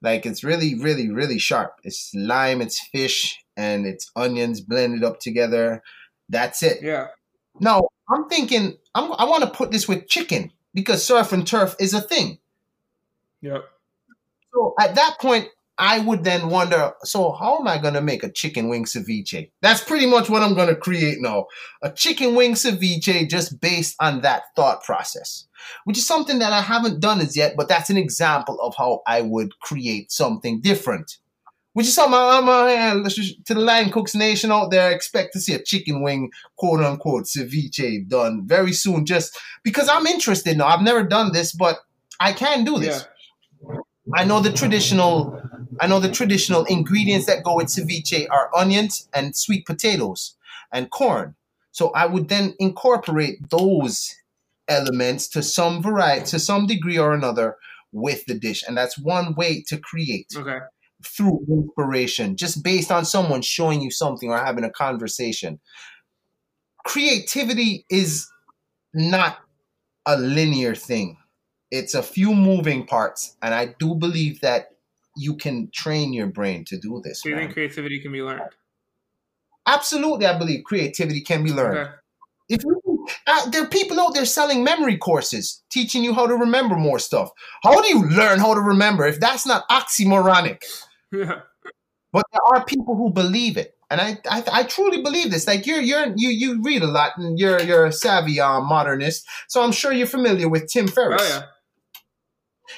Like 0.01 0.25
it's 0.25 0.43
really, 0.43 0.73
really, 0.73 1.11
really 1.11 1.37
sharp. 1.37 1.75
It's 1.83 2.11
lime, 2.15 2.61
it's 2.61 2.79
fish, 2.87 3.44
and 3.57 3.85
it's 3.85 4.11
onions 4.15 4.61
blended 4.61 5.03
up 5.03 5.19
together. 5.19 5.81
That's 6.29 6.63
it. 6.63 6.79
Yeah. 6.81 7.07
Now 7.59 7.87
I'm 8.09 8.27
thinking 8.27 8.77
I'm, 8.93 9.11
I 9.13 9.25
want 9.25 9.43
to 9.43 9.49
put 9.49 9.71
this 9.71 9.87
with 9.87 10.07
chicken 10.07 10.51
because 10.73 11.03
surf 11.03 11.31
and 11.31 11.45
turf 11.45 11.75
is 11.79 11.93
a 11.93 12.01
thing. 12.01 12.39
Yep. 13.41 13.63
So 14.53 14.73
at 14.79 14.95
that 14.95 15.17
point, 15.19 15.47
I 15.77 15.99
would 15.99 16.23
then 16.23 16.49
wonder, 16.49 16.93
so 17.03 17.33
how 17.33 17.59
am 17.59 17.67
I 17.67 17.77
going 17.77 17.95
to 17.95 18.01
make 18.01 18.23
a 18.23 18.31
chicken 18.31 18.69
wing 18.69 18.85
ceviche? 18.85 19.51
That's 19.61 19.83
pretty 19.83 20.05
much 20.05 20.29
what 20.29 20.41
I'm 20.41 20.53
going 20.53 20.69
to 20.69 20.75
create 20.75 21.17
now. 21.19 21.47
A 21.81 21.91
chicken 21.91 22.33
wing 22.33 22.53
ceviche 22.53 23.29
just 23.29 23.59
based 23.59 23.95
on 23.99 24.21
that 24.21 24.43
thought 24.55 24.83
process, 24.83 25.47
which 25.83 25.97
is 25.97 26.07
something 26.07 26.39
that 26.39 26.53
I 26.53 26.61
haven't 26.61 27.01
done 27.01 27.19
as 27.19 27.35
yet, 27.35 27.55
but 27.57 27.67
that's 27.67 27.89
an 27.89 27.97
example 27.97 28.57
of 28.61 28.73
how 28.77 29.01
I 29.05 29.21
would 29.21 29.59
create 29.59 30.13
something 30.13 30.61
different. 30.61 31.17
Which 31.75 31.87
is 31.87 31.93
something 31.93 32.17
I'm, 32.17 32.47
uh, 32.47 33.03
to 33.09 33.53
the 33.53 33.59
line 33.59 33.91
cooks 33.91 34.15
nation 34.15 34.49
out 34.49 34.71
there. 34.71 34.91
Expect 34.91 35.33
to 35.33 35.41
see 35.41 35.53
a 35.53 35.61
chicken 35.61 36.01
wing, 36.01 36.31
quote 36.55 36.81
unquote, 36.81 37.25
ceviche 37.25 38.07
done 38.07 38.47
very 38.47 38.71
soon. 38.71 39.05
Just 39.05 39.37
because 39.61 39.89
I'm 39.89 40.07
interested 40.07 40.57
now. 40.57 40.67
I've 40.67 40.83
never 40.83 41.03
done 41.03 41.33
this, 41.33 41.51
but 41.51 41.79
I 42.17 42.31
can 42.31 42.63
do 42.63 42.79
this. 42.79 43.05
Yeah. 43.67 43.79
I 44.13 44.23
know 44.23 44.39
the 44.39 44.53
traditional, 44.53 45.37
I 45.81 45.87
know 45.87 45.99
the 45.99 46.09
traditional 46.09 46.63
ingredients 46.63 47.25
that 47.25 47.43
go 47.43 47.57
with 47.57 47.67
ceviche 47.67 48.25
are 48.31 48.55
onions 48.55 49.09
and 49.13 49.35
sweet 49.35 49.65
potatoes 49.65 50.37
and 50.71 50.89
corn. 50.89 51.35
So 51.71 51.89
I 51.89 52.05
would 52.05 52.29
then 52.29 52.55
incorporate 52.57 53.49
those 53.49 54.15
elements 54.69 55.27
to 55.27 55.43
some 55.43 55.83
variety, 55.83 56.27
to 56.27 56.39
some 56.39 56.67
degree 56.67 56.97
or 56.97 57.13
another 57.13 57.57
with 57.91 58.25
the 58.27 58.33
dish, 58.33 58.63
and 58.65 58.77
that's 58.77 58.97
one 58.97 59.35
way 59.35 59.61
to 59.67 59.77
create. 59.77 60.27
Okay 60.37 60.59
through 61.05 61.45
inspiration, 61.49 62.35
just 62.35 62.63
based 62.63 62.91
on 62.91 63.05
someone 63.05 63.41
showing 63.41 63.81
you 63.81 63.91
something 63.91 64.29
or 64.29 64.37
having 64.37 64.63
a 64.63 64.69
conversation. 64.69 65.59
Creativity 66.85 67.85
is 67.89 68.27
not 68.93 69.39
a 70.05 70.17
linear 70.17 70.75
thing. 70.75 71.17
It's 71.71 71.93
a 71.93 72.03
few 72.03 72.33
moving 72.33 72.85
parts, 72.85 73.35
and 73.41 73.53
I 73.53 73.75
do 73.79 73.95
believe 73.95 74.41
that 74.41 74.69
you 75.17 75.35
can 75.35 75.69
train 75.73 76.13
your 76.13 76.27
brain 76.27 76.63
to 76.65 76.77
do 76.77 77.01
this. 77.03 77.21
Do 77.21 77.29
you 77.29 77.35
man. 77.35 77.45
think 77.45 77.53
creativity 77.53 77.99
can 77.99 78.11
be 78.11 78.21
learned? 78.21 78.51
Absolutely, 79.67 80.25
I 80.25 80.37
believe 80.37 80.63
creativity 80.63 81.21
can 81.21 81.43
be 81.43 81.51
learned. 81.51 81.79
Okay. 81.79 81.91
If 82.49 82.63
you 82.63 82.79
uh, 83.27 83.49
there 83.49 83.63
are 83.63 83.67
people 83.67 83.99
out 83.99 84.13
there 84.13 84.25
selling 84.25 84.63
memory 84.63 84.97
courses, 84.97 85.63
teaching 85.71 86.03
you 86.03 86.13
how 86.13 86.27
to 86.27 86.35
remember 86.35 86.75
more 86.75 86.99
stuff. 86.99 87.29
How 87.63 87.81
do 87.81 87.87
you 87.87 88.07
learn 88.09 88.39
how 88.39 88.53
to 88.53 88.61
remember 88.61 89.05
if 89.05 89.19
that's 89.19 89.45
not 89.45 89.67
oxymoronic? 89.69 90.61
Yeah. 91.15 91.41
But 92.11 92.25
there 92.31 92.41
are 92.53 92.65
people 92.65 92.95
who 92.95 93.11
believe 93.11 93.57
it, 93.57 93.75
and 93.89 93.99
I, 93.99 94.17
I, 94.29 94.43
I 94.51 94.63
truly 94.63 95.01
believe 95.01 95.31
this. 95.31 95.47
Like 95.47 95.65
you're, 95.65 95.81
you're, 95.81 96.13
you, 96.15 96.29
you 96.29 96.61
read 96.61 96.81
a 96.81 96.87
lot, 96.87 97.17
and 97.17 97.37
you're, 97.37 97.61
you're 97.61 97.85
a 97.85 97.91
savvy 97.91 98.39
uh, 98.39 98.61
modernist, 98.61 99.27
so 99.49 99.61
I'm 99.61 99.73
sure 99.73 99.91
you're 99.91 100.07
familiar 100.07 100.47
with 100.47 100.71
Tim 100.71 100.87
Ferriss. 100.87 101.21
Oh 101.21 101.27
yeah. 101.27 101.43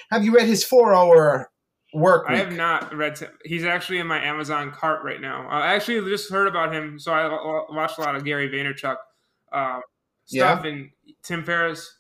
Have 0.10 0.26
you 0.26 0.34
read 0.34 0.48
his 0.48 0.64
four-hour 0.64 1.52
work 1.94 2.26
I 2.28 2.34
week? 2.34 2.44
have 2.46 2.54
not 2.54 2.94
read. 2.96 3.16
Tim. 3.16 3.30
He's 3.46 3.64
actually 3.64 4.00
in 4.00 4.08
my 4.08 4.20
Amazon 4.20 4.72
cart 4.72 5.04
right 5.04 5.22
now. 5.22 5.48
I 5.48 5.76
actually 5.76 6.10
just 6.10 6.32
heard 6.32 6.48
about 6.48 6.74
him, 6.74 6.98
so 7.00 7.14
I 7.14 7.28
watched 7.74 8.00
a 8.00 8.02
lot 8.02 8.16
of 8.16 8.26
Gary 8.26 8.50
Vaynerchuk 8.50 8.98
um, 9.52 9.82
stuff 10.26 10.64
and 10.64 10.90
Tim 11.24 11.44
Ferriss. 11.44 11.94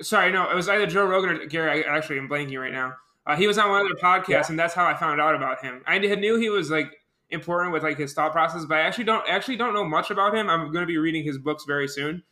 Sorry, 0.00 0.32
no, 0.32 0.50
it 0.50 0.54
was 0.54 0.68
either 0.68 0.86
Joe 0.86 1.06
Rogan 1.06 1.30
or 1.30 1.46
Gary. 1.46 1.84
I 1.84 1.96
actually 1.96 2.18
am 2.18 2.28
blanking 2.28 2.58
right 2.60 2.72
now. 2.72 2.94
Uh, 3.26 3.36
he 3.36 3.46
was 3.46 3.58
on 3.58 3.70
one 3.70 3.80
of 3.80 3.86
their 3.86 3.96
podcasts, 3.96 4.48
and 4.48 4.58
that's 4.58 4.74
how 4.74 4.84
I 4.84 4.94
found 4.94 5.20
out 5.20 5.34
about 5.34 5.62
him. 5.62 5.82
I 5.86 5.98
knew 5.98 6.38
he 6.38 6.50
was 6.50 6.70
like 6.70 6.90
important 7.30 7.72
with 7.72 7.82
like 7.82 7.98
his 7.98 8.12
thought 8.12 8.32
process, 8.32 8.64
but 8.64 8.78
I 8.78 8.80
actually 8.82 9.04
don't 9.04 9.26
actually 9.28 9.56
don't 9.56 9.74
know 9.74 9.84
much 9.84 10.10
about 10.10 10.34
him. 10.34 10.50
I'm 10.50 10.72
going 10.72 10.82
to 10.82 10.86
be 10.86 10.98
reading 10.98 11.24
his 11.24 11.38
books 11.38 11.64
very 11.66 11.88
soon. 11.88 12.22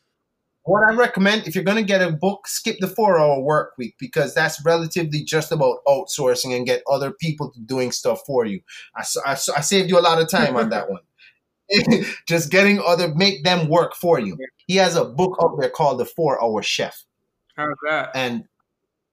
What 0.64 0.82
I 0.88 0.95
recommend, 0.95 1.47
if 1.47 1.55
you're 1.55 1.64
going 1.64 1.78
to 1.78 1.82
get 1.82 2.03
a 2.03 2.12
book, 2.12 2.47
skip 2.47 2.76
the 2.80 2.86
four-hour 2.86 3.41
work 3.41 3.72
week 3.78 3.95
because 3.99 4.34
that's 4.34 4.62
relatively 4.64 5.24
just 5.24 5.53
about 5.53 5.78
outsourcing 5.86 6.55
and 6.55 6.66
get 6.66 6.82
other 6.91 7.12
people 7.12 7.53
doing 7.64 7.93
stuff 7.93 8.20
for 8.26 8.45
you. 8.45 8.61
I 8.95 9.05
I 9.26 9.34
saved 9.34 9.88
you 9.88 9.99
a 9.99 10.01
lot 10.01 10.20
of 10.20 10.28
time 10.28 10.57
on 10.57 10.68
that 10.70 10.91
one. 10.91 11.01
just 12.26 12.51
getting 12.51 12.80
other 12.84 13.14
make 13.14 13.45
them 13.45 13.68
work 13.68 13.95
for 13.95 14.18
you. 14.18 14.36
He 14.66 14.76
has 14.76 14.97
a 14.97 15.05
book 15.05 15.38
out 15.43 15.57
there 15.59 15.70
called 15.70 16.01
The 16.01 16.05
Four 16.05 16.43
Hour 16.43 16.62
Chef. 16.62 17.05
How's 17.57 17.76
that? 17.88 18.11
and 18.14 18.45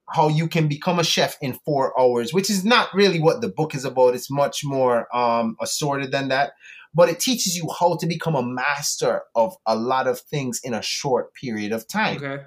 how 0.09 0.27
you 0.27 0.47
can 0.47 0.67
become 0.67 0.99
a 0.99 1.03
chef 1.03 1.37
in 1.41 1.53
four 1.65 1.99
hours, 1.99 2.33
which 2.33 2.49
is 2.49 2.63
not 2.63 2.93
really 2.93 3.19
what 3.19 3.41
the 3.41 3.49
book 3.49 3.75
is 3.75 3.85
about. 3.85 4.15
It's 4.15 4.31
much 4.31 4.61
more 4.63 5.13
um, 5.15 5.57
assorted 5.61 6.11
than 6.11 6.29
that. 6.29 6.53
But 6.93 7.09
it 7.09 7.19
teaches 7.19 7.55
you 7.55 7.69
how 7.79 7.97
to 7.97 8.07
become 8.07 8.35
a 8.35 8.41
master 8.41 9.21
of 9.35 9.55
a 9.65 9.75
lot 9.75 10.07
of 10.07 10.19
things 10.19 10.59
in 10.63 10.73
a 10.73 10.81
short 10.81 11.33
period 11.33 11.71
of 11.71 11.87
time. 11.87 12.17
Okay. 12.17 12.43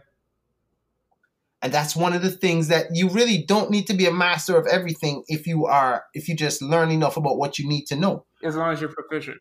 And 1.62 1.72
that's 1.72 1.94
one 1.94 2.14
of 2.14 2.22
the 2.22 2.30
things 2.30 2.68
that 2.68 2.86
you 2.92 3.08
really 3.10 3.44
don't 3.46 3.70
need 3.70 3.86
to 3.88 3.94
be 3.94 4.06
a 4.06 4.12
master 4.12 4.56
of 4.56 4.66
everything 4.66 5.24
if 5.28 5.46
you 5.46 5.66
are 5.66 6.04
if 6.14 6.26
you 6.26 6.34
just 6.34 6.62
learn 6.62 6.90
enough 6.90 7.18
about 7.18 7.36
what 7.36 7.58
you 7.58 7.68
need 7.68 7.84
to 7.86 7.96
know. 7.96 8.24
As 8.42 8.56
long 8.56 8.72
as 8.72 8.80
you're 8.80 8.90
proficient. 8.90 9.38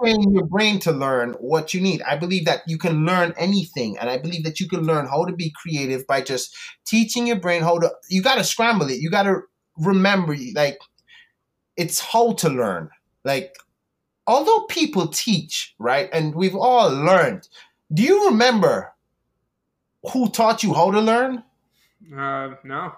Train 0.00 0.32
your 0.32 0.46
brain 0.46 0.78
to 0.80 0.92
learn 0.92 1.32
what 1.34 1.74
you 1.74 1.80
need. 1.80 2.00
I 2.02 2.16
believe 2.16 2.46
that 2.46 2.62
you 2.66 2.78
can 2.78 3.04
learn 3.04 3.34
anything, 3.36 3.98
and 3.98 4.08
I 4.08 4.16
believe 4.18 4.44
that 4.44 4.58
you 4.60 4.66
can 4.68 4.80
learn 4.80 5.06
how 5.06 5.24
to 5.24 5.32
be 5.32 5.52
creative 5.60 6.06
by 6.06 6.22
just 6.22 6.56
teaching 6.86 7.26
your 7.26 7.38
brain 7.38 7.62
how 7.62 7.78
to. 7.78 7.90
You 8.08 8.22
got 8.22 8.36
to 8.36 8.44
scramble 8.44 8.88
it. 8.88 9.00
You 9.00 9.10
got 9.10 9.24
to 9.24 9.42
remember, 9.76 10.36
like, 10.54 10.78
it's 11.76 12.00
how 12.00 12.32
to 12.34 12.48
learn. 12.48 12.88
Like, 13.24 13.54
although 14.26 14.64
people 14.70 15.08
teach, 15.08 15.74
right, 15.78 16.08
and 16.12 16.34
we've 16.34 16.56
all 16.56 16.90
learned. 16.90 17.48
Do 17.92 18.02
you 18.02 18.26
remember 18.28 18.92
who 20.12 20.30
taught 20.30 20.62
you 20.62 20.72
how 20.72 20.90
to 20.92 21.00
learn? 21.00 21.42
Uh, 22.16 22.54
no, 22.64 22.92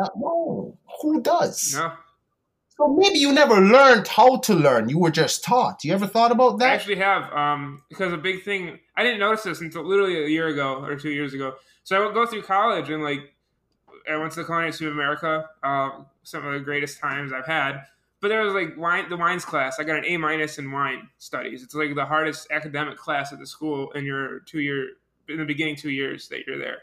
Uh, 0.00 0.08
no. 0.16 0.76
Who 1.02 1.20
does? 1.20 1.74
no. 1.74 1.92
So 2.78 2.86
maybe 2.86 3.18
you 3.18 3.32
never 3.32 3.60
learned 3.60 4.06
how 4.06 4.36
to 4.38 4.54
learn. 4.54 4.88
You 4.88 5.00
were 5.00 5.10
just 5.10 5.42
taught. 5.42 5.82
You 5.82 5.92
ever 5.94 6.06
thought 6.06 6.30
about 6.30 6.60
that? 6.60 6.70
I 6.70 6.74
actually 6.74 6.96
have, 6.96 7.32
um, 7.32 7.82
because 7.88 8.12
a 8.12 8.16
big 8.16 8.44
thing 8.44 8.78
I 8.96 9.02
didn't 9.02 9.18
notice 9.18 9.42
this 9.42 9.60
until 9.60 9.82
literally 9.82 10.24
a 10.24 10.28
year 10.28 10.46
ago 10.46 10.84
or 10.84 10.94
two 10.94 11.10
years 11.10 11.34
ago. 11.34 11.56
So 11.82 11.96
I 11.96 12.04
would 12.04 12.14
go 12.14 12.24
through 12.24 12.42
college 12.42 12.88
and 12.88 13.02
like 13.02 13.34
I 14.08 14.16
went 14.16 14.32
to 14.32 14.40
the 14.40 14.44
Culinary 14.44 14.68
Institute 14.68 14.92
of 14.92 14.94
America, 14.94 15.48
uh, 15.62 15.90
some 16.22 16.46
of 16.46 16.52
the 16.52 16.60
greatest 16.60 17.00
times 17.00 17.32
I've 17.32 17.46
had. 17.46 17.82
But 18.20 18.28
there 18.28 18.42
was 18.42 18.54
like 18.54 18.76
wine, 18.76 19.08
the 19.08 19.16
wines 19.16 19.44
class. 19.44 19.80
I 19.80 19.84
got 19.84 19.98
an 19.98 20.04
A 20.04 20.16
minus 20.16 20.58
in 20.58 20.70
wine 20.70 21.08
studies. 21.18 21.64
It's 21.64 21.74
like 21.74 21.96
the 21.96 22.06
hardest 22.06 22.48
academic 22.52 22.96
class 22.96 23.32
at 23.32 23.40
the 23.40 23.46
school 23.46 23.90
in 23.92 24.04
your 24.04 24.40
two 24.40 24.60
year 24.60 24.90
in 25.28 25.38
the 25.38 25.44
beginning 25.44 25.76
two 25.76 25.90
years 25.90 26.28
that 26.28 26.46
you're 26.46 26.58
there. 26.58 26.78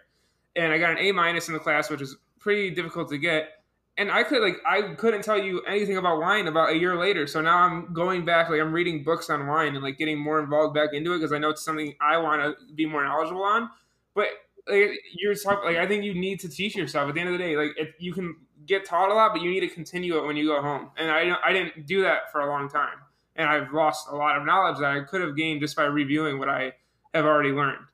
And 0.57 0.73
I 0.73 0.77
got 0.77 0.91
an 0.91 0.97
A 0.97 1.11
minus 1.13 1.47
in 1.47 1.53
the 1.53 1.59
class, 1.59 1.89
which 1.89 2.01
is 2.01 2.17
pretty 2.39 2.69
difficult 2.71 3.09
to 3.09 3.17
get. 3.17 3.49
And 3.97 4.11
I 4.11 4.23
could 4.23 4.41
like 4.41 4.57
I 4.65 4.93
couldn't 4.95 5.23
tell 5.23 5.41
you 5.41 5.61
anything 5.61 5.97
about 5.97 6.19
wine 6.19 6.47
about 6.47 6.71
a 6.71 6.77
year 6.77 6.97
later. 6.97 7.27
So 7.27 7.41
now 7.41 7.57
I'm 7.59 7.93
going 7.93 8.25
back, 8.25 8.49
like 8.49 8.59
I'm 8.59 8.73
reading 8.73 9.03
books 9.03 9.29
on 9.29 9.47
wine 9.47 9.73
and 9.75 9.83
like 9.83 9.97
getting 9.97 10.17
more 10.17 10.39
involved 10.39 10.75
back 10.75 10.89
into 10.93 11.13
it 11.13 11.19
because 11.19 11.31
I 11.31 11.37
know 11.37 11.49
it's 11.49 11.63
something 11.63 11.95
I 12.01 12.17
want 12.17 12.41
to 12.41 12.73
be 12.73 12.85
more 12.85 13.05
knowledgeable 13.05 13.43
on. 13.43 13.69
But 14.13 14.27
like, 14.67 14.99
you're 15.13 15.35
talk- 15.35 15.63
like 15.63 15.77
I 15.77 15.87
think 15.87 16.03
you 16.03 16.13
need 16.13 16.41
to 16.41 16.49
teach 16.49 16.75
yourself. 16.75 17.07
At 17.07 17.15
the 17.15 17.21
end 17.21 17.29
of 17.29 17.37
the 17.37 17.43
day, 17.43 17.55
like 17.55 17.95
you 17.99 18.13
can 18.13 18.35
get 18.65 18.83
taught 18.83 19.11
a 19.11 19.13
lot, 19.13 19.31
but 19.31 19.41
you 19.41 19.49
need 19.49 19.61
to 19.61 19.69
continue 19.69 20.17
it 20.17 20.25
when 20.25 20.35
you 20.35 20.47
go 20.47 20.61
home. 20.61 20.91
And 20.97 21.09
I 21.09 21.33
I 21.43 21.53
didn't 21.53 21.85
do 21.85 22.01
that 22.03 22.31
for 22.33 22.41
a 22.41 22.47
long 22.47 22.67
time, 22.67 22.97
and 23.37 23.47
I've 23.47 23.71
lost 23.71 24.07
a 24.09 24.15
lot 24.15 24.37
of 24.37 24.45
knowledge 24.45 24.79
that 24.79 24.91
I 24.91 25.01
could 25.01 25.21
have 25.21 25.37
gained 25.37 25.61
just 25.61 25.75
by 25.75 25.85
reviewing 25.85 26.37
what 26.37 26.49
I 26.49 26.73
have 27.13 27.25
already 27.25 27.51
learned. 27.51 27.85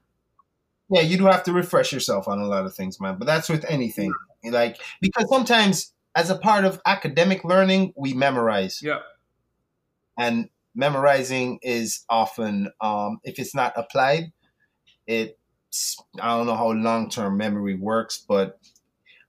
Yeah, 0.90 1.02
you 1.02 1.18
do 1.18 1.26
have 1.26 1.44
to 1.44 1.54
refresh 1.54 1.94
yourself 1.94 2.28
on 2.28 2.40
a 2.40 2.46
lot 2.46 2.66
of 2.66 2.74
things, 2.74 3.00
man. 3.00 3.18
But 3.18 3.26
that's 3.26 3.50
with 3.50 3.66
anything. 3.66 4.14
Like 4.44 4.80
because 5.02 5.30
sometimes 5.30 5.94
as 6.16 6.30
a 6.30 6.38
part 6.38 6.66
of 6.66 6.82
academic 6.86 7.44
learning, 7.44 7.94
we 7.96 8.14
memorize. 8.14 8.80
Yeah, 8.82 9.00
And 10.18 10.50
memorizing 10.76 11.60
is 11.62 12.04
often 12.10 12.72
um 12.82 13.20
if 13.24 13.40
it's 13.40 13.54
not 13.56 13.74
applied, 13.76 14.32
it's 15.08 15.98
I 16.22 16.36
don't 16.38 16.48
know 16.48 16.56
how 16.56 16.72
long-term 16.72 17.38
memory 17.38 17.76
works, 17.76 18.24
but 18.28 18.60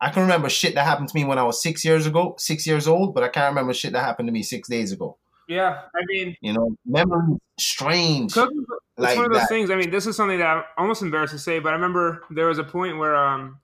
I 0.00 0.10
can 0.10 0.22
remember 0.22 0.48
shit 0.48 0.74
that 0.74 0.84
happened 0.84 1.08
to 1.08 1.14
me 1.14 1.24
when 1.24 1.38
I 1.38 1.44
was 1.44 1.62
six 1.62 1.84
years 1.84 2.06
ago, 2.06 2.34
six 2.38 2.66
years 2.66 2.88
old, 2.88 3.14
but 3.14 3.22
I 3.22 3.28
can't 3.28 3.50
remember 3.50 3.72
shit 3.72 3.92
that 3.92 4.02
happened 4.04 4.26
to 4.28 4.32
me 4.32 4.42
six 4.42 4.68
days 4.68 4.90
ago. 4.90 5.16
yeah. 5.48 5.82
I 5.94 6.00
mean, 6.06 6.36
You 6.40 6.52
know, 6.54 6.76
memory 6.84 7.38
strange. 7.58 8.32
cooking, 8.32 8.64
it's 8.96 8.98
like 8.98 9.16
one 9.16 9.26
of 9.26 9.32
those 9.32 9.42
that. 9.42 9.48
things. 9.48 9.70
I 9.70 9.76
mean, 9.76 9.90
this 9.90 10.06
is 10.08 10.16
something 10.16 10.38
that 10.38 10.46
I'm 10.46 10.64
almost 10.76 11.02
embarrassed 11.02 11.34
to 11.34 11.38
say, 11.38 11.60
but 11.60 11.68
I 11.70 11.72
remember 11.76 12.24
there 12.30 12.46
was 12.46 12.58
a 12.58 12.64
point 12.64 12.98
where 12.98 13.14
um. 13.14 13.58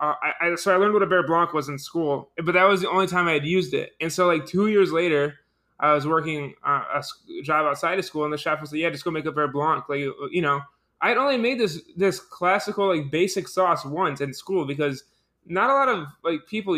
Uh, 0.00 0.14
I, 0.22 0.32
I, 0.48 0.54
so 0.56 0.74
I 0.74 0.76
learned 0.76 0.92
what 0.94 1.02
a 1.02 1.06
beurre 1.06 1.26
blanc 1.26 1.52
was 1.52 1.68
in 1.68 1.78
school, 1.78 2.30
but 2.42 2.52
that 2.52 2.64
was 2.64 2.80
the 2.80 2.90
only 2.90 3.06
time 3.06 3.28
I 3.28 3.32
had 3.32 3.46
used 3.46 3.74
it. 3.74 3.92
And 4.00 4.12
so, 4.12 4.26
like 4.26 4.46
two 4.46 4.66
years 4.66 4.92
later, 4.92 5.34
I 5.78 5.92
was 5.92 6.06
working 6.06 6.54
uh, 6.64 6.82
a 7.00 7.42
job 7.42 7.66
outside 7.66 7.98
of 7.98 8.04
school, 8.04 8.24
and 8.24 8.32
the 8.32 8.38
chef 8.38 8.60
was 8.60 8.72
like, 8.72 8.80
"Yeah, 8.80 8.90
just 8.90 9.04
go 9.04 9.10
make 9.10 9.26
a 9.26 9.32
beurre 9.32 9.52
blanc." 9.52 9.88
Like, 9.88 10.00
you 10.00 10.42
know, 10.42 10.60
I 11.00 11.08
had 11.08 11.18
only 11.18 11.36
made 11.36 11.60
this 11.60 11.82
this 11.96 12.20
classical 12.20 12.88
like 12.88 13.10
basic 13.10 13.48
sauce 13.48 13.84
once 13.84 14.20
in 14.20 14.32
school 14.32 14.64
because 14.66 15.04
not 15.46 15.70
a 15.70 15.74
lot 15.74 15.88
of 15.88 16.06
like 16.24 16.46
people 16.46 16.76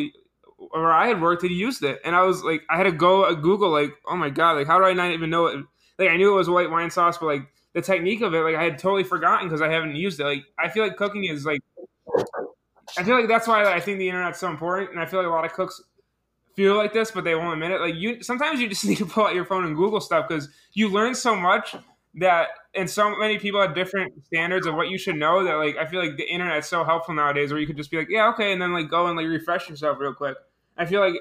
or 0.59 0.91
I 0.91 1.07
had 1.07 1.21
worked 1.21 1.43
had 1.43 1.51
used 1.51 1.83
it, 1.85 2.01
and 2.05 2.15
I 2.17 2.23
was 2.23 2.43
like, 2.43 2.63
I 2.71 2.77
had 2.77 2.85
to 2.85 2.93
go 2.93 3.25
uh, 3.25 3.35
Google 3.35 3.71
like, 3.71 3.93
oh 4.07 4.17
my 4.17 4.31
god, 4.31 4.53
like 4.53 4.67
how 4.67 4.79
do 4.79 4.85
I 4.85 4.93
not 4.93 5.11
even 5.11 5.31
know 5.31 5.47
it? 5.47 5.65
Like 5.99 6.11
I 6.11 6.17
knew 6.17 6.33
it 6.33 6.37
was 6.37 6.49
white 6.49 6.71
wine 6.71 6.91
sauce, 6.91 7.19
but 7.19 7.27
like 7.27 7.43
the 7.75 7.83
technique 7.83 8.23
of 8.23 8.35
it, 8.35 8.41
like 8.41 8.57
I 8.57 8.65
had 8.65 8.79
totally 8.79 9.05
forgotten 9.05 9.49
because 9.49 9.63
I 9.63 9.71
haven't 9.71 9.97
used 9.97 10.21
it. 10.21 10.25
Like 10.25 10.45
I 10.59 10.69
feel 10.69 10.83
like 10.83 10.97
cooking 10.97 11.25
is 11.25 11.45
like, 11.47 11.61
I 12.99 13.03
feel 13.05 13.15
like 13.19 13.29
that's 13.29 13.47
why 13.49 13.65
I 13.73 13.81
think 13.81 13.99
the 13.99 14.09
internet's 14.09 14.39
so 14.41 14.49
important, 14.49 14.91
and 14.91 15.01
I 15.01 15.07
feel 15.07 15.21
like 15.21 15.29
a 15.29 15.33
lot 15.33 15.45
of 15.45 15.53
cooks 15.53 15.83
feel 16.55 16.77
like 16.77 16.93
this, 16.93 17.11
but 17.11 17.25
they 17.25 17.35
won't 17.35 17.55
admit 17.55 17.71
it. 17.73 17.81
Like 17.81 17.95
you, 17.97 18.23
sometimes 18.23 18.61
you 18.61 18.69
just 18.69 18.85
need 18.87 18.99
to 18.99 19.07
pull 19.07 19.27
out 19.27 19.35
your 19.35 19.45
phone 19.45 19.65
and 19.67 19.77
Google 19.77 20.01
stuff 20.01 20.29
because 20.29 20.49
you 20.73 20.89
learn 20.91 21.15
so 21.15 21.37
much 21.37 21.77
that, 22.17 22.49
and 22.75 22.89
so 22.89 23.15
many 23.17 23.39
people 23.39 23.61
have 23.61 23.75
different 23.75 24.13
standards 24.27 24.67
of 24.67 24.75
what 24.75 24.89
you 24.89 24.99
should 24.99 25.17
know. 25.17 25.45
That 25.45 25.55
like 25.57 25.77
I 25.77 25.87
feel 25.87 26.01
like 26.01 26.17
the 26.17 26.29
internet's 26.29 26.69
so 26.69 26.85
helpful 26.85 27.15
nowadays, 27.15 27.51
where 27.53 27.61
you 27.61 27.67
could 27.67 27.77
just 27.77 27.91
be 27.91 27.99
like, 27.99 28.09
yeah, 28.11 28.29
okay, 28.31 28.53
and 28.53 28.61
then 28.63 28.73
like 28.73 28.91
go 28.91 29.07
and 29.07 29.17
like 29.17 29.27
refresh 29.27 29.69
yourself 29.69 29.99
real 30.01 30.15
quick. 30.15 30.37
I 30.79 30.87
feel 30.87 31.01
like 31.01 31.15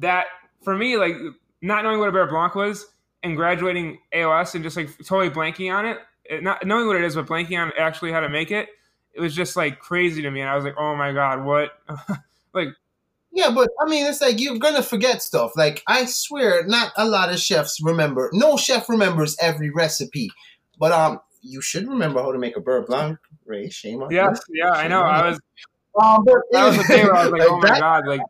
that 0.00 0.26
for 0.62 0.76
me, 0.76 0.96
like 0.96 1.14
not 1.60 1.84
knowing 1.84 1.98
what 1.98 2.08
a 2.08 2.12
beurre 2.12 2.28
blanc 2.28 2.54
was 2.54 2.86
and 3.22 3.36
graduating 3.36 3.98
AOS 4.12 4.54
and 4.54 4.64
just 4.64 4.76
like 4.76 4.88
totally 4.98 5.30
blanking 5.30 5.72
on 5.74 5.86
it, 5.86 5.98
it- 6.24 6.42
not 6.42 6.64
knowing 6.66 6.86
what 6.86 6.96
it 6.96 7.04
is, 7.04 7.14
but 7.14 7.26
blanking 7.26 7.60
on 7.60 7.72
actually 7.78 8.12
how 8.12 8.20
to 8.20 8.28
make 8.28 8.50
it, 8.50 8.68
it 9.14 9.20
was 9.20 9.34
just 9.34 9.56
like 9.56 9.78
crazy 9.78 10.22
to 10.22 10.30
me. 10.30 10.40
And 10.40 10.50
I 10.50 10.54
was 10.56 10.64
like, 10.64 10.76
oh 10.78 10.94
my 10.96 11.12
god, 11.12 11.44
what? 11.44 11.70
like 12.54 12.68
Yeah, 13.32 13.50
but 13.54 13.68
I 13.80 13.88
mean, 13.88 14.06
it's 14.06 14.20
like 14.20 14.40
you're 14.40 14.58
gonna 14.58 14.82
forget 14.82 15.22
stuff. 15.22 15.52
Like 15.56 15.82
I 15.86 16.04
swear, 16.06 16.64
not 16.66 16.92
a 16.96 17.06
lot 17.06 17.32
of 17.32 17.38
chefs 17.38 17.80
remember. 17.82 18.30
No 18.32 18.56
chef 18.56 18.88
remembers 18.88 19.36
every 19.40 19.70
recipe, 19.70 20.30
but 20.78 20.92
um, 20.92 21.20
you 21.42 21.60
should 21.60 21.88
remember 21.88 22.20
how 22.22 22.32
to 22.32 22.38
make 22.38 22.56
a 22.56 22.60
beurre 22.60 22.86
blanc. 22.86 23.18
Ray, 23.44 23.68
shame 23.68 24.02
on 24.02 24.10
you. 24.10 24.16
Yes, 24.16 24.40
yeah, 24.50 24.70
I 24.70 24.88
know. 24.88 25.02
I 25.02 25.28
was 25.30 25.40
Um, 26.00 26.24
but 26.24 26.36
that 26.52 26.66
was 26.66 26.76
the 26.78 26.84
day 26.94 27.04
where 27.04 27.14
I 27.14 27.24
was 27.24 27.32
like, 27.32 27.42
oh 27.48 27.58
my 27.58 27.68
that- 27.68 27.80
god, 27.80 28.06
like 28.06 28.20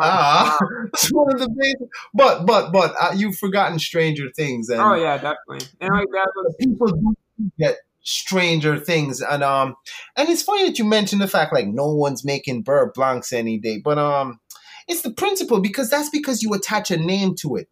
Ah, 0.00 0.56
it's 0.94 1.12
one 1.12 1.32
of 1.34 1.40
the 1.40 1.48
big. 1.48 1.88
But 2.14 2.46
but 2.46 2.72
but 2.72 2.94
uh, 3.00 3.12
you've 3.14 3.36
forgotten 3.36 3.78
Stranger 3.78 4.30
Things, 4.34 4.68
and 4.70 4.80
oh 4.80 4.94
yeah, 4.94 5.16
definitely. 5.16 5.66
And 5.80 5.92
like 5.92 6.08
that 6.12 6.28
was 6.36 6.54
people 6.58 6.86
do 6.88 7.14
get 7.58 7.76
Stranger 8.02 8.78
Things, 8.78 9.20
and 9.20 9.42
um, 9.42 9.74
and 10.16 10.28
it's 10.28 10.42
funny 10.42 10.64
that 10.64 10.78
you 10.78 10.84
mentioned 10.84 11.20
the 11.20 11.28
fact 11.28 11.52
like 11.52 11.66
no 11.66 11.92
one's 11.92 12.24
making 12.24 12.64
beurre 12.64 12.92
blancs 12.94 13.32
any 13.32 13.58
day, 13.58 13.78
but 13.82 13.98
um, 13.98 14.40
it's 14.88 15.02
the 15.02 15.12
principle 15.12 15.60
because 15.60 15.90
that's 15.90 16.10
because 16.10 16.42
you 16.42 16.52
attach 16.54 16.90
a 16.90 16.96
name 16.96 17.34
to 17.36 17.56
it. 17.56 17.68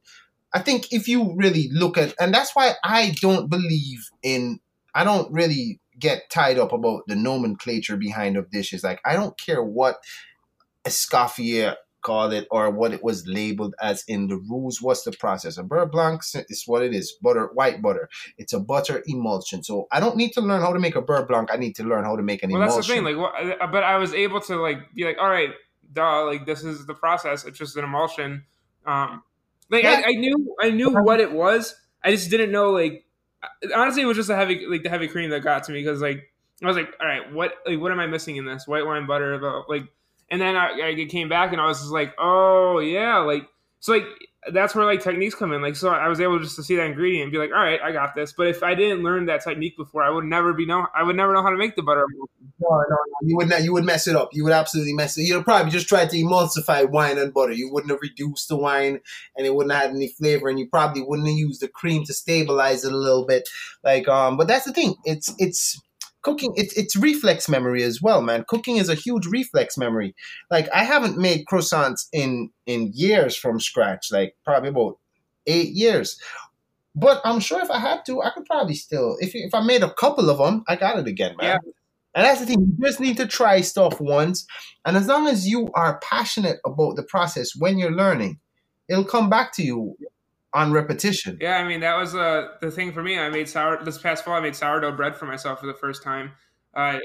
I 0.52 0.60
think 0.60 0.92
if 0.92 1.08
you 1.08 1.34
really 1.36 1.68
look 1.72 1.98
at, 1.98 2.14
and 2.20 2.32
that's 2.32 2.54
why 2.54 2.74
I 2.84 3.14
don't 3.20 3.50
believe 3.50 4.08
in. 4.22 4.60
I 4.94 5.04
don't 5.04 5.30
really 5.32 5.80
get 5.98 6.30
tied 6.30 6.58
up 6.58 6.72
about 6.72 7.02
the 7.06 7.14
nomenclature 7.14 7.96
behind 7.96 8.36
of 8.36 8.50
dishes. 8.50 8.82
Like 8.82 9.00
I 9.04 9.14
don't 9.14 9.38
care 9.38 9.62
what 9.62 9.98
Escoffier 10.86 11.76
called 12.08 12.32
it 12.32 12.46
or 12.50 12.70
what 12.70 12.92
it 12.92 13.02
was 13.04 13.26
labeled 13.26 13.74
as 13.80 14.04
in 14.08 14.28
the 14.28 14.36
rules. 14.36 14.80
What's 14.80 15.02
the 15.02 15.12
process? 15.12 15.58
A 15.58 15.62
beurre 15.62 15.90
blanc 15.90 16.22
is 16.48 16.64
what 16.66 16.82
it 16.82 16.94
is. 16.94 17.12
Butter, 17.22 17.50
white 17.52 17.82
butter. 17.82 18.08
It's 18.38 18.54
a 18.54 18.60
butter 18.60 19.02
emulsion. 19.06 19.62
So 19.62 19.86
I 19.92 20.00
don't 20.00 20.16
need 20.16 20.32
to 20.32 20.40
learn 20.40 20.62
how 20.62 20.72
to 20.72 20.80
make 20.80 20.96
a 20.96 21.02
beurre 21.02 21.26
blanc. 21.28 21.50
I 21.52 21.56
need 21.56 21.76
to 21.76 21.84
learn 21.84 22.04
how 22.04 22.16
to 22.16 22.22
make 22.22 22.42
an 22.42 22.50
well, 22.50 22.62
emulsion. 22.62 22.76
that's 22.78 22.88
the 22.88 22.94
thing. 22.94 23.04
Like, 23.04 23.18
what, 23.60 23.72
but 23.72 23.82
I 23.84 23.98
was 23.98 24.14
able 24.14 24.40
to 24.42 24.56
like 24.56 24.78
be 24.94 25.04
like, 25.04 25.18
all 25.20 25.28
right, 25.28 25.50
duh, 25.92 26.24
like 26.24 26.46
this 26.46 26.64
is 26.64 26.86
the 26.86 26.94
process. 26.94 27.44
It's 27.44 27.58
just 27.58 27.76
an 27.76 27.84
emulsion. 27.84 28.44
Um, 28.86 29.22
like 29.70 29.84
Yeah. 29.84 30.02
I, 30.04 30.10
I 30.10 30.12
knew, 30.12 30.56
I 30.60 30.70
knew 30.70 30.90
what 30.90 31.20
it 31.20 31.32
was. 31.32 31.74
I 32.02 32.10
just 32.10 32.30
didn't 32.30 32.52
know 32.52 32.70
like. 32.70 33.04
Honestly, 33.72 34.02
it 34.02 34.06
was 34.06 34.16
just 34.16 34.28
the 34.28 34.34
heavy, 34.34 34.66
like 34.66 34.82
the 34.82 34.88
heavy 34.88 35.06
cream 35.06 35.30
that 35.30 35.44
got 35.44 35.62
to 35.64 35.72
me 35.72 35.80
because 35.80 36.00
like 36.00 36.24
I 36.62 36.66
was 36.66 36.76
like, 36.76 36.92
all 37.00 37.06
right, 37.06 37.32
what, 37.32 37.54
like, 37.66 37.78
what 37.78 37.92
am 37.92 38.00
I 38.00 38.06
missing 38.06 38.36
in 38.36 38.44
this 38.44 38.66
white 38.66 38.84
wine 38.84 39.06
butter? 39.06 39.38
The, 39.38 39.62
like, 39.68 39.84
and 40.30 40.40
then 40.40 40.56
I, 40.56 40.94
I 40.98 41.06
came 41.06 41.28
back 41.28 41.52
and 41.52 41.60
I 41.60 41.66
was 41.66 41.80
just 41.80 41.92
like, 41.92 42.14
oh 42.18 42.78
yeah, 42.80 43.18
like 43.18 43.48
so 43.80 43.92
like 43.92 44.04
that's 44.52 44.74
where 44.74 44.84
like 44.84 45.02
techniques 45.02 45.34
come 45.34 45.52
in. 45.52 45.62
Like 45.62 45.76
so 45.76 45.88
I 45.90 46.08
was 46.08 46.20
able 46.20 46.38
just 46.38 46.56
to 46.56 46.62
see 46.62 46.76
that 46.76 46.86
ingredient 46.86 47.24
and 47.24 47.32
be 47.32 47.38
like, 47.38 47.50
all 47.50 47.62
right, 47.62 47.80
I 47.80 47.92
got 47.92 48.14
this. 48.14 48.32
But 48.32 48.48
if 48.48 48.62
I 48.62 48.74
didn't 48.74 49.02
learn 49.02 49.26
that 49.26 49.42
technique 49.42 49.76
before, 49.76 50.02
I 50.02 50.10
would 50.10 50.24
never 50.24 50.52
be 50.52 50.66
know 50.66 50.86
I 50.94 51.02
would 51.02 51.16
never 51.16 51.32
know 51.34 51.42
how 51.42 51.50
to 51.50 51.56
make 51.56 51.76
the 51.76 51.82
butter. 51.82 52.06
No, 52.60 52.68
no, 52.70 52.84
no. 52.90 52.96
You 53.22 53.36
would 53.36 53.48
not. 53.48 53.62
You 53.62 53.72
would 53.72 53.84
mess 53.84 54.06
it 54.06 54.16
up. 54.16 54.30
You 54.32 54.44
would 54.44 54.52
absolutely 54.52 54.92
mess 54.92 55.16
it. 55.16 55.22
You'd 55.22 55.44
probably 55.44 55.70
just 55.70 55.88
try 55.88 56.06
to 56.06 56.16
emulsify 56.16 56.88
wine 56.88 57.18
and 57.18 57.32
butter. 57.32 57.52
You 57.52 57.70
wouldn't 57.72 57.90
have 57.90 58.00
reduced 58.02 58.48
the 58.48 58.56
wine, 58.56 59.00
and 59.36 59.46
it 59.46 59.54
wouldn't 59.54 59.74
have 59.74 59.90
any 59.90 60.08
flavor. 60.08 60.48
And 60.48 60.58
you 60.58 60.68
probably 60.68 61.02
wouldn't 61.02 61.28
have 61.28 61.36
used 61.36 61.60
the 61.60 61.68
cream 61.68 62.04
to 62.04 62.12
stabilize 62.12 62.84
it 62.84 62.92
a 62.92 62.96
little 62.96 63.26
bit. 63.26 63.48
Like, 63.84 64.08
um, 64.08 64.36
but 64.36 64.48
that's 64.48 64.64
the 64.64 64.72
thing. 64.72 64.96
It's 65.04 65.32
it's 65.38 65.80
cooking. 66.22 66.52
It's 66.56 66.76
it's 66.76 66.96
reflex 66.96 67.48
memory 67.48 67.82
as 67.82 68.02
well, 68.02 68.20
man. 68.20 68.44
Cooking 68.48 68.76
is 68.76 68.88
a 68.88 68.94
huge 68.94 69.26
reflex 69.26 69.76
memory. 69.76 70.14
Like, 70.50 70.68
I 70.74 70.84
haven't 70.84 71.18
made 71.18 71.46
croissants 71.46 72.06
in 72.12 72.50
in 72.66 72.92
years 72.94 73.36
from 73.36 73.60
scratch. 73.60 74.10
Like, 74.10 74.36
probably 74.44 74.70
about 74.70 74.98
eight 75.46 75.70
years. 75.70 76.20
But 76.94 77.20
I'm 77.24 77.40
sure 77.40 77.60
if 77.60 77.70
I 77.70 77.78
had 77.78 78.04
to, 78.06 78.22
I 78.22 78.30
could 78.30 78.44
probably 78.44 78.74
still. 78.74 79.16
If 79.20 79.34
if 79.34 79.54
I 79.54 79.60
made 79.60 79.82
a 79.82 79.94
couple 79.94 80.30
of 80.30 80.38
them, 80.38 80.64
I 80.68 80.76
got 80.76 80.98
it 80.98 81.06
again, 81.06 81.36
man. 81.36 81.58
Yeah. 81.64 81.72
And 82.14 82.24
that's 82.24 82.40
the 82.40 82.46
thing. 82.46 82.60
You 82.60 82.84
just 82.84 83.00
need 83.00 83.16
to 83.18 83.26
try 83.26 83.60
stuff 83.60 84.00
once, 84.00 84.46
and 84.84 84.96
as 84.96 85.06
long 85.06 85.28
as 85.28 85.46
you 85.46 85.68
are 85.74 86.00
passionate 86.00 86.58
about 86.64 86.96
the 86.96 87.02
process 87.02 87.54
when 87.54 87.78
you're 87.78 87.92
learning, 87.92 88.40
it'll 88.88 89.04
come 89.04 89.30
back 89.30 89.52
to 89.54 89.62
you 89.62 89.96
on 90.52 90.72
repetition. 90.72 91.38
Yeah, 91.40 91.56
I 91.56 91.66
mean 91.66 91.80
that 91.80 91.96
was 91.96 92.14
uh, 92.14 92.48
the 92.60 92.70
thing 92.70 92.92
for 92.92 93.02
me. 93.02 93.18
I 93.18 93.28
made 93.28 93.48
sour 93.48 93.82
this 93.84 93.98
past 93.98 94.24
fall. 94.24 94.34
I 94.34 94.40
made 94.40 94.56
sourdough 94.56 94.92
bread 94.96 95.16
for 95.16 95.26
myself 95.26 95.60
for 95.60 95.66
the 95.66 95.74
first 95.74 96.02
time. 96.02 96.32
Uh, 96.74 96.98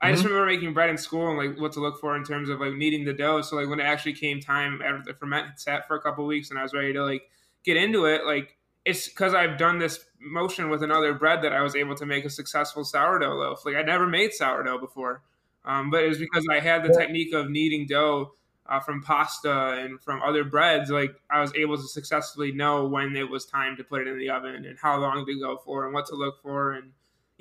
I 0.00 0.10
just 0.10 0.24
remember 0.24 0.46
making 0.46 0.74
bread 0.74 0.90
in 0.90 0.98
school 0.98 1.28
and 1.28 1.38
like 1.38 1.60
what 1.60 1.72
to 1.72 1.80
look 1.80 2.00
for 2.00 2.16
in 2.16 2.24
terms 2.24 2.48
of 2.48 2.60
like 2.60 2.74
kneading 2.74 3.04
the 3.04 3.12
dough. 3.12 3.40
So 3.42 3.56
like 3.56 3.68
when 3.68 3.78
it 3.78 3.84
actually 3.84 4.14
came 4.14 4.40
time 4.40 4.82
after 4.82 5.12
the 5.12 5.14
ferment 5.16 5.46
had 5.46 5.60
sat 5.60 5.86
for 5.86 5.94
a 5.94 6.00
couple 6.00 6.26
weeks 6.26 6.50
and 6.50 6.58
I 6.58 6.62
was 6.62 6.74
ready 6.74 6.92
to 6.92 7.04
like 7.04 7.22
get 7.64 7.76
into 7.76 8.06
it, 8.06 8.26
like 8.26 8.56
it's 8.84 9.08
because 9.08 9.32
I've 9.32 9.58
done 9.58 9.78
this 9.78 10.04
motion 10.20 10.70
with 10.70 10.82
another 10.82 11.14
bread 11.14 11.42
that 11.42 11.52
I 11.52 11.62
was 11.62 11.76
able 11.76 11.94
to 11.94 12.04
make 12.04 12.24
a 12.24 12.30
successful 12.30 12.84
sourdough 12.84 13.34
loaf. 13.34 13.64
Like 13.64 13.76
I 13.76 13.82
never 13.82 14.08
made 14.08 14.32
sourdough 14.32 14.78
before, 14.78 15.22
um, 15.64 15.90
but 15.90 16.02
it 16.02 16.08
was 16.08 16.18
because 16.18 16.44
I 16.50 16.58
had 16.58 16.82
the 16.82 16.92
technique 16.92 17.32
of 17.32 17.48
kneading 17.48 17.86
dough 17.86 18.32
uh, 18.72 18.80
from 18.80 19.02
pasta 19.02 19.78
and 19.82 20.00
from 20.00 20.22
other 20.22 20.44
breads. 20.44 20.90
Like 20.90 21.14
I 21.30 21.40
was 21.40 21.54
able 21.54 21.76
to 21.76 21.82
successfully 21.82 22.52
know 22.52 22.86
when 22.86 23.14
it 23.16 23.28
was 23.28 23.44
time 23.46 23.76
to 23.76 23.84
put 23.84 24.02
it 24.02 24.08
in 24.08 24.18
the 24.18 24.30
oven 24.30 24.64
and 24.66 24.78
how 24.80 24.98
long 24.98 25.26
to 25.26 25.38
go 25.38 25.58
for 25.64 25.84
and 25.84 25.94
what 25.94 26.06
to 26.06 26.14
look 26.14 26.42
for 26.42 26.72
and 26.72 26.92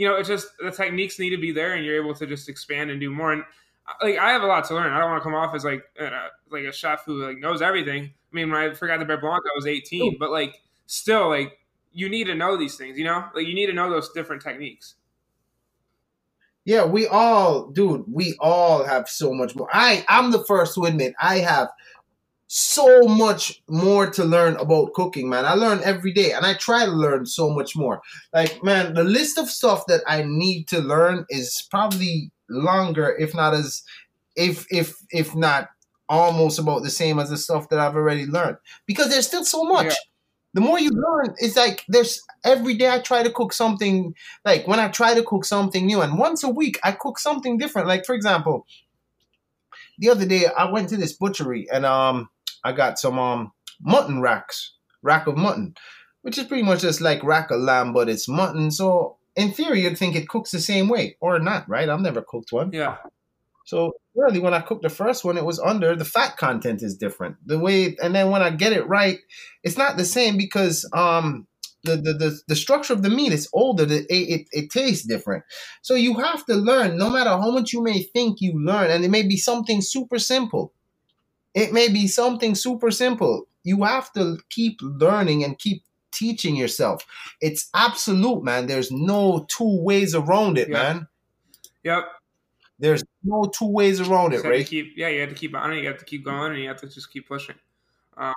you 0.02 0.08
know, 0.08 0.16
it's 0.16 0.28
just 0.28 0.48
the 0.58 0.72
techniques 0.72 1.20
need 1.20 1.30
to 1.30 1.38
be 1.38 1.52
there, 1.52 1.76
and 1.76 1.86
you're 1.86 2.02
able 2.04 2.16
to 2.16 2.26
just 2.26 2.50
expand 2.50 2.90
and 2.90 3.00
do 3.00 3.12
more. 3.12 3.34
And 3.34 3.44
uh, 3.88 3.94
like, 4.02 4.18
I 4.18 4.32
have 4.32 4.42
a 4.42 4.48
lot 4.48 4.66
to 4.66 4.74
learn. 4.74 4.92
I 4.92 5.00
don't 5.00 5.12
want 5.12 5.22
to 5.22 5.24
come 5.24 5.36
off 5.36 5.54
as 5.54 5.64
like 5.64 5.84
uh, 6.00 6.10
like 6.50 6.64
a 6.64 6.72
chef 6.72 7.04
who 7.06 7.24
like 7.24 7.38
knows 7.38 7.62
everything. 7.62 8.06
I 8.06 8.36
mean, 8.36 8.50
when 8.50 8.60
I 8.60 8.74
forgot 8.74 8.98
the 8.98 9.06
Beurre 9.06 9.22
Blanc, 9.22 9.44
I 9.46 9.52
was 9.56 9.68
18, 9.68 10.18
but 10.18 10.32
like 10.32 10.60
still, 10.88 11.30
like 11.30 11.60
you 11.92 12.10
need 12.10 12.24
to 12.26 12.34
know 12.34 12.58
these 12.58 12.78
things. 12.78 12.98
You 12.98 13.04
know, 13.04 13.26
like 13.36 13.46
you 13.46 13.54
need 13.54 13.68
to 13.68 13.74
know 13.74 13.92
those 13.92 14.10
different 14.10 14.42
techniques. 14.42 14.96
Yeah, 16.66 16.86
we 16.86 17.07
all, 17.07 17.68
dude, 17.68 18.03
we 18.07 18.36
all 18.39 18.84
have 18.84 19.09
so 19.09 19.34
much 19.34 19.55
more. 19.55 19.68
I, 19.72 20.05
I'm 20.07 20.32
the 20.32 20.43
first 20.45 20.76
to 20.76 20.86
admit 20.86 21.14
I 21.20 21.39
have 21.39 21.70
so 22.53 23.03
much 23.03 23.64
more 23.70 24.09
to 24.12 24.26
learn 24.26 24.57
about 24.57 24.93
cooking, 24.93 25.30
man. 25.30 25.45
I 25.45 25.53
learn 25.53 25.80
every 25.84 26.12
day 26.12 26.34
and 26.34 26.45
I 26.45 26.53
try 26.53 26.86
to 26.86 26.91
learn 26.91 27.26
so 27.26 27.49
much 27.49 27.76
more. 27.76 28.01
Like, 28.34 28.62
man, 28.64 28.93
the 28.93 29.05
list 29.05 29.38
of 29.38 29.49
stuff 29.49 29.86
that 29.88 30.01
I 30.05 30.24
need 30.24 30.68
to 30.68 30.80
learn 30.80 31.26
is 31.30 31.66
probably 31.72 32.30
longer, 32.49 33.16
if 33.18 33.34
not 33.34 33.53
as, 33.53 33.84
if, 34.36 34.68
if, 34.70 34.97
if 35.12 35.34
not 35.34 35.70
almost 36.09 36.59
about 36.59 36.84
the 36.84 36.89
same 36.89 37.20
as 37.20 37.30
the 37.30 37.38
stuff 37.38 37.70
that 37.70 37.80
I've 37.80 37.95
already 37.95 38.26
learned 38.26 38.57
because 38.86 39.09
there's 39.09 39.28
still 39.28 39.45
so 39.45 39.64
much. 39.64 39.86
Yeah. 39.86 39.93
The 40.54 40.62
more 40.62 40.80
you 40.80 40.89
learn, 40.89 41.34
it's 41.38 41.56
like 41.56 41.86
there's 41.88 42.22
every 42.43 42.74
day 42.76 42.89
I 42.89 42.99
try 42.99 43.24
to 43.24 43.32
cook 43.32 43.54
something 43.54 44.14
like 44.43 44.68
when 44.68 44.80
I 44.80 44.89
try 44.89 45.14
to 45.14 45.24
cook 45.24 45.45
something 45.45 45.86
new, 45.86 46.02
and 46.02 46.18
once 46.20 46.43
a 46.43 46.49
week 46.49 46.80
I 46.84 46.91
cook 46.91 47.20
something 47.20 47.58
different. 47.58 47.88
Like 47.88 48.06
for 48.06 48.14
example, 48.14 48.66
the 49.97 50.10
other 50.10 50.26
day 50.26 50.45
I 50.45 50.70
went 50.70 50.89
to 50.89 50.97
this 50.97 51.14
butchery 51.14 51.68
and 51.72 51.86
um 51.86 52.30
I 52.64 52.74
got 52.74 52.99
some 52.99 53.18
um 53.18 53.54
mutton 53.82 54.22
racks, 54.22 54.74
rack 55.02 55.28
of 55.28 55.38
mutton, 55.38 55.76
which 56.22 56.38
is 56.38 56.45
pretty 56.45 56.64
much 56.64 56.82
just 56.82 56.99
like 57.02 57.24
rack 57.24 57.49
of 57.52 57.62
lamb, 57.62 57.93
but 57.93 58.10
it's 58.10 58.28
mutton. 58.28 58.72
So 58.72 59.18
in 59.38 59.52
theory, 59.54 59.84
you'd 59.84 59.97
think 59.97 60.16
it 60.16 60.28
cooks 60.28 60.52
the 60.52 60.60
same 60.60 60.89
way 60.89 61.16
or 61.22 61.39
not, 61.39 61.68
right? 61.70 61.88
I've 61.88 62.02
never 62.02 62.22
cooked 62.22 62.52
one. 62.52 62.72
Yeah, 62.74 62.97
So 63.66 63.93
really, 64.16 64.39
when 64.39 64.53
I 64.53 64.62
cooked 64.62 64.84
the 64.84 64.89
first 64.89 65.24
one, 65.24 65.38
it 65.38 65.45
was 65.45 65.59
under 65.59 65.95
the 65.95 66.05
fat 66.05 66.38
content 66.38 66.82
is 66.82 66.97
different. 66.97 67.38
The 67.45 67.59
way, 67.59 67.95
and 68.01 68.14
then 68.14 68.30
when 68.30 68.41
I 68.41 68.49
get 68.49 68.74
it 68.74 68.88
right, 68.88 69.20
it's 69.64 69.78
not 69.78 69.97
the 69.97 70.05
same 70.05 70.38
because 70.38 70.89
um 70.93 71.47
the 71.84 71.97
the 71.97 72.14
the, 72.14 72.39
the 72.47 72.55
structure 72.55 72.93
of 72.93 73.03
the 73.03 73.09
meat 73.09 73.32
is 73.32 73.49
older. 73.53 73.86
The, 73.86 73.99
it, 74.09 74.41
it 74.41 74.47
it 74.51 74.70
tastes 74.72 75.05
different. 75.05 75.43
So 75.82 75.95
you 75.95 76.16
have 76.20 76.45
to 76.45 76.55
learn, 76.55 76.97
no 76.97 77.09
matter 77.09 77.30
how 77.30 77.51
much 77.51 77.74
you 77.74 77.82
may 77.82 78.03
think 78.03 78.41
you 78.41 78.53
learn, 78.53 78.91
and 78.91 79.03
it 79.03 79.09
may 79.09 79.24
be 79.24 79.38
something 79.38 79.82
super 79.82 80.20
simple. 80.20 80.74
It 81.53 81.74
may 81.74 81.89
be 81.89 82.07
something 82.07 82.55
super 82.55 82.91
simple. 82.91 83.47
You 83.64 83.84
have 83.84 84.12
to 84.14 84.38
keep 84.49 84.80
learning 84.82 85.43
and 85.43 85.59
keep 85.59 85.84
teaching 86.12 86.55
yourself. 86.55 87.05
It's 87.41 87.70
absolute, 87.74 88.43
man. 88.43 88.68
There's 88.68 88.91
no 88.91 89.45
two 89.49 89.82
ways 89.84 90.16
around 90.16 90.57
it, 90.57 90.70
man. 90.70 91.07
yep. 91.84 92.05
There's 92.82 93.04
no 93.24 93.46
two 93.58 93.68
ways 93.68 94.02
around 94.02 94.34
it, 94.34 94.44
right? 94.44 94.66
keep, 94.66 94.94
yeah, 94.98 95.08
you 95.08 95.22
have 95.22 95.30
to 95.30 95.36
keep 95.36 95.56
on 95.56 95.72
it. 95.72 95.82
You 95.82 95.88
have 95.88 96.00
to 96.00 96.06
keep 96.06 96.26
going, 96.26 96.52
and 96.52 96.62
you 96.62 96.68
have 96.68 96.82
to 96.82 96.88
just 96.90 97.14
keep 97.14 97.28
pushing. 97.28 97.56
Um, 98.18 98.34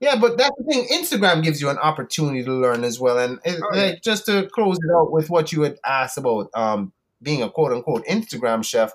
Yeah, 0.00 0.16
but 0.16 0.36
that's 0.36 0.54
the 0.58 0.64
thing. 0.64 0.86
Instagram 0.92 1.42
gives 1.42 1.60
you 1.62 1.70
an 1.70 1.78
opportunity 1.78 2.44
to 2.44 2.52
learn 2.52 2.84
as 2.84 3.00
well. 3.00 3.18
And 3.18 3.38
it, 3.44 3.60
Oh, 3.62 3.74
yeah. 3.74 3.82
like, 3.84 4.02
just 4.02 4.26
to 4.26 4.48
close 4.52 4.76
it 4.76 4.90
out 4.94 5.10
with 5.10 5.30
what 5.30 5.52
you 5.52 5.62
had 5.62 5.78
asked 5.86 6.18
about 6.18 6.50
um, 6.54 6.92
being 7.22 7.42
a 7.42 7.48
quote 7.48 7.72
unquote 7.72 8.04
Instagram 8.06 8.64
chef, 8.64 8.92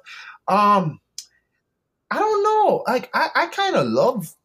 um, 0.47 0.99
I 2.11 2.19
don't 2.19 2.43
know. 2.43 2.83
Like, 2.85 3.09
I, 3.13 3.29
I 3.33 3.47
kind 3.47 3.75
of 3.75 3.87
love 3.87 4.35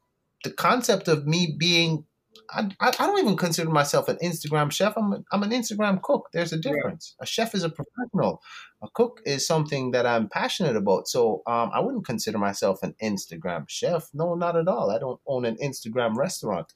the 0.45 0.51
concept 0.53 1.09
of 1.09 1.27
me 1.27 1.57
being. 1.59 2.05
I, 2.51 2.71
I, 2.81 2.89
I 2.89 3.07
don't 3.07 3.19
even 3.19 3.37
consider 3.37 3.71
myself 3.71 4.09
an 4.09 4.19
Instagram 4.23 4.71
chef. 4.71 4.97
I'm, 4.97 5.13
a, 5.13 5.25
I'm 5.33 5.43
an 5.43 5.51
Instagram 5.51 6.01
cook. 6.01 6.29
There's 6.33 6.53
a 6.53 6.57
difference. 6.59 7.17
A 7.21 7.27
chef 7.27 7.55
is 7.55 7.65
a 7.65 7.69
professional. 7.69 8.41
A 8.83 8.89
cook 8.93 9.20
is 9.24 9.47
something 9.47 9.93
that 9.93 10.07
I'm 10.07 10.29
passionate 10.29 10.77
about. 10.77 11.09
So 11.09 11.43
um, 11.47 11.70
I 11.72 11.81
wouldn't 11.81 12.05
consider 12.05 12.39
myself 12.39 12.83
an 12.83 12.95
Instagram 13.03 13.68
chef. 13.68 14.11
No, 14.12 14.35
not 14.35 14.57
at 14.57 14.68
all. 14.68 14.91
I 14.91 14.99
don't 14.99 15.21
own 15.26 15.45
an 15.45 15.57
Instagram 15.63 16.14
restaurant. 16.17 16.72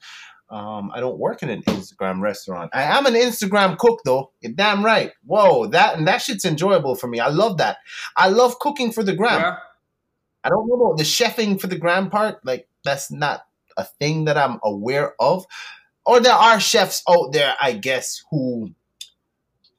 Um, 0.49 0.91
I 0.93 0.99
don't 0.99 1.17
work 1.17 1.43
in 1.43 1.49
an 1.49 1.63
Instagram 1.63 2.19
restaurant. 2.19 2.71
I 2.73 2.83
am 2.83 3.05
an 3.05 3.13
Instagram 3.13 3.77
cook, 3.77 4.01
though. 4.03 4.31
You're 4.41 4.51
damn 4.51 4.83
right. 4.83 5.13
Whoa, 5.25 5.67
that 5.67 5.97
and 5.97 6.05
that 6.07 6.21
shit's 6.21 6.43
enjoyable 6.43 6.95
for 6.95 7.07
me. 7.07 7.21
I 7.21 7.29
love 7.29 7.57
that. 7.59 7.77
I 8.17 8.27
love 8.27 8.59
cooking 8.59 8.91
for 8.91 9.01
the 9.01 9.15
gram. 9.15 9.39
yeah, 9.39 9.55
I 10.43 10.49
don't 10.49 10.67
know 10.67 10.75
about 10.75 10.97
the 10.97 11.03
chefing 11.03 11.59
for 11.59 11.67
the 11.67 11.77
gram 11.77 12.09
part. 12.09 12.45
Like 12.45 12.67
that's 12.83 13.11
not 13.11 13.45
a 13.77 13.85
thing 13.85 14.25
that 14.25 14.37
I'm 14.37 14.59
aware 14.63 15.13
of. 15.21 15.45
Or 16.05 16.19
there 16.19 16.33
are 16.33 16.59
chefs 16.59 17.01
out 17.07 17.31
there, 17.31 17.55
I 17.61 17.71
guess, 17.73 18.23
who 18.29 18.71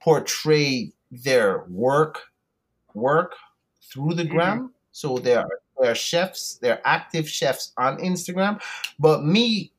portray 0.00 0.92
their 1.12 1.64
work 1.68 2.18
work 2.94 3.34
through 3.92 4.14
the 4.14 4.24
gram. 4.24 4.72
So 4.92 5.18
there 5.18 5.40
are, 5.40 5.48
there 5.80 5.92
are 5.92 5.94
chefs, 5.94 6.56
they're 6.60 6.80
active 6.84 7.28
chefs 7.28 7.72
on 7.76 7.98
Instagram. 7.98 8.60
But 8.98 9.24
me, 9.24 9.72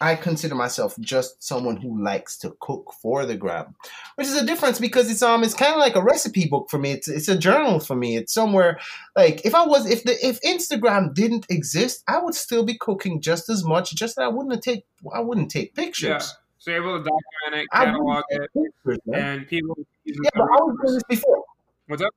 I 0.00 0.16
consider 0.16 0.54
myself 0.54 0.96
just 1.00 1.42
someone 1.42 1.76
who 1.76 2.02
likes 2.02 2.36
to 2.38 2.54
cook 2.60 2.92
for 3.00 3.24
the 3.24 3.36
gram, 3.36 3.74
which 4.16 4.26
is 4.26 4.34
a 4.34 4.44
difference 4.44 4.78
because 4.78 5.10
it's 5.10 5.22
um 5.22 5.44
it's 5.44 5.54
kind 5.54 5.72
of 5.72 5.78
like 5.78 5.94
a 5.94 6.02
recipe 6.02 6.46
book 6.46 6.68
for 6.68 6.78
me. 6.78 6.92
It's 6.92 7.08
it's 7.08 7.28
a 7.28 7.38
journal 7.38 7.78
for 7.80 7.94
me. 7.94 8.16
It's 8.16 8.32
somewhere 8.32 8.78
like 9.16 9.44
if 9.46 9.54
I 9.54 9.64
was 9.64 9.88
if 9.88 10.04
the 10.04 10.12
if 10.26 10.40
Instagram 10.42 11.14
didn't 11.14 11.46
exist, 11.48 12.02
I 12.08 12.20
would 12.20 12.34
still 12.34 12.64
be 12.64 12.76
cooking 12.76 13.20
just 13.20 13.48
as 13.48 13.64
much. 13.64 13.94
Just 13.94 14.16
that 14.16 14.22
I 14.24 14.28
wouldn't 14.28 14.62
take 14.62 14.84
I 15.14 15.20
wouldn't 15.20 15.50
take 15.50 15.74
pictures. 15.74 16.08
yeah. 16.08 16.43
So 16.64 16.70
you're 16.70 16.82
able 16.82 16.98
to 16.98 17.04
document 17.04 17.62
it, 17.62 17.70
catalog 17.70 18.24
it, 18.30 18.50
pictures, 18.54 18.98
and 19.12 19.46
people. 19.46 19.76
Yeah, 20.06 20.30
but 20.34 20.44
I 20.44 20.62
was 20.62 20.78
doing 20.82 20.94
this 20.94 21.02
before. 21.10 21.44
What's 21.88 22.02
up? 22.02 22.14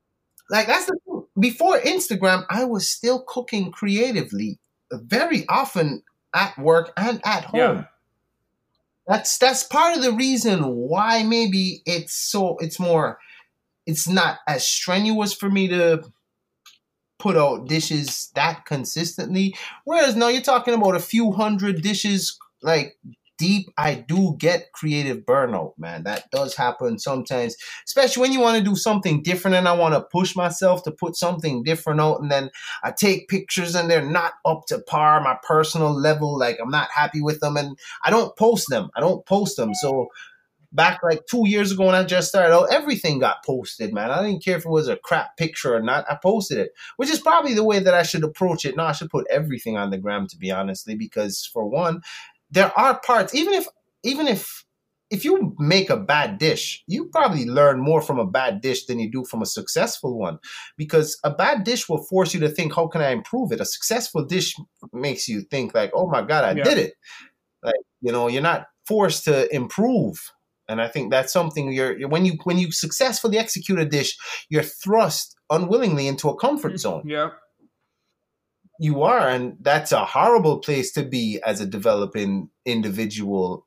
Like 0.49 0.68
that's 0.68 0.86
the 0.86 0.98
thing. 1.06 1.26
Before 1.38 1.78
Instagram, 1.82 2.45
I 2.49 2.64
was 2.64 2.88
still 2.88 3.24
cooking 3.28 3.72
creatively, 3.72 4.57
very 4.90 5.45
often 5.49 6.02
at 6.34 6.57
work 6.57 6.94
and 6.95 7.19
at 7.26 7.44
home. 7.44 7.60
Yeah. 7.60 7.84
That's 9.06 9.38
that's 9.38 9.64
part 9.64 9.98
of 9.98 10.02
the 10.02 10.14
reason 10.14 10.61
why 10.64 11.24
maybe 11.24 11.82
it's 11.86 12.14
so 12.15 12.56
it's 12.60 12.80
more 12.80 13.19
it's 13.86 14.07
not 14.07 14.38
as 14.48 14.65
strenuous 14.65 15.34
for 15.34 15.49
me 15.49 15.68
to 15.68 16.06
put 17.19 17.36
out 17.36 17.68
dishes 17.68 18.32
that 18.36 18.65
consistently. 18.65 19.57
Whereas 19.84 20.15
now 20.15 20.30
you're 20.30 20.41
talking 20.41 20.74
about 20.74 20.95
a 20.95 20.99
few 20.99 21.34
hundred 21.34 21.82
dishes 21.82 22.40
like 22.61 22.98
deep. 23.38 23.69
I 23.77 23.95
do 23.95 24.35
get 24.38 24.72
creative 24.72 25.19
burnout, 25.19 25.73
man. 25.77 26.03
That 26.03 26.30
does 26.31 26.55
happen 26.55 26.99
sometimes, 26.99 27.55
especially 27.85 28.22
when 28.22 28.34
you 28.34 28.39
want 28.39 28.57
to 28.57 28.69
do 28.69 28.76
something 28.76 29.22
different 29.23 29.55
and 29.55 29.68
I 29.68 29.73
want 29.73 29.93
to 29.93 30.01
push 30.01 30.35
myself 30.35 30.84
to 30.84 30.91
put 30.91 31.15
something 31.15 31.64
different 31.64 32.01
out 32.01 32.22
and 32.22 32.31
then 32.31 32.49
I 32.84 32.91
take 32.91 33.30
pictures 33.30 33.76
and 33.76 33.89
they're 33.89 34.01
not 34.05 34.34
up 34.45 34.65
to 34.68 34.80
par, 34.80 35.22
my 35.22 35.38
personal 35.47 35.93
level, 35.93 36.38
like 36.38 36.57
I'm 36.61 36.72
not 36.72 36.89
happy 36.93 37.22
with 37.22 37.39
them 37.39 37.57
and 37.57 37.77
I 38.03 38.09
don't 38.09 38.35
post 38.35 38.69
them. 38.69 38.89
I 38.95 38.99
don't 38.99 39.26
post 39.26 39.57
them. 39.57 39.73
So 39.73 40.09
back 40.72 41.01
like 41.03 41.26
two 41.26 41.47
years 41.47 41.72
ago 41.72 41.85
when 41.85 41.95
I 41.95 42.03
just 42.03 42.30
started 42.30 42.53
out, 42.53 42.72
everything 42.72 43.19
got 43.19 43.43
posted, 43.45 43.93
man. 43.93 44.11
I 44.11 44.22
didn't 44.23 44.43
care 44.43 44.57
if 44.57 44.65
it 44.65 44.69
was 44.69 44.88
a 44.88 44.97
crap 44.97 45.38
picture 45.38 45.76
or 45.76 45.81
not. 45.81 46.05
I 46.09 46.15
posted 46.22 46.57
it, 46.57 46.72
which 46.97 47.09
is 47.09 47.19
probably 47.19 47.53
the 47.53 47.64
way 47.64 47.80
that 47.80 47.93
I 47.93 48.03
should 48.03 48.23
approach 48.23 48.65
it. 48.65 48.76
No, 48.76 48.84
I 48.84 48.91
should 48.91 49.09
put 49.09 49.27
everything 49.30 49.77
on 49.77 49.89
the 49.89 49.97
gram 49.97 50.27
to 50.27 50.38
be 50.38 50.51
honestly, 50.51 50.95
because 50.95 51.45
for 51.45 51.65
one, 51.65 52.01
there 52.52 52.72
are 52.78 52.99
parts, 52.99 53.34
even 53.36 53.53
if 53.53 53.68
even 54.03 54.28
if 54.28 54.64
if 55.10 55.24
you 55.24 55.56
make 55.57 55.90
a 55.90 55.98
bad 55.98 56.38
dish, 56.38 56.84
you 56.88 57.06
probably 57.06 57.45
learn 57.45 57.80
more 57.80 58.02
from 58.02 58.19
a 58.19 58.26
bad 58.28 58.61
dish 58.61 58.86
than 58.86 58.99
you 58.99 59.10
do 59.10 59.24
from 59.24 59.41
a 59.41 59.45
successful 59.45 60.18
one. 60.18 60.38
Because 60.78 61.18
a 61.24 61.32
bad 61.32 61.64
dish 61.64 61.88
will 61.88 62.03
force 62.03 62.34
you 62.34 62.41
to 62.41 62.49
think, 62.49 62.76
how 62.76 62.88
can 62.88 63.02
I 63.02 63.11
improve 63.11 63.52
it? 63.53 63.61
A 63.61 63.65
successful 63.65 64.26
dish 64.26 64.53
makes 64.91 65.28
you 65.30 65.41
think 65.41 65.74
like, 65.74 65.91
oh 65.94 66.07
my 66.07 66.22
God, 66.24 66.44
I 66.44 66.52
Yeah. 66.52 66.64
did 66.64 66.78
it. 66.78 66.94
Like, 67.64 67.76
you 68.02 68.11
know, 68.11 68.28
you're 68.28 68.41
not 68.41 68.68
forced 68.86 69.26
to 69.26 69.53
improve. 69.56 70.19
And 70.69 70.82
I 70.82 70.90
think 70.90 71.11
that's 71.11 71.32
something 71.32 71.72
you're 71.72 71.94
you're- 71.98 72.06
when 72.11 72.26
you 72.26 72.38
when 72.44 72.57
you 72.57 72.72
successfully 72.72 73.38
execute 73.38 73.80
a 73.80 73.86
dish, 73.86 74.18
you're 74.49 74.64
thrust 74.64 75.36
unwillingly 75.49 76.07
into 76.07 76.28
a 76.30 76.38
comfort 76.38 76.74
mm-hmm. 76.74 76.78
zone 76.78 77.03
Yeah. 77.06 77.30
You 78.80 79.04
are 79.04 79.28
and 79.28 79.58
that's 79.62 79.91
a 79.91 80.06
horrible 80.06 80.60
place 80.60 80.91
to 80.94 81.04
be 81.04 81.40
as 81.45 81.60
a 81.62 81.66
developing 81.66 82.49
individual 82.66 83.66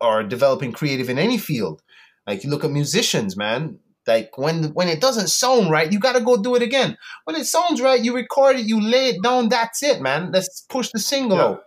or 0.00 0.22
developing 0.22 0.72
creative 0.72 1.08
in 1.10 1.18
any 1.18 1.38
field. 1.38 1.82
Like 2.26 2.44
you 2.44 2.50
look 2.50 2.64
at 2.64 2.70
musicians 2.70 3.36
man. 3.36 3.78
Like 4.06 4.36
when 4.36 4.72
when 4.74 4.88
it 4.88 5.00
doesn't 5.00 5.28
sound 5.28 5.70
right 5.70 5.90
you 5.92 6.00
got 6.00 6.14
to 6.14 6.20
go 6.24 6.36
do 6.42 6.54
it 6.56 6.62
again. 6.62 6.96
When 7.24 7.36
it 7.36 7.44
sounds 7.46 7.80
right 7.80 8.02
you 8.02 8.14
record 8.14 8.56
it 8.56 8.66
you 8.66 8.80
lay 8.80 9.10
it 9.10 9.22
down 9.22 9.48
that's 9.48 9.82
it 9.82 10.00
man. 10.00 10.30
Let's 10.32 10.64
push 10.68 10.90
the 10.92 10.98
single 10.98 11.38
Yeah. 11.38 11.44
out. 11.44 11.60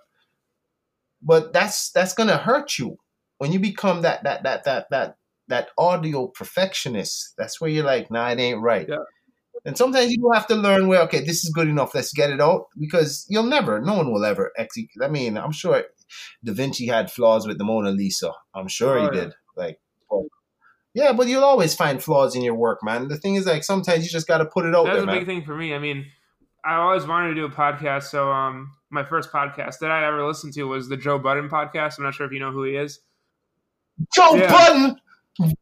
But 1.22 1.54
that's 1.54 1.92
that's 1.92 2.14
gonna 2.14 2.38
hurt 2.38 2.78
you. 2.78 2.98
When 3.38 3.52
you 3.52 3.60
become 3.60 4.02
that 4.02 4.24
that 4.24 4.44
that 4.44 4.64
that 4.66 4.88
that 4.92 5.16
that 5.48 5.70
audio 5.78 6.28
perfectionist 6.28 7.34
that's 7.38 7.60
where 7.62 7.70
you're 7.70 7.86
like 7.86 8.12
nah 8.12 8.30
it 8.30 8.40
ain't 8.40 8.62
right. 8.62 8.88
Yeah. 8.88 8.98
And 9.66 9.78
sometimes 9.78 10.12
you 10.12 10.30
have 10.34 10.48
to 10.48 10.56
learn 10.56 10.88
where 10.88 11.02
okay 11.02 11.20
this 11.22 11.44
is 11.44 11.50
good 11.54 11.68
enough 11.68 11.94
let's 11.96 12.14
get 12.14 12.30
it 12.30 12.40
out 12.42 12.68
because 12.80 13.26
you'll 13.30 13.44
never 13.44 13.82
no 13.82 13.94
one 13.96 14.12
will 14.12 14.24
ever 14.26 14.52
execute 14.58 15.04
i 15.04 15.08
mean 15.08 15.38
i'm 15.38 15.52
sure 15.52 15.84
da 16.44 16.54
vinci 16.54 16.88
had 16.88 17.12
flaws 17.12 17.48
with 17.48 17.58
the 17.58 17.64
mona 17.64 17.92
lisa 17.92 18.32
i'm 18.54 18.68
sure 18.68 18.98
he 19.00 19.06
Oh, 19.08 19.12
yeah. 19.14 19.22
did 19.22 19.34
like 19.56 19.80
yeah 20.94 21.12
but 21.12 21.28
you'll 21.28 21.44
always 21.44 21.74
find 21.76 22.02
flaws 22.04 22.36
in 22.36 22.42
your 22.42 22.56
work 22.56 22.80
man 22.84 23.08
the 23.10 23.18
thing 23.18 23.36
is 23.36 23.46
like 23.46 23.64
sometimes 23.64 24.04
you 24.04 24.10
just 24.10 24.28
got 24.28 24.38
to 24.38 24.46
put 24.46 24.66
it 24.66 24.74
out 24.76 24.86
That's 24.86 24.96
there 24.96 25.04
a 25.04 25.08
man 25.08 25.18
big 25.18 25.26
thing 25.28 25.44
for 25.44 25.56
me. 25.56 25.74
I 25.74 25.80
mean, 25.80 26.06
I 26.64 26.76
always 26.76 27.06
wanted 27.06 27.30
to 27.30 27.36
do 27.36 27.46
a 27.46 27.50
podcast. 27.50 28.04
So, 28.04 28.32
um, 28.32 28.72
my 28.90 29.04
first 29.04 29.32
podcast 29.32 29.80
that 29.80 29.92
I 29.92 30.08
ever 30.08 30.26
listened 30.26 30.54
to 30.54 30.64
was 30.64 30.88
the 30.90 30.98
Joe 30.98 31.20
Budden 31.20 31.50
podcast. 31.50 31.98
I'm 31.98 32.06
not 32.06 32.14
sure 32.16 32.26
if 32.26 32.32
you 32.32 32.40
know 32.40 32.52
who 32.52 32.64
he 32.64 32.76
is. 32.76 33.02
joe 34.16 34.36
Yeah. 34.36 34.52
budden 34.52 34.96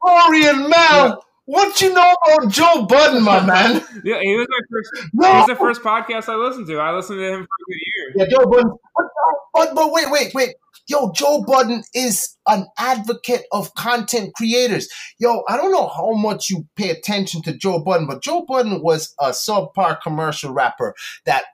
rory 0.03 0.45
and 0.45 0.69
mal 0.69 0.69
Yeah. 0.69 1.15
What 1.45 1.81
you 1.81 1.93
know 1.93 2.15
about 2.25 2.51
joe 2.51 2.85
budden 2.85 3.23
my 3.23 3.45
man 3.45 3.83
Yeah, 4.03 4.19
he 4.21 4.35
was 4.35 4.47
my 4.49 4.59
first. 4.69 5.09
He 5.11 5.17
was 5.17 5.47
the 5.47 5.55
first 5.55 5.81
podcast 5.81 6.29
I 6.29 6.35
listened 6.35 6.67
to. 6.67 6.77
I 6.77 6.91
listened 6.91 7.19
to 7.19 7.25
him 7.25 7.39
for 7.39 7.43
a 7.43 7.65
good 7.67 7.79
year. 7.85 8.13
Yeah, 8.15 8.25
Joe 8.37 8.49
Budden. 8.49 8.71
But, 9.53 9.75
but, 9.75 9.91
wait, 9.91 10.11
wait, 10.11 10.33
wait. 10.33 10.55
Yo, 10.87 11.11
Joe 11.13 11.43
Budden 11.47 11.83
is 11.93 12.35
an 12.47 12.65
advocate 12.77 13.43
of 13.53 13.73
content 13.75 14.33
creators. 14.35 14.89
Yo, 15.19 15.43
I 15.47 15.55
don't 15.55 15.71
know 15.71 15.87
how 15.87 16.11
much 16.11 16.49
you 16.49 16.67
pay 16.75 16.89
attention 16.89 17.41
to 17.43 17.55
Joe 17.55 17.79
Budden, 17.79 18.07
but 18.07 18.21
Joe 18.21 18.45
Budden 18.45 18.81
was 18.81 19.13
a 19.19 19.29
subpar 19.29 20.01
commercial 20.01 20.51
rapper 20.51 20.93
that 21.25 21.45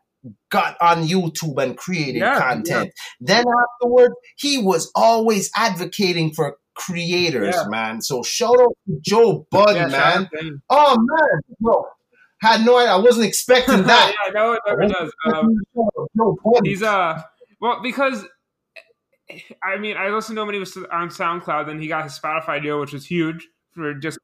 got 0.49 0.75
on 0.81 1.07
YouTube 1.07 1.61
and 1.61 1.77
created 1.77 2.19
Yeah, 2.19 2.39
content. 2.39 2.91
Then 3.21 3.45
afterward, 3.47 4.13
he 4.37 4.57
was 4.57 4.91
always 4.95 5.51
advocating 5.55 6.33
for 6.33 6.57
creators, 6.79 7.55
Yeah. 7.55 7.67
man. 7.69 8.01
So 8.01 8.23
shout 8.23 8.59
out 8.59 8.75
to 8.87 8.99
Joe 9.01 9.45
Budden, 9.51 9.75
Yeah, 9.75 9.87
man. 9.87 10.23
out 10.23 10.31
to 10.31 10.37
him. 10.39 10.61
Oh 10.69 10.97
man, 10.97 11.41
yo, 11.59 11.85
had 12.41 12.65
no 12.65 12.77
idea. 12.77 12.91
I 12.93 12.95
wasn't 12.97 13.25
expecting 13.27 13.83
that. 13.83 14.13
yeah, 14.25 14.31
no 14.33 14.49
one 14.49 14.57
ever 14.67 14.87
does. 14.87 15.11
Um, 15.33 15.55
he's 16.63 16.81
uh, 16.83 17.21
well, 17.61 17.81
because 17.83 18.25
I 19.63 19.77
mean, 19.77 19.95
I 19.97 20.09
listened 20.09 20.37
to 20.37 20.41
him 20.41 20.47
when 20.47 20.55
he 20.55 20.59
was 20.59 20.75
on 20.91 21.09
SoundCloud. 21.09 21.67
Then 21.67 21.79
he 21.79 21.87
got 21.87 22.03
his 22.03 22.17
Spotify 22.19 22.61
deal, 22.61 22.79
which 22.79 22.93
was 22.93 23.05
huge 23.05 23.47
for 23.71 23.93
just 23.93 24.17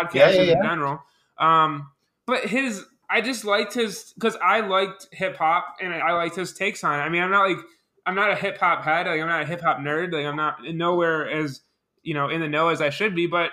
podcasts 0.00 0.14
Yeah, 0.14 0.42
yeah, 0.42 0.52
in 0.56 0.62
general. 0.62 1.02
Um, 1.38 1.90
but 2.26 2.44
his, 2.46 2.84
I 3.10 3.20
just 3.20 3.44
liked 3.44 3.74
his 3.74 4.12
because 4.14 4.36
I 4.42 4.60
liked 4.60 5.08
hip 5.12 5.36
hop 5.36 5.76
and 5.80 5.92
I 5.92 6.12
liked 6.12 6.36
his 6.36 6.54
takes 6.54 6.82
on 6.84 6.98
it. 6.98 7.02
I 7.02 7.08
mean, 7.10 7.22
I'm 7.22 7.30
not 7.30 7.48
like 7.48 7.58
I'm 8.06 8.14
not 8.14 8.30
a 8.30 8.34
hip 8.36 8.56
hop 8.58 8.82
head. 8.82 9.06
Like 9.06 9.20
I'm 9.20 9.28
not 9.28 9.42
a 9.42 9.46
hip 9.46 9.60
hop 9.60 9.78
nerd. 9.78 10.12
Like 10.12 10.24
I'm 10.24 10.36
not 10.36 10.62
nowhere 10.64 11.28
as 11.28 11.60
you 12.06 12.14
know 12.14 12.30
in 12.30 12.40
the 12.40 12.48
know 12.48 12.68
as 12.68 12.80
I 12.80 12.90
should 12.90 13.14
be. 13.14 13.26
But 13.26 13.50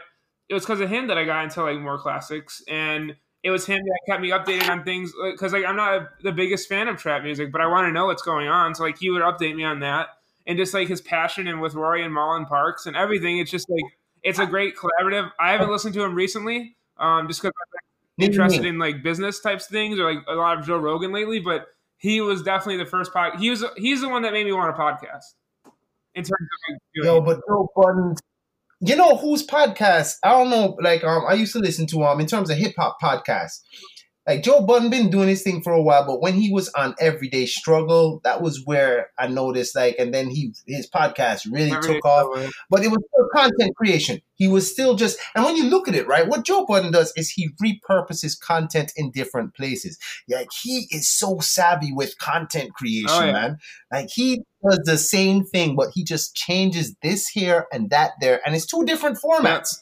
it 0.48 0.54
was 0.54 0.64
because 0.64 0.80
of 0.80 0.90
him 0.90 1.08
that 1.08 1.18
I 1.18 1.26
got 1.26 1.44
into 1.44 1.64
like 1.64 1.80
more 1.80 1.98
classics 1.98 2.64
and. 2.68 3.16
It 3.46 3.52
was 3.52 3.66
him 3.66 3.82
that 3.84 4.00
kept 4.08 4.22
me 4.22 4.30
updated 4.30 4.70
on 4.70 4.86
things 4.86 5.12
because 5.32 5.52
like 5.52 5.66
I'm 5.66 5.76
not 5.76 6.12
the 6.24 6.32
biggest 6.32 6.70
fan 6.70 6.88
of 6.88 6.96
trap 6.96 7.24
music, 7.24 7.52
but 7.52 7.60
I 7.60 7.68
want 7.68 7.90
to 7.90 7.92
know 7.92 8.06
what's 8.06 8.22
going 8.22 8.48
on. 8.48 8.74
So 8.74 8.84
like 8.84 8.98
he 8.98 9.10
would 9.10 9.22
update 9.22 9.54
me 9.54 9.66
on 9.66 9.82
that, 9.82 10.08
and 10.48 10.58
just 10.58 10.74
like 10.74 10.88
his 10.88 11.02
passion 11.02 11.48
and 11.48 11.60
with 11.60 11.76
Rory 11.76 12.06
and 12.06 12.16
Marlon 12.16 12.48
Parks 12.48 12.86
and 12.86 12.96
everything. 12.96 13.40
It's 13.40 13.52
just 13.52 13.70
like 13.70 13.84
it's 14.24 14.40
a 14.40 14.46
great 14.46 14.78
collaborative. 14.78 15.30
I 15.38 15.52
haven't 15.52 15.70
listened 15.70 15.94
to 15.96 16.04
him 16.04 16.16
recently, 16.16 16.78
um, 16.98 17.28
just 17.28 17.42
because 17.42 17.52
I'm 18.18 18.24
interested 18.24 18.66
in 18.66 18.80
like 18.80 19.04
business 19.04 19.42
types 19.42 19.68
things 19.68 20.00
or 20.00 20.14
like 20.14 20.24
a 20.30 20.36
lot 20.36 20.58
of 20.58 20.66
Joe 20.66 20.78
Rogan 20.78 21.12
lately. 21.12 21.42
But 21.42 21.68
he 21.98 22.22
was 22.22 22.44
definitely 22.44 22.78
the 22.78 22.90
first 22.90 23.12
pod. 23.12 23.42
He 23.42 23.50
was 23.50 23.66
he's 23.76 24.00
the 24.00 24.08
one 24.08 24.22
that 24.22 24.32
made 24.32 24.46
me 24.46 24.54
want 24.54 24.74
a 24.74 24.80
podcast. 24.80 25.34
In 26.16 26.24
terms 26.24 26.32
of 26.32 26.72
like, 26.72 26.80
doing 26.96 27.08
Yo, 27.08 27.20
but 27.20 27.42
Joe 27.46 27.70
Budden, 27.76 28.16
you 28.92 28.96
know 28.96 29.18
whose 29.18 29.46
podcast? 29.46 30.16
I 30.24 30.32
don't 30.32 30.50
know. 30.50 30.78
Like, 30.82 31.04
um, 31.04 31.24
I 31.28 31.34
used 31.34 31.54
to 31.54 31.60
listen 31.60 31.88
to 31.88 32.04
um 32.04 32.20
in 32.20 32.28
terms 32.28 32.50
of 32.50 32.58
hip 32.58 32.74
hop 32.78 32.98
podcasts. 33.02 33.62
Like 34.26 34.44
Joe 34.44 34.62
Budden 34.62 34.90
been 34.90 35.10
doing 35.10 35.28
his 35.28 35.44
thing 35.44 35.62
for 35.62 35.74
a 35.74 35.82
while, 35.82 36.06
but 36.08 36.22
when 36.22 36.34
he 36.36 36.52
was 36.52 36.70
on 36.70 36.96
Everyday 37.00 37.46
Struggle, 37.46 38.22
that 38.24 38.42
was 38.42 38.62
where 38.66 39.10
I 39.20 39.28
noticed. 39.28 39.76
Like, 39.76 39.96
and 40.00 40.14
then 40.14 40.30
he 40.30 40.54
his 40.66 40.90
podcast 40.90 41.42
really 41.52 41.72
took 41.82 42.06
off. 42.06 42.28
But 42.70 42.84
it 42.84 42.88
was 42.90 43.00
still 43.08 43.28
content 43.34 43.76
creation. 43.76 44.22
He 44.36 44.48
was 44.48 44.70
still 44.72 44.96
just, 44.96 45.20
and 45.36 45.44
when 45.46 45.56
you 45.58 45.66
look 45.66 45.88
at 45.88 45.96
it, 45.96 46.08
right, 46.08 46.28
what 46.28 46.46
Joe 46.46 46.66
Budden 46.66 46.92
does 46.92 47.12
is 47.16 47.30
he 47.32 47.50
repurposes 47.64 48.40
content 48.40 48.92
in 48.96 49.12
different 49.12 49.56
places. 49.56 49.98
Like 50.30 50.50
he 50.64 50.88
is 50.92 51.10
so 51.10 51.40
savvy 51.40 51.92
with 51.94 52.18
content 52.18 52.74
creation, 52.74 53.10
Oh, 53.10 53.26
yeah. 53.26 53.32
man. 53.32 53.58
Like 53.92 54.10
he 54.14 54.42
does 54.68 54.80
the 54.86 54.98
same 54.98 55.44
thing, 55.44 55.76
but 55.76 55.90
he 55.94 56.04
just 56.04 56.36
changes 56.36 56.96
this 57.04 57.28
here 57.28 57.68
and 57.74 57.90
that 57.90 58.12
there, 58.22 58.40
and 58.46 58.56
it's 58.56 58.66
two 58.66 58.86
different 58.86 59.18
formats. 59.18 59.78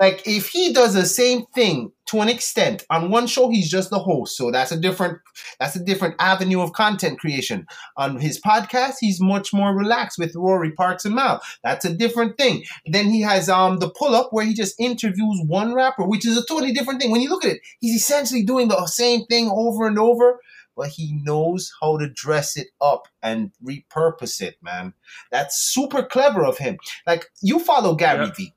Like 0.00 0.26
if 0.26 0.48
he 0.48 0.72
does 0.72 0.94
the 0.94 1.04
same 1.04 1.44
thing 1.54 1.92
to 2.06 2.20
an 2.20 2.28
extent 2.30 2.84
on 2.90 3.10
one 3.10 3.26
show, 3.26 3.50
he's 3.50 3.70
just 3.70 3.90
the 3.90 3.98
host, 3.98 4.34
so 4.36 4.50
that's 4.50 4.72
a 4.72 4.76
different 4.80 5.18
that's 5.60 5.76
a 5.76 5.84
different 5.84 6.14
avenue 6.18 6.62
of 6.62 6.72
content 6.72 7.20
creation. 7.20 7.66
On 7.98 8.18
his 8.18 8.40
podcast, 8.40 8.94
he's 9.00 9.20
much 9.20 9.52
more 9.52 9.76
relaxed 9.76 10.18
with 10.18 10.34
Rory 10.34 10.72
Parks 10.72 11.04
and 11.04 11.14
Mal. 11.14 11.40
That's 11.62 11.84
a 11.84 11.94
different 11.94 12.38
thing. 12.38 12.64
Then 12.86 13.10
he 13.10 13.20
has 13.20 13.48
um 13.50 13.78
the 13.78 13.90
pull 13.90 14.14
up 14.14 14.28
where 14.32 14.44
he 14.44 14.54
just 14.54 14.80
interviews 14.80 15.38
one 15.46 15.74
rapper, 15.74 16.06
which 16.06 16.26
is 16.26 16.36
a 16.38 16.46
totally 16.46 16.72
different 16.72 17.00
thing. 17.00 17.10
When 17.10 17.20
you 17.20 17.28
look 17.28 17.44
at 17.44 17.52
it, 17.52 17.60
he's 17.80 18.00
essentially 18.02 18.42
doing 18.42 18.68
the 18.68 18.86
same 18.86 19.26
thing 19.26 19.50
over 19.52 19.86
and 19.86 19.98
over, 19.98 20.40
but 20.76 20.88
he 20.88 21.20
knows 21.22 21.70
how 21.82 21.98
to 21.98 22.08
dress 22.08 22.56
it 22.56 22.68
up 22.80 23.06
and 23.22 23.52
repurpose 23.62 24.40
it, 24.40 24.56
man. 24.62 24.94
That's 25.30 25.60
super 25.60 26.02
clever 26.02 26.42
of 26.44 26.56
him. 26.56 26.78
Like 27.06 27.26
you 27.42 27.58
follow 27.58 27.94
Gary 27.94 28.24
Yeah. 28.26 28.32
Vee. 28.34 28.54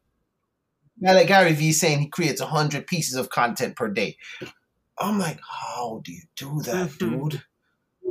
Now 1.04 1.14
like 1.16 1.28
Gary 1.28 1.52
Vee 1.52 1.74
saying 1.74 2.00
he 2.00 2.08
creates 2.08 2.40
hundred 2.42 2.88
pieces 2.88 3.16
of 3.16 3.30
content 3.30 3.76
per 3.76 3.90
day. 3.90 4.16
I'm 4.98 5.20
like, 5.20 5.40
how 5.42 6.02
do 6.06 6.14
you 6.14 6.22
do 6.38 6.62
that, 6.62 6.92
Mhm. 6.92 6.98
dude? 6.98 7.44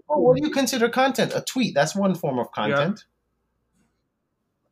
Well, 0.06 0.20
what 0.20 0.36
do 0.36 0.43
you 0.47 0.51
consider 0.52 0.89
content? 0.90 1.32
A 1.35 1.40
tweet. 1.40 1.74
That's 1.74 1.97
one 1.97 2.14
form 2.14 2.39
of 2.39 2.52
content. 2.52 3.05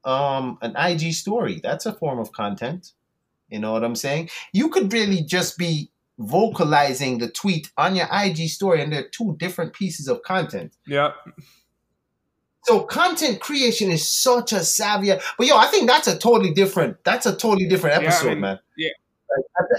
um 0.04 0.56
an 0.62 0.74
IG 0.76 1.12
story. 1.12 1.60
That's 1.62 1.84
a 1.84 1.92
form 1.92 2.18
of 2.18 2.32
content. 2.32 2.92
You 3.50 3.58
know 3.58 3.72
what 3.72 3.84
I'm 3.84 3.94
saying? 3.96 4.30
You 4.52 4.70
could 4.70 4.90
really 4.92 5.22
just 5.22 5.58
be 5.58 5.90
vocalizing 6.18 7.18
the 7.18 7.28
tweet 7.30 7.70
on 7.76 7.94
your 7.96 8.08
IG 8.10 8.48
story, 8.48 8.80
and 8.82 8.90
they're 8.92 9.08
two 9.10 9.36
different 9.38 9.74
pieces 9.74 10.08
of 10.08 10.22
content. 10.22 10.74
Yep. 10.86 11.14
So 12.64 12.80
content 12.80 13.40
creation 13.40 13.90
is 13.90 14.06
such 14.06 14.52
a 14.52 14.60
savvy, 14.60 15.12
but 15.38 15.46
yo, 15.46 15.56
I 15.56 15.66
think 15.66 15.88
that's 15.88 16.06
a 16.08 16.18
totally 16.18 16.52
different. 16.52 17.02
That's 17.04 17.26
a 17.26 17.34
totally 17.34 17.66
different 17.66 18.02
Yeah, 18.02 18.08
I 18.08 18.12
episode, 18.12 18.28
mean, 18.30 18.40
man. 18.40 18.58
yeah. 18.76 18.90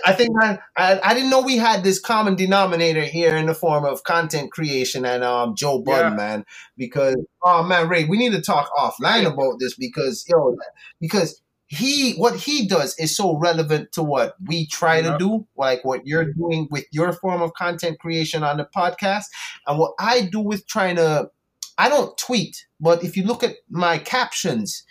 I, 0.06 0.14
think 0.14 0.30
I, 0.42 0.58
I 0.78 1.00
I 1.04 1.14
didn't 1.14 1.30
know 1.30 1.42
we 1.42 1.58
had 1.58 1.84
this 1.84 2.00
common 2.00 2.36
denominator 2.36 3.02
here 3.04 3.36
in 3.36 3.48
the 3.48 3.54
form 3.54 3.84
of 3.84 4.04
content 4.06 4.52
creation 4.52 5.06
and 5.06 5.24
um 5.26 5.56
Joe 5.56 5.80
Budden, 5.80 6.14
Yeah. 6.14 6.18
man. 6.18 6.46
Because 6.78 7.18
oh 7.44 7.62
man, 7.64 7.90
Ray, 7.90 8.06
we 8.06 8.18
need 8.18 8.32
to 8.32 8.42
talk 8.42 8.72
offline 8.78 9.26
about 9.32 9.56
this 9.60 9.76
because 9.76 10.26
yo, 10.30 10.56
because 11.02 11.42
he 11.68 12.14
what 12.14 12.36
he 12.38 12.66
does 12.68 12.98
is 12.98 13.16
so 13.16 13.38
relevant 13.38 13.92
to 13.94 14.04
what 14.04 14.36
we 14.48 14.68
try 14.68 15.00
Yeah. 15.00 15.12
to 15.14 15.18
do, 15.18 15.48
like 15.58 15.84
what 15.84 16.08
you're 16.08 16.32
doing 16.34 16.68
with 16.72 16.86
your 16.92 17.12
form 17.12 17.42
of 17.42 17.54
content 17.54 18.00
creation 18.00 18.44
on 18.44 18.56
the 18.58 18.66
podcast, 18.66 19.26
and 19.68 19.78
what 19.78 19.94
I 20.00 20.22
do 20.32 20.40
with 20.40 20.66
trying 20.66 20.96
to. 20.96 21.30
I 21.82 21.90
don't 21.90 22.16
tweet, 22.16 22.68
but 22.80 23.04
if 23.04 23.18
you 23.18 23.24
look 23.24 23.44
at 23.44 23.56
my 23.70 23.98
captions 23.98 24.84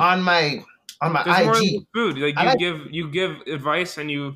on 0.00 0.20
my 0.20 0.64
on 1.00 1.12
my 1.12 1.22
There's 1.22 1.62
IG, 1.62 1.86
food. 1.94 2.18
Like 2.18 2.36
you 2.38 2.44
like- 2.44 2.58
give 2.58 2.88
you 2.90 3.08
give 3.10 3.40
advice 3.46 3.96
and 3.96 4.10
you. 4.10 4.34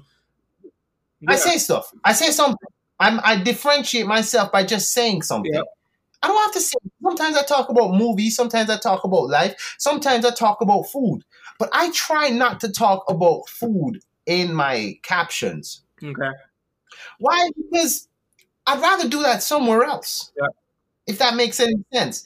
I 1.27 1.35
say 1.36 1.59
stuff. 1.59 1.93
I 2.05 2.12
say 2.12 2.31
something. 2.31 2.68
I'm, 3.01 3.20
I 3.24 3.36
differentiate 3.36 4.06
myself 4.06 4.52
by 4.52 4.62
just 4.62 4.93
saying 4.93 5.22
something. 5.22 5.52
Yep. 5.52 5.64
I 6.22 6.28
don't 6.28 6.43
have 6.43 6.52
to 6.52 6.60
say. 6.60 6.78
Sometimes 7.02 7.36
I 7.36 7.43
talk 7.43 7.68
about 7.68 7.94
movies. 7.94 8.36
Sometimes 8.36 8.70
I 8.70 8.78
talk 8.78 9.05
about 9.05 9.28
life. 9.28 9.77
Sometimes 9.78 10.24
I 10.24 10.31
talk 10.31 10.60
about 10.60 10.82
food. 10.85 11.24
But 11.59 11.70
I 11.72 11.90
try 11.90 12.28
not 12.28 12.60
to 12.60 12.70
talk 12.70 13.05
about 13.09 13.48
food 13.48 14.01
in 14.24 14.55
my 14.55 14.98
captions. 15.02 15.82
Okay. 16.02 16.31
Why? 17.18 17.51
Because 17.56 18.09
I'd 18.66 18.81
rather 18.81 19.09
do 19.09 19.22
that 19.22 19.43
somewhere 19.43 19.82
else. 19.82 20.31
Yeah. 20.36 20.48
If 21.10 21.18
that 21.18 21.34
makes 21.34 21.60
any 21.60 21.84
sense. 21.92 22.24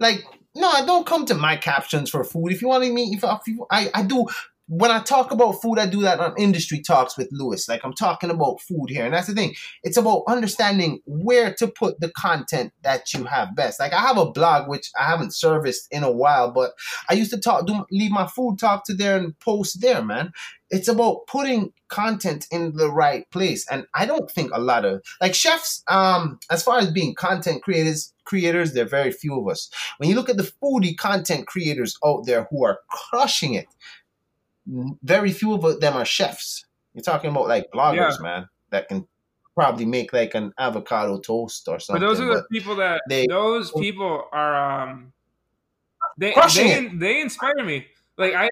Like, 0.00 0.24
no, 0.54 0.68
I 0.68 0.84
don't 0.84 1.06
come 1.06 1.26
to 1.26 1.34
my 1.34 1.56
captions 1.56 2.10
for 2.10 2.24
food. 2.24 2.52
If 2.52 2.62
you 2.62 2.68
want 2.68 2.82
me, 2.92 3.14
if, 3.14 3.24
if 3.24 3.46
you, 3.46 3.66
I, 3.70 3.90
I 3.94 4.02
do. 4.02 4.26
When 4.66 4.90
I 4.90 5.00
talk 5.00 5.30
about 5.30 5.60
food, 5.60 5.78
I 5.78 5.86
do 5.86 6.00
that 6.02 6.20
on 6.20 6.34
industry 6.38 6.80
talks 6.80 7.18
with 7.18 7.28
Lewis. 7.30 7.68
Like 7.68 7.84
I'm 7.84 7.92
talking 7.92 8.30
about 8.30 8.60
food 8.62 8.86
here, 8.88 9.04
and 9.04 9.12
that's 9.12 9.26
the 9.26 9.34
thing. 9.34 9.54
It's 9.82 9.98
about 9.98 10.24
understanding 10.26 11.00
where 11.04 11.52
to 11.54 11.68
put 11.68 12.00
the 12.00 12.10
content 12.10 12.72
that 12.82 13.12
you 13.12 13.24
have 13.24 13.54
best. 13.54 13.78
Like 13.78 13.92
I 13.92 14.00
have 14.00 14.16
a 14.16 14.30
blog 14.30 14.68
which 14.68 14.90
I 14.98 15.04
haven't 15.04 15.34
serviced 15.34 15.88
in 15.90 16.02
a 16.02 16.10
while, 16.10 16.50
but 16.50 16.72
I 17.10 17.14
used 17.14 17.30
to 17.32 17.40
talk, 17.40 17.66
do 17.66 17.84
leave 17.90 18.10
my 18.10 18.26
food 18.26 18.58
talk 18.58 18.84
to 18.86 18.94
there 18.94 19.16
and 19.18 19.38
post 19.38 19.82
there, 19.82 20.02
man 20.02 20.32
it's 20.70 20.88
about 20.88 21.26
putting 21.28 21.72
content 21.88 22.46
in 22.50 22.74
the 22.74 22.90
right 22.90 23.30
place 23.30 23.64
and 23.70 23.86
i 23.94 24.04
don't 24.04 24.30
think 24.30 24.50
a 24.52 24.60
lot 24.60 24.84
of 24.84 25.00
like 25.20 25.34
chefs 25.34 25.84
um 25.86 26.38
as 26.50 26.62
far 26.62 26.78
as 26.78 26.90
being 26.90 27.14
content 27.14 27.62
creators 27.62 28.12
creators 28.24 28.72
there 28.72 28.84
are 28.84 28.88
very 28.88 29.12
few 29.12 29.38
of 29.38 29.46
us 29.46 29.70
when 29.98 30.08
you 30.08 30.16
look 30.16 30.28
at 30.28 30.36
the 30.36 30.52
foodie 30.62 30.96
content 30.96 31.46
creators 31.46 31.96
out 32.04 32.26
there 32.26 32.48
who 32.50 32.64
are 32.64 32.80
crushing 32.88 33.54
it 33.54 33.68
very 34.66 35.30
few 35.32 35.52
of 35.54 35.80
them 35.80 35.94
are 35.94 36.04
chefs 36.04 36.64
you're 36.94 37.02
talking 37.02 37.30
about 37.30 37.48
like 37.48 37.66
bloggers 37.72 38.20
man 38.22 38.48
that 38.70 38.88
can 38.88 39.06
probably 39.54 39.84
make 39.84 40.12
like 40.12 40.34
an 40.34 40.52
avocado 40.58 41.18
toast 41.20 41.68
or 41.68 41.78
something. 41.78 42.00
But 42.00 42.06
those 42.06 42.20
are 42.20 42.34
the 42.36 42.44
people 42.50 42.76
that 42.76 43.02
they- 43.08 43.26
those 43.28 43.70
people 43.72 44.24
are 44.32 44.82
um 44.82 45.12
they 46.16 46.32
Crushing 46.32 46.98
they, 46.98 47.14
they 47.14 47.20
inspire 47.20 47.64
me. 47.64 47.86
Like 48.16 48.34
I, 48.34 48.44
I 48.46 48.48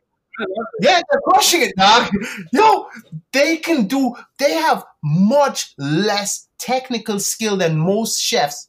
Yeah, 0.80 1.00
they're 1.10 1.20
crushing 1.20 1.62
it, 1.62 1.74
dog. 1.76 2.10
Yo, 2.52 2.88
they 3.32 3.56
can 3.58 3.86
do. 3.86 4.14
They 4.38 4.54
have 4.54 4.84
much 5.02 5.74
less 5.78 6.48
technical 6.58 7.20
skill 7.20 7.56
than 7.56 7.78
most 7.78 8.20
chefs, 8.20 8.68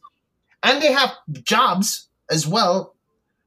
and 0.61 0.81
they 0.81 0.91
have 0.91 1.13
jobs 1.43 2.09
as 2.29 2.45
well. 2.47 2.95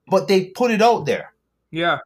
But 0.09 0.27
they 0.29 0.47
put 0.47 0.71
it 0.71 0.83
out 0.83 1.07
there. 1.07 1.33
yeah, 1.71 1.99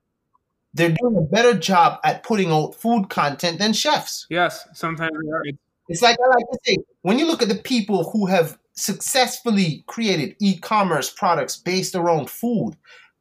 They're 0.75 0.95
doing 1.01 1.17
a 1.17 1.23
better 1.23 1.55
job 1.55 1.99
at 2.05 2.23
putting 2.23 2.51
out 2.53 2.75
food 2.75 3.09
content 3.11 3.59
than 3.59 3.73
chefs. 3.73 4.27
yes. 4.31 4.67
Sometimes 4.75 5.13
they 5.25 5.31
are. 5.31 5.43
It's 5.89 6.03
like 6.03 6.17
I 6.25 6.29
like 6.29 6.45
to 6.53 6.59
say, 6.65 6.77
when 7.03 7.19
you 7.19 7.27
look 7.27 7.43
at 7.43 7.49
the 7.49 7.57
people 7.57 8.11
who 8.11 8.27
have 8.27 8.57
successfully 8.75 9.83
created 9.89 10.37
e-commerce 10.41 11.11
products 11.11 11.57
based 11.57 11.97
around 11.97 12.31
food, 12.31 12.77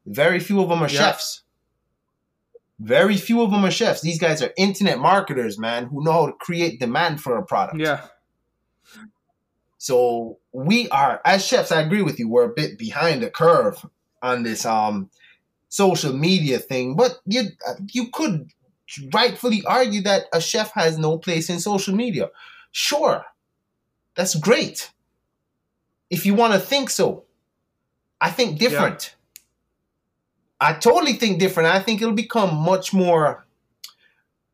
very 0.05 0.39
few 0.39 0.61
of 0.61 0.69
them 0.69 0.83
are 0.83 0.89
Yeah. 0.89 0.99
chefs. 0.99 1.41
Very 2.79 3.17
few 3.17 3.41
of 3.41 3.49
them 3.51 3.65
are 3.65 3.71
chefs. 3.71 4.01
These 4.01 4.19
guys 4.19 4.41
are 4.43 4.53
internet 4.55 4.99
marketers, 4.99 5.57
man, 5.57 5.85
who 5.87 6.03
know 6.03 6.11
how 6.13 6.25
to 6.27 6.33
create 6.33 6.79
demand 6.79 7.19
for 7.21 7.35
a 7.37 7.43
product. 7.45 7.79
Yeah, 7.79 8.01
So 9.77 10.37
we 10.51 10.89
are, 10.89 11.21
as 11.25 11.45
chefs, 11.45 11.71
I 11.71 11.81
agree 11.81 12.01
with 12.01 12.19
you. 12.19 12.27
We're 12.29 12.45
a 12.51 12.53
bit 12.53 12.77
behind 12.77 13.23
the 13.23 13.29
curve 13.29 13.85
on 14.21 14.43
this 14.43 14.65
um 14.65 15.09
social 15.69 16.13
media 16.13 16.59
thing, 16.59 16.95
but 16.95 17.19
you 17.25 17.43
you 17.91 18.09
could 18.11 18.51
rightfully 19.13 19.63
argue 19.65 20.01
that 20.01 20.23
a 20.33 20.41
chef 20.41 20.71
has 20.73 20.97
no 20.97 21.17
place 21.17 21.49
in 21.49 21.59
social 21.59 21.95
media. 21.95 22.29
Sure, 22.71 23.23
that's 24.15 24.35
great. 24.35 24.91
If 26.09 26.25
you 26.25 26.33
want 26.33 26.53
to 26.53 26.59
think 26.59 26.89
so, 26.89 27.23
I 28.19 28.31
think 28.31 28.59
different. 28.59 29.15
I 30.59 30.73
totally 30.73 31.13
think 31.13 31.39
different. 31.39 31.69
I 31.69 31.79
think 31.79 32.01
it'll 32.01 32.13
become 32.13 32.53
much 32.55 32.93
more, 32.93 33.45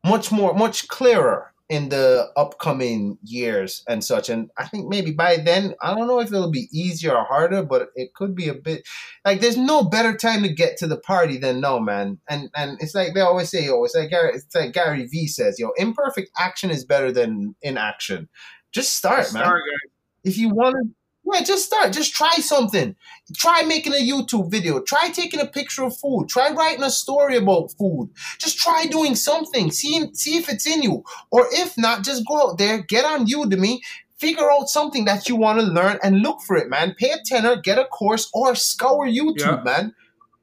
much 0.04 0.30
more, 0.30 0.54
much 0.54 0.86
clearer 0.86 1.52
in 1.68 1.88
the 1.88 2.30
upcoming 2.36 3.18
years 3.24 3.82
and 3.88 4.02
such. 4.04 4.28
And 4.28 4.50
I 4.56 4.66
think 4.66 4.88
maybe 4.88 5.10
by 5.10 5.36
then, 5.38 5.74
I 5.82 5.94
don't 5.94 6.06
know 6.06 6.20
if 6.20 6.28
it'll 6.28 6.50
be 6.50 6.68
easier 6.72 7.16
or 7.16 7.24
harder, 7.24 7.64
but 7.64 7.88
it 7.96 8.14
could 8.14 8.36
be 8.36 8.48
a 8.48 8.54
bit 8.54 8.86
like 9.24 9.40
there's 9.40 9.56
no 9.56 9.82
better 9.82 10.16
time 10.16 10.42
to 10.42 10.48
get 10.48 10.76
to 10.78 10.86
the 10.86 10.98
party 10.98 11.38
than 11.38 11.60
now, 11.60 11.78
man. 11.78 12.20
And 12.28 12.50
and 12.54 12.78
it's 12.80 12.94
like 12.94 13.14
they 13.14 13.20
always 13.20 13.50
say, 13.50 13.68
oh, 13.68 13.82
it's 13.84 13.96
like 13.96 14.10
Gary, 14.10 14.34
it's 14.34 14.54
like 14.54 14.72
Gary 14.72 15.06
Vee 15.06 15.26
says, 15.26 15.58
yo, 15.58 15.70
imperfect 15.76 16.30
action 16.38 16.70
is 16.70 16.84
better 16.84 17.10
than 17.10 17.56
inaction. 17.62 18.28
Just 18.72 18.94
start, 18.94 19.32
man 19.32 19.44
Sorry, 19.44 19.60
guys. 19.60 19.92
if 20.24 20.38
you 20.38 20.50
want 20.50 20.76
to 20.76 20.94
yeah 21.32 21.42
just 21.42 21.66
start. 21.66 21.92
Just 21.92 22.14
try 22.14 22.34
something. 22.36 22.94
Try 23.36 23.62
making 23.62 23.92
a 23.94 23.96
youtube 23.96 24.50
video. 24.50 24.80
Try 24.82 25.10
taking 25.12 25.40
a 25.40 25.46
picture 25.46 25.84
of 25.84 25.96
food. 25.96 26.28
Try 26.28 26.50
writing 26.50 26.84
a 26.84 26.90
story 26.90 27.36
about 27.36 27.72
food. 27.78 28.10
Just 28.38 28.58
try 28.58 28.86
doing 28.86 29.14
something. 29.14 29.70
See, 29.70 30.08
see 30.14 30.36
if 30.38 30.48
it's 30.48 30.66
in 30.66 30.82
you. 30.82 31.04
Or 31.30 31.46
if 31.50 31.76
not 31.76 32.04
just 32.04 32.26
go 32.26 32.50
out 32.50 32.58
there 32.58 32.78
get 32.82 33.04
on 33.04 33.26
udemy 33.26 33.78
figure 34.18 34.50
out 34.50 34.68
something 34.68 35.04
that 35.04 35.28
you 35.28 35.36
want 35.36 35.60
to 35.60 35.66
learn 35.66 35.98
and 36.02 36.20
look 36.20 36.40
for 36.46 36.56
it 36.56 36.70
man. 36.70 36.94
Pay 36.98 37.10
a 37.10 37.18
tenner 37.24 37.56
get 37.60 37.78
a 37.78 37.84
course 37.84 38.30
or 38.32 38.54
scour 38.54 39.06
youtube 39.06 39.40
Yeah. 39.40 39.62
man 39.64 39.94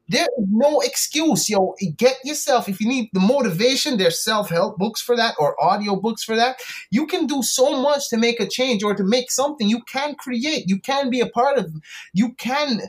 there 0.10 0.28
is 0.38 0.46
no 0.50 0.82
excuse, 0.82 1.50
yo. 1.50 1.76
Get 1.98 2.18
yourself 2.24 2.68
if 2.68 2.82
you 2.82 2.88
need 2.88 3.10
the 3.14 3.20
motivation. 3.20 3.98
There's 3.98 4.24
self-help 4.24 4.78
books 4.78 5.02
for 5.02 5.16
that, 5.16 5.36
or 5.40 5.62
audio 5.64 5.96
books 5.96 6.24
for 6.24 6.36
that. 6.36 6.58
You 6.92 7.08
can 7.08 7.26
do 7.26 7.42
so 7.42 7.82
much 7.82 8.10
to 8.10 8.18
make 8.18 8.40
a 8.40 8.48
change 8.48 8.84
or 8.84 8.94
to 8.96 9.04
make 9.04 9.32
something. 9.32 9.70
You 9.70 9.82
can 9.84 10.16
create. 10.16 10.66
You 10.68 10.80
can 10.80 11.10
be 11.10 11.22
a 11.22 11.28
part 11.28 11.58
of. 11.58 11.74
You 12.14 12.34
can, 12.34 12.82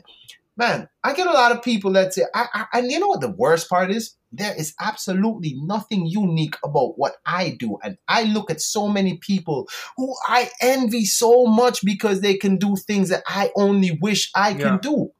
man. 0.57 0.89
I 1.03 1.13
get 1.13 1.27
a 1.27 1.31
lot 1.31 1.51
of 1.51 1.63
people 1.63 1.93
that 1.93 2.13
say, 2.13 2.23
I, 2.33 2.47
I, 2.53 2.79
and 2.79 2.91
you 2.91 2.99
know 2.99 3.07
what 3.07 3.21
the 3.21 3.31
worst 3.31 3.69
part 3.69 3.91
is? 3.91 4.15
There 4.31 4.53
is 4.53 4.73
absolutely 4.81 5.55
nothing 5.63 6.07
unique 6.07 6.57
about 6.61 6.97
what 6.99 7.15
I 7.25 7.55
do, 7.57 7.77
and 7.81 7.97
I 8.09 8.23
look 8.23 8.51
at 8.51 8.59
so 8.59 8.89
many 8.89 9.17
people 9.17 9.69
who 9.95 10.13
I 10.27 10.49
envy 10.59 11.05
so 11.05 11.45
much 11.45 11.85
because 11.85 12.19
they 12.19 12.35
can 12.35 12.57
do 12.57 12.75
things 12.75 13.07
that 13.07 13.23
I 13.25 13.51
only 13.55 13.97
wish 14.01 14.31
I 14.35 14.49
Yeah. 14.49 14.57
can 14.57 14.77
do. 14.79 15.11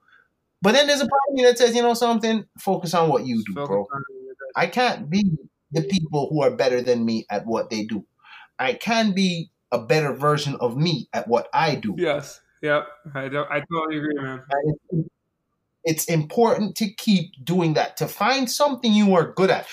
But 0.66 0.74
then 0.74 0.88
there's 0.88 1.02
a 1.02 1.08
part 1.08 1.22
of 1.30 1.36
me 1.36 1.44
that 1.44 1.60
says, 1.60 1.76
you 1.76 1.84
know 1.84 1.94
something, 1.94 2.44
focus 2.58 2.96
on 2.96 3.08
what 3.10 3.24
you 3.24 3.44
do, 3.46 3.54
bro. 3.54 3.86
I 4.56 4.66
can't 4.66 5.12
be 5.12 5.24
the 5.72 5.84
people 5.84 6.28
who 6.32 6.42
are 6.42 6.50
better 6.50 6.82
than 6.82 7.06
me 7.06 7.28
at 7.30 7.46
what 7.46 7.70
they 7.70 7.86
do. 7.86 8.04
I 8.58 8.74
can 8.74 9.12
be 9.12 9.52
a 9.72 9.78
better 9.78 10.12
version 10.12 10.58
of 10.60 10.76
me 10.76 11.08
at 11.14 11.28
what 11.28 11.50
I 11.54 11.76
do. 11.76 11.94
Yes. 12.00 12.42
Yep. 12.64 12.88
I 13.14 13.28
don't. 13.28 13.48
I 13.52 13.62
totally 13.72 14.00
agree, 14.00 14.16
man. 14.16 14.42
It's, 14.90 15.10
it's 15.84 16.06
important 16.06 16.76
to 16.78 16.92
keep 16.92 17.34
doing 17.44 17.76
that, 17.76 17.98
to 17.98 18.08
find 18.08 18.50
something 18.50 18.92
you 18.92 19.14
are 19.14 19.34
good 19.34 19.52
at. 19.52 19.68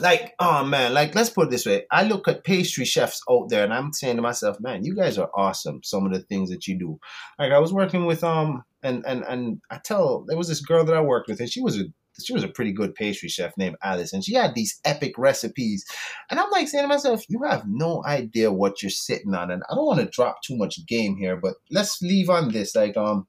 Like, 0.00 0.34
oh 0.40 0.64
man, 0.64 0.94
like 0.94 1.14
let's 1.14 1.30
put 1.30 1.46
it 1.46 1.50
this 1.50 1.64
way. 1.64 1.84
I 1.92 2.02
look 2.02 2.26
at 2.26 2.42
pastry 2.42 2.84
chefs 2.84 3.22
out 3.30 3.50
there 3.50 3.62
and 3.62 3.72
I'm 3.72 3.92
saying 3.92 4.16
to 4.16 4.22
myself, 4.22 4.58
man, 4.58 4.84
you 4.84 4.96
guys 4.96 5.16
are 5.16 5.30
awesome. 5.32 5.82
Some 5.84 6.04
of 6.06 6.12
the 6.12 6.20
things 6.20 6.50
that 6.50 6.66
you 6.66 6.76
do. 6.76 6.98
Like 7.38 7.52
I 7.52 7.60
was 7.60 7.72
working 7.72 8.04
with 8.04 8.24
um 8.24 8.64
and 8.86 9.04
and 9.06 9.24
and 9.24 9.60
I 9.70 9.78
tell 9.84 10.24
there 10.26 10.36
was 10.38 10.48
this 10.48 10.60
girl 10.60 10.84
that 10.84 10.96
I 10.96 11.00
worked 11.00 11.28
with 11.28 11.40
and 11.40 11.50
she 11.50 11.60
was 11.60 11.78
a 11.80 11.84
she 12.22 12.32
was 12.32 12.44
a 12.44 12.48
pretty 12.48 12.72
good 12.72 12.94
pastry 12.94 13.28
chef 13.28 13.52
named 13.58 13.76
Alice 13.82 14.12
and 14.12 14.24
she 14.24 14.34
had 14.34 14.54
these 14.54 14.80
epic 14.86 15.18
recipes. 15.18 15.84
And 16.30 16.40
I'm 16.40 16.50
like 16.50 16.66
saying 16.66 16.84
to 16.84 16.88
myself, 16.88 17.22
you 17.28 17.42
have 17.42 17.64
no 17.66 18.02
idea 18.06 18.50
what 18.50 18.82
you're 18.82 18.88
sitting 18.88 19.34
on. 19.34 19.50
And 19.50 19.62
I 19.70 19.74
don't 19.74 19.84
want 19.84 20.00
to 20.00 20.06
drop 20.06 20.36
too 20.42 20.56
much 20.56 20.86
game 20.86 21.18
here, 21.18 21.36
but 21.36 21.56
let's 21.70 22.00
leave 22.00 22.30
on 22.30 22.52
this. 22.52 22.74
Like 22.74 22.96
um 22.96 23.26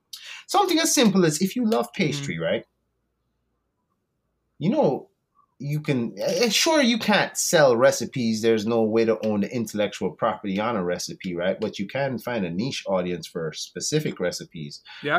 something 0.48 0.80
as 0.80 0.94
simple 0.94 1.26
as 1.26 1.42
if 1.42 1.56
you 1.56 1.66
love 1.66 1.92
pastry, 1.94 2.40
right? 2.40 2.64
you 4.60 4.70
know, 4.70 5.10
you 5.60 5.80
can 5.80 6.14
eh, 6.20 6.46
eh, 6.46 6.50
sure 6.50 6.82
you 6.82 7.00
can't 7.00 7.36
sell 7.36 7.76
recipes 7.76 8.44
there's 8.44 8.68
no 8.68 8.84
way 8.84 9.06
to 9.06 9.18
own 9.26 9.42
the 9.42 9.52
intellectual 9.52 10.12
property 10.12 10.60
on 10.60 10.76
a 10.76 10.84
recipe 10.84 11.36
right 11.36 11.60
but 11.60 11.80
you 11.80 11.88
can 11.88 12.20
find 12.20 12.46
a 12.46 12.50
niche 12.52 12.84
audience 12.86 13.26
for 13.26 13.52
specific 13.54 14.20
recipes 14.20 14.84
Yeah. 15.02 15.18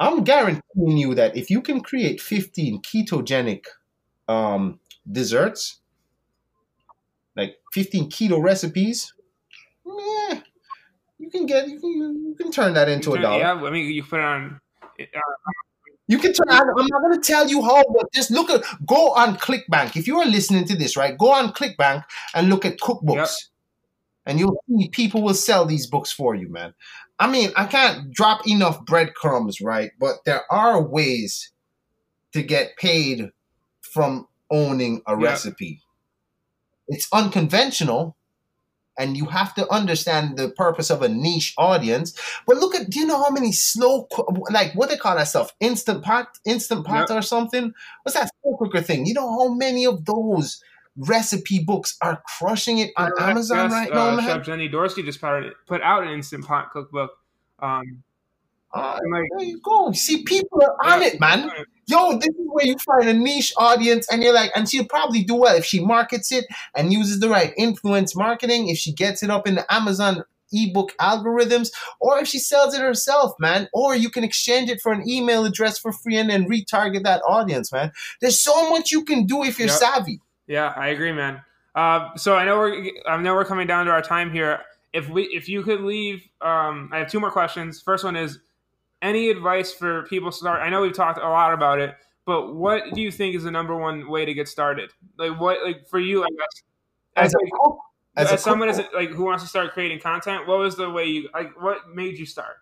I'm 0.00 0.24
guaranteeing 0.24 0.96
you 0.98 1.14
that 1.14 1.36
if 1.36 1.50
you 1.50 1.60
can 1.62 1.80
create 1.80 2.20
15 2.20 2.82
ketogenic 2.82 3.64
um 4.28 4.80
desserts 5.10 5.80
like 7.36 7.56
15 7.72 8.10
keto 8.10 8.42
recipes 8.42 9.12
yeah 9.86 10.40
you 11.18 11.30
can 11.30 11.46
get 11.46 11.68
you 11.68 11.78
can, 11.80 11.90
you 12.28 12.34
can 12.38 12.50
turn 12.50 12.74
that 12.74 12.88
into 12.88 13.14
a 13.14 13.20
dollar 13.20 13.38
Yeah, 13.38 13.52
I 13.54 13.70
mean, 13.70 13.90
you 13.92 14.02
put 14.02 14.18
it 14.20 14.24
on. 14.24 14.60
Uh, 15.00 15.04
You 16.06 16.18
can 16.18 16.32
turn. 16.34 16.46
I'm 16.50 16.68
I'm 16.68 16.86
not 16.86 17.00
going 17.00 17.18
to 17.20 17.26
tell 17.32 17.48
you 17.48 17.62
how, 17.62 17.82
but 17.96 18.12
just 18.12 18.30
look 18.30 18.50
at. 18.50 18.62
Go 18.84 19.12
on 19.12 19.36
ClickBank. 19.36 19.96
If 19.96 20.06
you 20.06 20.20
are 20.20 20.26
listening 20.26 20.66
to 20.66 20.76
this, 20.76 20.96
right, 20.98 21.16
go 21.16 21.32
on 21.32 21.52
ClickBank 21.52 22.04
and 22.34 22.50
look 22.50 22.64
at 22.66 22.78
cookbooks, 22.78 23.16
Yep. 23.16 23.28
And 24.26 24.38
you'll 24.38 24.62
see 24.68 24.88
people 24.88 25.22
will 25.22 25.34
sell 25.34 25.66
these 25.66 25.86
books 25.86 26.12
for 26.12 26.34
you, 26.34 26.48
man. 26.48 26.74
I 27.18 27.30
mean, 27.30 27.50
I 27.56 27.66
can't 27.66 28.12
drop 28.12 28.46
enough 28.46 28.84
breadcrumbs, 28.84 29.60
right? 29.60 29.92
But 30.00 30.16
there 30.24 30.42
are 30.50 30.82
ways 30.82 31.52
to 32.32 32.42
get 32.42 32.76
paid 32.76 33.30
from 33.82 34.26
owning 34.50 35.02
a 35.06 35.16
Yep. 35.16 35.20
recipe. 35.22 35.80
It's 36.88 37.08
unconventional, 37.12 38.16
and 38.98 39.16
you 39.16 39.26
have 39.26 39.54
to 39.54 39.70
understand 39.72 40.36
the 40.36 40.50
purpose 40.50 40.90
of 40.90 41.02
a 41.02 41.08
niche 41.08 41.54
audience. 41.58 42.18
But 42.46 42.58
look 42.58 42.74
at, 42.74 42.90
do 42.90 43.00
you 43.00 43.06
know 43.06 43.22
how 43.22 43.30
many 43.30 43.52
slow, 43.52 44.08
like 44.50 44.74
what 44.74 44.88
they 44.90 44.96
call 44.96 45.16
that 45.16 45.28
stuff, 45.28 45.52
instant 45.60 46.04
pot, 46.04 46.28
instant 46.44 46.86
pot 46.86 47.10
or 47.10 47.22
something? 47.22 47.72
What's 48.02 48.18
that 48.18 48.30
slow 48.42 48.56
cooker 48.56 48.82
thing? 48.82 49.06
You 49.06 49.14
know 49.14 49.30
how 49.38 49.54
many 49.54 49.86
of 49.86 50.04
those 50.04 50.62
recipe 50.96 51.58
books 51.64 51.96
are 52.00 52.22
crushing 52.38 52.78
it 52.78 52.92
on 52.96 53.10
yes, 53.18 53.28
Amazon 53.28 53.70
right 53.70 53.92
now, 53.92 54.10
uh, 54.10 54.16
man? 54.16 54.26
Chef 54.26 54.44
Jenny 54.44 54.68
Dorsey 54.68 55.02
just 55.02 55.20
put 55.20 55.82
out, 55.82 56.04
an 56.04 56.10
instant 56.10 56.44
pot 56.44 56.70
cookbook. 56.70 57.12
Um, 57.60 58.02
Uh, 58.72 58.98
like, 59.12 59.24
there 59.38 59.46
you 59.46 59.60
go. 59.60 59.92
See, 59.92 60.24
people 60.24 60.60
are 60.60 60.92
on 60.92 61.00
yeah, 61.00 61.06
it, 61.06 61.20
man. 61.20 61.48
Yo, 61.86 62.14
this 62.14 62.28
is 62.28 62.46
where 62.46 62.66
you 62.66 62.76
find 62.78 63.08
a 63.08 63.12
niche 63.12 63.52
audience, 63.56 64.08
and 64.10 64.20
you're 64.20 64.34
like, 64.34 64.50
and 64.56 64.68
she'll 64.68 64.84
probably 64.86 65.22
do 65.22 65.36
well 65.36 65.54
if 65.54 65.64
she 65.64 65.78
markets 65.78 66.32
it 66.32 66.44
and 66.74 66.92
uses 66.92 67.20
the 67.20 67.28
right 67.28 67.52
influence 67.56 68.16
marketing. 68.16 68.68
If 68.68 68.78
she 68.78 68.92
gets 68.92 69.22
it 69.22 69.30
up 69.30 69.46
in 69.46 69.54
the 69.54 69.72
Amazon 69.72 70.24
ebook 70.52 70.92
algorithms, 71.00 71.70
or 72.00 72.18
if 72.18 72.26
she 72.26 72.38
sells 72.38 72.74
it 72.74 72.80
herself, 72.80 73.34
man. 73.38 73.68
Or 73.72 73.94
you 73.94 74.10
can 74.10 74.24
exchange 74.24 74.70
it 74.70 74.80
for 74.80 74.92
an 74.92 75.08
email 75.08 75.44
address 75.44 75.78
for 75.78 75.92
free 75.92 76.16
and 76.16 76.30
then 76.30 76.48
retarget 76.48 77.04
that 77.04 77.22
audience, 77.28 77.70
man. 77.72 77.92
There's 78.20 78.40
so 78.40 78.70
much 78.70 78.90
you 78.90 79.04
can 79.04 79.26
do 79.26 79.44
if 79.44 79.58
you're 79.58 79.68
Yep. 79.68 79.78
savvy. 79.78 80.20
Yeah, 80.46 80.72
I 80.76 80.88
agree, 80.88 81.12
man. 81.12 81.42
Uh, 81.74 82.14
so 82.16 82.36
I 82.36 82.44
know 82.44 82.56
we're 82.58 82.90
I 83.06 83.16
know 83.20 83.34
we're 83.34 83.44
coming 83.44 83.66
down 83.66 83.86
to 83.86 83.92
our 83.92 84.02
time 84.02 84.30
here. 84.30 84.60
If 84.92 85.08
we 85.08 85.24
if 85.24 85.48
you 85.48 85.62
could 85.62 85.80
leave, 85.80 86.22
um, 86.40 86.90
I 86.92 86.98
have 86.98 87.10
two 87.10 87.20
more 87.20 87.30
questions. 87.30 87.80
First 87.80 88.04
one 88.04 88.16
is 88.16 88.38
any 89.02 89.30
advice 89.30 89.72
for 89.72 90.04
people 90.04 90.30
start. 90.30 90.62
I 90.62 90.70
know 90.70 90.82
we've 90.82 90.94
talked 90.94 91.18
a 91.18 91.28
lot 91.28 91.52
about 91.52 91.80
it, 91.80 91.96
but 92.26 92.54
what 92.54 92.92
do 92.94 93.00
you 93.00 93.10
think 93.10 93.34
is 93.34 93.42
the 93.44 93.50
number 93.50 93.76
one 93.76 94.08
way 94.08 94.24
to 94.24 94.34
get 94.34 94.48
started? 94.48 94.90
Like 95.18 95.38
what 95.40 95.62
like 95.64 95.88
for 95.88 95.98
you, 95.98 96.22
I 96.22 96.28
guess 96.28 96.62
As 97.16 97.26
as, 97.26 97.34
a 97.34 97.38
like, 97.38 97.78
as, 98.16 98.32
as 98.32 98.42
someone 98.42 98.68
is 98.68 98.80
like 98.94 99.10
who 99.10 99.24
wants 99.24 99.42
to 99.42 99.48
start 99.48 99.72
creating 99.72 100.00
content, 100.00 100.46
what 100.46 100.58
was 100.58 100.76
the 100.76 100.90
way 100.90 101.06
you 101.06 101.28
like? 101.34 101.60
What 101.60 101.88
made 101.92 102.18
you 102.18 102.26
start? 102.26 102.56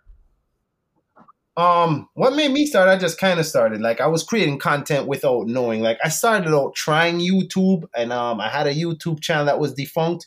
Um, 1.56 2.08
what 2.14 2.34
made 2.34 2.50
me 2.50 2.64
start? 2.66 2.88
I 2.88 2.96
just 2.96 3.18
kind 3.20 3.38
of 3.38 3.44
started. 3.46 3.80
Like 3.80 4.00
I 4.00 4.06
was 4.06 4.22
creating 4.22 4.58
content 4.58 5.06
without 5.06 5.46
knowing. 5.46 5.80
Like 5.82 5.98
I 6.02 6.08
started 6.08 6.54
out 6.54 6.74
trying 6.74 7.18
YouTube, 7.18 7.84
and 7.94 8.12
um, 8.12 8.40
I 8.40 8.48
had 8.48 8.66
a 8.66 8.74
YouTube 8.74 9.20
channel 9.20 9.44
that 9.46 9.58
was 9.60 9.74
defunct. 9.74 10.26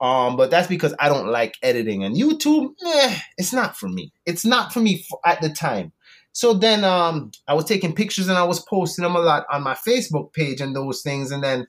Um, 0.00 0.36
but 0.36 0.50
that's 0.50 0.68
because 0.68 0.94
I 1.00 1.08
don't 1.08 1.26
like 1.28 1.56
editing, 1.62 2.04
and 2.04 2.16
YouTube, 2.16 2.70
eh, 2.86 3.18
it's 3.36 3.52
not 3.52 3.76
for 3.76 3.88
me. 3.88 4.12
It's 4.26 4.44
not 4.44 4.72
for 4.72 4.80
me 4.80 5.04
f- 5.10 5.18
at 5.24 5.40
the 5.42 5.50
time. 5.50 5.92
So 6.32 6.54
then, 6.54 6.84
um, 6.84 7.32
I 7.48 7.54
was 7.54 7.64
taking 7.64 7.94
pictures 7.94 8.28
and 8.28 8.38
I 8.38 8.44
was 8.44 8.60
posting 8.60 9.02
them 9.02 9.16
a 9.16 9.20
lot 9.20 9.44
on 9.52 9.62
my 9.64 9.74
Facebook 9.74 10.32
page 10.32 10.60
and 10.60 10.74
those 10.74 11.02
things, 11.02 11.30
and 11.30 11.42
then. 11.42 11.66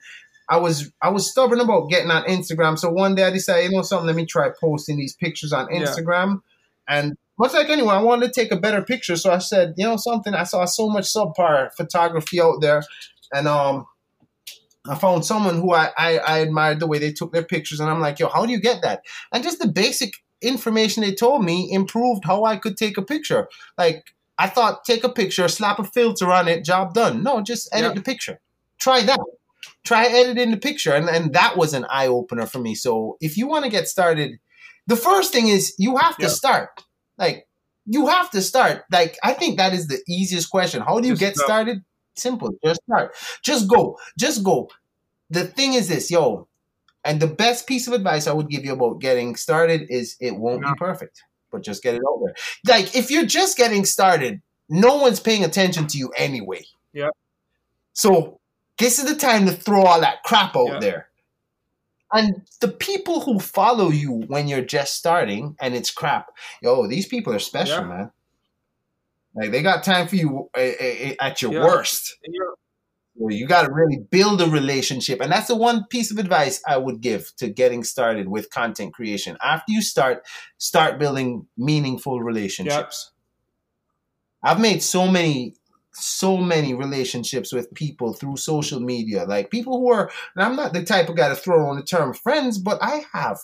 I 0.52 0.58
was 0.58 0.92
I 1.00 1.10
was 1.10 1.30
stubborn 1.30 1.60
about 1.60 1.92
getting 1.92 2.10
on 2.10 2.24
Instagram, 2.24 2.80
so 2.80 2.90
one 2.90 3.14
day 3.14 3.24
I 3.24 3.30
decided, 3.30 3.70
you 3.70 3.78
know 3.78 3.84
something, 3.84 4.08
let 4.08 4.16
me 4.16 4.26
try 4.26 4.50
posting 4.60 4.98
these 4.98 5.14
pictures 5.16 5.54
on 5.54 5.68
Yeah. 5.72 5.82
Instagram. 5.82 6.42
And 6.88 7.20
much 7.40 7.54
like 7.54 7.70
anyone, 7.70 7.96
I 7.96 8.02
wanted 8.02 8.34
to 8.34 8.40
take 8.42 8.52
a 8.52 8.58
better 8.60 8.82
picture. 8.84 9.16
So 9.16 9.32
I 9.32 9.38
said, 9.40 9.74
you 9.78 9.86
know 9.86 9.98
something, 9.98 10.34
I 10.34 10.44
saw 10.44 10.66
so 10.66 10.90
much 10.90 11.06
subpar 11.06 11.74
photography 11.74 12.42
out 12.42 12.62
there. 12.62 12.84
And 13.34 13.48
um 13.48 13.86
I 14.88 14.96
found 14.96 15.26
someone 15.26 15.56
who 15.60 15.74
I, 15.74 15.92
I, 15.98 16.18
I 16.18 16.38
admired 16.40 16.80
the 16.80 16.88
way 16.88 17.00
they 17.00 17.12
took 17.12 17.32
their 17.32 17.44
pictures. 17.44 17.80
And 17.80 17.90
I'm 17.90 18.00
like, 18.00 18.18
yo, 18.18 18.28
how 18.30 18.46
do 18.46 18.52
you 18.52 18.60
get 18.60 18.82
that? 18.82 19.04
And 19.32 19.44
just 19.44 19.60
the 19.60 19.68
basic 19.68 20.14
information 20.42 21.04
they 21.04 21.14
told 21.14 21.44
me 21.44 21.70
improved 21.72 22.24
how 22.26 22.46
I 22.46 22.56
could 22.56 22.78
take 22.78 22.98
a 22.98 23.02
picture. 23.02 23.50
Like 23.78 24.06
I 24.38 24.48
thought, 24.48 24.86
take 24.86 25.04
a 25.04 25.10
picture, 25.10 25.48
slap 25.50 25.80
a 25.80 25.84
filter 25.84 26.32
on 26.32 26.48
it, 26.48 26.64
job 26.64 26.94
done. 26.94 27.24
No, 27.24 27.42
just 27.42 27.68
edit 27.74 27.92
Yeah. 27.92 27.96
the 27.96 28.02
picture. 28.02 28.40
Try 28.80 29.02
that. 29.02 29.20
Try 29.84 30.06
editing 30.06 30.52
the 30.52 30.58
picture. 30.58 30.94
And, 30.94 31.10
and 31.10 31.34
that 31.34 31.58
was 31.58 31.74
an 31.74 31.86
eye 31.90 32.08
opener 32.08 32.46
for 32.46 32.60
me. 32.60 32.74
So 32.74 33.18
if 33.20 33.38
you 33.38 33.48
want 33.48 33.66
to 33.66 33.72
get 33.72 33.88
started, 33.88 34.40
the 34.88 34.96
first 34.96 35.34
thing 35.34 35.50
is 35.50 35.76
you 35.78 35.98
have 35.98 36.16
to 36.18 36.24
Yeah. 36.24 36.30
start. 36.30 36.70
Like 37.20 37.48
you 37.86 38.08
have 38.08 38.32
to 38.32 38.42
start. 38.42 38.84
Like 38.92 39.18
I 39.24 39.34
think 39.34 39.58
that 39.58 39.74
is 39.74 39.88
the 39.88 40.00
easiest 40.08 40.50
question. 40.50 40.82
How 40.82 41.00
do 41.00 41.08
you 41.08 41.14
Just 41.14 41.20
get 41.22 41.36
go. 41.36 41.44
started? 41.44 41.84
Simple. 42.16 42.52
Just 42.66 42.82
start. 42.84 43.16
Just 43.44 43.68
go. 43.70 43.98
Just 44.18 44.44
go. 44.44 44.70
The 45.30 45.46
thing 45.46 45.74
is 45.74 45.88
this, 45.90 46.10
yo, 46.10 46.48
and 47.04 47.20
the 47.22 47.28
best 47.28 47.68
piece 47.68 47.88
of 47.88 47.94
advice 47.94 48.26
I 48.28 48.34
would 48.34 48.50
give 48.50 48.66
you 48.66 48.74
about 48.74 49.00
getting 49.00 49.36
started 49.36 49.88
is 49.90 50.16
it 50.20 50.36
won't 50.36 50.62
No. 50.62 50.70
be 50.70 50.78
perfect, 50.78 51.22
but 51.52 51.62
just 51.62 51.84
get 51.84 51.94
it 51.96 52.02
out 52.10 52.20
there. 52.26 52.36
Like 52.66 52.96
if 52.96 53.12
you're 53.12 53.26
just 53.26 53.58
getting 53.58 53.86
started, 53.86 54.42
no 54.70 54.98
one's 54.98 55.20
paying 55.20 55.44
attention 55.44 55.88
to 55.88 55.98
you 55.98 56.10
anyway. 56.18 56.64
Yeah. 56.94 57.10
So 57.94 58.40
this 58.78 59.00
is 59.00 59.06
the 59.06 59.16
time 59.16 59.46
to 59.46 59.52
throw 59.52 59.84
all 59.84 60.02
that 60.02 60.24
crap 60.24 60.56
out 60.56 60.68
Yeah. 60.68 60.80
there. 60.80 61.09
And 62.12 62.42
the 62.60 62.68
people 62.70 63.22
who 63.22 63.40
follow 63.40 63.90
you 63.90 64.24
when 64.28 64.48
you're 64.48 64.62
just 64.62 64.96
starting 64.96 65.56
and 65.62 65.76
it's 65.76 65.92
crap, 65.92 66.28
yo, 66.62 66.88
these 66.88 67.06
people 67.08 67.34
are 67.34 67.40
special, 67.40 67.82
Yeah. 67.82 67.88
man. 67.88 68.12
Like 69.36 69.52
they 69.52 69.62
got 69.62 69.84
time 69.84 70.08
for 70.08 70.16
you 70.16 70.50
uh, 70.58 70.60
uh, 70.60 71.14
at 71.22 71.42
your 71.42 71.54
Yeah. 71.54 71.64
worst. 71.64 72.18
And 72.24 72.34
you're- 72.34 72.56
you 73.32 73.48
got 73.48 73.64
to 73.64 73.72
really 73.74 73.98
build 73.98 74.42
a 74.42 74.48
relationship. 74.48 75.20
And 75.20 75.30
that's 75.30 75.48
the 75.48 75.56
one 75.56 75.84
piece 75.90 76.10
of 76.10 76.18
advice 76.20 76.62
I 76.66 76.78
would 76.78 77.02
give 77.02 77.36
to 77.36 77.50
getting 77.50 77.84
started 77.84 78.30
with 78.30 78.50
content 78.50 78.94
creation. 78.94 79.36
After 79.44 79.74
you 79.74 79.82
start, 79.82 80.26
start 80.58 80.98
building 81.00 81.46
meaningful 81.58 82.22
relationships. 82.22 83.12
I've 84.42 84.62
made 84.62 84.82
so 84.82 85.06
many, 85.06 85.56
so 86.00 86.38
many 86.38 86.74
relationships 86.74 87.54
with 87.54 87.74
people 87.74 88.14
through 88.14 88.38
social 88.38 88.80
media. 88.80 89.26
Like 89.26 89.52
people 89.52 89.80
who 89.80 89.92
are, 89.92 90.12
and 90.36 90.44
I'm 90.44 90.56
not 90.56 90.74
the 90.74 90.84
type 90.84 91.10
of 91.10 91.16
guy 91.16 91.30
to 91.30 91.36
throw 91.36 91.68
on 91.68 91.78
the 91.78 91.84
term 91.84 92.14
friends, 92.14 92.58
but 92.58 92.80
I 92.82 93.06
have 93.14 93.40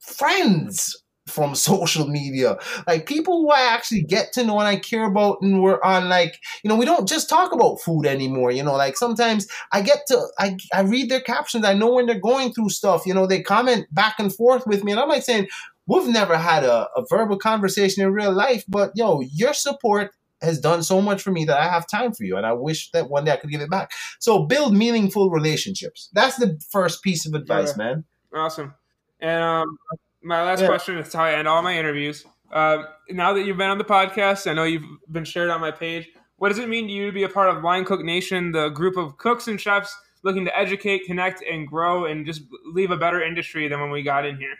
friends 0.00 1.02
from 1.28 1.54
social 1.54 2.06
media 2.08 2.56
like 2.86 3.06
people 3.06 3.42
who 3.42 3.50
I 3.50 3.72
actually 3.72 4.02
get 4.02 4.32
to 4.32 4.44
know 4.44 4.58
and 4.58 4.68
I 4.68 4.76
care 4.76 5.04
about 5.04 5.38
and 5.42 5.62
we're 5.62 5.82
on 5.82 6.08
like 6.08 6.38
you 6.62 6.68
know 6.68 6.76
we 6.76 6.84
don't 6.84 7.08
just 7.08 7.28
talk 7.28 7.52
about 7.52 7.80
food 7.80 8.06
anymore 8.06 8.50
you 8.50 8.62
know 8.62 8.74
like 8.74 8.96
sometimes 8.96 9.46
I 9.72 9.82
get 9.82 10.06
to 10.08 10.26
I, 10.38 10.56
I 10.72 10.80
read 10.80 11.10
their 11.10 11.20
captions 11.20 11.64
I 11.64 11.74
know 11.74 11.92
when 11.92 12.06
they're 12.06 12.18
going 12.18 12.52
through 12.52 12.70
stuff 12.70 13.06
you 13.06 13.14
know 13.14 13.26
they 13.26 13.42
comment 13.42 13.86
back 13.92 14.18
and 14.18 14.34
forth 14.34 14.66
with 14.66 14.82
me 14.84 14.92
and 14.92 15.00
I'm 15.00 15.08
like 15.08 15.22
saying 15.22 15.48
we've 15.86 16.08
never 16.08 16.36
had 16.36 16.64
a, 16.64 16.88
a 16.96 17.04
verbal 17.08 17.38
conversation 17.38 18.02
in 18.02 18.12
real 18.12 18.32
life 18.32 18.64
but 18.68 18.92
yo 18.94 19.20
your 19.20 19.52
support 19.52 20.12
has 20.40 20.60
done 20.60 20.82
so 20.82 21.00
much 21.00 21.22
for 21.22 21.30
me 21.32 21.44
that 21.44 21.58
I 21.58 21.68
have 21.68 21.86
time 21.88 22.12
for 22.12 22.24
you 22.24 22.36
and 22.36 22.46
I 22.46 22.52
wish 22.52 22.90
that 22.92 23.10
one 23.10 23.24
day 23.24 23.32
I 23.32 23.36
could 23.36 23.50
give 23.50 23.60
it 23.60 23.70
back 23.70 23.90
so 24.18 24.44
build 24.46 24.74
meaningful 24.74 25.30
relationships 25.30 26.10
that's 26.12 26.36
the 26.36 26.58
first 26.70 27.02
piece 27.02 27.26
of 27.26 27.34
advice 27.34 27.74
Yeah. 27.76 27.84
man 27.84 28.04
Awesome. 28.34 28.74
And 29.20 29.42
um, 29.42 29.78
my 30.22 30.42
last 30.44 30.60
Yeah. 30.60 30.66
question 30.66 30.98
is 30.98 31.12
how 31.12 31.24
I 31.24 31.32
end 31.32 31.48
all 31.48 31.62
my 31.62 31.76
interviews. 31.78 32.24
Uh, 32.52 32.84
now 33.10 33.32
that 33.32 33.44
you've 33.44 33.56
been 33.56 33.70
on 33.70 33.78
the 33.78 33.84
podcast, 33.84 34.48
I 34.50 34.52
know 34.52 34.64
you've 34.64 34.84
been 35.10 35.24
shared 35.24 35.50
on 35.50 35.60
my 35.60 35.70
page. 35.70 36.08
What 36.36 36.50
does 36.50 36.58
it 36.58 36.68
mean 36.68 36.86
to 36.86 36.92
you 36.92 37.06
to 37.06 37.12
be 37.12 37.24
a 37.24 37.28
part 37.28 37.48
of 37.54 37.64
Line 37.64 37.84
Cook 37.84 38.02
Nation, 38.02 38.52
the 38.52 38.68
group 38.68 38.96
of 38.96 39.16
cooks 39.16 39.48
and 39.48 39.60
chefs 39.60 39.96
looking 40.22 40.44
to 40.44 40.56
educate, 40.56 41.04
connect, 41.06 41.42
and 41.42 41.66
grow, 41.66 42.04
and 42.04 42.26
just 42.26 42.42
leave 42.72 42.90
a 42.90 42.96
better 42.96 43.22
industry 43.22 43.66
than 43.66 43.80
when 43.80 43.90
we 43.90 44.02
got 44.02 44.24
in 44.26 44.36
here? 44.36 44.54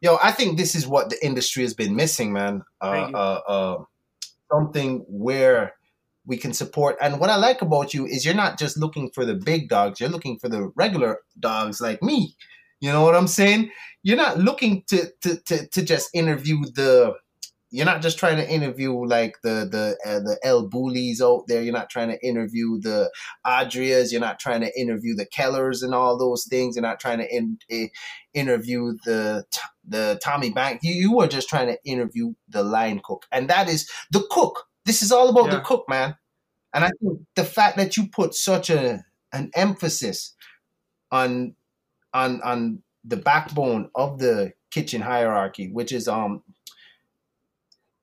Yo, 0.00 0.18
I 0.22 0.32
think 0.32 0.58
this 0.58 0.74
is 0.74 0.86
what 0.86 1.10
the 1.10 1.24
industry 1.24 1.62
has 1.62 1.74
been 1.74 1.94
missing, 1.94 2.32
man. 2.32 2.62
Uh, 2.80 3.10
uh, 3.14 3.40
uh, 3.46 3.84
something 4.52 5.04
where 5.08 5.74
we 6.26 6.36
can 6.36 6.52
support. 6.52 6.96
And 7.00 7.18
what 7.18 7.30
I 7.30 7.36
like 7.36 7.62
about 7.62 7.94
you 7.94 8.06
is 8.06 8.24
you're 8.24 8.34
not 8.34 8.58
just 8.58 8.76
looking 8.76 9.10
for 9.10 9.24
the 9.24 9.34
big 9.34 9.68
dogs; 9.68 10.00
you're 10.00 10.08
looking 10.08 10.38
for 10.38 10.48
the 10.48 10.70
regular 10.76 11.18
dogs 11.40 11.80
like 11.80 12.02
me. 12.02 12.36
You 12.80 12.92
know 12.92 13.02
what 13.02 13.14
I'm 13.14 13.28
saying? 13.28 13.70
You're 14.02 14.16
not 14.16 14.38
looking 14.38 14.84
to 14.88 15.10
to 15.22 15.36
to, 15.46 15.66
to 15.68 15.82
just 15.82 16.10
interview 16.14 16.60
the 16.74 17.14
you're 17.72 17.86
not 17.86 18.02
just 18.02 18.18
trying 18.18 18.36
to 18.36 18.48
interview 18.48 18.92
like 18.92 19.38
the 19.42 19.66
the 19.70 19.96
uh, 20.06 20.20
the 20.20 20.38
El 20.44 20.68
Bullies 20.68 21.22
out 21.22 21.44
there. 21.48 21.62
You're 21.62 21.72
not 21.72 21.88
trying 21.88 22.10
to 22.10 22.24
interview 22.24 22.78
the 22.78 23.10
Adrias. 23.46 24.12
You're 24.12 24.20
not 24.20 24.38
trying 24.38 24.60
to 24.60 24.78
interview 24.78 25.14
the 25.14 25.26
Kellers 25.26 25.82
and 25.82 25.94
all 25.94 26.18
those 26.18 26.44
things. 26.44 26.76
You're 26.76 26.82
not 26.82 27.00
trying 27.00 27.18
to 27.18 27.34
in, 27.34 27.58
uh, 27.72 27.86
interview 28.34 28.92
the 29.06 29.44
the 29.88 30.20
Tommy 30.22 30.50
Bank. 30.50 30.80
You, 30.82 30.92
you 30.92 31.20
are 31.20 31.26
just 31.26 31.48
trying 31.48 31.68
to 31.68 31.78
interview 31.84 32.34
the 32.46 32.62
line 32.62 33.00
cook, 33.02 33.24
and 33.32 33.48
that 33.48 33.70
is 33.70 33.90
the 34.10 34.24
cook. 34.30 34.66
This 34.84 35.00
is 35.00 35.10
all 35.10 35.30
about 35.30 35.46
yeah. 35.46 35.56
the 35.56 35.60
cook, 35.62 35.86
man. 35.88 36.16
And 36.74 36.84
I 36.84 36.90
think 37.00 37.20
the 37.36 37.44
fact 37.44 37.78
that 37.78 37.96
you 37.96 38.06
put 38.06 38.34
such 38.34 38.68
a 38.68 39.02
an 39.32 39.50
emphasis 39.54 40.34
on 41.10 41.54
on 42.12 42.42
on 42.42 42.82
the 43.02 43.16
backbone 43.16 43.88
of 43.94 44.18
the 44.18 44.52
kitchen 44.70 45.00
hierarchy, 45.00 45.70
which 45.72 45.90
is 45.90 46.06
um 46.06 46.42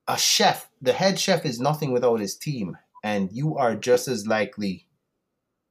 a 0.10 0.18
chef, 0.18 0.70
the 0.82 0.92
head 0.92 1.20
chef 1.20 1.46
is 1.46 1.60
nothing 1.60 1.92
without 1.92 2.20
his 2.20 2.36
team, 2.36 2.76
and 3.04 3.32
you 3.32 3.56
are 3.58 3.76
just 3.76 4.08
as 4.08 4.28
likely 4.28 4.88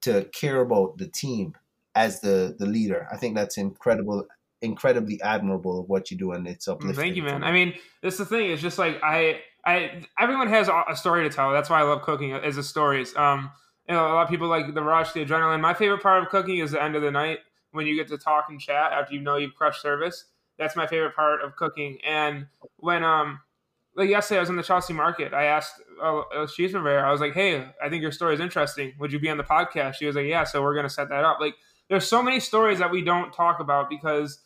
to 0.03 0.25
care 0.33 0.61
about 0.61 0.97
the 0.97 1.09
team 1.09 1.55
as 1.95 2.21
the 2.21 2.55
the 2.59 2.65
leader. 2.65 3.09
I 3.13 3.17
think 3.17 3.35
that's 3.35 3.59
incredible, 3.59 4.27
incredibly 4.63 5.21
admirable 5.23 5.81
of 5.81 5.89
what 5.89 6.13
you 6.13 6.17
do, 6.17 6.33
and 6.33 6.47
it's 6.47 6.69
uplifting. 6.69 6.95
Thank 6.95 7.17
you, 7.17 7.25
man. 7.25 7.43
I 7.43 7.51
mean, 7.51 7.75
that's 8.01 8.17
the 8.17 8.25
thing. 8.25 8.51
It's 8.53 8.63
just 8.63 8.79
like 8.79 9.03
I, 9.03 9.41
I, 9.67 10.05
everyone 10.21 10.49
has 10.49 10.69
a 10.69 10.95
story 10.95 11.29
to 11.29 11.35
tell. 11.35 11.53
That's 11.53 11.69
why 11.69 11.81
I 11.81 11.83
love 11.83 12.03
cooking 12.03 12.33
as 12.33 12.57
a 12.57 12.63
stories. 12.63 13.15
Um, 13.17 13.51
you 13.89 13.95
know, 13.95 14.07
a 14.07 14.15
lot 14.15 14.23
of 14.23 14.29
people 14.29 14.47
like 14.47 14.73
the 14.73 14.83
rush, 14.83 15.13
the 15.13 15.25
adrenaline. 15.27 15.61
My 15.61 15.75
favorite 15.75 16.03
part 16.03 16.23
of 16.23 16.29
cooking 16.29 16.59
is 16.59 16.71
the 16.71 16.83
end 16.83 16.95
of 16.95 17.03
the 17.03 17.11
night 17.11 17.41
when 17.73 17.89
you 17.89 17.97
get 17.97 18.07
to 18.09 18.19
talk 18.19 18.47
and 18.51 18.61
chat 18.61 18.93
after 18.93 19.15
you 19.15 19.21
know 19.21 19.37
you've 19.37 19.57
crushed 19.57 19.83
service. 19.83 20.27
That's 20.59 20.77
my 20.77 20.87
favorite 20.87 21.17
part 21.17 21.43
of 21.43 21.57
cooking. 21.57 21.99
And 22.07 22.47
when 22.77 23.03
um 23.03 23.41
like 23.99 24.09
yesterday, 24.09 24.39
I 24.39 24.41
was 24.41 24.49
in 24.49 24.57
the 24.57 24.63
Chelsea 24.63 24.93
market. 24.93 25.35
I 25.35 25.45
asked 25.45 25.83
uh, 26.03 26.23
a 26.33 26.47
cheese 26.47 26.75
I 26.75 27.11
was 27.11 27.21
like, 27.21 27.35
"Hey, 27.35 27.67
I 27.83 27.89
think 27.89 28.01
your 28.01 28.13
story 28.13 28.35
is 28.35 28.41
interesting. 28.41 28.95
Would 29.01 29.13
you 29.13 29.19
be 29.19 29.29
on 29.29 29.37
the 29.37 29.45
podcast?" 29.45 29.95
She 29.95 30.07
was 30.07 30.15
like, 30.15 30.27
"Yeah." 30.27 30.45
So 30.45 30.63
we're 30.63 30.77
gonna 30.77 30.89
set 30.89 31.09
that 31.09 31.25
up. 31.25 31.39
Like, 31.41 31.55
there's 31.91 32.09
so 32.09 32.23
many 32.23 32.39
stories 32.39 32.79
that 32.79 32.93
we 32.93 33.03
don't 33.03 33.33
talk 33.33 33.59
about 33.59 33.91
because 33.91 34.41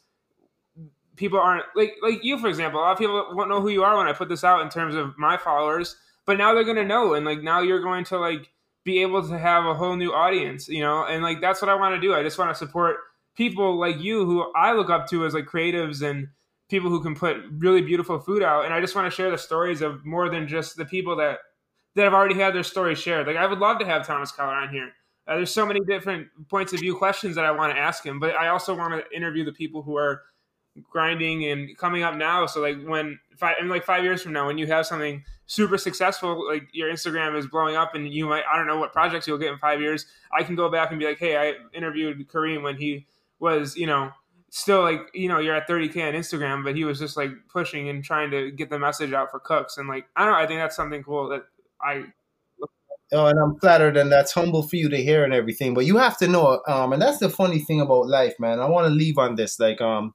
people 1.16 1.38
aren't 1.38 1.66
like 1.76 1.96
like 2.02 2.24
you, 2.24 2.38
for 2.38 2.48
example. 2.48 2.80
A 2.80 2.82
lot 2.82 2.92
of 2.92 2.98
people 2.98 3.30
won't 3.34 3.50
know 3.50 3.60
who 3.60 3.68
you 3.68 3.84
are 3.84 3.98
when 3.98 4.08
I 4.08 4.14
put 4.14 4.30
this 4.30 4.42
out 4.42 4.62
in 4.62 4.70
terms 4.70 4.94
of 4.94 5.18
my 5.18 5.36
followers, 5.36 5.96
but 6.24 6.38
now 6.38 6.54
they're 6.54 6.64
gonna 6.64 6.84
know, 6.84 7.12
and 7.12 7.26
like 7.26 7.42
now 7.42 7.60
you're 7.60 7.82
going 7.82 8.04
to 8.06 8.18
like 8.18 8.48
be 8.84 9.02
able 9.02 9.28
to 9.28 9.38
have 9.38 9.66
a 9.66 9.74
whole 9.74 9.96
new 9.96 10.12
audience, 10.12 10.66
you 10.66 10.80
know, 10.80 11.04
and 11.04 11.22
like 11.22 11.42
that's 11.42 11.60
what 11.60 11.68
I 11.68 11.74
want 11.74 11.94
to 11.94 12.00
do. 12.00 12.14
I 12.14 12.22
just 12.22 12.38
want 12.38 12.50
to 12.50 12.54
support 12.54 12.96
people 13.36 13.78
like 13.78 14.00
you 14.00 14.24
who 14.24 14.50
I 14.54 14.72
look 14.72 14.88
up 14.88 15.08
to 15.08 15.26
as 15.26 15.34
like 15.34 15.44
creatives 15.44 16.02
and 16.02 16.28
people 16.72 16.88
who 16.88 17.02
can 17.02 17.14
put 17.14 17.36
really 17.58 17.82
beautiful 17.82 18.18
food 18.18 18.42
out. 18.42 18.64
And 18.64 18.72
I 18.72 18.80
just 18.80 18.96
want 18.96 19.06
to 19.06 19.14
share 19.14 19.30
the 19.30 19.36
stories 19.36 19.82
of 19.82 20.06
more 20.06 20.30
than 20.30 20.48
just 20.48 20.74
the 20.74 20.86
people 20.86 21.14
that 21.16 21.40
that 21.94 22.04
have 22.04 22.14
already 22.14 22.34
had 22.34 22.54
their 22.54 22.62
stories 22.62 22.98
shared. 22.98 23.26
Like 23.26 23.36
I 23.36 23.46
would 23.46 23.58
love 23.58 23.78
to 23.80 23.84
have 23.84 24.06
Thomas 24.06 24.32
Keller 24.32 24.54
on 24.54 24.70
here. 24.70 24.90
Uh, 25.28 25.36
there's 25.36 25.52
so 25.52 25.66
many 25.66 25.80
different 25.86 26.28
points 26.48 26.72
of 26.72 26.80
view 26.80 26.96
questions 26.96 27.36
that 27.36 27.44
I 27.44 27.50
want 27.50 27.74
to 27.74 27.78
ask 27.78 28.04
him, 28.04 28.18
but 28.18 28.34
I 28.34 28.48
also 28.48 28.74
want 28.74 28.94
to 28.94 29.16
interview 29.16 29.44
the 29.44 29.52
people 29.52 29.82
who 29.82 29.96
are 29.98 30.22
grinding 30.90 31.44
and 31.44 31.76
coming 31.76 32.02
up 32.02 32.16
now. 32.16 32.46
So 32.46 32.62
like 32.62 32.82
when 32.82 33.20
five, 33.36 33.56
I 33.58 33.62
mean, 33.62 33.70
like 33.70 33.84
five 33.84 34.02
years 34.02 34.22
from 34.22 34.32
now, 34.32 34.46
when 34.46 34.56
you 34.56 34.66
have 34.68 34.86
something 34.86 35.22
super 35.46 35.76
successful, 35.76 36.48
like 36.48 36.68
your 36.72 36.90
Instagram 36.90 37.36
is 37.36 37.46
blowing 37.46 37.76
up, 37.76 37.94
and 37.94 38.08
you 38.08 38.26
might 38.26 38.44
I 38.50 38.56
don't 38.56 38.66
know 38.66 38.78
what 38.78 38.94
projects 38.94 39.28
you'll 39.28 39.36
get 39.36 39.52
in 39.52 39.58
five 39.58 39.82
years. 39.82 40.06
I 40.32 40.42
can 40.42 40.56
go 40.56 40.70
back 40.70 40.90
and 40.90 40.98
be 40.98 41.04
like, 41.04 41.18
hey, 41.18 41.36
I 41.36 41.54
interviewed 41.76 42.26
Kareem 42.28 42.62
when 42.62 42.76
he 42.78 43.06
was 43.40 43.76
you 43.76 43.86
know 43.86 44.10
still 44.52 44.82
like 44.82 45.08
you 45.14 45.28
know 45.28 45.38
you're 45.38 45.54
at 45.54 45.66
30k 45.66 46.08
on 46.08 46.14
Instagram, 46.14 46.62
but 46.62 46.76
he 46.76 46.84
was 46.84 46.98
just 46.98 47.16
like 47.16 47.30
pushing 47.50 47.88
and 47.88 48.04
trying 48.04 48.30
to 48.30 48.50
get 48.52 48.68
the 48.68 48.78
message 48.78 49.12
out 49.12 49.30
for 49.30 49.40
cooks, 49.40 49.78
and 49.78 49.88
like 49.88 50.04
I 50.14 50.24
don't 50.24 50.34
know, 50.34 50.38
I 50.38 50.46
think 50.46 50.60
that's 50.60 50.76
something 50.76 51.02
cool 51.02 51.28
that 51.30 51.44
I. 51.80 52.04
Oh, 53.14 53.26
and 53.26 53.38
I'm 53.38 53.58
flattered, 53.58 53.96
and 53.96 54.10
that's 54.10 54.32
humble 54.32 54.62
for 54.62 54.76
you 54.76 54.88
to 54.88 54.96
hear 54.96 55.24
and 55.24 55.34
everything. 55.34 55.74
But 55.74 55.84
you 55.84 55.98
have 55.98 56.16
to 56.18 56.28
know, 56.28 56.62
um, 56.66 56.94
and 56.94 57.02
that's 57.02 57.18
the 57.18 57.28
funny 57.28 57.58
thing 57.58 57.80
about 57.80 58.08
life, 58.08 58.34
man. 58.38 58.58
I 58.58 58.66
want 58.66 58.86
to 58.86 58.90
leave 58.90 59.18
on 59.18 59.34
this, 59.34 59.60
like, 59.60 59.82
um, 59.82 60.14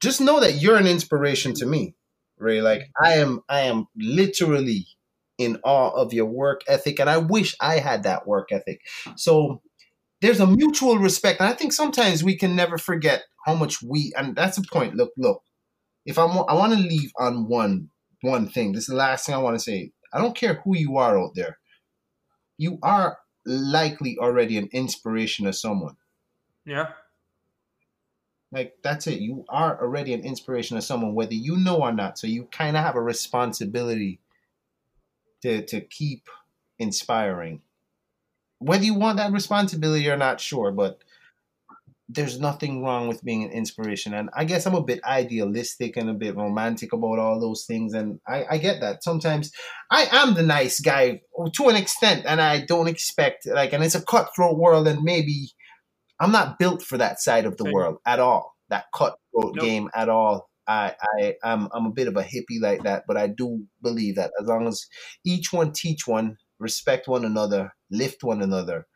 just 0.00 0.18
know 0.18 0.40
that 0.40 0.62
you're 0.62 0.78
an 0.78 0.86
inspiration 0.86 1.52
to 1.56 1.66
me, 1.66 1.94
Ray. 2.38 2.62
Like, 2.62 2.88
I 2.98 3.14
am, 3.14 3.42
I 3.50 3.62
am 3.62 3.86
literally 3.96 4.86
in 5.36 5.58
awe 5.62 5.90
of 5.90 6.14
your 6.14 6.24
work 6.24 6.62
ethic, 6.68 7.00
and 7.00 7.10
I 7.10 7.18
wish 7.18 7.54
I 7.60 7.80
had 7.80 8.04
that 8.04 8.26
work 8.26 8.50
ethic. 8.50 8.80
So 9.16 9.60
there's 10.24 10.40
a 10.40 10.46
mutual 10.46 10.96
respect. 10.96 11.38
And 11.40 11.50
I 11.50 11.52
think 11.52 11.74
sometimes 11.74 12.24
we 12.24 12.34
can 12.34 12.56
never 12.56 12.78
forget 12.78 13.24
how 13.44 13.54
much 13.54 13.82
we, 13.82 14.10
and 14.16 14.34
that's 14.34 14.56
the 14.56 14.66
point. 14.72 14.96
Look, 14.96 15.12
look, 15.18 15.42
if 16.06 16.18
I'm, 16.18 16.30
I 16.30 16.54
want 16.54 16.72
to 16.72 16.78
leave 16.78 17.12
on 17.18 17.46
one, 17.46 17.90
one 18.22 18.48
thing, 18.48 18.72
this 18.72 18.84
is 18.84 18.88
the 18.88 18.94
last 18.94 19.26
thing 19.26 19.34
I 19.34 19.38
want 19.38 19.56
to 19.56 19.62
say. 19.62 19.92
I 20.14 20.18
don't 20.22 20.34
care 20.34 20.62
who 20.64 20.78
you 20.78 20.96
are 20.96 21.18
out 21.18 21.32
there. 21.34 21.58
You 22.56 22.78
are 22.82 23.18
likely 23.44 24.16
already 24.18 24.56
an 24.56 24.70
inspiration 24.72 25.44
to 25.44 25.52
someone. 25.52 25.96
Yeah. 26.64 26.92
Like 28.50 28.76
that's 28.82 29.06
it. 29.06 29.20
You 29.20 29.44
are 29.50 29.78
already 29.78 30.14
an 30.14 30.22
inspiration 30.22 30.76
to 30.76 30.82
someone, 30.82 31.14
whether 31.14 31.34
you 31.34 31.58
know 31.58 31.82
or 31.82 31.92
not. 31.92 32.18
So 32.18 32.26
you 32.26 32.44
kind 32.44 32.78
of 32.78 32.84
have 32.84 32.96
a 32.96 33.02
responsibility 33.02 34.20
to 35.42 35.66
to 35.66 35.82
keep 35.82 36.28
inspiring 36.78 37.60
whether 38.64 38.84
you 38.84 38.94
want 38.94 39.18
that 39.18 39.32
responsibility 39.32 40.08
or 40.08 40.16
not, 40.16 40.40
sure, 40.40 40.72
but 40.72 40.98
there's 42.08 42.38
nothing 42.38 42.82
wrong 42.82 43.08
with 43.08 43.24
being 43.24 43.44
an 43.44 43.50
inspiration. 43.50 44.12
And 44.14 44.28
I 44.34 44.44
guess 44.44 44.66
I'm 44.66 44.74
a 44.74 44.82
bit 44.82 45.02
idealistic 45.04 45.96
and 45.96 46.10
a 46.10 46.14
bit 46.14 46.36
romantic 46.36 46.92
about 46.92 47.18
all 47.18 47.40
those 47.40 47.64
things. 47.66 47.94
And 47.94 48.20
I, 48.28 48.44
I 48.50 48.58
get 48.58 48.80
that. 48.80 49.02
Sometimes 49.02 49.50
I 49.90 50.06
am 50.12 50.34
the 50.34 50.42
nice 50.42 50.80
guy 50.80 51.20
to 51.54 51.68
an 51.68 51.76
extent, 51.76 52.24
and 52.26 52.40
I 52.40 52.64
don't 52.64 52.88
expect, 52.88 53.46
like, 53.46 53.72
and 53.72 53.82
it's 53.82 53.94
a 53.94 54.02
cutthroat 54.02 54.58
world, 54.58 54.86
and 54.86 55.02
maybe 55.02 55.50
I'm 56.20 56.32
not 56.32 56.58
built 56.58 56.82
for 56.82 56.98
that 56.98 57.20
side 57.20 57.46
of 57.46 57.56
the 57.56 57.70
world 57.72 57.96
at 58.06 58.20
all, 58.20 58.54
that 58.68 58.84
cutthroat 58.94 59.18
nope. 59.34 59.60
game 59.60 59.88
at 59.94 60.08
all. 60.08 60.48
I, 60.66 60.94
I 61.18 61.34
I'm 61.42 61.68
I'm 61.72 61.86
a 61.86 61.92
bit 61.92 62.08
of 62.08 62.16
a 62.16 62.22
hippie 62.22 62.60
like 62.60 62.84
that, 62.84 63.04
but 63.06 63.16
I 63.16 63.26
do 63.26 63.64
believe 63.82 64.16
that 64.16 64.30
as 64.40 64.46
long 64.46 64.66
as 64.66 64.86
each 65.24 65.52
one 65.52 65.72
teach 65.72 66.06
one, 66.06 66.36
respect 66.58 67.08
one 67.08 67.24
another, 67.24 67.72
lift 67.90 68.22
one 68.22 68.42
another. 68.42 68.86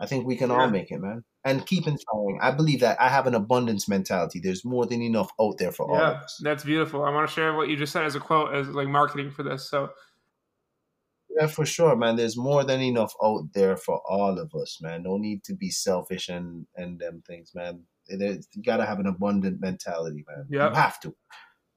I 0.00 0.06
think 0.06 0.26
we 0.26 0.36
can 0.36 0.50
yeah. 0.50 0.56
all 0.56 0.70
make 0.70 0.90
it, 0.90 1.00
man. 1.00 1.24
And 1.44 1.66
keep 1.66 1.86
inspiring. 1.86 2.38
I 2.42 2.50
believe 2.50 2.80
that 2.80 3.00
I 3.00 3.08
have 3.08 3.26
an 3.26 3.34
abundance 3.34 3.88
mentality. 3.88 4.40
There's 4.40 4.64
more 4.64 4.86
than 4.86 5.02
enough 5.02 5.30
out 5.40 5.58
there 5.58 5.72
for 5.72 5.88
yeah, 5.90 5.96
all 5.96 6.04
of 6.04 6.16
us. 6.22 6.40
Yeah, 6.40 6.50
that's 6.50 6.64
beautiful. 6.64 7.04
I 7.04 7.10
want 7.10 7.28
to 7.28 7.34
share 7.34 7.54
what 7.54 7.68
you 7.68 7.76
just 7.76 7.92
said 7.92 8.04
as 8.04 8.14
a 8.14 8.20
quote 8.20 8.54
as 8.54 8.68
like 8.68 8.88
marketing 8.88 9.30
for 9.30 9.42
this. 9.42 9.68
So 9.68 9.90
yeah, 11.38 11.46
for 11.46 11.64
sure, 11.64 11.96
man. 11.96 12.16
There's 12.16 12.36
more 12.36 12.64
than 12.64 12.80
enough 12.80 13.14
out 13.22 13.52
there 13.54 13.76
for 13.76 14.00
all 14.08 14.38
of 14.38 14.54
us, 14.54 14.78
man. 14.80 15.02
No 15.02 15.16
need 15.16 15.44
to 15.44 15.54
be 15.54 15.70
selfish 15.70 16.28
and 16.28 16.66
and 16.76 16.98
them 16.98 17.22
things, 17.26 17.52
man. 17.54 17.82
you 18.08 18.40
gotta 18.64 18.86
have 18.86 19.00
an 19.00 19.06
abundant 19.06 19.60
mentality, 19.60 20.24
man. 20.28 20.46
Yep. 20.50 20.70
You 20.70 20.76
have 20.76 21.00
to. 21.00 21.16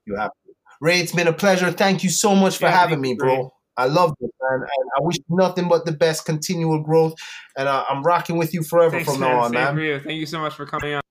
You 0.06 0.16
have 0.16 0.30
to. 0.30 0.52
Ray, 0.80 1.00
it's 1.00 1.12
been 1.12 1.28
a 1.28 1.32
pleasure. 1.32 1.70
Thank 1.70 2.02
you 2.02 2.10
so 2.10 2.34
much 2.34 2.58
for 2.58 2.66
yeah, 2.66 2.78
having 2.78 3.00
me, 3.00 3.14
bro. 3.14 3.52
I 3.76 3.86
love 3.86 4.12
it, 4.20 4.30
man. 4.40 4.60
And 4.60 4.90
I 4.98 5.00
wish 5.00 5.16
nothing 5.28 5.68
but 5.68 5.84
the 5.86 5.92
best 5.92 6.24
continual 6.26 6.82
growth. 6.82 7.14
And 7.56 7.68
uh, 7.68 7.84
I'm 7.88 8.02
rocking 8.02 8.36
with 8.36 8.52
you 8.52 8.62
forever 8.62 8.96
Thanks, 8.96 9.10
from 9.10 9.20
man. 9.20 9.30
now 9.30 9.40
on, 9.40 9.50
Same 9.52 9.54
man. 9.54 9.74
For 9.74 9.80
you. 9.82 10.00
Thank 10.00 10.20
you 10.20 10.26
so 10.26 10.40
much 10.40 10.54
for 10.54 10.66
coming 10.66 10.94
on. 10.94 11.02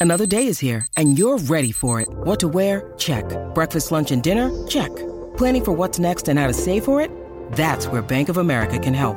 Another 0.00 0.26
day 0.26 0.46
is 0.46 0.60
here, 0.60 0.86
and 0.96 1.18
you're 1.18 1.38
ready 1.38 1.72
for 1.72 2.00
it. 2.00 2.08
What 2.08 2.38
to 2.40 2.46
wear? 2.48 2.92
Check. 2.98 3.24
Breakfast, 3.52 3.90
lunch, 3.90 4.12
and 4.12 4.22
dinner? 4.22 4.66
Check. 4.68 4.94
Planning 5.36 5.64
for 5.64 5.72
what's 5.72 5.98
next 5.98 6.28
and 6.28 6.38
how 6.38 6.46
to 6.46 6.52
save 6.52 6.84
for 6.84 7.00
it? 7.00 7.10
That's 7.52 7.88
where 7.88 8.00
Bank 8.00 8.28
of 8.28 8.36
America 8.36 8.78
can 8.78 8.94
help. 8.94 9.16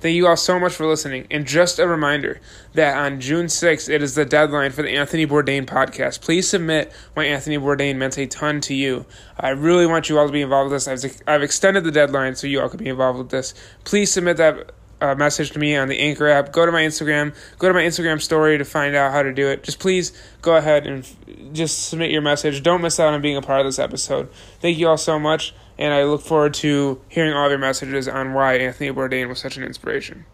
Thank 0.00 0.14
you 0.14 0.26
all 0.26 0.36
so 0.36 0.60
much 0.60 0.74
for 0.74 0.86
listening. 0.86 1.26
And 1.30 1.46
just 1.46 1.78
a 1.78 1.88
reminder 1.88 2.40
that 2.74 2.96
on 2.96 3.20
June 3.20 3.46
6th, 3.46 3.88
it 3.88 4.02
is 4.02 4.14
the 4.14 4.26
deadline 4.26 4.70
for 4.70 4.82
the 4.82 4.90
Anthony 4.90 5.26
Bourdain 5.26 5.64
podcast. 5.64 6.20
Please 6.20 6.48
submit 6.48 6.92
why 7.14 7.24
Anthony 7.24 7.56
Bourdain 7.56 7.96
meant 7.96 8.18
a 8.18 8.26
ton 8.26 8.60
to 8.62 8.74
you. 8.74 9.06
I 9.40 9.50
really 9.50 9.86
want 9.86 10.08
you 10.08 10.18
all 10.18 10.26
to 10.26 10.32
be 10.32 10.42
involved 10.42 10.70
with 10.70 10.84
this. 10.84 11.04
I've, 11.04 11.22
I've 11.26 11.42
extended 11.42 11.84
the 11.84 11.90
deadline 11.90 12.36
so 12.36 12.46
you 12.46 12.60
all 12.60 12.68
could 12.68 12.80
be 12.80 12.88
involved 12.88 13.18
with 13.18 13.30
this. 13.30 13.54
Please 13.84 14.12
submit 14.12 14.36
that 14.36 14.72
uh, 15.00 15.14
message 15.14 15.50
to 15.52 15.58
me 15.58 15.76
on 15.76 15.88
the 15.88 15.98
Anchor 15.98 16.28
app. 16.28 16.52
Go 16.52 16.66
to 16.66 16.72
my 16.72 16.82
Instagram. 16.82 17.34
Go 17.58 17.68
to 17.68 17.74
my 17.74 17.82
Instagram 17.82 18.20
story 18.20 18.58
to 18.58 18.64
find 18.64 18.94
out 18.94 19.12
how 19.12 19.22
to 19.22 19.32
do 19.32 19.48
it. 19.48 19.62
Just 19.62 19.78
please 19.78 20.12
go 20.42 20.56
ahead 20.56 20.86
and 20.86 21.04
f- 21.04 21.52
just 21.52 21.88
submit 21.88 22.10
your 22.10 22.22
message. 22.22 22.62
Don't 22.62 22.82
miss 22.82 22.98
out 23.00 23.12
on 23.12 23.20
being 23.20 23.36
a 23.36 23.42
part 23.42 23.60
of 23.60 23.66
this 23.66 23.78
episode. 23.78 24.30
Thank 24.60 24.78
you 24.78 24.88
all 24.88 24.96
so 24.96 25.18
much 25.18 25.54
and 25.78 25.94
I 25.94 26.04
look 26.04 26.20
forward 26.20 26.54
to 26.54 27.00
hearing 27.08 27.32
all 27.32 27.48
your 27.48 27.58
messages 27.58 28.08
on 28.08 28.34
why 28.34 28.56
Anthony 28.56 28.90
Bourdain 28.90 29.28
was 29.28 29.38
such 29.38 29.56
an 29.56 29.62
inspiration. 29.62 30.26